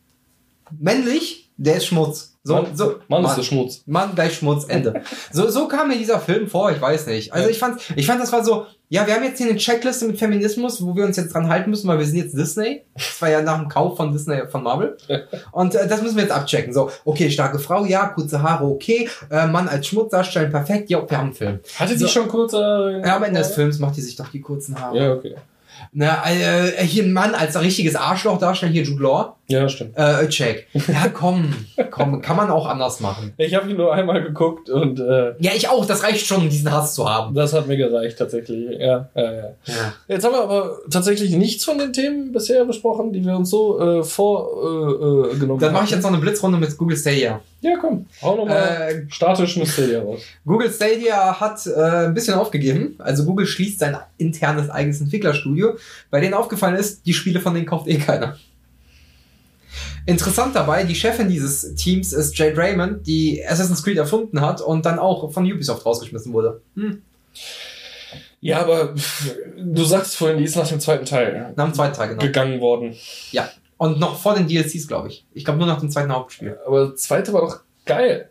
männlich, 0.79 1.49
der 1.57 1.77
ist 1.77 1.85
Schmutz. 1.87 2.37
So, 2.45 2.55
Mann, 2.55 2.65
so, 2.75 2.95
Mann, 3.07 3.23
ist 3.25 3.35
der 3.35 3.43
Schmutz. 3.43 3.83
Mann 3.85 4.15
gleich 4.15 4.35
Schmutz, 4.35 4.65
Ende. 4.65 5.01
so, 5.31 5.49
so 5.49 5.67
kam 5.67 5.87
mir 5.87 5.97
dieser 5.97 6.19
Film 6.19 6.47
vor, 6.47 6.71
ich 6.71 6.81
weiß 6.81 7.07
nicht. 7.07 7.31
Also 7.31 7.47
ich 7.49 7.57
fand, 7.57 7.79
ich 7.95 8.05
fand, 8.05 8.21
das 8.21 8.33
war 8.33 8.43
so, 8.43 8.65
ja, 8.93 9.07
wir 9.07 9.15
haben 9.15 9.23
jetzt 9.23 9.39
hier 9.39 9.49
eine 9.49 9.57
Checkliste 9.57 10.05
mit 10.05 10.19
Feminismus, 10.19 10.79
wo 10.85 10.95
wir 10.95 11.03
uns 11.03 11.17
jetzt 11.17 11.33
dran 11.33 11.49
halten 11.49 11.71
müssen, 11.71 11.87
weil 11.87 11.97
wir 11.97 12.05
sind 12.05 12.17
jetzt 12.17 12.37
Disney. 12.37 12.83
Das 12.93 13.19
war 13.23 13.29
ja 13.31 13.41
nach 13.41 13.57
dem 13.57 13.67
Kauf 13.67 13.97
von 13.97 14.11
Disney, 14.11 14.47
von 14.51 14.61
Marvel. 14.61 14.95
Und 15.51 15.73
äh, 15.73 15.87
das 15.87 16.03
müssen 16.03 16.15
wir 16.15 16.21
jetzt 16.21 16.31
abchecken. 16.31 16.71
So, 16.73 16.91
okay, 17.03 17.31
starke 17.31 17.57
Frau, 17.57 17.85
ja, 17.85 18.05
kurze 18.09 18.43
Haare, 18.43 18.65
okay. 18.65 19.09
Äh, 19.31 19.47
Mann 19.47 19.67
als 19.67 19.87
Schmutz 19.87 20.11
darstellen, 20.11 20.51
perfekt. 20.51 20.91
Ja, 20.91 21.09
wir 21.09 21.17
haben 21.17 21.25
einen 21.29 21.33
Film. 21.33 21.59
Hatte 21.79 21.93
die 21.93 21.97
So. 22.01 22.07
schon 22.07 22.27
kurz? 22.27 22.53
Äh, 22.53 22.57
Ja, 23.01 23.15
am 23.15 23.23
Ende 23.23 23.39
des 23.39 23.55
Films 23.55 23.79
macht 23.79 23.97
die 23.97 24.01
sich 24.01 24.15
doch 24.15 24.27
die 24.27 24.41
kurzen 24.41 24.79
Haare. 24.79 24.95
Ja, 24.95 25.13
okay. 25.13 25.37
Na, 25.91 26.23
äh, 26.29 26.85
hier 26.85 27.03
ein 27.03 27.13
Mann 27.13 27.33
als 27.33 27.59
richtiges 27.59 27.95
Arschloch 27.95 28.37
darstellen, 28.37 28.73
hier 28.73 28.83
Jude 28.83 29.01
Law. 29.01 29.35
Ja, 29.47 29.67
stimmt. 29.67 29.97
Äh, 29.97 30.27
check. 30.29 30.67
Ja, 30.73 31.09
komm, 31.13 31.53
komm, 31.91 32.21
kann 32.21 32.37
man 32.37 32.49
auch 32.49 32.65
anders 32.65 32.99
machen. 33.01 33.33
Ich 33.37 33.53
habe 33.55 33.69
ihn 33.69 33.75
nur 33.77 33.93
einmal 33.93 34.23
geguckt 34.23 34.69
und 34.69 34.99
äh, 35.01 35.33
Ja, 35.39 35.51
ich 35.55 35.67
auch, 35.67 35.85
das 35.85 36.01
reicht 36.03 36.25
schon, 36.25 36.49
diesen 36.49 36.71
Hass 36.71 36.95
zu 36.95 37.09
haben. 37.09 37.35
das 37.35 37.51
hat 37.53 37.67
mir 37.67 37.75
gereicht 37.77 38.17
tatsächlich. 38.17 38.79
Ja, 38.79 39.09
ja, 39.15 39.33
ja. 39.33 39.43
Ja. 39.65 39.93
Jetzt 40.07 40.23
haben 40.25 40.31
wir 40.33 40.43
aber 40.43 40.77
tatsächlich 40.89 41.31
nichts 41.31 41.65
von 41.65 41.77
den 41.77 41.91
Themen 41.91 42.31
bisher 42.31 42.63
besprochen, 42.65 43.11
die 43.11 43.23
wir 43.25 43.35
uns 43.35 43.49
so 43.49 43.79
äh, 43.79 44.03
vorgenommen 44.03 45.31
äh, 45.35 45.39
genommen 45.39 45.59
Dann 45.59 45.73
mache 45.73 45.85
ich 45.85 45.91
jetzt 45.91 46.03
noch 46.03 46.11
eine 46.11 46.19
Blitzrunde 46.21 46.57
mit 46.57 46.77
Google 46.77 46.97
Stadia. 46.97 47.41
Ja, 47.61 47.77
komm. 47.79 48.05
Hau 48.21 48.35
nochmal 48.37 49.05
Äh, 49.07 49.11
statisch 49.11 49.57
eine 49.57 49.65
Stadia 49.65 50.01
raus. 50.01 50.21
Google 50.45 50.71
Stadia 50.71 51.39
hat 51.39 51.65
äh, 51.67 51.79
ein 52.07 52.13
bisschen 52.13 52.35
aufgegeben. 52.35 52.95
Also 52.99 53.25
Google 53.25 53.45
schließt 53.45 53.79
sein 53.79 53.97
internes 54.17 54.69
eigenes 54.69 55.01
Entwicklerstudio, 55.01 55.73
bei 56.09 56.19
denen 56.21 56.33
aufgefallen 56.33 56.75
ist, 56.75 57.05
die 57.05 57.13
Spiele 57.13 57.39
von 57.39 57.53
denen 57.53 57.65
kauft 57.65 57.87
eh 57.87 57.97
keiner. 57.97 58.37
Interessant 60.05 60.55
dabei, 60.55 60.83
die 60.83 60.95
Chefin 60.95 61.29
dieses 61.29 61.75
Teams 61.75 62.13
ist 62.13 62.37
Jade 62.37 62.57
Raymond, 62.57 63.07
die 63.07 63.43
Assassin's 63.45 63.83
Creed 63.83 63.97
erfunden 63.97 64.41
hat 64.41 64.61
und 64.61 64.85
dann 64.85 64.99
auch 64.99 65.31
von 65.31 65.49
Ubisoft 65.49 65.85
rausgeschmissen 65.85 66.33
wurde. 66.33 66.61
Hm. 66.75 67.01
Ja, 68.41 68.59
aber 68.59 68.93
du 69.57 69.83
sagst 69.85 70.17
vorhin, 70.17 70.37
die 70.37 70.43
ist 70.43 70.57
nach 70.57 70.67
dem 70.67 70.81
zweiten 70.81 71.05
Teil 71.05 71.53
Nach 71.55 71.65
dem 71.65 71.73
zweiten 71.73 71.95
Teil, 71.95 72.09
genau. 72.09 72.21
gegangen 72.21 72.59
worden. 72.59 72.93
Ja. 73.31 73.49
Und 73.77 73.99
noch 73.99 74.19
vor 74.19 74.35
den 74.35 74.47
DLCs, 74.47 74.87
glaube 74.87 75.07
ich. 75.07 75.25
Ich 75.33 75.45
glaube 75.45 75.59
nur 75.59 75.67
nach 75.67 75.79
dem 75.79 75.89
zweiten 75.89 76.11
Hauptspiel. 76.11 76.57
Aber 76.65 76.87
das 76.87 77.01
zweite 77.01 77.31
war 77.31 77.41
doch 77.41 77.61
geil. 77.85 78.29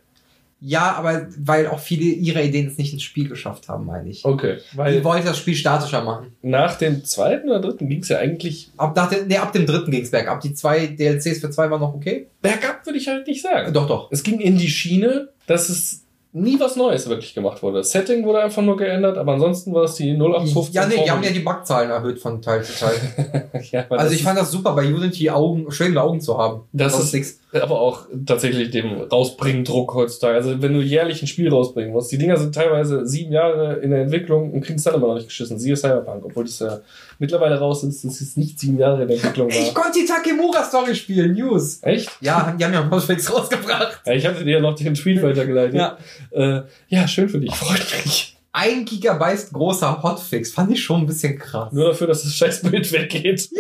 Ja, 0.65 0.93
aber 0.93 1.27
weil 1.39 1.67
auch 1.67 1.81
viele 1.81 2.05
ihrer 2.05 2.41
Ideen 2.43 2.69
es 2.69 2.79
nicht 2.79 2.93
ins 2.93 3.03
Spiel 3.03 3.29
geschafft 3.29 3.69
haben, 3.69 3.85
meine 3.85 4.09
ich. 4.09 4.25
Okay. 4.25 4.59
Die 4.73 4.77
Weil 4.79 5.03
wollten 5.03 5.27
das 5.27 5.37
Spiel 5.39 5.57
statischer 5.57 6.03
machen. 6.05 6.33
nach 6.43 6.77
dem 6.79 7.05
zweiten 7.05 7.49
oder 7.49 7.61
dritten 7.61 7.89
ging 7.89 8.01
es 8.03 8.09
ja 8.09 8.19
eigentlich 8.19 8.71
Ab, 8.77 8.95
nach 8.95 9.11
dem, 9.11 9.27
nee, 9.27 9.37
ab 9.39 9.53
dem 9.53 9.67
dritten 9.67 9.91
ging's 9.91 10.13
bergab. 10.13 10.41
Die 10.41 10.55
zwei 10.55 10.87
DLCs 10.87 11.41
für 11.41 11.51
zwei 11.51 11.69
waren 11.69 11.81
noch 11.81 11.95
okay. 11.95 12.29
bergab, 12.41 12.87
würde 12.87 12.99
ich 12.99 13.09
halt 13.09 13.27
nicht 13.27 13.43
sagen. 13.43 13.73
Doch, 13.73 13.89
doch. 13.89 14.09
Es 14.13 14.23
ging 14.23 14.39
in 14.39 14.57
die 14.57 14.69
Schiene, 14.69 15.31
dass 15.49 15.69
es 15.69 16.05
nie 16.33 16.59
was 16.61 16.77
Neues 16.77 17.09
wirklich 17.09 17.35
gemacht 17.35 17.63
wurde. 17.63 17.79
Das 17.79 17.91
Setting 17.91 18.25
wurde 18.25 18.41
einfach 18.43 18.63
nur 18.63 18.77
geändert, 18.77 19.19
aber 19.19 19.33
ansonsten 19.33 19.75
war 19.75 19.83
es 19.85 19.97
die 19.97 20.13
0815. 20.17 20.73
Ja, 20.75 20.87
nee, 20.87 20.91
die 20.93 20.97
Formel. 20.99 21.11
haben 21.11 21.23
ja 21.25 21.31
die 21.31 21.41
Backzahlen 21.41 21.91
erhöht 21.91 22.21
von 22.21 22.41
Teil 22.41 22.63
zu 22.63 22.73
Teil. 22.73 23.51
ja, 23.73 23.81
also 23.91 24.05
das 24.05 24.13
ich 24.13 24.23
fand 24.23 24.39
das 24.39 24.51
super, 24.51 24.73
bei 24.75 24.87
Unity 24.87 25.29
Augen, 25.29 25.71
schöne 25.73 26.01
Augen 26.01 26.21
zu 26.21 26.39
haben. 26.39 26.63
Das 26.73 26.93
Sonst 26.93 27.07
ist- 27.07 27.13
nix. 27.15 27.39
Aber 27.61 27.81
auch 27.81 28.07
tatsächlich 28.25 28.71
dem 28.71 29.03
Rausbringen-Druck 29.03 29.95
heutzutage. 29.95 30.37
Also 30.37 30.63
wenn 30.63 30.73
du 30.73 30.81
jährlich 30.81 31.21
ein 31.23 31.27
Spiel 31.27 31.51
rausbringen 31.51 31.93
musst, 31.93 32.11
die 32.11 32.19
Dinger 32.19 32.37
sind 32.37 32.55
teilweise 32.55 33.07
sieben 33.07 33.33
Jahre 33.33 33.75
in 33.81 33.91
der 33.91 34.01
Entwicklung 34.03 34.53
und 34.53 34.63
kriegen 34.63 34.79
es 34.79 34.85
dann 34.85 34.95
immer 34.95 35.09
noch 35.09 35.15
nicht 35.17 35.29
geschissen. 35.29 35.59
Siehe 35.59 35.77
Cyberpunk, 35.77 36.25
obwohl 36.25 36.45
das 36.45 36.59
ja 36.61 36.81
mittlerweile 37.19 37.59
raus 37.59 37.85
ist, 37.85 38.05
dass 38.05 38.21
es 38.21 38.37
nicht 38.37 38.59
sieben 38.59 38.79
Jahre 38.79 39.03
in 39.03 39.09
der 39.09 39.17
Entwicklung 39.17 39.49
Ich 39.51 39.75
war. 39.75 39.83
konnte 39.83 39.99
die 40.01 40.07
Takemura-Story 40.07 40.95
spielen, 40.95 41.35
News. 41.35 41.79
Echt? 41.83 42.11
Ja, 42.21 42.55
die 42.59 42.65
haben 42.65 42.73
ja 42.73 42.91
Hotfix 42.91 43.33
rausgebracht. 43.33 44.01
Ja, 44.07 44.13
ich 44.15 44.27
hatte 44.27 44.45
dir 44.45 44.53
ja 44.53 44.61
noch 44.61 44.75
den 44.75 44.95
Tweet 44.95 45.23
weitergeleitet. 45.23 45.75
Ja. 45.75 45.99
Äh, 46.31 46.63
ja, 46.89 47.07
schön 47.07 47.29
für 47.29 47.39
dich, 47.39 47.55
freut 47.55 47.85
mich. 48.05 48.32
Ein 48.55 48.85
Gigabyte 48.85 49.51
großer 49.51 50.03
Hotfix, 50.03 50.53
fand 50.53 50.73
ich 50.73 50.83
schon 50.83 51.01
ein 51.01 51.07
bisschen 51.07 51.39
krass. 51.39 51.73
Nur 51.73 51.89
dafür, 51.89 52.09
dass 52.09 52.23
das 52.23 52.35
scheiß 52.35 52.63
Bild 52.63 52.91
weggeht. 52.93 53.49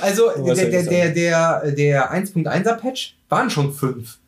Also 0.00 0.30
Du 0.36 0.46
weißt 0.46 0.62
der, 0.62 0.70
ja, 0.70 0.82
der, 0.82 1.10
der, 1.10 1.60
der, 1.62 1.72
der 1.72 2.14
1.1er 2.14 2.74
Patch 2.76 3.16
waren 3.28 3.50
schon 3.50 3.72
fünf. 3.72 4.18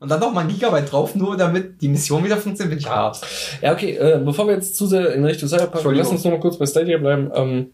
Und 0.00 0.10
dann 0.10 0.18
noch 0.20 0.32
mal 0.32 0.40
ein 0.42 0.48
Gigabyte 0.48 0.90
drauf, 0.90 1.14
nur 1.14 1.36
damit 1.36 1.80
die 1.80 1.88
Mission 1.88 2.24
wieder 2.24 2.38
funktioniert, 2.38 2.88
hart. 2.88 3.20
Ja, 3.60 3.72
okay, 3.72 3.96
äh, 3.96 4.20
bevor 4.24 4.46
wir 4.46 4.54
jetzt 4.54 4.74
zu 4.74 4.86
sehr 4.86 5.12
in 5.14 5.24
Richtung 5.24 5.48
Cyberpunk, 5.48 5.94
lass 5.94 6.08
uns 6.08 6.24
noch 6.24 6.32
mal 6.32 6.40
kurz 6.40 6.56
bei 6.58 6.66
Stadia 6.66 6.98
bleiben. 6.98 7.30
Ähm, 7.34 7.70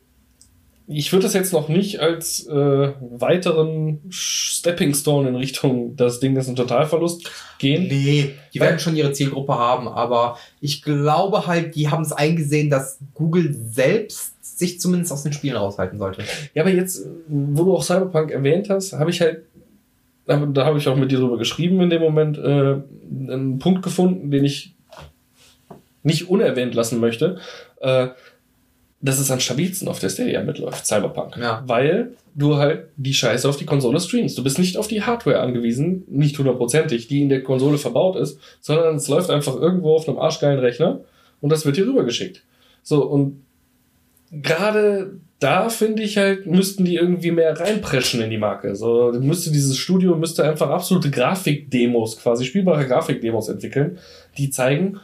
ich 0.88 1.12
würde 1.12 1.24
das 1.24 1.34
jetzt 1.34 1.52
noch 1.52 1.68
nicht 1.68 2.00
als 2.00 2.46
äh, 2.46 2.92
weiteren 3.00 4.00
Stepping 4.08 4.94
Stone 4.94 5.28
in 5.28 5.34
Richtung, 5.34 5.96
das 5.96 6.20
Ding 6.20 6.36
ist 6.36 6.48
ein 6.48 6.56
Totalverlust 6.56 7.30
gehen. 7.58 7.88
Nee, 7.88 8.34
die 8.54 8.60
werden 8.60 8.78
schon 8.78 8.94
ihre 8.94 9.12
Zielgruppe 9.12 9.54
haben, 9.54 9.88
aber 9.88 10.38
ich 10.60 10.82
glaube 10.82 11.46
halt, 11.46 11.74
die 11.74 11.88
haben 11.88 12.02
es 12.02 12.12
eingesehen, 12.12 12.70
dass 12.70 12.98
Google 13.14 13.52
selbst 13.52 14.34
sich 14.58 14.80
zumindest 14.80 15.12
aus 15.12 15.24
den 15.24 15.32
Spielen 15.32 15.56
raushalten 15.56 15.98
sollte. 15.98 16.22
Ja, 16.54 16.62
aber 16.62 16.70
jetzt, 16.70 17.04
wo 17.28 17.64
du 17.64 17.74
auch 17.74 17.82
Cyberpunk 17.82 18.30
erwähnt 18.30 18.70
hast, 18.70 18.92
habe 18.92 19.10
ich 19.10 19.20
halt, 19.20 19.42
da 20.26 20.64
habe 20.64 20.78
ich 20.78 20.88
auch 20.88 20.96
mit 20.96 21.10
dir 21.10 21.18
drüber 21.18 21.36
geschrieben 21.36 21.80
in 21.80 21.90
dem 21.90 22.00
Moment, 22.00 22.38
äh, 22.38 22.76
einen 23.28 23.58
Punkt 23.58 23.82
gefunden, 23.82 24.30
den 24.30 24.44
ich 24.44 24.72
nicht 26.04 26.30
unerwähnt 26.30 26.74
lassen 26.74 27.00
möchte, 27.00 27.38
äh, 27.80 28.08
dass 29.00 29.18
es 29.18 29.30
am 29.30 29.40
stabilsten 29.40 29.88
auf 29.88 29.98
der 29.98 30.08
Stadia 30.08 30.42
mitläuft, 30.42 30.86
Cyberpunk. 30.86 31.36
Ja. 31.36 31.62
Weil 31.66 32.12
du 32.34 32.56
halt 32.56 32.88
die 32.96 33.14
Scheiße 33.14 33.48
auf 33.48 33.56
die 33.56 33.66
Konsole 33.66 34.00
streamst. 34.00 34.36
Du 34.36 34.42
bist 34.42 34.58
nicht 34.58 34.76
auf 34.76 34.88
die 34.88 35.02
Hardware 35.02 35.40
angewiesen, 35.40 36.04
nicht 36.08 36.38
hundertprozentig, 36.38 37.08
die 37.08 37.22
in 37.22 37.28
der 37.28 37.42
Konsole 37.42 37.78
verbaut 37.78 38.16
ist, 38.16 38.38
sondern 38.60 38.96
es 38.96 39.08
läuft 39.08 39.30
einfach 39.30 39.56
irgendwo 39.56 39.94
auf 39.94 40.08
einem 40.08 40.18
arschgeilen 40.18 40.58
Rechner 40.58 41.00
und 41.40 41.50
das 41.50 41.64
wird 41.64 41.76
dir 41.76 41.86
rübergeschickt. 41.86 42.42
So, 42.82 43.04
und 43.04 43.42
gerade 44.30 45.12
da 45.38 45.68
finde 45.68 46.02
ich 46.02 46.16
halt, 46.16 46.46
müssten 46.46 46.84
die 46.84 46.96
irgendwie 46.96 47.30
mehr 47.30 47.58
reinpreschen 47.58 48.22
in 48.22 48.30
die 48.30 48.38
Marke. 48.38 48.74
So, 48.74 49.12
müsste 49.20 49.50
dieses 49.50 49.76
Studio 49.76 50.16
müsste 50.16 50.44
einfach 50.44 50.70
absolute 50.70 51.10
Grafikdemos, 51.10 52.18
quasi 52.18 52.44
spielbare 52.44 52.86
Grafikdemos 52.86 53.48
entwickeln, 53.48 53.98
die 54.38 54.50
zeigen, 54.50 54.98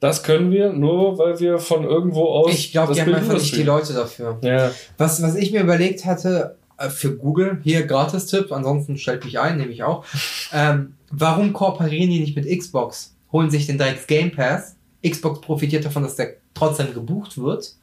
das 0.00 0.22
können 0.22 0.50
wir 0.50 0.72
nur, 0.72 1.18
weil 1.18 1.40
wir 1.40 1.58
von 1.58 1.84
irgendwo 1.84 2.24
aus. 2.26 2.52
Ich 2.52 2.72
glaube, 2.72 2.92
die 2.92 3.00
haben 3.00 3.14
einfach 3.14 3.34
nicht 3.34 3.56
die. 3.56 3.62
Leute 3.62 3.94
dafür. 3.94 4.38
Ja, 4.42 4.70
Was, 4.98 5.22
was 5.22 5.34
ich 5.36 5.52
mir 5.52 5.62
überlegt 5.62 6.04
hatte, 6.04 6.56
äh, 6.78 6.90
für 6.90 7.16
Google, 7.16 7.60
hier 7.62 7.86
Gratis-Tipp, 7.86 8.52
ansonsten 8.52 8.98
stellt 8.98 9.24
mich 9.24 9.38
ein, 9.38 9.56
nehme 9.56 9.72
ich 9.72 9.82
auch. 9.82 10.04
Ähm, 10.52 10.94
warum 11.10 11.52
kooperieren 11.52 12.10
die 12.10 12.20
nicht 12.20 12.36
mit 12.36 12.46
Xbox? 12.46 13.16
Holen 13.32 13.50
sich 13.50 13.66
den 13.66 13.78
direkt 13.78 14.06
Game 14.06 14.32
Pass. 14.32 14.76
Xbox 15.06 15.40
profitiert 15.40 15.84
davon, 15.84 16.02
dass 16.02 16.16
der 16.16 16.34
trotzdem 16.54 16.92
gebucht 16.92 17.38
wird. 17.38 17.74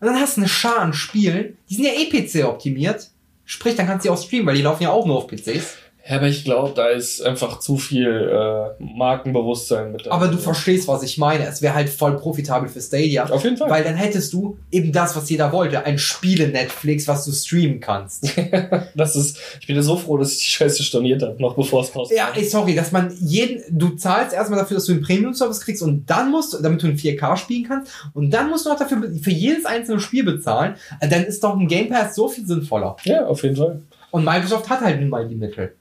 Und 0.00 0.06
dann 0.06 0.16
hast 0.16 0.36
du 0.36 0.40
eine 0.40 0.48
Schar 0.48 0.78
an 0.78 0.94
Spielen, 0.94 1.58
die 1.68 1.74
sind 1.74 1.84
ja 1.84 1.92
eh 1.92 2.06
PC 2.06 2.46
optimiert. 2.46 3.10
Sprich, 3.44 3.74
dann 3.74 3.86
kannst 3.86 4.04
du 4.04 4.08
die 4.08 4.14
auch 4.14 4.22
streamen, 4.22 4.46
weil 4.46 4.54
die 4.54 4.62
laufen 4.62 4.82
ja 4.84 4.90
auch 4.90 5.04
nur 5.06 5.16
auf 5.16 5.26
PCs. 5.26 5.76
Ja, 6.08 6.16
aber 6.16 6.28
ich 6.28 6.44
glaube, 6.44 6.72
da 6.74 6.88
ist 6.88 7.20
einfach 7.22 7.58
zu 7.60 7.76
viel 7.76 8.08
äh, 8.08 8.82
Markenbewusstsein 8.82 9.92
mit 9.92 10.06
dabei. 10.06 10.16
Aber 10.16 10.28
du 10.28 10.38
verstehst, 10.38 10.88
was 10.88 11.02
ich 11.02 11.18
meine. 11.18 11.46
Es 11.46 11.62
wäre 11.62 11.74
halt 11.74 11.88
voll 11.88 12.16
profitabel 12.16 12.68
für 12.68 12.80
Stadia. 12.80 13.24
Auf 13.28 13.44
jeden 13.44 13.56
Fall. 13.56 13.70
Weil 13.70 13.84
dann 13.84 13.96
hättest 13.96 14.32
du 14.32 14.58
eben 14.70 14.92
das, 14.92 15.14
was 15.16 15.28
jeder 15.30 15.52
wollte. 15.52 15.84
Ein 15.84 15.98
Spiele-Netflix, 15.98 17.06
was 17.06 17.24
du 17.24 17.32
streamen 17.32 17.80
kannst. 17.80 18.24
das 18.94 19.16
ist, 19.16 19.38
ich 19.60 19.66
bin 19.66 19.76
ja 19.76 19.82
so 19.82 19.96
froh, 19.96 20.16
dass 20.16 20.32
ich 20.32 20.38
die 20.38 20.50
Scheiße 20.50 20.82
storniert 20.82 21.22
habe, 21.22 21.40
noch 21.40 21.54
bevor 21.54 21.82
es 21.82 21.94
rauskam. 21.94 22.14
Ja, 22.16 22.30
ey, 22.34 22.44
sorry, 22.44 22.74
dass 22.74 22.92
man 22.92 23.14
jeden, 23.20 23.62
du 23.70 23.90
zahlst 23.90 24.34
erstmal 24.34 24.58
dafür, 24.58 24.76
dass 24.76 24.86
du 24.86 24.92
einen 24.92 25.02
Premium-Service 25.02 25.60
kriegst 25.60 25.82
und 25.82 26.08
dann 26.08 26.30
musst 26.30 26.54
du, 26.54 26.62
damit 26.62 26.82
du 26.82 26.86
in 26.88 26.96
4K 26.96 27.36
spielen 27.36 27.64
kannst 27.68 27.92
und 28.14 28.30
dann 28.30 28.48
musst 28.50 28.64
du 28.66 28.70
noch 28.70 28.78
dafür, 28.78 29.02
für 29.22 29.30
jedes 29.30 29.66
einzelne 29.66 30.00
Spiel 30.00 30.24
bezahlen. 30.24 30.74
Äh, 31.00 31.08
Dann 31.08 31.24
ist 31.24 31.44
doch 31.44 31.56
ein 31.56 31.68
Game 31.68 31.88
Pass 31.88 32.14
so 32.14 32.28
viel 32.28 32.46
sinnvoller. 32.46 32.96
ja, 33.04 33.26
auf 33.26 33.42
jeden 33.42 33.56
Fall. 33.56 33.82
Und 34.10 34.24
Microsoft 34.24 34.68
hat 34.68 34.80
halt 34.80 35.00
nun 35.00 35.08
mal 35.08 35.26
die 35.28 35.36
Mittel. 35.36 35.74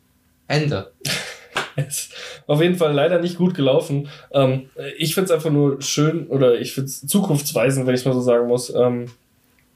Ende. 0.50 0.92
Ist 1.76 2.14
auf 2.48 2.62
jeden 2.62 2.76
Fall 2.76 2.94
leider 2.94 3.20
nicht 3.20 3.38
gut 3.38 3.54
gelaufen. 3.54 4.10
Ähm, 4.32 4.70
ich 4.98 5.14
finde 5.14 5.26
es 5.26 5.32
einfach 5.32 5.50
nur 5.52 5.82
schön 5.82 6.28
oder 6.28 6.60
ich 6.60 6.74
finde 6.74 6.88
es 6.88 7.08
zukunftsweisend, 7.08 7.88
wenn 7.88 7.96
ich 7.96 8.04
mal 8.06 8.14
so 8.14 8.22
sagen 8.22 8.48
muss, 8.48 8.74
ähm, 8.74 9.06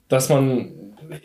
dass 0.10 0.28
man 0.28 0.72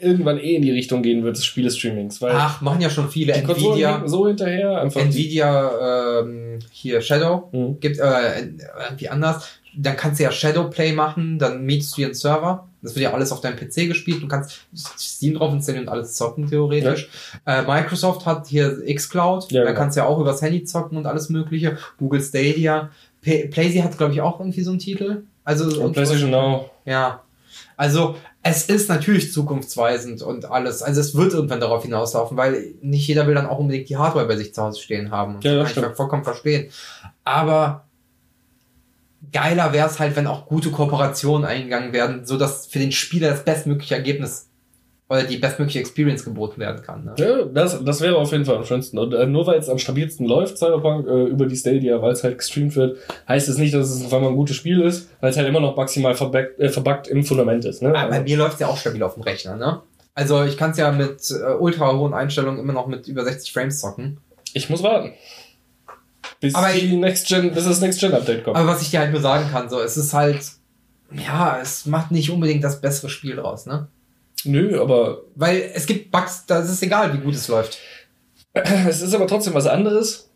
irgendwann 0.01 0.39
eh 0.39 0.55
in 0.55 0.63
die 0.63 0.71
Richtung 0.71 1.03
gehen 1.03 1.25
wird 1.25 1.37
des 1.37 1.45
Spielestreamings. 1.47 2.21
Weil 2.21 2.33
Ach, 2.35 2.61
machen 2.61 2.81
ja 2.81 2.91
schon 2.91 3.09
viele. 3.09 3.33
Nvidia, 3.33 4.03
so 4.07 4.29
hinterher. 4.29 4.81
Einfach 4.81 5.01
Nvidia, 5.01 6.21
ähm, 6.21 6.59
hier 6.71 7.01
Shadow, 7.01 7.49
Mhm. 7.53 7.81
gibt 7.81 7.99
äh, 7.99 8.41
irgendwie 8.85 9.09
anders. 9.09 9.49
Dann 9.77 9.97
kannst 9.97 10.19
du 10.19 10.25
ja 10.25 10.33
Shadowplay 10.33 10.93
machen, 10.93 11.39
dann 11.39 11.65
mietst 11.65 11.93
du 11.93 11.97
dir 11.97 12.07
einen 12.07 12.15
Server. 12.15 12.69
Das 12.83 12.95
wird 12.95 13.03
ja 13.05 13.13
alles 13.13 13.33
auf 13.33 13.41
deinem 13.41 13.57
PC 13.57 13.89
gespielt. 13.89 14.23
Du 14.23 14.29
kannst 14.29 14.61
Steam 14.75 15.35
drauf 15.35 15.53
installieren 15.53 15.87
und 15.87 15.93
alles 15.93 16.15
zocken, 16.15 16.49
theoretisch. 16.49 17.09
Äh, 17.45 17.63
Microsoft 17.63 18.25
hat 18.25 18.47
hier 18.47 18.83
xCloud. 18.95 19.51
Ja, 19.51 19.63
da 19.63 19.69
genau. 19.69 19.79
kannst 19.81 19.97
du 19.97 20.01
ja 20.01 20.07
auch 20.07 20.19
übers 20.21 20.43
Handy 20.43 20.65
zocken 20.65 20.97
und 20.97 21.07
alles 21.07 21.29
Mögliche. 21.29 21.79
Google 21.99 22.21
Stadia. 22.23 22.91
P 23.21 23.49
Playsee 23.49 23.83
hat, 23.83 23.99
glaube 23.99 24.13
ich, 24.13 24.21
auch 24.21 24.39
irgendwie 24.39 24.63
so 24.63 24.71
einen 24.71 24.79
Titel. 24.79 25.23
Also, 25.45 25.83
Und 25.83 25.93
PlayStation 25.93 26.31
Now. 26.31 26.71
ja. 26.85 27.23
Also, 27.77 28.17
es 28.43 28.67
ist 28.67 28.89
natürlich 28.89 29.33
zukunftsweisend 29.33 30.23
und 30.23 30.45
alles. 30.51 30.83
Also, 30.83 31.01
es 31.01 31.15
wird 31.17 31.33
irgendwann 31.33 31.61
darauf 31.61 31.83
hinauslaufen, 31.83 32.37
weil 32.37 32.75
nicht 32.81 33.09
jeder 33.09 33.27
will 33.27 33.35
dann 33.35 33.47
auch 33.47 33.59
unbedingt 33.59 33.89
die 33.89 33.97
Hardware 33.97 34.27
bei 34.27 34.37
sich 34.37 34.55
zu 34.55 34.63
Hause 34.63 34.81
stehen 34.81 35.11
haben. 35.11 35.39
Ja, 35.43 35.55
das 35.57 35.59
kann 35.59 35.67
ich 35.67 35.71
stimmt. 35.71 35.97
vollkommen 35.97 36.25
verstehen. 36.25 36.71
Aber 37.25 37.88
geiler 39.33 39.73
wäre 39.73 39.89
es 39.89 39.99
halt, 39.99 40.17
wenn 40.17 40.27
auch 40.27 40.47
gute 40.47 40.71
Kooperationen 40.71 41.47
eingegangen 41.47 41.93
werden, 41.93 42.25
so 42.25 42.37
dass 42.37 42.67
für 42.67 42.79
den 42.79 42.93
Spieler 42.93 43.31
das 43.31 43.45
bestmögliche 43.45 43.95
Ergebnis 43.95 44.49
oder 45.11 45.23
die 45.23 45.39
bestmögliche 45.39 45.81
Experience 45.81 46.25
geboten 46.25 46.61
werden 46.61 46.83
kann. 46.83 47.05
Ne? 47.05 47.15
Ja, 47.19 47.45
das, 47.45 47.83
das 47.83 48.01
wäre 48.01 48.17
auf 48.17 48.31
jeden 48.31 48.45
Fall 48.45 48.57
am 48.57 48.65
schönsten. 48.65 48.99
Und 48.99 49.15
äh, 49.15 49.27
nur 49.27 49.47
weil 49.47 49.59
es 49.59 49.69
am 49.69 49.79
stabilsten 49.79 50.27
läuft, 50.27 50.59
Cyberpunk, 50.59 51.07
äh, 51.07 51.25
über 51.25 51.47
die 51.47 51.57
Stadia, 51.57 52.01
weil 52.03 52.13
es 52.13 52.23
halt 52.23 52.39
gestreamt 52.39 52.77
wird, 52.77 52.99
heißt 53.27 53.49
es 53.49 53.57
nicht, 53.57 53.73
dass 53.73 53.91
es 53.91 54.05
auf 54.05 54.13
einmal 54.13 54.31
ein 54.31 54.37
gutes 54.37 54.57
Spiel 54.57 54.83
ist, 54.83 55.09
weil 55.21 55.31
es 55.31 55.37
halt 55.37 55.49
immer 55.49 55.61
noch 55.61 55.77
maximal 55.77 56.15
verbuggt, 56.15 56.59
äh, 56.61 56.69
verbuggt 56.69 57.09
im 57.09 57.25
Fundament 57.25 57.65
ist. 57.65 57.83
Ne? 57.83 57.95
Aber 57.95 58.11
bei 58.11 58.21
mir 58.21 58.37
läuft 58.37 58.55
es 58.55 58.61
ja 58.61 58.69
auch 58.69 58.77
stabil 58.77 59.03
auf 59.03 59.15
dem 59.15 59.23
Rechner, 59.23 59.57
ne? 59.57 59.81
Also 60.15 60.43
ich 60.43 60.57
kann 60.57 60.73
es 60.73 60.79
ja 60.79 60.91
mit 60.91 61.31
äh, 61.31 61.55
ultra 61.55 61.97
hohen 61.97 62.13
Einstellungen 62.13 62.59
immer 62.59 62.73
noch 62.73 62.89
mit 62.89 63.07
über 63.07 63.23
60 63.23 63.53
Frames 63.53 63.81
zocken. 63.81 64.19
Ich 64.53 64.69
muss 64.69 64.83
warten. 64.83 65.13
Bis, 66.41 66.55
Aber 66.55 66.73
die 66.73 66.97
Next 66.97 67.27
Gen, 67.29 67.53
bis 67.53 67.65
das 67.65 67.81
Next 67.81 68.01
Gen 68.01 68.15
Update 68.15 68.45
kommt. 68.45 68.57
Aber 68.57 68.69
was 68.69 68.83
ich 68.83 68.91
dir 68.91 69.01
halt 69.01 69.13
nur 69.13 69.21
sagen 69.21 69.51
kann, 69.51 69.69
so, 69.69 69.81
es 69.81 69.97
ist 69.97 70.15
halt, 70.15 70.41
ja, 71.13 71.59
es 71.61 71.87
macht 71.87 72.11
nicht 72.11 72.31
unbedingt 72.31 72.63
das 72.63 72.81
bessere 72.81 73.09
Spiel 73.09 73.37
draus, 73.37 73.67
ne? 73.67 73.89
Nö, 74.45 74.81
aber 74.81 75.23
Weil 75.35 75.71
es 75.75 75.87
gibt 75.87 76.13
Bugs, 76.13 76.45
da 76.47 76.61
ist 76.61 76.71
es 76.71 76.83
egal, 76.83 77.13
wie 77.13 77.19
gut 77.19 77.35
es 77.35 77.49
läuft. 77.49 77.79
es 78.53 79.03
ist 79.03 79.15
aber 79.15 79.27
trotzdem 79.27 79.55
was 79.55 79.67
anderes, 79.67 80.28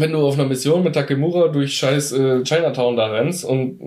wenn 0.00 0.12
du 0.12 0.26
auf 0.26 0.34
einer 0.38 0.48
Mission 0.48 0.82
mit 0.84 0.94
Takemura 0.94 1.48
durch 1.48 1.76
scheiß 1.76 2.12
äh, 2.12 2.42
Chinatown 2.42 2.96
da 2.96 3.06
rennst 3.06 3.44
und 3.44 3.80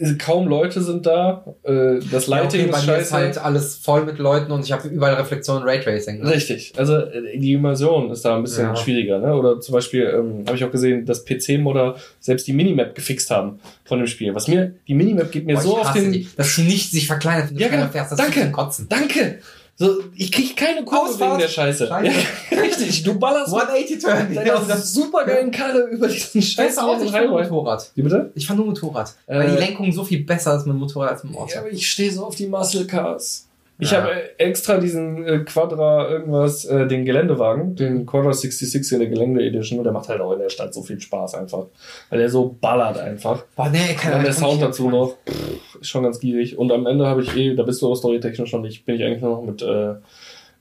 äh, 0.00 0.14
kaum 0.18 0.46
Leute 0.48 0.80
sind 0.82 1.06
da, 1.06 1.44
äh, 1.62 1.98
das 2.10 2.26
Ja, 2.26 2.36
Lighting 2.36 2.62
okay, 2.62 2.70
bei 2.72 2.78
ist 2.78 2.86
mir 2.86 2.92
scheiße. 2.92 3.02
ist 3.02 3.12
halt 3.12 3.38
alles 3.38 3.76
voll 3.76 4.04
mit 4.04 4.18
Leuten 4.18 4.52
und 4.52 4.64
ich 4.64 4.72
habe 4.72 4.88
überall 4.88 5.14
Reflexion 5.14 5.62
Raytracing. 5.62 6.20
Ne? 6.22 6.30
Richtig, 6.30 6.72
also 6.76 6.96
äh, 6.96 7.38
die 7.38 7.52
Immersion 7.54 8.10
ist 8.10 8.24
da 8.24 8.36
ein 8.36 8.42
bisschen 8.42 8.66
Ja. 8.66 8.76
schwieriger, 8.76 9.18
ne? 9.18 9.34
Oder 9.34 9.60
zum 9.60 9.72
Beispiel 9.74 10.02
ähm, 10.04 10.44
habe 10.46 10.56
ich 10.56 10.64
auch 10.64 10.70
gesehen, 10.70 11.06
dass 11.06 11.24
PC-Modder 11.24 11.96
selbst 12.20 12.46
die 12.46 12.52
Minimap 12.52 12.94
gefixt 12.94 13.30
haben 13.30 13.58
von 13.84 13.98
dem 13.98 14.06
Spiel. 14.06 14.34
Was 14.34 14.48
mir, 14.48 14.74
die 14.86 14.94
Minimap 14.94 15.30
geht 15.30 15.46
mir 15.46 15.54
Boah, 15.54 15.60
so 15.62 15.78
auf 15.78 15.92
den. 15.92 16.12
die, 16.12 16.28
dass 16.36 16.54
sie 16.54 16.62
nicht 16.64 16.90
sich 16.90 17.06
verkleinert, 17.06 17.50
wenn 17.50 17.56
du 17.56 17.62
Ja, 17.62 17.68
genau. 17.68 17.86
fährst, 17.88 18.12
das 18.12 18.18
Danke. 18.18 18.50
Kotzen. 18.50 18.86
Danke! 18.88 19.38
So, 19.78 19.98
ich 20.14 20.32
krieg 20.32 20.56
keine 20.56 20.84
Kurve 20.84 21.10
Ausfahrt. 21.10 21.32
wegen 21.32 21.40
der 21.40 21.48
Scheiße. 21.48 21.86
Scheiße. 21.86 22.14
Ja, 22.50 22.58
richtig, 22.62 23.02
du 23.02 23.18
ballerst 23.18 23.52
mit 23.52 23.62
180 23.62 23.98
Turn. 24.02 24.34
deiner 24.34 24.76
supergeilen 24.78 25.50
Karre 25.50 25.80
über 25.90 26.08
diesen 26.08 26.40
scheiß 26.40 26.70
ich 26.70 26.74
fahr 26.76 26.96
nur 26.96 27.12
Highway. 27.12 27.42
Motorrad. 27.50 27.90
Wie 27.94 28.02
bitte? 28.02 28.30
Ich 28.34 28.46
fahr 28.46 28.56
nur 28.56 28.66
Motorrad. 28.66 29.12
Weil 29.26 29.48
Äh, 29.48 29.50
die 29.50 29.56
Lenkung 29.58 29.92
so 29.92 30.02
viel 30.02 30.24
besser 30.24 30.56
ist 30.56 30.66
mit 30.66 30.74
dem 30.74 30.80
Motorrad 30.80 31.10
als 31.10 31.24
mit 31.24 31.34
dem 31.34 31.38
Auto. 31.38 31.52
Ja, 31.52 31.60
aber 31.60 31.70
ich 31.70 31.86
stehe 31.90 32.10
so 32.10 32.24
auf 32.24 32.34
die 32.36 32.46
Muscle 32.46 32.86
Cars. 32.86 33.46
Ich 33.78 33.90
Ja. 33.90 34.02
habe 34.02 34.38
extra 34.38 34.78
diesen 34.78 35.26
äh, 35.26 35.38
Quadra 35.40 36.08
irgendwas, 36.08 36.64
äh, 36.64 36.86
den 36.86 37.04
Geländewagen, 37.04 37.76
den 37.76 38.06
Quadra 38.06 38.32
66 38.32 38.92
in 38.92 38.98
der 39.00 39.08
Gelände 39.08 39.44
Edition, 39.44 39.78
und 39.78 39.84
der 39.84 39.92
macht 39.92 40.08
halt 40.08 40.20
auch 40.22 40.32
in 40.32 40.38
der 40.38 40.48
Stadt 40.48 40.72
so 40.72 40.82
viel 40.82 40.98
Spaß 40.98 41.34
einfach. 41.34 41.66
Weil 42.08 42.20
der 42.20 42.30
so 42.30 42.56
ballert 42.58 42.96
einfach. 42.98 43.44
Boah, 43.54 43.68
nee, 43.68 43.90
Und 43.90 43.96
keine 43.98 44.14
dann 44.16 44.24
der 44.24 44.32
Sound 44.32 44.62
dazu 44.62 44.88
noch, 44.88 45.16
pff, 45.28 45.80
ist 45.82 45.88
schon 45.88 46.04
ganz 46.04 46.18
gierig. 46.20 46.56
Und 46.56 46.72
am 46.72 46.86
Ende 46.86 47.06
habe 47.06 47.22
ich 47.22 47.36
eh, 47.36 47.54
da 47.54 47.64
bist 47.64 47.82
du 47.82 47.88
auch 47.92 47.96
storytechnisch 47.96 48.52
noch 48.52 48.60
nicht, 48.62 48.86
bin 48.86 48.96
ich 48.96 49.04
eigentlich 49.04 49.20
nur 49.22 49.32
noch 49.36 49.42
mit 49.42 49.60
äh, 49.60 49.94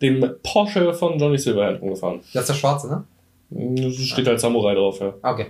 dem 0.02 0.36
Porsche 0.44 0.94
von 0.94 1.18
Johnny 1.18 1.38
Silverhand 1.38 1.82
rumgefahren. 1.82 2.20
Das 2.34 2.42
ist 2.44 2.50
der 2.50 2.54
schwarze, 2.56 2.88
ne? 2.90 3.88
Es 3.88 3.96
steht 4.08 4.28
halt 4.28 4.42
Samurai 4.42 4.76
drauf, 4.76 5.00
ja. 5.00 5.14
Ah, 5.22 5.32
Okay. 5.32 5.46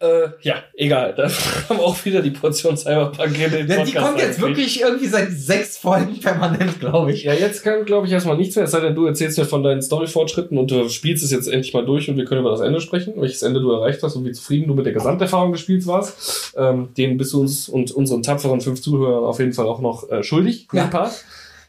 Äh, 0.00 0.30
ja, 0.42 0.56
egal. 0.74 1.14
Da 1.16 1.28
haben 1.68 1.80
auch 1.80 2.02
wieder 2.06 2.22
die 2.22 2.30
Portion 2.30 2.74
Cyberpunk 2.76 3.38
in 3.38 3.50
den 3.50 3.68
Ja, 3.68 3.84
die 3.84 3.92
kommt 3.92 4.16
jetzt 4.18 4.38
eingekriegt. 4.38 4.40
wirklich 4.40 4.80
irgendwie 4.80 5.06
seit 5.06 5.30
sechs 5.30 5.76
Folgen 5.76 6.18
permanent, 6.20 6.80
glaube 6.80 7.12
ich. 7.12 7.24
Ja, 7.24 7.34
jetzt 7.34 7.62
kann, 7.62 7.84
glaube 7.84 8.06
ich, 8.06 8.12
erstmal 8.12 8.38
nichts 8.38 8.56
mehr, 8.56 8.64
es 8.64 8.70
sei 8.70 8.80
denn, 8.80 8.94
du 8.94 9.04
erzählst 9.04 9.36
mir 9.38 9.44
von 9.44 9.62
deinen 9.62 9.82
Story-Fortschritten 9.82 10.56
und 10.56 10.70
du 10.70 10.88
spielst 10.88 11.22
es 11.22 11.30
jetzt 11.30 11.48
endlich 11.48 11.74
mal 11.74 11.84
durch 11.84 12.08
und 12.08 12.16
wir 12.16 12.24
können 12.24 12.40
über 12.40 12.50
das 12.50 12.60
Ende 12.60 12.80
sprechen, 12.80 13.12
welches 13.16 13.42
Ende 13.42 13.60
du 13.60 13.70
erreicht 13.72 14.02
hast 14.02 14.16
und 14.16 14.24
wie 14.24 14.32
zufrieden 14.32 14.68
du 14.68 14.74
mit 14.74 14.86
der 14.86 14.94
Gesamterfahrung 14.94 15.52
des 15.52 15.60
Spiels 15.60 15.86
warst. 15.86 16.54
Ähm, 16.56 16.88
den 16.96 17.18
bist 17.18 17.34
du 17.34 17.40
uns 17.42 17.68
und 17.68 17.90
unseren 17.92 18.22
tapferen 18.22 18.62
fünf 18.62 18.80
Zuhörern 18.80 19.24
auf 19.24 19.38
jeden 19.38 19.52
Fall 19.52 19.66
auch 19.66 19.80
noch 19.80 20.08
äh, 20.10 20.22
schuldig, 20.22 20.66
Ja. 20.72 20.86
Part. 20.86 21.12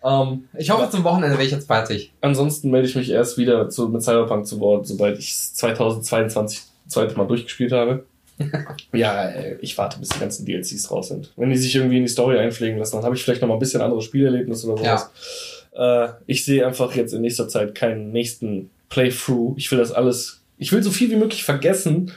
Ähm, 0.06 0.46
Ich 0.58 0.70
hoffe, 0.72 0.90
zum 0.90 1.04
Wochenende 1.04 1.36
wäre 1.36 1.46
ich 1.46 1.52
jetzt 1.52 1.68
fertig. 1.68 2.14
ansonsten 2.22 2.72
melde 2.72 2.88
ich 2.88 2.96
mich 2.96 3.10
erst 3.12 3.38
wieder 3.38 3.68
zu, 3.70 3.90
mit 3.90 4.02
Cyberpunk 4.04 4.48
zu 4.48 4.60
Wort, 4.62 4.88
sobald 4.88 5.20
ich 5.20 5.32
es 5.32 5.54
2022 5.56 6.62
zweite 6.88 7.16
Mal 7.18 7.28
durchgespielt 7.28 7.72
habe. 7.72 8.06
Ja, 8.94 9.26
äh, 9.30 9.58
ich 9.62 9.78
warte, 9.78 10.00
bis 10.00 10.10
die 10.10 10.20
ganzen 10.20 10.46
DLCs 10.46 10.90
raus 10.92 11.10
sind. 11.10 11.32
Wenn 11.36 11.50
die 11.50 11.58
sich 11.58 11.76
irgendwie 11.76 11.98
in 11.98 12.04
die 12.04 12.10
Story 12.10 12.38
einpflegen 12.38 12.78
lassen, 12.78 12.96
dann 12.98 13.06
habe 13.06 13.16
ich 13.16 13.24
vielleicht 13.24 13.42
noch 13.42 13.48
mal 13.50 13.56
ein 13.56 13.60
bisschen 13.60 13.82
anderes 13.82 14.04
Spielerlebnis 14.06 14.66
oder 14.66 14.78
sowas. 14.78 15.10
Äh, 15.74 16.08
ich 16.28 16.44
sehe 16.46 16.66
einfach 16.66 16.94
jetzt 16.96 17.14
in 17.14 17.22
nächster 17.22 17.48
Zeit 17.48 17.76
keinen 17.76 18.12
nächsten 18.12 18.70
Playthrough. 18.90 19.58
Ich 19.58 19.72
will 19.72 19.80
das 19.80 19.92
alles, 19.92 20.42
ich 20.58 20.72
will 20.72 20.84
so 20.84 20.92
viel 20.92 21.10
wie 21.12 21.16
möglich 21.16 21.44
vergessen, 21.44 22.12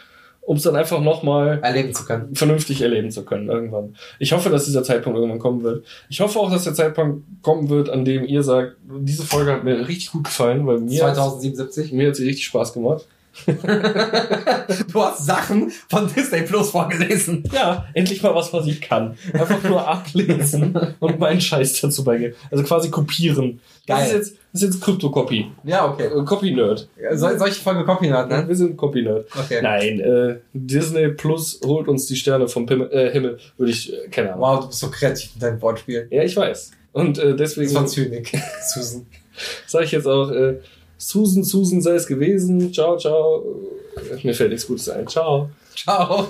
um 0.46 0.56
es 0.58 0.62
dann 0.64 0.76
einfach 0.76 1.00
nochmal 1.00 1.60
Erleben 1.62 1.94
zu 1.94 2.04
können. 2.04 2.34
vernünftig 2.34 2.82
erleben 2.82 3.10
zu 3.10 3.24
können 3.24 3.48
irgendwann. 3.48 3.96
Ich 4.18 4.32
hoffe, 4.32 4.50
dass 4.50 4.66
dieser 4.66 4.82
Zeitpunkt 4.82 5.16
irgendwann 5.18 5.38
kommen 5.38 5.62
wird. 5.62 5.86
Ich 6.10 6.20
hoffe 6.20 6.38
auch, 6.38 6.50
dass 6.50 6.64
der 6.64 6.74
Zeitpunkt 6.74 7.24
kommen 7.42 7.70
wird, 7.70 7.88
an 7.88 8.04
dem 8.04 8.24
ihr 8.26 8.42
sagt, 8.42 8.76
diese 9.00 9.22
Folge 9.22 9.52
hat 9.52 9.64
mir 9.64 9.88
richtig 9.88 10.10
gut 10.12 10.24
gefallen, 10.24 10.66
weil 10.66 10.80
mir, 10.80 11.02
hat's- 11.06 11.16
2077. 11.16 11.92
mir 11.92 12.08
hat 12.08 12.16
sie 12.16 12.26
richtig 12.26 12.44
Spaß 12.44 12.74
gemacht. 12.74 13.06
Du 14.92 15.02
hast 15.02 15.26
Sachen 15.26 15.70
von 15.90 16.08
Disney 16.14 16.42
Plus 16.42 16.70
vorgelesen. 16.70 17.42
Ja, 17.52 17.86
endlich 17.94 18.22
mal 18.22 18.34
was, 18.34 18.52
was 18.52 18.66
ich 18.66 18.80
kann. 18.80 19.16
Einfach 19.32 19.62
nur 19.62 19.86
ablesen 19.86 20.76
und 21.00 21.18
meinen 21.18 21.40
Scheiß 21.40 21.80
dazu 21.80 22.04
beigeben. 22.04 22.34
Also 22.50 22.64
quasi 22.64 22.90
kopieren. 22.90 23.60
Das 23.86 23.98
Geil. 23.98 24.06
ist 24.06 24.12
jetzt, 24.14 24.36
das 24.52 24.62
ist 24.62 24.74
jetzt 24.74 24.80
Krypto-Copy. 24.82 25.50
Ja, 25.64 25.86
okay. 25.90 26.06
Äh, 26.06 26.24
Copy-Nerd. 26.24 26.88
Soll, 27.12 27.38
solche 27.38 27.60
Folge 27.60 27.84
Copy 27.84 28.08
hat, 28.08 28.30
ne? 28.30 28.44
Wir 28.48 28.56
sind 28.56 28.76
Copy-Nerd. 28.76 29.26
Okay. 29.38 29.60
Nein, 29.62 30.00
äh, 30.00 30.36
Disney 30.52 31.08
Plus 31.08 31.60
holt 31.64 31.88
uns 31.88 32.06
die 32.06 32.16
Sterne 32.16 32.48
vom 32.48 32.64
Pimmel, 32.64 32.90
äh, 32.92 33.10
Himmel, 33.12 33.38
würde 33.58 33.72
ich, 33.72 33.92
äh, 33.92 34.08
keine 34.08 34.30
Ahnung. 34.32 34.42
Wow, 34.42 34.60
du 34.60 34.66
bist 34.68 34.80
so 34.80 34.90
kreativ 34.90 35.30
in 35.34 35.40
deinem 35.40 35.60
Wortspiel. 35.60 36.06
Ja, 36.10 36.22
ich 36.22 36.36
weiß. 36.36 36.70
Und 36.92 37.18
äh, 37.18 37.30
Das 37.36 37.54
deswegen 37.54 37.74
war 37.74 37.86
Zynik. 37.86 38.32
Susan. 38.72 39.06
sage 39.66 39.84
ich 39.84 39.92
jetzt 39.92 40.06
auch, 40.06 40.30
äh, 40.30 40.60
Susan, 40.98 41.44
Susan 41.44 41.80
sei 41.80 41.94
es 41.94 42.06
gewesen. 42.06 42.72
Ciao, 42.72 42.96
ciao. 42.96 43.44
Mir 44.22 44.34
fällt 44.34 44.50
nichts 44.50 44.66
Gutes 44.66 44.88
ein. 44.88 45.06
Ciao. 45.06 45.50
Ciao. 45.74 46.28